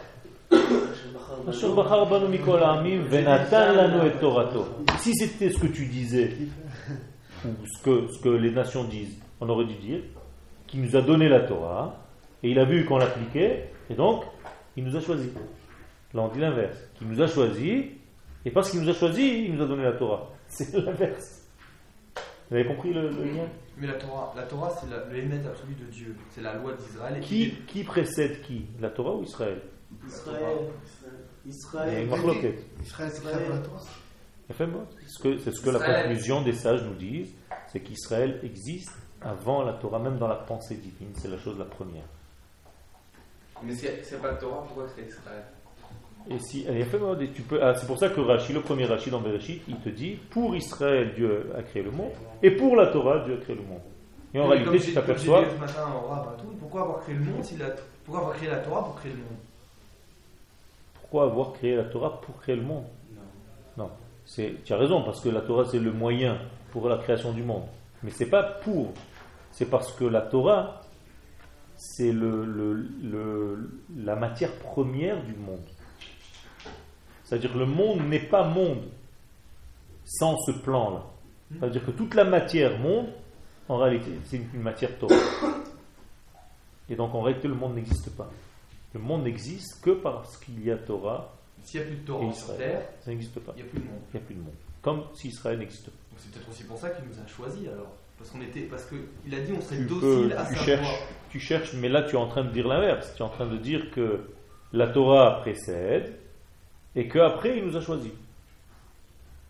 Si 5.00 5.14
c'était 5.16 5.50
ce 5.52 5.58
que 5.60 5.68
tu 5.68 5.86
disais, 5.88 6.38
ou 7.46 7.50
ce 7.66 7.84
que, 7.84 8.08
ce 8.12 8.20
que 8.22 8.30
les 8.30 8.52
nations 8.52 8.84
disent, 8.86 9.18
on 9.42 9.50
aurait 9.50 9.66
dû 9.66 9.76
dire 9.76 10.02
qu'il 10.68 10.82
nous 10.82 10.96
a 10.96 11.02
donné 11.02 11.30
la 11.30 11.42
Torah, 11.42 11.98
et 12.44 12.50
il 12.50 12.60
a 12.60 12.66
vu 12.66 12.86
qu'on 12.86 12.98
l'appliquait, 12.98 13.72
et 13.90 13.94
donc 13.96 14.24
il 14.76 14.84
nous 14.84 14.96
a 14.96 15.02
choisi. 15.02 15.30
Là 16.14 16.22
on 16.22 16.28
dit 16.30 16.40
l'inverse, 16.40 16.78
qu'il 16.96 17.08
nous 17.08 17.22
a 17.22 17.28
choisi, 17.28 17.92
et 18.46 18.52
parce 18.52 18.72
qu'il 18.72 18.82
nous 18.82 18.90
a 18.90 18.94
choisi, 18.94 19.46
il 19.46 19.56
nous 19.56 19.64
a 19.64 19.68
donné 19.68 19.84
la 19.84 19.94
Torah. 19.94 20.30
C'est 20.48 20.74
l'inverse. 20.74 21.42
Vous 22.50 22.56
avez 22.56 22.66
compris 22.66 22.94
le, 22.94 23.10
le 23.10 23.24
lien? 23.24 23.48
Mais 23.78 23.88
la 23.88 23.94
Torah, 23.96 24.32
la 24.36 24.44
Torah 24.44 24.70
c'est 24.70 24.88
le 24.88 25.18
émet 25.18 25.46
absolu 25.46 25.74
de 25.74 25.86
Dieu. 25.92 26.16
C'est 26.30 26.42
la 26.42 26.54
loi 26.54 26.74
d'Israël. 26.74 27.20
qui, 27.22 27.52
qui 27.68 27.84
précède 27.84 28.42
qui? 28.44 28.68
La 28.80 28.90
Torah 28.90 29.16
ou 29.16 29.24
Israël? 29.24 29.62
Israël. 30.08 30.58
Israël. 31.46 32.08
marloquette. 32.08 32.64
Israël, 32.82 33.12
c'est 33.12 33.24
la 33.26 33.58
Torah. 33.58 33.82
C'est 34.48 35.08
ce 35.08 35.20
que, 35.24 35.38
c'est 35.40 35.52
ce 35.52 35.62
que 35.62 35.70
la 35.72 35.80
Israël. 35.80 36.04
conclusion 36.06 36.42
des 36.44 36.54
sages 36.54 36.84
nous 36.84 36.94
disent, 36.94 37.34
c'est 37.68 37.80
qu'Israël 37.82 38.40
existe 38.44 38.96
avant 39.26 39.64
la 39.64 39.74
Torah, 39.74 40.00
même 40.00 40.18
dans 40.18 40.28
la 40.28 40.36
pensée 40.36 40.76
divine, 40.76 41.12
c'est 41.16 41.28
la 41.28 41.38
chose 41.38 41.58
la 41.58 41.66
première. 41.66 42.06
Mais 43.64 43.74
si 43.74 43.88
c'est 44.04 44.22
pas 44.22 44.32
la 44.32 44.38
Torah, 44.38 44.64
pourquoi 44.64 44.86
créer 44.88 45.08
Israël? 45.08 45.44
Et 46.30 46.40
si, 46.40 46.62
et 46.62 46.80
effectivement, 46.80 47.16
tu 47.16 47.42
peux, 47.44 47.64
ah, 47.64 47.76
c'est 47.76 47.86
pour 47.86 47.98
ça 47.98 48.10
que 48.10 48.20
Rashi, 48.20 48.54
le 48.54 48.62
premier 48.62 48.86
Rashi 48.86 49.10
dans 49.10 49.22
Bereshit, 49.22 49.62
il 49.68 49.78
te 49.78 49.90
dit, 49.90 50.16
pour 50.30 50.56
Israël, 50.56 51.14
Dieu 51.16 51.52
a 51.58 51.62
créé 51.62 51.84
le 51.84 51.92
monde, 51.92 52.12
et 52.42 52.52
pour 52.52 52.76
la 52.76 52.88
Torah, 52.88 53.20
Dieu 53.20 53.36
a 53.36 53.38
créé 53.38 53.56
le 53.56 53.64
monde. 53.64 53.82
Et 54.34 54.40
en 54.40 54.48
Mais 54.48 54.56
réalité, 54.56 54.88
tu 54.88 54.94
t'aperçois, 54.94 55.44
tout, 55.44 56.48
pourquoi 56.60 56.82
avoir 56.82 57.02
créé 57.02 57.16
le 57.16 57.24
monde 57.24 57.44
si 57.44 57.58
la, 57.58 57.68
Pourquoi 58.04 58.22
avoir 58.22 58.36
créé 58.38 58.50
la 58.50 58.58
Torah 58.58 58.84
pour 58.84 58.96
créer 58.96 59.12
le 59.12 59.20
monde? 59.20 59.38
Pourquoi 61.00 61.24
avoir 61.26 61.54
créé 61.54 61.76
la 61.76 61.84
Torah 61.84 62.22
pour 62.22 62.38
créer 62.38 62.56
le 62.56 62.64
monde? 62.64 62.86
Non. 63.78 63.90
C'est, 64.26 64.64
tu 64.64 64.74
as 64.74 64.78
raison, 64.78 65.04
parce 65.04 65.22
que 65.22 65.30
la 65.30 65.42
Torah, 65.42 65.66
c'est 65.66 65.80
le 65.80 65.92
moyen 65.92 66.40
pour 66.72 66.90
la 66.90 66.98
création 66.98 67.32
du 67.32 67.44
monde. 67.44 67.64
Mais 68.04 68.12
c'est 68.12 68.30
pas 68.30 68.44
pour. 68.44 68.94
C'est 69.56 69.66
parce 69.70 69.92
que 69.94 70.04
la 70.06 70.22
Torah 70.22 70.82
c'est 71.78 72.12
le, 72.14 72.46
le- 72.46 72.74
le- 73.04 73.70
la 73.98 74.16
matière 74.16 74.52
première 74.60 75.22
du 75.24 75.34
monde. 75.34 75.60
C'est-à-dire 77.24 77.52
que 77.52 77.58
le 77.58 77.66
monde 77.66 78.08
n'est 78.08 78.20
pas 78.28 78.44
monde 78.48 78.84
sans 80.06 80.38
ce 80.46 80.52
plan-là. 80.52 81.04
C'est-à-dire 81.52 81.86
que 81.86 81.92
toute 81.92 82.14
la 82.16 82.24
matière 82.24 82.78
monde, 82.80 83.08
en 83.68 83.78
réalité, 83.78 84.12
c'est 84.26 84.38
une, 84.38 84.48
une 84.54 84.62
matière 84.62 84.98
Torah. 84.98 85.16
Et 86.90 86.96
donc 86.96 87.14
en 87.16 87.22
réalité, 87.22 87.48
le 87.48 87.56
monde 87.56 87.76
n'existe 87.76 88.10
pas. 88.16 88.30
Le 88.94 89.00
monde 89.00 89.24
n'existe 89.24 89.82
que 89.82 89.92
parce 89.92 90.38
qu'il 90.38 90.64
y 90.64 90.72
a 90.72 90.78
Torah, 90.78 91.34
S'il 91.64 91.82
n'y 91.82 91.86
a 91.88 91.90
plus 91.90 91.98
de 91.98 92.02
Et 92.02 92.06
Torah 92.06 92.34
sur 92.34 92.44
Israël. 92.54 92.58
terre, 92.60 92.82
ça 93.02 93.10
n'existe 93.12 93.40
pas. 93.40 93.54
il 93.58 93.64
n'y 93.64 93.68
a 93.70 93.72
plus 93.72 93.80
de 93.82 93.86
monde. 93.86 94.00
Il 94.14 94.18
n'y 94.18 94.24
a 94.24 94.26
plus 94.26 94.36
de 94.36 94.40
monde. 94.42 94.54
Comme 94.82 95.04
si 95.14 95.28
Israël 95.30 95.60
n'existe 95.60 95.88
pas. 95.88 95.98
C'est 96.18 96.32
peut-être 96.32 96.50
aussi 96.50 96.64
pour 96.64 96.78
ça 96.78 96.90
qu'il 96.92 97.06
nous 97.06 97.20
a 97.20 97.28
choisis 97.28 97.68
alors. 97.68 97.92
Parce 98.18 98.30
qu'on 98.32 98.42
était, 98.42 98.62
parce 98.62 98.86
qu'il 98.86 99.34
a 99.36 99.40
dit 99.42 99.54
on 99.56 99.62
serait 99.62 99.78
Tu, 99.78 99.86
docile 99.86 100.30
peux- 100.30 100.38
à 100.38 100.46
tu 100.46 100.56
sa 100.56 100.64
cherches, 100.64 100.82
voix. 100.88 101.08
tu 101.30 101.40
cherches, 101.40 101.74
mais 101.74 101.90
là 101.90 102.04
tu 102.04 102.16
es 102.16 102.20
en 102.20 102.28
train 102.28 102.44
de 102.44 102.50
dire 102.52 102.68
l'inverse. 102.68 103.14
Tu 103.16 103.22
es 103.22 103.26
en 103.26 103.30
train 103.30 103.46
de 103.48 103.58
dire 103.58 103.92
que 103.92 104.22
la 104.74 104.88
Torah 104.88 105.42
précède 105.42 106.16
et 106.96 107.08
qu'après 107.08 107.58
il 107.58 107.66
nous 107.66 107.76
a 107.78 107.82
choisis. 107.82 108.12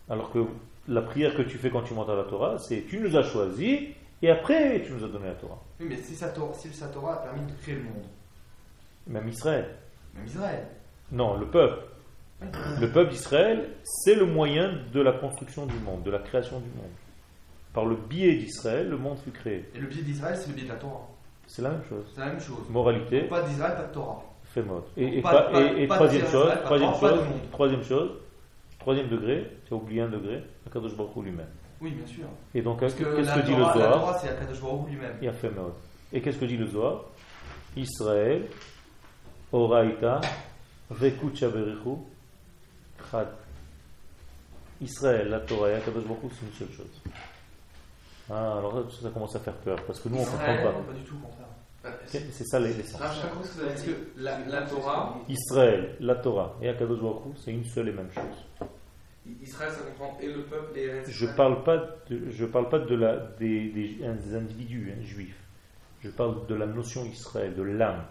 Alors 0.09 0.32
que 0.32 0.39
la 0.88 1.01
prière 1.01 1.36
que 1.36 1.41
tu 1.41 1.57
fais 1.57 1.70
quand 1.70 1.82
tu 1.84 1.93
montes 1.93 2.09
à 2.09 2.16
la 2.16 2.24
Torah, 2.26 2.57
c'est 2.59 2.82
tu 2.88 2.99
nous 2.99 3.16
as 3.16 3.24
choisis 3.24 3.80
et 4.22 4.30
après 4.30 4.82
tu 4.86 4.91
nous 4.93 5.03
as 5.03 5.07
donné 5.07 5.28
la 5.28 5.34
Torah. 5.36 5.59
Oui, 5.80 5.88
mais 5.89 5.97
si 5.97 6.16
sa 6.16 6.30
Torah, 6.30 6.53
si 6.53 6.72
sa 6.74 6.88
Torah 6.88 7.13
a 7.13 7.18
permis 7.18 7.45
de 7.45 7.57
créer 7.61 7.76
le 7.76 7.84
monde, 7.84 8.05
Même 9.07 9.28
Israël. 9.28 9.76
même 10.16 10.26
Israël. 10.26 10.68
Non, 11.11 11.38
le 11.38 11.45
peuple. 11.47 11.84
Le 12.80 12.91
peuple 12.91 13.11
d'Israël, 13.11 13.70
c'est 13.84 14.16
le 14.16 14.26
moyen 14.26 14.80
de 14.93 15.01
la 15.01 15.13
construction 15.13 15.66
du 15.66 15.76
monde, 15.80 16.03
de 16.03 16.11
la 16.11 16.20
création 16.20 16.59
du 16.59 16.70
monde. 16.70 16.91
Par 17.76 17.86
le 17.86 17.96
biais 17.98 18.36
d'Israël, 18.38 18.90
le 18.90 18.98
monde 18.98 19.18
fut 19.20 19.32
créé. 19.32 19.66
Et 19.76 19.80
le 19.80 19.88
biais 19.88 20.02
d'Israël, 20.02 20.38
c'est 20.38 20.48
le 20.48 20.54
biais 20.56 20.64
de 20.64 20.70
la 20.70 20.76
Torah. 20.76 21.08
C'est 21.46 21.62
la 21.62 21.70
même 21.72 21.84
chose. 21.88 22.06
C'est 22.16 22.22
la 22.22 22.28
même 22.28 22.40
chose. 22.40 22.68
Moralité, 22.70 23.22
Pas 23.24 23.42
d'Israël, 23.44 23.76
pas 23.76 23.84
de 23.84 23.94
Torah. 23.94 24.24
fait 24.46 24.64
mode. 24.64 24.84
Et, 24.98 25.18
et 25.18 25.22
Pas- 25.22 25.32
pas- 25.32 25.52
pas- 25.52 25.62
et- 25.62 25.84
et 25.84 25.88
pas 25.88 25.96
de 25.96 26.00
troisième 26.00 26.26
chose, 26.28 26.46
Israël, 26.48 26.62
troisième 26.64 26.94
chose, 26.96 27.20
troisième 27.52 27.84
chose, 27.84 28.12
troisième 28.80 29.08
degré, 29.10 29.52
tu 29.68 29.74
as 29.74 29.78
oublié 29.78 30.02
un 30.02 30.08
degré, 30.08 30.42
Akadosh 30.66 30.96
Baruch 30.96 31.16
lui-même. 31.24 31.50
Oui, 31.82 31.92
bien 31.92 32.08
sûr. 32.08 32.24
Et 32.56 32.62
donc, 32.62 32.80
qu'est-ce 32.80 32.96
que 32.96 33.04
que 33.04 33.22
la 33.22 33.42
dit 33.42 33.52
le 33.54 33.62
la 33.62 33.74
Zohar 33.74 33.92
Torah, 34.00 34.18
c'est 34.20 34.30
Akadosh 34.30 34.62
Baruch 34.62 34.88
lui-même. 34.90 35.18
Il 35.22 35.28
a 35.28 35.34
fait 35.34 35.50
mode. 35.52 35.74
Et 36.14 36.22
qu'est-ce 36.22 36.38
que 36.40 36.46
dit 36.46 36.56
le 36.58 36.68
Zohar 36.68 37.04
Israël, 37.76 38.44
Oraita, 39.52 40.22
Vekut 40.90 41.36
Shaberichu, 41.36 41.98
Chad. 43.12 43.28
Israël, 44.82 45.30
la 45.30 45.40
Torah 45.42 45.70
et 45.72 45.74
Akadosh 45.76 46.04
Baruch 46.06 46.32
c'est 46.32 46.46
une 46.46 46.54
seule 46.54 46.76
chose. 46.78 47.02
Ah, 48.30 48.58
alors 48.58 48.92
ça 48.92 49.10
commence 49.10 49.36
à 49.36 49.40
faire 49.40 49.54
peur, 49.58 49.78
parce 49.86 50.00
que 50.00 50.10
nous, 50.10 50.18
on 50.18 50.22
ne 50.22 50.26
comprend 50.26 50.46
pas. 50.46 50.72
non, 50.74 50.84
pas 50.84 50.94
du 50.94 51.04
tout, 51.04 51.16
au 51.16 51.28
contraire. 51.28 51.48
Ok, 51.86 52.22
C'est 52.32 52.44
ça 52.46 52.60
l'essence. 52.60 53.00
Je 53.00 53.22
sais 53.22 53.28
pas 53.28 53.44
ce 53.44 53.48
que 53.50 53.54
vous 53.54 53.60
avez 53.62 53.70
Parce 53.70 53.84
dit. 53.84 53.92
que 53.94 54.22
La, 54.22 54.40
la 54.48 54.62
Torah, 54.64 55.16
Israël, 55.30 55.96
la 56.00 56.16
Torah 56.16 56.56
et 56.62 56.70
Akadosh 56.70 57.00
Baruch 57.00 57.22
c'est 57.38 57.52
une 57.52 57.64
seule 57.66 57.90
et 57.90 57.92
même 57.92 58.10
chose. 58.12 58.68
Israël, 59.42 59.72
ça 59.72 59.82
comprend 59.84 60.18
et 60.20 60.28
le 60.28 60.44
peuple 60.44 60.78
et 60.78 60.84
Eretz 60.86 61.10
Je 61.10 61.26
parle 61.36 61.64
pas 61.64 61.78
de, 62.10 62.30
je 62.32 62.46
parle 62.46 62.70
pas 62.70 62.80
de 62.80 62.96
la, 62.96 63.18
des, 63.40 63.70
des- 63.70 63.98
des 64.00 64.36
individus 64.36 64.94
hein, 64.96 65.02
juifs. 65.04 65.40
Je 66.04 66.10
parle 66.10 66.46
de 66.48 66.56
la 66.56 66.66
notion 66.68 67.06
Israël, 67.06 67.54
de 67.56 67.62
l'âme. 67.64 68.04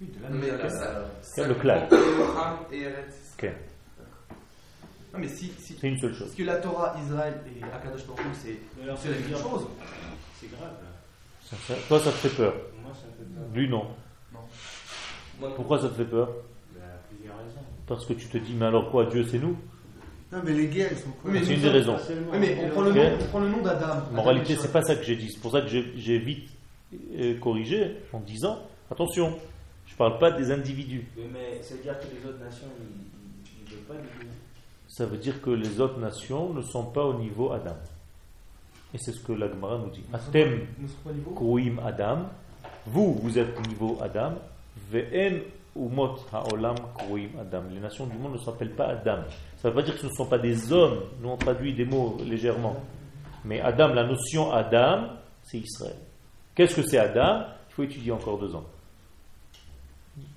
Oui, 0.00 0.08
de 0.08 0.68
ça 0.68 1.46
le 1.48 1.54
clan. 1.54 1.80
comprend 1.88 1.96
Abraham 1.96 2.56
et 2.72 2.80
Eretz 2.82 3.34
Ok. 3.38 3.50
Non, 5.14 5.20
mais 5.20 5.28
si, 5.28 5.52
si, 5.58 5.76
C'est 5.80 5.88
une 5.88 5.98
seule 5.98 6.12
chose. 6.12 6.26
Parce 6.26 6.34
que 6.34 6.42
la 6.42 6.56
Torah, 6.56 6.96
Israël 7.00 7.34
et 7.46 7.62
Akadosh 7.62 8.04
Baruch 8.06 8.22
c'est 8.34 8.58
Mais 8.78 8.86
la 8.86 8.92
même 8.94 9.40
chose. 9.40 9.66
C'est 10.40 10.50
grave 10.50 10.72
là. 10.82 10.88
Ça- 11.44 11.56
ça- 11.68 11.80
toi, 11.86 12.00
ça 12.00 12.10
te 12.10 12.16
fait 12.16 12.36
peur. 12.36 12.54
Moi, 12.82 12.92
ça 12.94 13.06
me 13.06 13.12
fait 13.12 13.32
peur. 13.34 13.44
Lui, 13.54 13.68
non. 13.68 13.86
Moi, 14.32 14.42
non. 15.40 15.54
Pourquoi 15.54 15.80
ça 15.80 15.88
te 15.88 15.94
fait 15.94 16.04
peur 16.04 16.30
Il 16.74 16.78
y 16.78 16.82
a 16.82 16.86
plusieurs 17.08 17.36
raisons. 17.36 17.60
Parce 17.86 18.06
que 18.06 18.12
tu 18.14 18.26
te 18.26 18.38
dis, 18.38 18.54
mais 18.54 18.66
alors 18.66 18.90
quoi, 18.90 19.06
Dieu, 19.06 19.24
c'est 19.30 19.38
nous 19.38 19.56
Non, 20.32 20.38
mais 20.44 20.52
les 20.52 20.66
guerres, 20.66 20.90
ils 20.92 20.98
sont 20.98 21.10
quoi 21.10 21.30
Oui, 21.30 21.38
mais 21.38 21.44
C'est 21.44 21.54
une 21.54 21.60
des 21.60 21.68
raisons. 21.68 21.96
Oui, 22.32 22.38
mais 22.40 22.58
on 22.64 22.68
prend 22.70 22.82
le 22.82 22.92
nom, 22.92 23.12
on 23.20 23.24
prend 23.26 23.40
le 23.40 23.48
nom 23.48 23.62
d'Adam. 23.62 24.02
En 24.16 24.22
réalité, 24.22 24.56
c'est 24.56 24.72
pas 24.72 24.82
ça 24.82 24.96
que 24.96 25.04
j'ai 25.04 25.16
dit. 25.16 25.30
C'est 25.30 25.40
pour 25.40 25.52
ça 25.52 25.60
que 25.60 25.68
j'ai 25.68 26.18
vite 26.18 26.48
euh, 27.16 27.38
corrigé 27.38 27.98
en 28.12 28.18
disant, 28.20 28.58
attention, 28.90 29.38
je 29.86 29.94
parle 29.94 30.18
pas 30.18 30.32
des 30.32 30.50
individus. 30.50 31.06
Oui, 31.16 31.24
mais 31.32 31.62
ça 31.62 31.74
veut 31.74 31.82
dire 31.82 31.98
que 32.00 32.06
les 32.06 32.28
autres 32.28 32.42
nations, 32.42 32.66
ils 32.76 33.64
ne 33.64 33.76
veulent 33.76 33.84
pas 33.86 33.94
du 33.94 34.08
tout. 34.08 34.26
Ça 34.96 35.06
veut 35.06 35.16
dire 35.16 35.42
que 35.42 35.50
les 35.50 35.80
autres 35.80 35.98
nations 35.98 36.54
ne 36.54 36.62
sont 36.62 36.84
pas 36.84 37.02
au 37.04 37.14
niveau 37.14 37.50
Adam. 37.50 37.74
Et 38.94 38.98
c'est 38.98 39.10
ce 39.10 39.18
que 39.18 39.32
la 39.32 39.48
Gemara 39.48 39.76
nous 39.78 39.90
dit. 39.90 40.04
Atem 40.12 40.68
Nous 40.78 40.86
sommes 40.86 40.96
pas 41.02 41.10
au 41.10 41.12
niveau. 41.14 41.30
Kouim 41.32 41.76
Adam. 41.84 42.18
Vous, 42.86 43.14
vous 43.14 43.36
êtes 43.36 43.58
au 43.58 43.62
niveau 43.62 43.98
Adam. 44.00 44.34
Ve'en 44.92 45.40
umot 45.74 46.14
ha'olam 46.32 46.76
kouim 46.96 47.30
Adam. 47.40 47.62
Les 47.72 47.80
nations 47.80 48.06
du 48.06 48.16
monde 48.16 48.34
ne 48.34 48.38
s'appellent 48.38 48.76
pas 48.76 48.86
Adam. 48.90 49.24
Ça 49.60 49.68
ne 49.68 49.74
veut 49.74 49.80
pas 49.80 49.82
dire 49.82 49.94
que 49.94 50.00
ce 50.00 50.06
ne 50.06 50.12
sont 50.12 50.26
pas 50.26 50.38
des 50.38 50.72
hommes. 50.72 51.00
Nous, 51.20 51.28
on 51.28 51.38
traduit 51.38 51.74
des 51.74 51.86
mots 51.86 52.16
légèrement. 52.24 52.76
Mais 53.44 53.60
Adam, 53.60 53.88
la 53.94 54.04
notion 54.04 54.52
Adam, 54.52 55.08
c'est 55.42 55.58
Israël. 55.58 55.96
Qu'est-ce 56.54 56.76
que 56.76 56.82
c'est 56.82 56.98
Adam? 56.98 57.46
Il 57.68 57.74
faut 57.74 57.82
étudier 57.82 58.12
encore 58.12 58.38
deux 58.38 58.54
ans. 58.54 58.64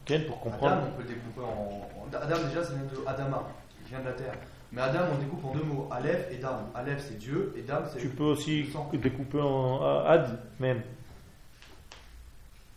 Quel 0.03 0.25
pour 0.25 0.39
comprendre 0.39 0.77
Adam, 0.77 0.87
on 0.87 0.97
peut 0.97 1.03
le 1.03 1.09
découper 1.09 1.41
en. 1.41 2.17
Adam, 2.17 2.47
déjà, 2.47 2.61
vient 2.61 2.83
de 2.91 3.07
Adama, 3.07 3.43
qui 3.87 3.93
vient 3.93 4.01
de 4.01 4.05
la 4.05 4.13
terre. 4.13 4.33
Mais 4.71 4.81
Adam, 4.81 4.99
on 5.13 5.17
découpe 5.17 5.45
en 5.45 5.53
deux 5.53 5.63
mots 5.63 5.87
Aleph 5.89 6.27
et 6.29 6.37
Dam. 6.37 6.65
Aleph, 6.75 7.05
c'est 7.07 7.17
Dieu, 7.17 7.53
et 7.55 7.61
Dam, 7.61 7.85
c'est. 7.91 7.99
Tu 7.99 8.09
peux 8.09 8.25
aussi 8.25 8.69
découper 8.93 9.39
en 9.39 9.81
Ad 10.05 10.39
même. 10.59 10.81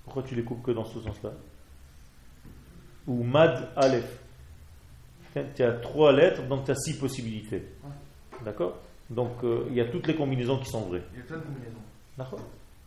Pourquoi 0.05 0.23
tu 0.23 0.35
les 0.37 0.45
coupes 0.45 0.63
que 0.63 0.71
dans 0.71 0.85
ce 0.85 1.01
sens-là? 1.01 1.31
Ou 3.07 3.25
Mad 3.25 3.71
Aleph. 3.77 4.19
Tu 5.55 5.63
as 5.63 5.73
trois 5.73 6.13
lettres, 6.13 6.43
donc 6.47 6.65
tu 6.65 6.71
as 6.71 6.77
six 6.77 6.99
possibilités. 6.99 7.65
D'accord? 8.45 8.79
Donc 9.09 9.43
euh, 9.43 9.67
il 9.69 9.75
y 9.75 9.81
a 9.81 9.87
toutes 9.87 10.07
les 10.07 10.15
combinaisons 10.15 10.59
qui 10.59 10.71
sont 10.71 10.83
vraies. 10.83 11.03
Il 11.13 11.19
y 11.19 11.23
a 11.23 11.25
plein 11.25 11.39
de 11.39 11.43
combinaisons. 11.43 11.83
D'accord? 12.17 12.41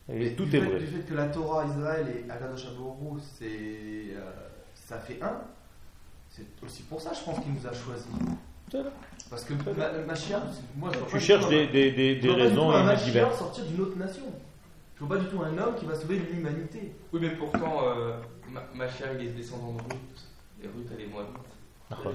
Et 0.10 0.34
tout 0.36 0.46
du 0.46 0.58
est 0.58 0.62
fait, 0.62 0.66
vrai. 0.66 0.80
Du 0.80 0.88
fait 0.88 1.00
que 1.02 1.14
la 1.14 1.28
Torah, 1.28 1.66
Israël 1.66 2.08
et 2.08 2.30
Akadosh 2.30 2.68
c'est. 3.20 3.46
euh, 3.46 4.32
ça 4.76 5.00
fait 5.00 5.22
un. 5.22 5.42
C'est 6.36 6.66
aussi 6.66 6.82
pour 6.84 7.00
ça, 7.00 7.12
je 7.14 7.24
pense 7.24 7.40
qu'il 7.44 7.54
nous 7.54 7.68
a 7.68 7.72
choisis. 7.74 8.08
Parce 9.30 9.44
que 9.46 9.54
ma, 9.54 9.92
Mashiach, 10.08 10.42
moi 10.76 10.90
je 10.92 10.98
vois 10.98 11.08
pas 11.08 11.18
Tu 11.18 11.24
cherches 11.24 11.48
des, 11.48 11.68
des, 11.68 11.92
des, 11.92 12.16
des 12.16 12.28
vois 12.28 12.38
pas 12.38 12.42
du 12.44 12.48
raisons 12.50 13.04
diverses. 13.06 13.38
Sortir 13.38 13.66
d'une 13.66 13.82
autre 13.82 13.98
nation. 13.98 14.24
Je 14.96 15.04
vois 15.04 15.16
pas 15.18 15.24
du 15.24 15.30
tout 15.30 15.42
un 15.44 15.56
homme 15.60 15.76
qui 15.76 15.86
va 15.86 15.94
sauver 15.96 16.18
l'humanité. 16.18 16.96
Oui, 17.12 17.20
mais 17.22 17.30
pourtant, 17.32 17.84
euh, 17.86 18.18
Ma- 18.52 18.64
Machia, 18.74 19.14
il 19.14 19.28
est 19.28 19.30
descendant 19.32 19.74
de 19.74 19.82
Ruth. 19.82 20.28
Et 20.64 20.68
Ruth, 20.68 20.88
elle 20.92 21.02
est 21.06 21.08
moabite. 21.08 21.36
D'accord. 21.90 22.14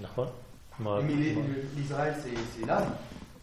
D'accord 0.00 0.32
Ouais. 0.80 1.02
Mais 1.04 1.34
l'Israël, 1.76 2.14
c'est 2.22 2.66
l'âme 2.66 2.94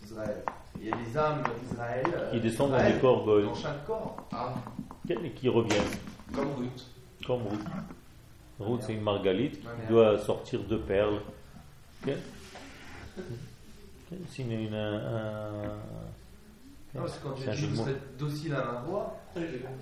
d'Israël. 0.01 0.43
Il 0.82 0.88
y 0.88 0.91
a 0.91 0.95
des 0.95 1.18
âmes 1.18 1.43
d'Israël. 1.62 2.05
euh, 2.14 2.32
Qui 2.32 2.39
descendent 2.39 2.72
dans 2.72 2.78
des 2.86 2.99
corps. 2.99 3.26
Dans 3.26 3.53
chaque 3.55 3.86
corps. 3.86 4.18
Ah, 4.32 4.53
et 5.10 5.32
qui 5.32 5.49
reviennent. 5.49 5.82
comme 6.34 6.53
Ruth. 6.57 6.86
Comme 7.26 7.41
Ruth. 7.47 7.60
Ruth, 8.60 8.82
c'est 8.86 8.93
une 8.93 9.01
margalite 9.01 9.64
Ma 9.64 9.72
qui 9.72 9.88
doit 9.88 10.20
sortir 10.20 10.62
deux 10.64 10.80
perles. 10.82 11.20
C'est 14.32 14.41
une- 14.43 14.51
une- 14.51 14.74
un- 14.74 15.76
Non, 16.95 17.01
c'est 17.07 17.22
quand 17.22 17.36
jeu 17.36 17.51
dit 17.51 17.62
de 17.62 17.68
vous 17.76 17.84
serez 17.84 17.95
docile 18.18 18.53
à 18.55 18.64
ma 18.66 18.80
voix. 18.82 19.16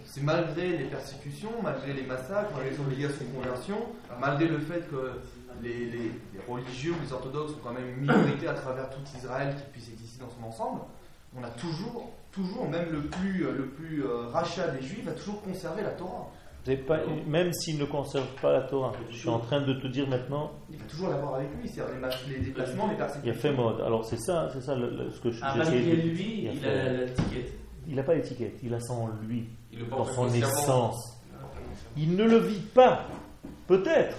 C'est 0.05 0.21
malgré 0.23 0.77
les 0.77 0.83
persécutions, 0.85 1.51
malgré 1.63 1.93
les 1.93 2.03
massacres, 2.03 2.51
malgré 2.53 2.71
les 2.71 2.79
obligations 2.79 3.25
de 3.25 3.35
conversion, 3.43 3.77
malgré 4.19 4.47
le 4.47 4.59
fait 4.59 4.89
que 4.89 5.11
les, 5.63 5.85
les- 5.85 5.97
les 6.33 6.39
religieux 6.47 6.91
ou 6.91 7.01
les 7.03 7.13
orthodoxes 7.13 7.53
sont 7.53 7.59
quand 7.63 7.71
même 7.73 7.87
une 7.87 8.01
minorité 8.01 8.47
à 8.47 8.53
travers 8.53 8.89
tout 8.89 8.99
Israël 9.17 9.55
qui 9.55 9.63
puisse 9.71 9.89
exister 9.89 10.19
dans 10.23 10.29
son 10.29 10.45
ensemble, 10.45 10.81
on 11.37 11.43
a 11.43 11.49
toujours, 11.51 12.11
toujours, 12.31 12.67
même 12.69 12.91
le 12.91 13.01
plus, 13.03 13.39
le 13.43 13.67
plus 13.67 14.03
euh, 14.03 14.27
rachat 14.27 14.67
des 14.69 14.81
juifs 14.85 15.07
a 15.07 15.11
toujours 15.13 15.41
conservé 15.41 15.83
la 15.83 15.91
Torah. 15.91 16.29
Pas, 16.75 16.99
même 17.25 17.53
s'ils 17.53 17.79
ne 17.79 17.85
conservent 17.85 18.35
pas 18.41 18.51
la 18.51 18.61
Torah, 18.61 18.91
je 19.09 19.15
suis 19.17 19.29
en 19.29 19.39
train 19.39 19.61
de 19.61 19.73
te 19.73 19.87
dire 19.87 20.07
maintenant, 20.09 20.51
Il 20.69 20.77
va 20.77 20.85
toujours 20.85 21.09
l'avoir 21.09 21.35
avec 21.35 21.49
lui, 21.61 21.69
c'est-à-dire 21.69 21.95
les, 22.29 22.39
déplacements, 22.39 22.87
les 22.87 22.93
il 22.93 22.97
y 22.97 23.01
a 23.01 23.05
persécutions. 23.05 23.33
fait 23.41 23.51
mode. 23.53 23.81
Alors 23.81 24.03
c'est 24.05 24.19
ça, 24.19 24.49
c'est 24.53 24.61
ça 24.61 24.75
le- 24.75 24.89
le- 24.89 25.11
ce 25.11 25.21
que 25.21 25.31
je 25.31 25.39
Ah, 25.43 25.53
malgré 25.57 25.79
lui, 25.95 26.41
il 26.41 26.47
a 26.49 26.51
il 26.51 26.59
fait- 26.59 26.67
a 26.67 26.93
l'étiquette. 27.05 27.53
Il 27.87 27.95
n'a 27.95 28.03
pas 28.03 28.15
d'étiquette, 28.15 28.59
il 28.63 28.73
a 28.73 28.79
ça 28.81 28.93
en 28.93 29.07
lui, 29.23 29.45
Il 29.71 29.87
dans 29.87 30.03
son 30.03 30.27
essence. 30.33 31.17
Il. 31.95 32.03
Il 32.03 32.15
ne 32.17 32.25
le 32.25 32.37
vit 32.39 32.59
pas, 32.59 33.05
peut-être, 33.67 34.17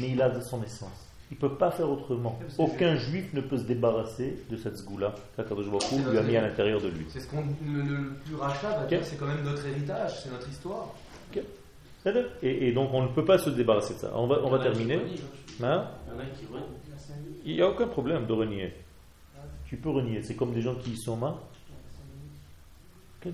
mais 0.00 0.10
il 0.10 0.22
a 0.22 0.30
de 0.30 0.40
son 0.40 0.62
essence. 0.62 1.02
Il 1.30 1.34
ne 1.34 1.40
peut 1.40 1.56
pas 1.56 1.70
faire 1.72 1.90
autrement. 1.90 2.38
Aucun 2.58 2.94
juif 2.94 3.32
ne 3.34 3.40
peut 3.40 3.58
se 3.58 3.64
débarrasser 3.64 4.44
de 4.48 4.56
cette 4.56 4.76
sgoula 4.78 5.12
qu'Akadosh 5.36 5.66
lui 5.66 6.16
a 6.18 6.22
mis 6.22 6.36
à 6.36 6.42
l'intérieur 6.42 6.80
de 6.80 6.88
lui. 6.88 7.04
C'est 7.08 7.18
ce 7.20 7.28
qu'on 7.28 7.42
le, 7.66 7.82
le- 7.82 7.96
le 7.96 8.10
plus 8.24 8.36
rachat 8.36 8.86
c'est 9.02 9.16
quand 9.18 9.26
même 9.26 9.42
notre 9.42 9.66
héritage, 9.66 10.22
c'est 10.22 10.30
notre 10.30 10.48
histoire. 10.48 10.94
C'est-à-dire- 11.32 11.50
Et, 12.42 12.68
et 12.68 12.72
donc 12.72 12.90
on 12.92 13.02
ne 13.02 13.08
peut 13.08 13.24
pas 13.24 13.38
se 13.38 13.50
débarrasser 13.50 13.94
de 13.94 13.98
ça. 14.00 14.12
On 14.14 14.26
va, 14.26 14.40
on 14.44 14.50
terminer. 14.58 14.98
hein? 15.62 15.90
Il 17.44 17.54
n'y 17.56 17.62
a 17.62 17.68
aucun 17.68 17.86
problème 17.86 18.26
de 18.26 18.32
renier. 18.32 18.72
Tu 19.66 19.76
peux 19.76 19.90
renier. 19.90 20.22
C'est 20.22 20.34
comme 20.36 20.52
des 20.52 20.62
gens 20.62 20.74
qui 20.76 20.90
y 20.92 20.96
sont 20.96 21.16
ok. 23.24 23.32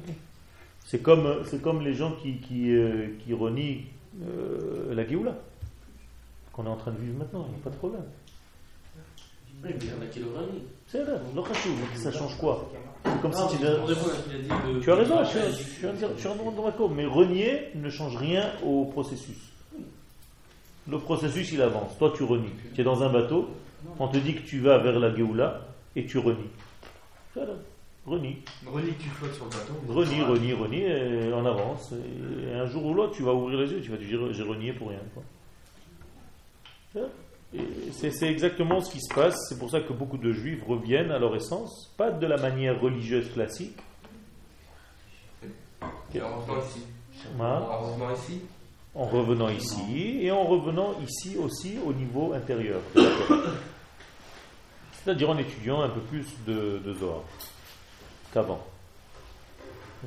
C'est 0.85 1.01
comme, 1.03 1.45
c'est 1.47 1.61
comme 1.62 1.83
les 1.83 1.95
gens 1.95 2.12
qui, 2.23 2.39
qui, 2.39 2.70
euh, 2.75 3.09
qui 3.25 3.33
renient 3.33 3.85
euh, 4.23 4.95
la 4.95 5.07
Géoula, 5.07 5.35
qu'on 6.53 6.66
est 6.66 6.68
en 6.68 6.77
train 6.77 6.91
de 6.93 6.99
vivre 6.99 7.18
maintenant, 7.18 7.47
il 7.49 7.55
n'y 7.55 7.61
a 7.61 7.64
pas 7.64 7.70
de 7.70 7.77
problème. 7.77 8.05
Oui, 9.65 9.71
mais 9.75 9.77
il 9.81 9.89
y 9.89 9.93
en 9.93 10.03
a 10.03 10.07
qui. 10.07 10.21
C'est 10.89 11.05
là, 11.05 11.13
le 11.35 11.43
khashoggi, 11.43 11.97
ça 11.97 12.11
change 12.13 12.37
quoi 12.37 12.69
C'est 13.05 13.21
comme 13.23 13.31
Non, 13.31 13.49
si 13.49 13.57
tu 13.57 14.81
Tu 14.83 14.91
as 14.91 14.95
raison, 14.95 15.25
je 15.25 15.53
suis, 15.53 15.87
entièrement 15.87 16.53
d'accord, 16.53 16.91
mais 16.91 17.07
renier 17.07 17.71
ne 17.75 17.89
change 17.89 18.17
rien 18.17 18.53
au 18.65 18.87
processus. 18.87 19.39
Le 20.89 20.99
processus, 20.99 21.53
il 21.53 21.63
avance. 21.63 21.97
Toi, 21.99 22.13
tu 22.17 22.25
renies. 22.25 22.51
Tu 22.75 22.81
es 22.81 22.85
dans 22.85 23.03
un 23.05 23.13
bateau, 23.13 23.49
on 24.01 24.09
te 24.09 24.19
dit 24.19 24.35
que 24.35 24.43
tu 24.43 24.59
vas 24.59 24.79
vers 24.79 24.99
la 24.99 25.15
Géoula 25.15 25.61
et 25.95 26.07
tu 26.07 26.19
renies. 26.19 26.51
Voilà, 27.35 27.53
renie. 28.05 28.39
Relis 28.67 28.93
que 28.95 29.03
tu 29.05 29.09
flottes 29.11 29.35
sur 29.35 29.45
le 29.45 29.51
bateau. 29.51 29.75
Renie, 29.89 30.23
renie, 30.23 30.53
renie, 30.53 30.83
et 30.83 31.33
on 31.33 31.47
avance. 31.47 31.93
Et 31.93 32.53
un 32.53 32.67
jour 32.67 32.85
ou 32.85 32.95
l'autre, 32.95 33.15
tu 33.15 33.23
vas 33.23 33.33
ouvrir 33.33 33.61
les 33.61 33.71
yeux, 33.71 33.81
tu 33.81 33.91
vas 33.91 33.97
te 33.97 34.03
dire 34.03 34.33
j'ai 34.33 34.43
renié 34.43 34.73
pour 34.73 34.89
rien. 34.89 34.99
quoi. 35.15 35.23
C'est 37.93 38.29
exactement 38.29 38.81
ce 38.81 38.91
qui 38.91 39.01
se 39.01 39.15
passe. 39.15 39.37
C'est 39.49 39.59
pour 39.59 39.71
ça 39.71 39.81
que 39.81 39.93
beaucoup 39.93 40.17
de 40.19 40.33
juifs 40.33 40.63
reviennent 40.67 41.11
à 41.11 41.19
leur 41.19 41.37
essence, 41.37 41.93
pas 41.99 42.11
de 42.11 42.27
la 42.27 42.37
manière 42.39 42.81
religieuse 42.81 43.31
classique. 43.33 43.77
En 45.83 46.39
revenant 46.41 46.61
ici. 46.65 46.83
hein, 47.41 47.63
En 47.71 47.79
revenant 47.79 48.11
ici. 48.15 48.41
en 48.95 49.05
revenant 49.05 49.49
ici 49.49 50.19
et 50.23 50.31
en 50.31 50.45
revenant 50.45 50.95
ici 51.03 51.37
aussi 51.37 51.79
au 51.85 51.93
niveau 51.93 52.33
intérieur. 52.33 52.81
C'est-à-dire 54.93 55.31
en 55.31 55.39
étudiant 55.39 55.81
un 55.83 55.89
peu 55.89 56.01
plus 56.01 56.27
de, 56.47 56.79
de 56.85 56.95
Zohar 56.95 57.21
qu'avant. 58.33 58.65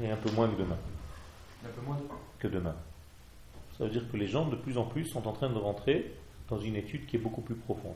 Et 0.02 0.10
un 0.10 0.16
peu 0.16 0.32
moins 0.32 0.48
que 0.48 0.58
demain. 0.58 0.78
Un 1.66 1.70
peu 1.70 1.82
moins 1.86 1.96
de. 1.98 2.04
que 2.40 2.48
demain. 2.48 2.76
Ça 3.78 3.84
veut 3.86 3.90
dire 3.92 4.04
que 4.12 4.18
les 4.18 4.28
gens 4.28 4.46
de 4.46 4.56
plus 4.56 4.78
en 4.78 4.84
plus 4.86 5.06
sont 5.06 5.28
en 5.28 5.32
train 5.34 5.50
de 5.50 5.58
rentrer 5.58 6.14
dans 6.50 6.60
une 6.60 6.76
étude 6.76 7.06
qui 7.06 7.16
est 7.16 7.20
beaucoup 7.20 7.42
plus 7.42 7.56
profonde. 7.56 7.96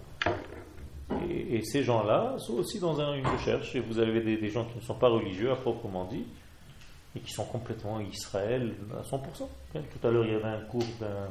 Et, 1.29 1.55
et 1.57 1.61
ces 1.63 1.83
gens-là 1.83 2.35
sont 2.39 2.53
aussi 2.53 2.79
dans 2.79 2.99
un- 3.01 3.15
une 3.15 3.27
recherche, 3.27 3.75
et 3.75 3.79
vous 3.79 3.99
avez 3.99 4.21
des, 4.21 4.37
des 4.37 4.49
gens 4.49 4.65
qui 4.65 4.77
ne 4.77 4.83
sont 4.83 4.95
pas 4.95 5.09
religieux 5.09 5.51
à 5.51 5.55
proprement 5.55 6.05
dit, 6.05 6.25
et 7.15 7.19
qui 7.19 7.31
sont 7.31 7.45
complètement 7.45 7.99
Israël 7.99 8.73
à 8.97 9.01
100%. 9.03 9.47
Hein, 9.75 9.79
Tout 9.99 10.07
à 10.07 10.11
l'heure, 10.11 10.25
il 10.25 10.31
y 10.33 10.35
avait 10.35 10.43
un 10.45 10.61
cours 10.65 10.83
d'un, 10.99 11.27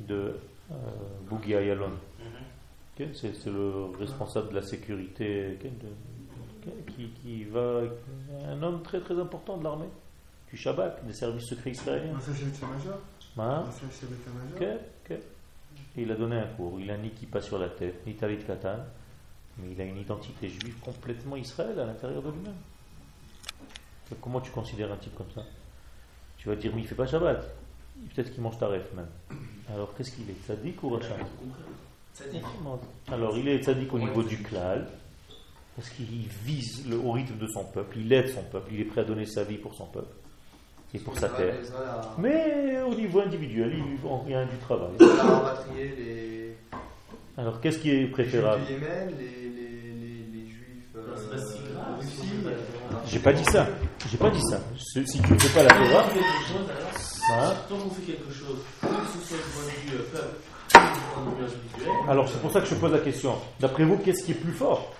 de 0.00 0.34
euh, 0.72 1.58
Ayalon. 1.58 1.90
Ok, 2.98 3.06
C'est 3.14 3.34
c'est 3.34 3.50
le 3.50 3.86
responsable 3.98 4.50
de 4.50 4.54
la 4.56 4.62
sécurité 4.62 5.56
de- 5.62 6.92
qui, 6.92 7.08
qui 7.22 7.44
va. 7.44 7.80
Un 8.48 8.62
homme 8.62 8.82
très 8.82 9.00
très 9.00 9.18
important 9.18 9.56
de 9.56 9.64
l'armée, 9.64 9.88
du 10.50 10.56
Shabak, 10.56 11.04
des 11.06 11.12
services 11.14 11.46
secrets 11.48 11.70
israéliens. 11.70 12.14
Un 12.16 12.20
sachet 12.20 12.44
de 12.44 12.66
major? 12.66 12.98
Hein? 13.38 13.64
Un 13.66 13.70
sachet 13.70 14.06
de 14.06 14.14
Ok, 14.54 14.60
major? 14.60 14.78
Ok. 15.10 15.16
Et 15.96 16.02
il 16.02 16.10
a 16.10 16.14
donné 16.14 16.36
un 16.36 16.46
cours. 16.46 16.80
Il 16.80 16.90
a 16.90 16.96
ni 16.96 17.10
kippa 17.10 17.40
sur 17.40 17.58
la 17.58 17.68
tête, 17.68 18.06
ni 18.06 18.14
talit 18.14 18.38
katan, 18.38 18.78
mais 19.58 19.72
il 19.72 19.80
a 19.80 19.84
une 19.84 19.98
identité 19.98 20.48
juive 20.48 20.78
complètement 20.80 21.36
Israël 21.36 21.78
à 21.78 21.86
l'intérieur 21.86 22.22
de 22.22 22.30
lui-même. 22.30 22.54
Comment 24.20 24.40
tu 24.40 24.50
considères 24.50 24.92
un 24.92 24.96
type 24.96 25.14
comme 25.14 25.30
ça? 25.34 25.42
Tu 26.38 26.48
vas 26.48 26.56
dire, 26.56 26.72
mais 26.74 26.82
il 26.82 26.86
fait 26.86 26.94
pas 26.94 27.06
Shabbat. 27.06 27.42
Peut-être 28.14 28.32
qu'il 28.32 28.42
mange 28.42 28.58
taref 28.58 28.92
même. 28.94 29.08
Alors 29.72 29.94
qu'est-ce 29.94 30.12
qu'il 30.12 30.28
est? 30.28 30.36
Tzadik 30.46 30.82
ou 30.82 30.90
Racham? 30.90 31.18
Alors 33.08 33.38
il 33.38 33.48
est 33.48 33.62
tzaddik 33.62 33.92
au 33.94 33.98
niveau 33.98 34.22
du 34.22 34.38
klal, 34.38 34.86
parce 35.76 35.88
qu'il 35.90 36.26
vise 36.44 36.86
le, 36.86 36.96
au 36.96 37.12
rythme 37.12 37.38
de 37.38 37.46
son 37.46 37.64
peuple, 37.64 37.98
il 37.98 38.12
aide 38.12 38.28
son 38.28 38.42
peuple, 38.42 38.72
il 38.74 38.80
est 38.80 38.84
prêt 38.84 39.00
à 39.00 39.04
donner 39.04 39.24
sa 39.24 39.44
vie 39.44 39.56
pour 39.56 39.74
son 39.74 39.86
peuple 39.86 40.14
et 40.94 40.98
pour 40.98 41.18
sa 41.18 41.28
terre. 41.30 41.54
Mais 42.18 42.80
au 42.86 42.94
niveau 42.94 43.20
individuel, 43.20 43.72
il, 43.74 43.84
il 44.26 44.30
y 44.32 44.34
a 44.34 44.44
du 44.44 44.56
travail. 44.58 44.90
Les. 45.76 46.56
Alors 47.36 47.60
qu'est-ce 47.60 47.78
qui 47.78 47.90
est 47.90 48.00
Les 48.00 48.06
préférable 48.08 48.64
du 48.66 48.72
Yémen, 48.74 49.08
les, 49.18 49.24
les, 49.24 49.92
les, 49.94 50.40
les 50.42 50.46
juifs. 50.48 50.94
Non, 50.94 51.02
c'est 51.16 51.30
pas 51.30 51.38
si 51.38 51.58
euh, 51.58 51.74
grave. 51.74 52.02
si 52.02 52.20
Russie. 52.20 52.32
la 52.44 52.50
Torah. 52.50 53.02
J'ai 53.06 53.18
pas 53.20 53.32
dit 53.32 53.44
ça. 53.44 53.66
J'ai 54.10 54.16
pas 54.18 54.30
dit 54.30 54.42
ça. 54.50 54.60
Ce- 54.76 55.04
Si 55.06 55.20
tu 55.22 55.32
ne 55.32 55.38
fais 55.38 55.48
pas 55.48 55.62
la 55.62 55.70
Torah, 55.70 56.02
qu'on 56.04 56.10
fait 56.10 56.18
quelque 56.18 56.48
chose, 56.48 56.68
alors, 57.32 57.42
hein, 57.50 57.54
tant 57.68 57.76
qu'on 57.78 57.90
fait 57.90 58.02
quelque 58.02 58.32
chose, 58.32 58.58
que 58.80 58.86
ce 58.86 59.28
soit 59.28 59.38
du 59.38 59.42
point 59.54 59.64
de 59.64 59.90
vue 59.90 59.96
euh, 59.96 60.02
peuple, 60.12 60.36
ou 60.74 60.78
du 60.78 61.00
point 61.14 61.24
de 61.24 61.36
vue 61.38 61.44
individuel, 61.44 61.92
alors 62.10 62.28
c'est 62.28 62.40
pour 62.40 62.52
ça 62.52 62.60
que 62.60 62.66
je 62.66 62.74
pose 62.74 62.92
la 62.92 62.98
question. 62.98 63.34
D'après 63.60 63.84
vous, 63.84 63.96
qu'est-ce 63.96 64.24
qui 64.24 64.32
est 64.32 64.34
plus 64.34 64.52
fort? 64.52 64.92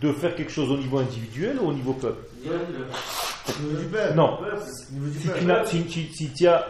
De 0.00 0.12
faire 0.12 0.34
quelque 0.34 0.50
chose 0.50 0.70
au 0.70 0.76
niveau 0.76 0.98
individuel 0.98 1.58
ou 1.60 1.68
au 1.68 1.72
niveau 1.72 1.92
peuple? 1.92 2.26
Non. 4.14 4.38
Au 4.40 4.92
niveau 4.94 5.08
du 5.08 5.18
Si 5.18 5.22
tu 5.22 5.28
peuple. 5.28 5.44
n'as- 5.44 5.64
si, 5.66 5.88
si- 5.90 6.12
si 6.12 6.32
tu 6.32 6.46
as, 6.46 6.66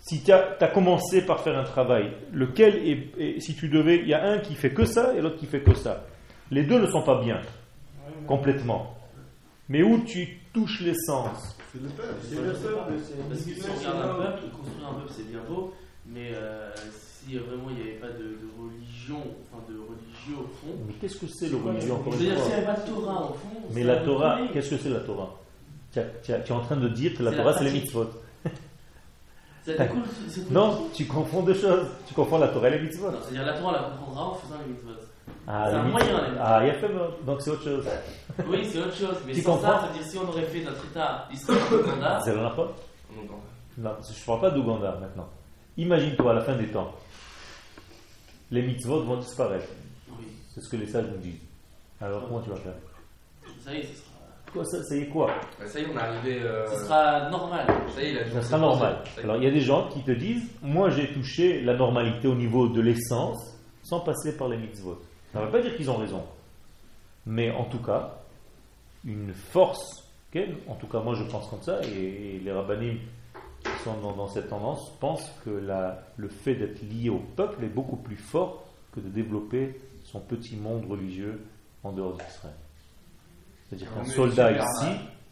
si 0.00 0.22
tu 0.22 0.30
as, 0.32 0.56
t'as 0.58 0.68
commencé 0.68 1.22
par 1.22 1.40
faire 1.40 1.58
un 1.58 1.64
travail, 1.64 2.12
lequel 2.32 2.76
est, 2.86 3.10
est- 3.18 3.40
si 3.40 3.54
tu 3.54 3.68
devais, 3.68 3.98
il 3.98 4.08
y 4.08 4.14
a 4.14 4.24
un 4.24 4.38
qui 4.38 4.54
fait 4.54 4.70
que 4.70 4.84
ça 4.84 5.14
et 5.14 5.20
l'autre 5.20 5.38
qui 5.38 5.46
fait 5.46 5.60
que 5.62 5.74
ça. 5.74 6.04
Les 6.50 6.64
deux 6.64 6.80
ne 6.80 6.86
sont 6.86 7.02
pas 7.02 7.20
bien, 7.22 7.40
complètement. 8.26 8.96
Mais 9.68 9.82
où 9.82 10.02
tu 10.04 10.40
touches 10.52 10.80
l'essence, 10.80 11.56
C'est 11.72 11.80
le 11.82 11.88
peuple. 11.88 12.14
C'est 12.28 12.34
le 12.36 12.52
peuple, 12.52 12.92
Parce 13.28 13.42
que 13.42 13.50
si 13.54 13.60
on 13.70 13.78
regarde 13.78 14.10
un 14.10 14.14
peuple, 14.24 14.42
construire 14.56 14.88
un 14.88 14.94
peuple 14.94 15.12
c'est 15.16 15.28
bien 15.30 15.40
beau, 15.48 15.72
mais 16.06 16.30
euh, 16.34 16.70
si 16.74 17.36
vraiment 17.38 17.68
il 17.70 17.76
n'y 17.76 17.82
avait 17.82 17.98
pas 18.00 18.08
de, 18.08 18.24
de 18.42 18.48
religion, 18.60 19.22
enfin 19.52 19.62
de 19.70 19.76
religieux 20.26 20.42
au 20.42 20.48
fond, 20.48 20.74
mais 20.86 20.94
qu'est-ce 20.94 21.16
que 21.16 21.26
c'est 21.26 21.48
le 21.48 21.56
religion 21.56 21.96
encore 21.96 22.14
une 22.14 22.36
fois 22.36 22.74
pas 22.74 22.80
de 22.80 22.86
Torah 22.86 23.22
au 23.22 23.34
fond, 23.34 23.48
Mais 23.70 23.80
c'est 23.82 23.86
la 23.86 23.96
Torah, 23.96 24.38
qu'est-ce 24.52 24.70
que 24.70 24.78
c'est 24.78 24.88
la 24.88 25.00
Torah 25.00 25.36
tu, 25.92 25.98
es 26.32 26.52
en 26.52 26.60
train 26.60 26.76
de 26.76 26.88
dire 26.88 27.16
que 27.16 27.22
la 27.22 27.30
C'est 27.30 27.36
Torah 27.38 27.50
la 27.52 27.58
c'est 27.58 27.64
les 27.64 27.72
mitzvot. 27.72 28.06
C'est. 29.62 30.50
Non, 30.50 30.88
tu 30.94 31.06
confonds 31.06 31.42
deux 31.42 31.54
choses. 31.54 31.86
Tu 32.06 32.14
confonds 32.14 32.38
la 32.38 32.48
Torah 32.48 32.68
et 32.68 32.78
les 32.78 32.82
mitzvot. 32.84 33.08
C'est-à-dire 33.22 33.44
la 33.44 33.52
Torah, 33.54 33.68
on 33.68 33.72
la 33.72 33.88
comprendra 33.90 34.28
en 34.28 34.34
faisant 34.34 34.54
les 34.64 34.72
mitzvot. 34.72 34.90
Ah, 35.46 35.66
C'est 35.68 35.76
un 35.76 35.82
moyen. 35.82 36.36
Ah, 36.40 36.60
il 36.62 36.68
y 36.68 36.70
a 36.70 36.74
fait 36.74 36.88
donc 37.26 37.42
c'est 37.42 37.50
autre 37.50 37.64
chose. 37.64 37.84
Oui, 38.48 38.68
c'est 38.70 38.78
autre 38.78 38.96
chose, 38.96 39.16
mais 39.26 39.32
Tu 39.34 39.42
sans 39.42 39.54
comprends 39.54 39.68
ça, 39.68 39.88
c'est-à-dire 39.92 40.10
si 40.10 40.18
on 40.18 40.28
aurait 40.28 40.44
fait 40.44 40.62
notre 40.62 40.84
état 40.84 41.28
historique 41.32 41.72
au 41.72 41.82
Rwanda, 41.82 42.20
C'est 42.24 42.34
la. 42.34 42.42
Non, 42.42 43.96
je 44.02 44.20
ne 44.20 44.26
parle 44.26 44.40
pas 44.40 44.50
d'Ouganda 44.50 44.98
maintenant. 45.00 45.28
Imagine-toi 45.76 46.30
à 46.30 46.34
la 46.34 46.40
fin 46.42 46.54
des 46.54 46.68
temps. 46.68 46.92
Les 48.50 48.62
mitzvot 48.62 49.02
vont 49.02 49.16
disparaître. 49.16 49.66
C'est 50.60 50.66
ce 50.66 50.70
que 50.70 50.76
les 50.76 50.86
sages 50.86 51.06
nous 51.10 51.18
disent. 51.18 51.40
Alors 52.00 52.26
comment 52.28 52.40
tu 52.40 52.50
vas 52.50 52.56
faire? 52.56 52.74
Ça 53.64 53.72
y 53.74 53.78
est, 53.78 53.82
ce 53.84 53.96
sera, 53.96 54.10
Quoi, 54.52 54.64
ça, 54.64 54.82
ça 54.84 54.96
y 54.96 55.00
est 55.00 55.06
quoi? 55.06 55.28
Bah, 55.58 55.66
ça 55.66 55.78
y 55.80 55.82
est, 55.82 55.86
on 55.86 55.96
est 55.96 56.00
arrivé. 56.00 56.42
euh, 56.42 56.66
ce 56.70 56.84
sera 56.84 57.30
normal. 57.30 57.66
Ça 57.94 58.02
y 58.02 58.06
est, 58.06 58.10
il 58.12 58.18
a 58.18 58.30
Ça 58.30 58.42
sera 58.42 58.58
normal. 58.58 59.02
Alors 59.22 59.36
il 59.36 59.44
y 59.44 59.46
a 59.46 59.50
des 59.50 59.60
gens 59.60 59.88
qui 59.88 60.02
te 60.02 60.10
disent 60.10 60.48
Moi 60.62 60.90
j'ai 60.90 61.12
touché 61.12 61.60
la 61.62 61.74
normalité 61.76 62.28
au 62.28 62.34
niveau 62.34 62.68
de 62.68 62.80
l'essence 62.80 63.56
sans 63.82 64.00
passer 64.00 64.36
par 64.36 64.48
les 64.48 64.56
mitzvot. 64.58 65.00
Ça 65.32 65.40
ne 65.40 65.46
veut 65.46 65.50
pas 65.52 65.62
dire 65.62 65.76
qu'ils 65.76 65.90
ont 65.90 65.96
raison. 65.96 66.22
Mais 67.26 67.50
en 67.52 67.64
tout 67.64 67.78
cas, 67.78 68.16
une 69.04 69.32
force, 69.32 70.04
ok? 70.34 70.42
En 70.68 70.74
tout 70.74 70.86
cas 70.88 71.00
moi 71.00 71.14
je 71.14 71.24
pense 71.24 71.48
comme 71.48 71.62
ça, 71.62 71.80
et, 71.84 72.36
et 72.36 72.40
les 72.40 72.52
rabbinim 72.52 72.98
qui 73.62 73.82
sont 73.84 73.94
dans, 74.02 74.12
dans 74.12 74.28
cette 74.28 74.48
tendance 74.48 74.90
pensent 75.00 75.30
que 75.44 75.50
la- 75.50 76.02
le 76.16 76.28
fait 76.28 76.54
d'être 76.54 76.82
lié 76.82 77.08
au 77.10 77.18
peuple 77.36 77.62
est 77.64 77.68
beaucoup 77.68 77.96
plus 77.96 78.16
fort 78.16 78.64
que 78.92 79.00
de 79.00 79.08
développer 79.08 79.78
son 80.10 80.20
petit 80.20 80.56
monde 80.56 80.84
religieux 80.88 81.40
en 81.84 81.92
dehors 81.92 82.12
d'Israël. 82.12 82.54
C'est-à-dire 83.68 83.92
qu'un 83.94 84.04
soldat 84.04 84.52
ici, 84.52 84.86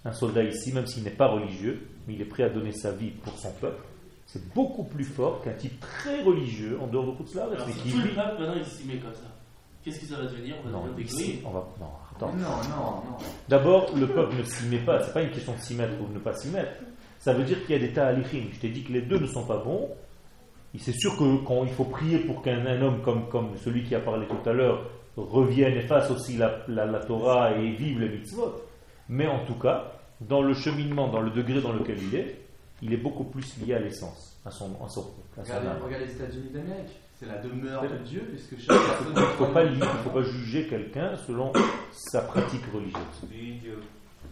un 0.05 0.13
soldat 0.13 0.45
ici, 0.45 0.73
même 0.73 0.87
s'il 0.87 1.03
n'est 1.03 1.11
pas 1.11 1.27
religieux, 1.29 1.87
mais 2.07 2.15
il 2.15 2.21
est 2.23 2.27
prêt 2.27 2.45
à 2.45 2.49
donner 2.49 2.73
sa 2.73 2.93
vie 2.93 3.11
pour 3.11 3.37
son 3.39 3.51
peuple, 3.53 3.85
c'est 4.27 4.53
beaucoup 4.55 4.85
plus 4.85 5.05
fort 5.05 5.43
qu'un 5.43 5.53
type 5.55 5.81
très 5.81 6.23
religieux 6.23 6.79
en 6.81 6.87
dehors 6.87 7.07
de 7.07 7.13
Koutslav, 7.17 7.53
Alors, 7.53 7.67
si 7.69 7.91
tout 7.91 7.99
le 7.99 8.05
peuple 8.15 8.17
maintenant 8.41 8.55
il 8.57 8.65
s'y 8.65 8.85
met 8.87 8.99
comme 8.99 9.15
ça, 9.15 9.21
qu'est-ce 9.83 10.01
que 10.01 10.07
ça 10.07 10.17
va 10.17 10.25
devenir? 10.27 10.55
On 10.63 10.67
va 10.67 10.71
Non, 10.71 10.85
devenir 10.87 10.97
des 10.97 11.03
ici, 11.13 11.25
gouilles. 11.33 11.43
on 11.47 11.51
va. 11.51 11.69
Non, 11.81 11.87
attends. 12.15 12.33
Non, 12.35 12.43
non, 12.43 13.11
non. 13.11 13.17
D'abord, 13.49 13.97
le 13.97 14.07
peuple 14.07 14.37
ne 14.37 14.43
s'y 14.45 14.67
met 14.67 14.79
pas. 14.85 15.03
C'est 15.03 15.13
pas 15.15 15.23
une 15.23 15.31
question 15.31 15.55
de 15.55 15.61
s'y 15.61 15.75
mettre 15.75 15.95
ou 16.01 16.07
de 16.07 16.15
ne 16.15 16.19
pas 16.19 16.35
s'y 16.35 16.49
mettre. 16.49 16.73
Ça 17.19 17.33
veut 17.33 17.43
dire 17.45 17.61
qu'il 17.63 17.71
y 17.71 17.75
a 17.75 17.79
des 17.81 17.93
ta'alichim. 17.93 18.49
Je 18.53 18.61
t'ai 18.61 18.69
dit 18.69 18.85
que 18.85 18.93
les 18.93 19.03
deux 19.03 19.19
ne 19.19 19.27
sont 19.27 19.45
pas 19.45 19.57
bons. 19.59 19.89
C'est 20.79 20.93
sûr 20.99 21.17
que 21.17 21.45
quand 21.45 21.65
il 21.65 21.71
faut 21.73 21.85
prier 21.85 22.19
pour 22.21 22.43
qu'un 22.43 22.65
un 22.67 22.81
homme 22.83 23.03
comme, 23.03 23.29
comme 23.29 23.57
celui 23.59 23.85
qui 23.85 23.95
a 23.95 24.01
parlé 24.01 24.27
tout 24.27 24.49
à 24.49 24.53
l'heure 24.53 24.91
revienne 25.17 25.75
et 25.77 25.83
fasse 25.83 26.11
aussi 26.11 26.37
la, 26.37 26.61
la- 26.69 26.87
la 26.87 27.01
Torah 27.01 27.53
et 27.53 27.71
vive 27.73 28.01
les 28.01 28.09
mitzvot. 28.09 28.55
Mais 29.09 29.27
en 29.27 29.45
tout 29.45 29.55
cas, 29.59 29.93
dans 30.21 30.43
le 30.43 30.55
cheminement, 30.55 31.09
dans 31.09 31.21
le 31.21 31.31
degré 31.31 31.61
dans 31.61 31.73
lequel 31.73 31.99
il 32.03 32.15
est, 32.15 32.37
il 32.83 32.93
est 32.93 32.97
beaucoup 32.99 33.25
plus 33.25 33.57
lié 33.65 33.75
à 33.75 33.79
l'essence, 33.81 34.39
à 34.45 34.51
son, 34.51 34.67
à 34.85 34.89
son, 34.89 35.07
à 35.41 35.45
son 35.45 35.53
Regardez, 35.85 36.07
les 36.07 36.13
États-Unis 36.13 36.51
d'Amérique. 36.53 36.93
C'est 37.19 37.27
la 37.27 37.39
demeure 37.39 37.83
de 37.83 37.97
Dieu, 38.05 38.21
puisque 38.31 38.61
chaque 38.61 38.79
personne. 38.79 39.09
Il 39.09 39.21
ne 39.21 39.27
faut 39.27 39.47
pas 39.47 39.65
faut 40.05 40.11
pas 40.11 40.23
juger 40.23 40.69
quelqu'un 40.69 41.17
selon 41.27 41.53
sa 41.91 42.21
pratique 42.21 42.63
religieuse. 42.73 43.03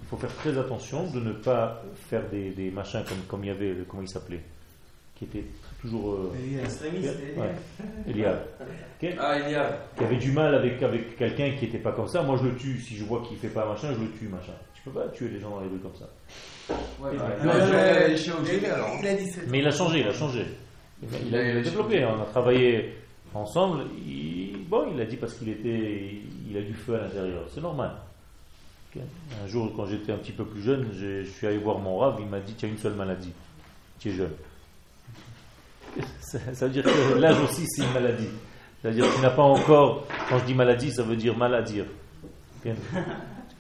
Il 0.03 0.07
faut 0.09 0.17
faire 0.17 0.33
très 0.37 0.57
attention 0.57 1.11
de 1.11 1.19
ne 1.19 1.33
pas 1.33 1.83
faire 2.09 2.29
des, 2.31 2.51
des 2.51 2.71
machins 2.71 3.03
comme, 3.09 3.19
comme 3.27 3.45
il 3.45 3.49
y 3.49 3.51
avait, 3.51 3.75
comment 3.89 4.03
il 4.05 4.09
s'appelait, 4.09 4.45
qui 5.17 5.25
était 5.25 5.47
toujours 5.87 6.13
euh, 6.15 6.33
ouais, 7.41 7.55
Eliab, 8.09 8.39
Ah, 9.19 9.39
il 9.39 9.51
y 9.51 9.55
a. 9.55 9.79
qui 9.97 10.05
avait 10.05 10.17
du 10.17 10.33
mal 10.33 10.55
avec, 10.55 10.83
avec 10.83 11.17
quelqu'un 11.17 11.51
qui 11.59 11.65
n'était 11.67 11.79
pas 11.79 11.93
comme 11.93 12.09
ça. 12.09 12.23
Moi, 12.23 12.39
je 12.43 12.49
le 12.49 12.57
tue 12.57 12.79
si 12.81 12.97
je 12.97 13.05
vois 13.05 13.23
qu'il 13.27 13.37
fait 13.39 13.49
pas 13.49 13.67
machin, 13.67 13.89
je 13.95 14.01
le 14.05 14.11
tue 14.19 14.29
machin. 14.29 14.53
Tu 14.75 14.83
peux 14.83 14.91
pas 15.01 15.09
tuer 15.09 15.29
les 15.29 15.41
gens 15.41 15.51
dans 15.51 15.61
les 15.61 15.69
rues 15.69 15.79
comme 15.79 15.95
ça. 15.99 16.09
Ouais, 17.01 17.11
Il 17.15 17.21
a- 17.21 17.25
il 17.43 17.49
a- 17.51 17.69
il 17.69 17.75
a 18.05 18.09
les 18.09 18.17
chiens 18.17 18.35
au 18.41 18.45
gilet, 18.45 18.69
alors. 18.71 18.89
Il 19.01 19.07
a 19.09 19.15
17 19.15 19.45
Mais 19.49 19.59
il 19.61 19.67
a 19.67 19.71
changé, 19.71 20.01
il 20.01 20.07
a 20.09 20.13
changé. 20.13 20.45
Il 21.03 21.15
a, 21.15 21.19
il 21.29 21.35
a- 21.37 21.51
il 21.53 21.57
a 21.59 21.61
développé, 21.63 22.05
on 22.05 22.23
a 22.23 22.27
travaillé 22.27 22.95
ensemble. 23.35 23.85
Il, 24.07 24.65
bon, 24.69 24.87
il 24.95 25.01
a 25.01 25.05
dit 25.05 25.17
parce 25.17 25.35
qu'il 25.35 25.49
était, 25.51 26.11
il 26.49 26.57
a 26.57 26.63
du 26.63 26.75
feu 26.75 26.95
à 26.97 27.03
l'intérieur. 27.03 27.43
C'est 27.55 27.61
normal. 27.61 27.93
Un 29.45 29.47
jour, 29.47 29.71
quand 29.77 29.85
j'étais 29.85 30.11
un 30.13 30.17
petit 30.17 30.33
peu 30.33 30.47
plus 30.47 30.63
jeune, 30.63 30.87
je 30.95 31.25
suis 31.25 31.47
allé 31.47 31.59
voir 31.59 31.79
mon 31.79 31.99
rave. 31.99 32.17
Il 32.21 32.27
m'a 32.29 32.41
dit 32.41 32.55
tu 32.55 32.65
as 32.65 32.69
une 32.69 32.79
seule 32.79 32.95
maladie. 32.95 33.33
Tu 33.99 34.09
es 34.09 34.13
jeune. 34.13 34.33
Ça, 36.21 36.39
ça 36.55 36.67
veut 36.67 36.73
dire 36.73 36.85
que 36.85 37.15
l'âge 37.19 37.41
aussi, 37.41 37.65
c'est 37.69 37.85
une 37.85 37.93
maladie. 37.93 38.29
C'est-à-dire 38.83 39.09
que 39.09 39.15
tu 39.17 39.23
n'as 39.23 39.31
pas 39.31 39.43
encore, 39.43 40.05
quand 40.29 40.39
je 40.39 40.45
dis 40.45 40.55
maladie, 40.55 40.91
ça 40.93 41.03
veut 41.03 41.17
dire 41.17 41.37
mal 41.37 41.55
à 41.55 41.63
dire. 41.63 41.87
Que 42.63 42.71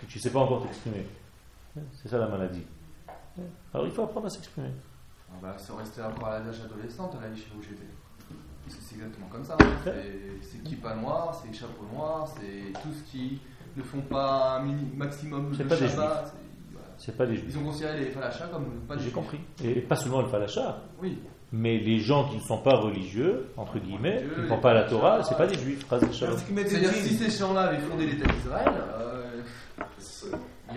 tu 0.08 0.18
ne 0.18 0.22
sais 0.22 0.30
pas 0.30 0.40
encore 0.40 0.62
t'exprimer. 0.64 1.06
C'est 2.02 2.08
ça 2.08 2.18
la 2.18 2.26
maladie. 2.28 2.64
Alors 3.72 3.86
il 3.86 3.92
faut 3.92 4.02
apprendre 4.02 4.26
à 4.26 4.30
s'exprimer. 4.30 4.70
Ah 5.30 5.36
bah, 5.42 5.54
c'est 5.58 5.72
resté 5.74 6.00
encore 6.02 6.28
à 6.28 6.38
l'âge 6.40 6.60
adolescent, 6.64 7.10
à 7.18 7.28
la 7.28 7.34
chez 7.34 7.46
où 7.56 7.62
j'étais. 7.62 7.86
Parce 8.64 8.76
que 8.76 8.82
c'est 8.82 8.94
exactement 8.96 9.26
comme 9.28 9.44
ça. 9.44 9.56
C'est 9.84 9.92
c'est 10.42 10.62
kippa 10.64 10.94
noir, 10.96 11.40
c'est 11.44 11.52
chapeau 11.56 11.84
noir, 11.92 12.26
c'est 12.36 12.72
tout 12.80 12.88
ce 12.92 13.10
qui 13.10 13.38
ne 13.76 13.82
font 13.82 14.00
pas 14.00 14.56
un 14.58 14.62
mini- 14.64 14.90
maximum 14.96 15.52
de 15.56 15.62
pas 15.64 15.76
Shabbat. 15.76 16.34
C'est- 16.98 17.16
pas 17.16 17.26
des 17.26 17.36
juifs. 17.36 17.46
Ils 17.50 17.58
ont 17.58 17.64
considéré 17.64 17.98
les 18.00 18.06
falachas 18.10 18.46
comme 18.48 18.64
pas 18.88 18.94
des 18.94 19.00
J'ai 19.00 19.04
juifs. 19.06 19.14
compris. 19.14 19.40
Et 19.64 19.74
pas 19.80 19.96
seulement 19.96 20.20
le 20.22 20.28
falacha, 20.28 20.82
Oui. 21.02 21.18
mais 21.52 21.78
les 21.78 21.98
gens 22.00 22.28
qui 22.28 22.36
ne 22.36 22.42
sont 22.42 22.58
pas 22.58 22.76
religieux, 22.76 23.48
entre 23.56 23.78
guillemets, 23.78 24.18
qui 24.18 24.36
ne 24.38 24.42
les 24.42 24.48
font 24.48 24.58
pas 24.60 24.74
la 24.74 24.84
Torah, 24.84 25.22
c'est 25.24 25.36
pas 25.36 25.46
des 25.46 25.58
juifs. 25.58 25.84
C'est-à-dire 25.88 26.90
que 26.92 26.96
si 26.96 27.14
ces 27.16 27.30
gens-là 27.38 27.62
avaient 27.62 27.78
fondé 27.78 28.06
l'État 28.06 28.32
d'Israël, 28.32 28.72
euh, 28.98 29.42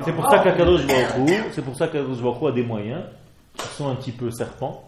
C'est 0.06 0.14
pour 0.14 0.30
ça 0.30 0.40
qu'Akadosh 0.40 0.82
c'est 1.52 1.62
pour 1.64 1.76
ça 1.76 1.88
qu'Akadosh 1.88 2.20
a 2.48 2.52
des 2.52 2.64
moyens 2.64 3.04
qui 3.56 3.68
sont 3.70 3.90
un 3.90 3.96
petit 3.96 4.12
peu 4.12 4.30
serpents. 4.32 4.86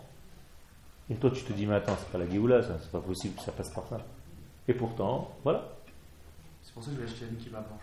Et 1.09 1.15
toi, 1.15 1.29
tu 1.31 1.43
te 1.43 1.51
dis, 1.51 1.65
mais 1.65 1.75
attends, 1.75 1.95
c'est 1.97 2.09
pas 2.09 2.17
la 2.19 2.29
Géoula, 2.29 2.61
ça, 2.61 2.77
c'est 2.81 2.91
pas 2.91 2.99
possible, 3.01 3.37
ça 3.41 3.51
passe 3.51 3.69
par 3.73 3.85
ça. 3.87 3.97
Et 4.67 4.73
pourtant, 4.73 5.29
voilà. 5.43 5.67
C'est 6.61 6.73
pour 6.73 6.83
ça 6.83 6.91
que 6.91 6.97
je 6.97 7.01
vais 7.01 7.07
acheter 7.11 7.25
une 7.29 7.35
kippa 7.37 7.59
blanche. 7.59 7.81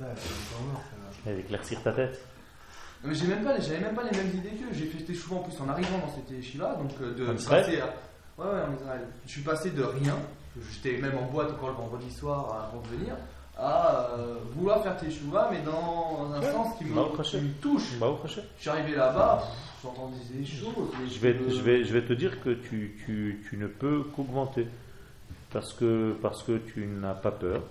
Ça, 0.00 0.06
c'est 1.24 1.38
éclaircir 1.38 1.82
ta 1.82 1.92
tête. 1.92 2.18
Non, 3.02 3.10
mais 3.10 3.14
j'ai 3.14 3.26
même 3.26 3.44
pas, 3.44 3.58
j'avais 3.60 3.80
même 3.80 3.94
pas 3.94 4.02
les 4.04 4.16
mêmes 4.16 4.30
idées 4.34 4.50
qu'eux. 4.50 4.72
J'ai 4.72 4.86
fait 4.86 5.14
souvent 5.14 5.36
en 5.36 5.42
plus 5.42 5.58
en 5.60 5.68
arrivant 5.68 5.98
dans 5.98 6.14
cette 6.14 6.30
yeshiva, 6.30 6.74
donc 6.76 6.90
euh, 7.00 7.14
de 7.14 7.26
En 7.30 7.34
Israël 7.34 7.64
passer 7.64 7.80
à... 7.80 7.86
Ouais, 8.38 8.46
ouais, 8.50 8.62
en 8.68 8.74
Israël. 8.74 9.06
Je 9.26 9.30
suis 9.30 9.42
passé 9.42 9.70
de 9.70 9.82
rien, 9.82 10.16
j'étais 10.72 10.98
même 10.98 11.16
en 11.18 11.26
boîte 11.30 11.50
encore 11.52 11.70
le 11.70 11.74
vendredi 11.76 12.10
soir 12.10 12.68
avant 12.70 12.82
de 12.82 12.88
venir, 12.88 13.14
à 13.58 14.08
euh, 14.18 14.36
vouloir 14.54 14.82
faire 14.82 14.96
teshuva, 14.96 15.48
mais 15.50 15.60
dans 15.62 16.30
un 16.34 16.40
Ouais. 16.40 16.52
sens 16.52 16.78
qui 16.78 16.84
me, 16.84 16.94
Baruch 16.94 17.22
qui 17.22 17.36
me 17.36 17.52
touche. 17.60 17.98
Bah. 17.98 18.16
Je 18.24 18.40
suis 18.60 18.70
arrivé 18.70 18.94
là-bas, 18.94 19.42
pff, 19.42 19.82
j'entendais 19.82 20.16
des 20.32 20.46
choses. 20.46 20.72
Je 21.10 21.18
vais, 21.20 21.36
je, 21.50 21.60
vais, 21.60 21.84
je 21.84 21.92
vais 21.92 22.02
te 22.06 22.12
dire 22.14 22.40
que 22.42 22.50
tu, 22.50 22.96
tu, 23.04 23.44
tu 23.48 23.56
ne 23.58 23.66
peux 23.66 24.04
qu'augmenter. 24.16 24.66
Parce 25.52 25.72
que, 25.74 26.16
parce 26.22 26.42
que 26.44 26.58
tu 26.58 26.86
n'as 26.86 27.14
pas 27.14 27.32
peur. 27.32 27.62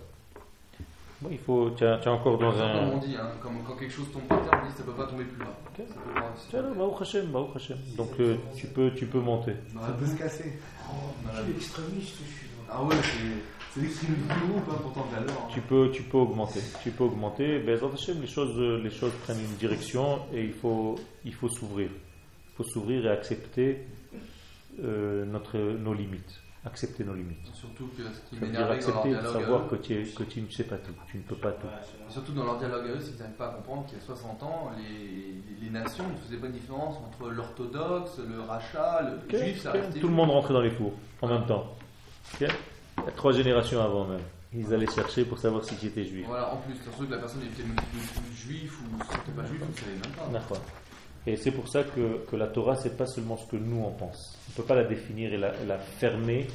Bon, 1.22 1.28
il 1.32 1.38
faut, 1.38 1.72
tu, 1.72 1.86
as, 1.86 1.98
tu 1.98 2.08
es 2.08 2.12
encore 2.12 2.38
dans 2.38 2.52
Comme 2.52 2.62
on 2.62 2.96
un. 2.96 2.98
dit, 3.00 3.16
hein, 3.18 3.30
comme 3.42 3.62
quand 3.68 3.76
quelque 3.76 3.92
chose 3.92 4.10
tombe 4.14 4.24
par 4.24 4.42
terre, 4.42 4.62
on 4.64 4.68
dit 4.70 4.74
ça 4.78 4.84
peut 4.84 4.94
pas 4.94 5.06
tomber 5.06 5.26
plus 5.26 5.38
bas. 5.38 5.52
Ok. 5.68 5.86
Ça 5.88 5.94
peut 5.96 6.14
pas- 6.14 6.34
Tiens, 6.50 6.62
là, 6.62 6.70
Baruch 6.78 7.02
Hashem, 7.02 7.26
Baruch 7.28 7.56
Hashem. 7.58 7.78
Donc 7.98 8.12
euh, 8.22 8.38
tu, 8.56 8.68
peux, 8.68 8.92
tu 8.96 9.06
peux 9.06 9.20
monter. 9.20 9.54
Bah, 9.74 9.82
Ça 9.88 9.92
peut 9.94 10.06
se 10.06 10.16
casser. 10.16 10.54
bah, 11.26 11.32
l'extrémiste, 11.48 12.16
je 12.26 12.32
suis. 12.32 12.48
Ah 12.72 12.84
ouais, 12.84 12.96
c'est 13.02 13.74
c'est 13.74 13.82
l'extrémité 13.82 14.22
du 14.34 14.52
groupe, 14.52 14.64
hein, 14.72 14.80
pourtant 14.82 15.06
de 15.12 15.16
valeur. 15.16 15.38
hein. 15.44 15.48
Tu 15.54 15.60
peux, 15.62 15.92
tu 15.92 16.04
peux 16.04 16.18
augmenter. 16.20 16.62
Tu 16.84 16.92
peux 16.92 17.04
augmenter. 17.04 17.60
Ben, 17.60 17.78
Hashem, 17.94 18.22
les 18.22 18.28
choses, 18.28 18.58
les 18.58 18.90
choses 18.90 19.12
prennent 19.24 19.40
une 19.42 19.56
direction 19.58 20.20
et 20.34 20.44
il 20.46 20.54
faut, 20.54 20.96
il 21.26 21.34
faut 21.34 21.50
s'ouvrir. 21.50 21.90
Il 21.92 22.56
faut 22.56 22.64
s'ouvrir 22.64 23.06
et 23.06 23.10
accepter 23.10 23.86
euh, 24.84 25.26
notre, 25.26 25.58
nos 25.58 25.94
limites. 25.94 26.40
Accepter 26.66 27.06
nos 27.06 27.14
limites. 27.14 27.38
Surtout 27.54 27.88
que 27.98 28.04
ce 28.04 28.20
qui 28.30 28.36
m'énervait 28.36 28.52
dans 28.54 28.68
leur 28.68 28.72
accepter 28.72 29.10
de 29.10 29.14
dialogue 29.14 29.36
à 29.36 29.40
savoir 29.40 29.62
eux, 29.62 29.68
que 29.70 29.76
tu, 29.78 29.94
es- 29.94 30.04
que 30.14 30.24
tu 30.24 30.42
ne 30.42 30.50
sais 30.50 30.66
pas 30.66 30.76
tout. 30.78 30.92
Tu 31.10 31.18
ne 31.18 31.24
peux 31.24 31.38
pas 31.38 31.52
tout. 31.54 31.68
Surtout 32.10 32.34
dans 32.34 32.44
leur 32.44 32.58
dialogue 32.58 32.86
à 32.86 32.90
eux, 32.90 33.00
c'est 33.00 33.12
qu'ils 33.12 33.20
n'arrivent 33.20 33.36
pas 33.38 33.48
à 33.48 33.52
comprendre 33.54 33.86
qu'il 33.86 33.98
y 33.98 34.02
a 34.02 34.06
60 34.06 34.44
ans, 34.44 34.72
les, 34.78 35.70
nations 35.70 36.04
ne 36.10 36.18
faisaient 36.18 36.38
pas 36.38 36.48
de 36.48 36.54
différence 36.54 36.98
entre 36.98 37.30
l'orthodoxe, 37.30 38.18
le 38.28 38.42
rachat, 38.42 39.02
le 39.04 39.18
Ok, 39.18 39.42
juif, 39.44 39.62
ça. 39.62 39.72
Tout 40.02 40.08
le 40.08 40.14
monde 40.14 40.32
rentrait 40.32 40.54
dans 40.54 40.62
les 40.62 40.72
fours 40.72 40.94
en 41.22 41.28
même 41.28 41.46
temps. 41.46 41.76
Il 42.42 42.48
y 42.48 42.50
a 42.50 43.12
trois 43.16 43.32
générations 43.32 43.82
avant 43.82 44.06
même. 44.06 44.20
Ils 44.54 44.74
allaient 44.74 44.88
chercher 44.92 45.26
pour 45.26 45.38
savoir 45.38 45.64
si 45.64 45.76
tu 45.78 45.86
étais 45.86 46.04
juif. 46.04 46.26
Voilà, 46.28 46.52
en 46.52 46.58
plus, 46.58 46.76
surtout 46.84 47.06
que 47.06 47.12
la 47.12 47.20
personne 47.20 47.44
était 47.44 47.64
juif 48.36 48.80
ou 48.82 49.04
si 49.04 49.10
c'était 49.12 49.32
pas 49.32 49.46
juif, 49.46 49.62
on 49.64 49.72
ne 49.72 49.78
savait 49.78 49.92
même 49.94 50.12
pas. 50.18 50.28
D'accord. 50.34 50.62
Et 51.28 51.36
c'est 51.36 51.52
pour 51.52 51.68
ça 51.68 51.84
que, 51.84 52.26
que 52.30 52.36
la 52.36 52.48
Torah, 52.48 52.76
c'est 52.76 52.98
pas 52.98 53.06
seulement 53.06 53.38
ce 53.38 53.46
que 53.46 53.58
nous 53.58 53.84
on 53.84 53.92
pense. 53.92 54.38
On 54.48 54.52
ne 54.52 54.56
peut 54.58 54.64
pas 54.68 54.76
la 54.76 54.84
définir 54.86 55.34
et 55.34 55.38
la, 55.38 55.52
la 55.68 55.78
fermer 55.78 56.48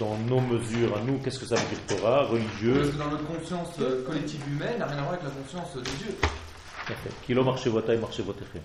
dans 0.00 0.16
nos 0.28 0.40
mesures 0.40 0.96
à 0.96 1.00
nous. 1.02 1.18
Qu'est-ce 1.18 1.38
que 1.38 1.46
ça 1.46 1.54
veut 1.54 1.68
dire 1.68 1.78
Torah 1.98 2.18
Parce 2.20 2.30
Religieux 2.30 2.90
que 2.92 2.96
dans 2.98 3.10
notre 3.10 3.26
conscience 3.26 3.68
euh, 3.80 4.04
collective 4.04 4.42
humaine, 4.48 4.78
n'a 4.78 4.86
rien 4.86 4.98
à 4.98 5.02
voir 5.02 5.12
avec 5.14 5.24
la 5.24 5.30
conscience 5.30 5.74
de 5.76 5.80
Dieu. 5.82 6.14
Parfait. 6.86 7.10
Kilo 7.26 7.44
marché 7.44 7.70
vota 7.70 7.94
et 7.94 7.98
marché 7.98 8.22
votechem. 8.22 8.60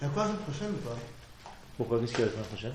Il 0.00 0.04
y 0.04 0.06
a 0.06 0.10
quoi 0.10 0.24
la 0.24 0.28
semaine 0.30 0.42
prochaine 0.42 0.70
ou 0.70 0.88
pas? 0.88 0.96
Pourquoi? 1.76 2.00
Qu'est-ce 2.00 2.12
qu'il 2.12 2.20
y 2.20 2.22
a 2.22 2.26
la 2.26 2.32
semaine 2.32 2.46
prochaine? 2.46 2.72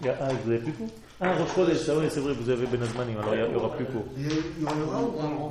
Il 0.00 0.06
y 0.06 0.08
a- 0.08 0.16
Ah, 0.20 0.28
vous 0.42 0.50
avez 0.50 0.58
plus 0.60 0.72
court? 0.72 0.88
Ah, 1.24 1.34
Rosh 1.36 1.54
Chodesh, 1.54 1.78
ça 1.78 1.96
oui, 1.96 2.06
c'est 2.10 2.18
vrai, 2.20 2.32
vous 2.32 2.50
avez 2.50 2.66
Ben 2.66 2.82
Azmanim, 2.82 3.16
alors 3.18 3.34
il 3.34 3.48
n'y 3.50 3.54
aura 3.54 3.70
plus 3.76 3.84
court. 3.84 4.04
Il 4.16 4.24
y 4.24 4.64
aura 4.64 5.00
ou 5.00 5.14
On-. 5.20 5.50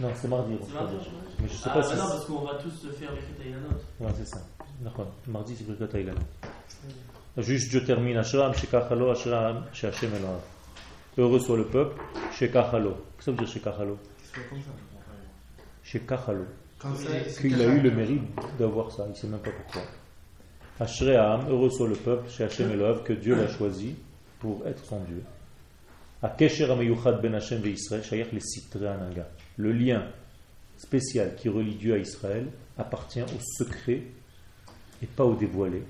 Non, 0.00 0.10
c'est 0.14 0.28
mardi, 0.28 0.54
Rosh 0.60 0.68
Chodesh. 0.70 1.08
Mais 1.40 1.48
je 1.48 1.54
sais 1.54 1.62
Ah, 1.64 1.70
pas 1.70 1.80
bah 1.80 1.86
si. 1.86 1.94
non, 1.96 2.02
parce 2.02 2.24
qu'on 2.26 2.40
va 2.44 2.54
tous 2.56 2.88
faire 2.98 3.10
les 3.12 3.20
Ketaïlanot. 3.22 3.68
Ouais, 4.00 4.10
c'est 4.18 4.26
ça. 4.26 4.38
D'accord. 4.80 5.06
Mardi, 5.26 5.56
c'est 5.56 5.64
Birkat 5.66 5.96
Haïlan. 5.96 6.14
Juste, 7.38 7.70
je 7.72 7.78
termine. 7.78 8.18
Ashram, 8.18 8.52
Shekachalo, 8.54 9.10
Ashram, 9.10 9.64
Shechem 9.72 10.10
Eloav. 10.14 10.40
Heureux 11.16 11.38
soit 11.40 11.56
le 11.56 11.64
peuple, 11.64 12.00
Shekachalo. 12.32 12.90
Qu'est-ce 12.90 13.16
que 13.18 13.24
ça 13.24 13.30
veut 13.30 13.36
dire 13.38 13.48
Shekachalo. 13.48 13.98
Shekachalo. 15.82 16.44
Qu'il 17.40 17.60
a 17.62 17.64
eu 17.64 17.80
le 17.80 17.90
mérite 17.90 18.22
d'avoir 18.58 18.90
ça, 18.92 19.04
il 19.06 19.10
ne 19.10 19.14
sait 19.14 19.26
même 19.26 19.40
pas 19.40 19.50
pourquoi. 19.50 19.82
Ashrei 20.80 21.14
Ha'am, 21.14 21.46
heureux 21.48 21.70
soit 21.70 21.88
le 21.88 21.94
peuple, 21.94 22.28
chez 22.28 22.44
Hashem 22.44 22.70
Eloav, 22.72 23.04
que 23.04 23.12
Dieu 23.12 23.36
l'a 23.36 23.48
choisi 23.48 23.94
pour 24.40 24.66
être 24.66 24.84
son 24.84 25.00
Dieu. 25.04 25.22
Ben 26.20 26.48
le 29.56 29.72
lien 29.72 30.06
spécial 30.76 31.34
qui 31.36 31.48
relie 31.48 31.74
Dieu 31.74 31.94
à 31.94 31.98
Israël 31.98 32.46
appartient 32.78 33.22
au 33.22 33.40
secret 33.58 34.02
et 35.02 35.06
pas 35.06 35.24
au 35.24 35.34
dévoilé. 35.34 35.82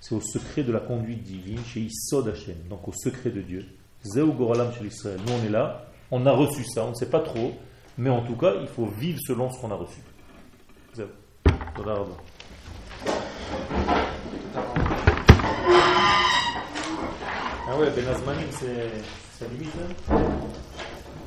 C'est 0.00 0.14
au 0.14 0.20
secret 0.20 0.62
de 0.62 0.72
la 0.72 0.80
conduite 0.80 1.22
divine 1.22 1.64
chez 1.64 1.80
Isod 1.80 2.28
Hashem, 2.28 2.56
donc 2.68 2.86
au 2.86 2.92
secret 2.92 3.30
de 3.30 3.40
Dieu. 3.40 3.64
Zeu 4.04 4.26
Goralam 4.26 4.70
chez 4.74 4.84
Israël. 4.84 5.18
Nous 5.26 5.32
on 5.32 5.44
est 5.46 5.50
là, 5.50 5.86
on 6.10 6.26
a 6.26 6.32
reçu 6.32 6.62
ça, 6.64 6.84
on 6.84 6.90
ne 6.90 6.94
sait 6.94 7.10
pas 7.10 7.20
trop, 7.20 7.54
mais 7.96 8.10
en 8.10 8.22
tout 8.22 8.36
cas 8.36 8.54
il 8.60 8.68
faut 8.68 8.86
vivre 8.86 9.18
selon 9.26 9.50
ce 9.50 9.60
qu'on 9.60 9.70
a 9.70 9.76
reçu. 9.76 10.00
Zeu. 10.94 11.08
Ah 14.56 14.60
ouais, 17.76 17.90
Ben 17.90 18.06
Azmanim, 18.08 18.46
c'est 18.52 18.92
ça 19.38 19.44
limite. 19.50 19.72
Hein 19.80 19.88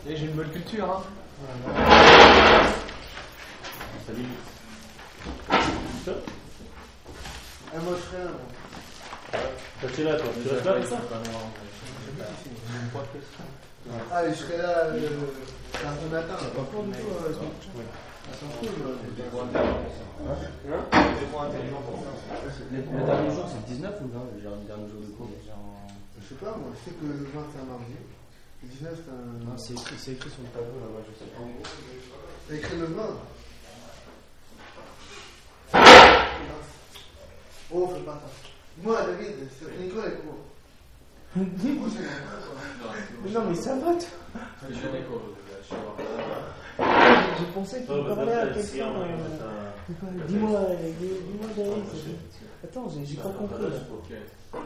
Et 0.08 0.16
j'ai 0.16 0.26
une 0.26 0.32
bonne 0.32 0.50
culture, 0.50 0.90
hein. 0.90 1.04
ça 4.06 4.14
limite. 4.14 4.32
Ah, 5.50 5.60
moi, 7.84 7.94
je 7.98 8.02
serai 8.06 8.20
là. 8.24 8.30
moi. 8.32 8.40
Toi, 9.82 9.90
tu 9.94 10.02
es 10.02 10.04
là, 10.06 10.16
toi. 10.16 10.30
Tu 10.42 10.48
restes 10.50 10.66
là 10.66 10.72
avec 10.72 10.86
ça? 10.86 10.98
Ah, 14.12 14.22
je 14.30 14.34
serai 14.34 14.58
là 14.58 14.70
euh, 14.86 15.00
lundi 15.84 16.06
matin. 16.12 16.34
Pas 16.34 16.40
euh, 16.40 16.64
euh. 16.64 16.76
C'est 17.30 17.40
pour. 17.40 17.52
Le, 22.72 22.78
le 22.78 23.06
dernier 23.06 23.32
jour, 23.32 23.46
c'est 23.48 23.56
le 23.56 23.76
19 23.76 24.02
ou 24.02 24.08
non 24.14 24.26
le 24.36 24.42
dernier 24.68 24.88
jour 24.90 25.02
de 25.02 25.08
cours? 25.16 25.30
Je 26.20 26.28
sais 26.28 26.36
pas, 26.36 26.52
moi, 26.58 26.72
je 26.74 26.80
sais 26.90 26.96
que 26.98 27.06
le 27.06 27.14
20 27.14 27.30
c'est 27.54 27.62
un 27.62 27.66
mardi. 27.66 27.96
Le 28.64 28.68
19 28.70 28.94
c'est 28.96 29.12
un. 29.12 29.16
Non, 29.46 29.58
c'est 29.58 29.74
écrit, 29.74 29.96
c'est 29.98 30.12
écrit 30.12 30.30
sur 30.30 30.42
le 30.42 30.50
tableau 30.50 30.80
là-bas, 30.82 31.02
je 31.08 31.14
sais 31.18 31.32
pas. 31.32 31.42
T'as 32.48 32.56
écrit 32.56 32.78
le 32.78 32.86
20 32.86 33.04
Oh, 37.74 37.88
fais 37.94 38.02
pas 38.02 38.14
ça. 38.14 38.30
Moi, 38.82 39.02
David, 39.02 39.36
cette 39.60 39.82
école 39.86 40.06
est 40.06 40.20
cool. 40.22 40.40
Moi, 41.36 41.90
c'est 41.94 42.08
non, 43.34 43.42
mais 43.50 43.56
ça 43.56 43.76
va, 43.76 43.94
toi 43.94 44.00
Je 44.70 44.76
pensais 47.55 47.79
qu'il 47.85 48.05
parlait 48.07 48.33
à 48.35 48.47
quelqu'un. 48.47 48.93
euh, 48.97 49.17
Dis-moi, 50.27 50.59
euh, 50.59 50.77
dis-moi, 50.99 51.49
David. 51.57 51.85
c'est- 51.93 52.67
Attends, 52.67 52.89
j'ai 52.89 53.05
j'ai 53.05 53.17
pas 53.17 53.31
compris 53.31 53.63
là. 53.63 53.69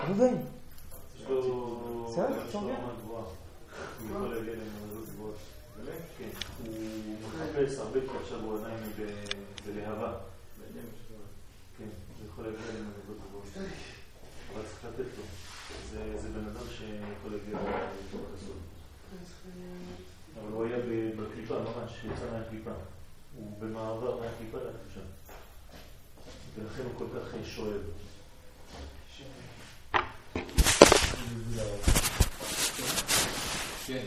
Rouven, 0.08 0.38
ça 2.14 2.20
va, 2.22 2.28
tu 2.44 2.52
sens 2.52 2.64
bien 2.64 2.76
כן, 6.18 6.30
הוא 6.66 6.74
מחפש 7.22 7.78
הרבה 7.78 8.00
כי 8.00 8.16
עכשיו 8.22 8.38
הוא 8.44 8.58
עדיין 8.58 8.78
בלהבה. 9.66 10.12
כן, 11.78 11.84
זה 12.18 12.24
יכול 12.28 12.44
להגיע 12.44 12.66
למנהיגות 12.68 13.18
גבוהות. 13.28 13.46
אבל 14.52 14.62
צריך 14.62 14.84
לתת 14.84 15.10
לו. 15.18 15.24
זה 16.22 16.28
בן 16.28 16.44
אדם 16.48 16.66
שיכול 16.76 17.30
להגיע 17.32 17.58
לתוך 17.60 18.20
הסוד. 18.34 18.56
אבל 20.41 20.51
הוא 20.51 20.65
היה 20.65 20.77
בקליפה 21.15 21.59
ממש, 21.59 21.91
יצא 22.03 22.31
מהקליפה. 22.31 22.72
הוא 23.35 23.51
במעבר 23.59 24.19
מהקליפה 24.19 24.57
לקדושה. 24.57 25.01
ולכן 26.55 26.84
הוא 26.84 26.91
כל 26.97 27.19
כך 27.19 27.35
שואב. 27.45 27.81
כן. 33.88 34.05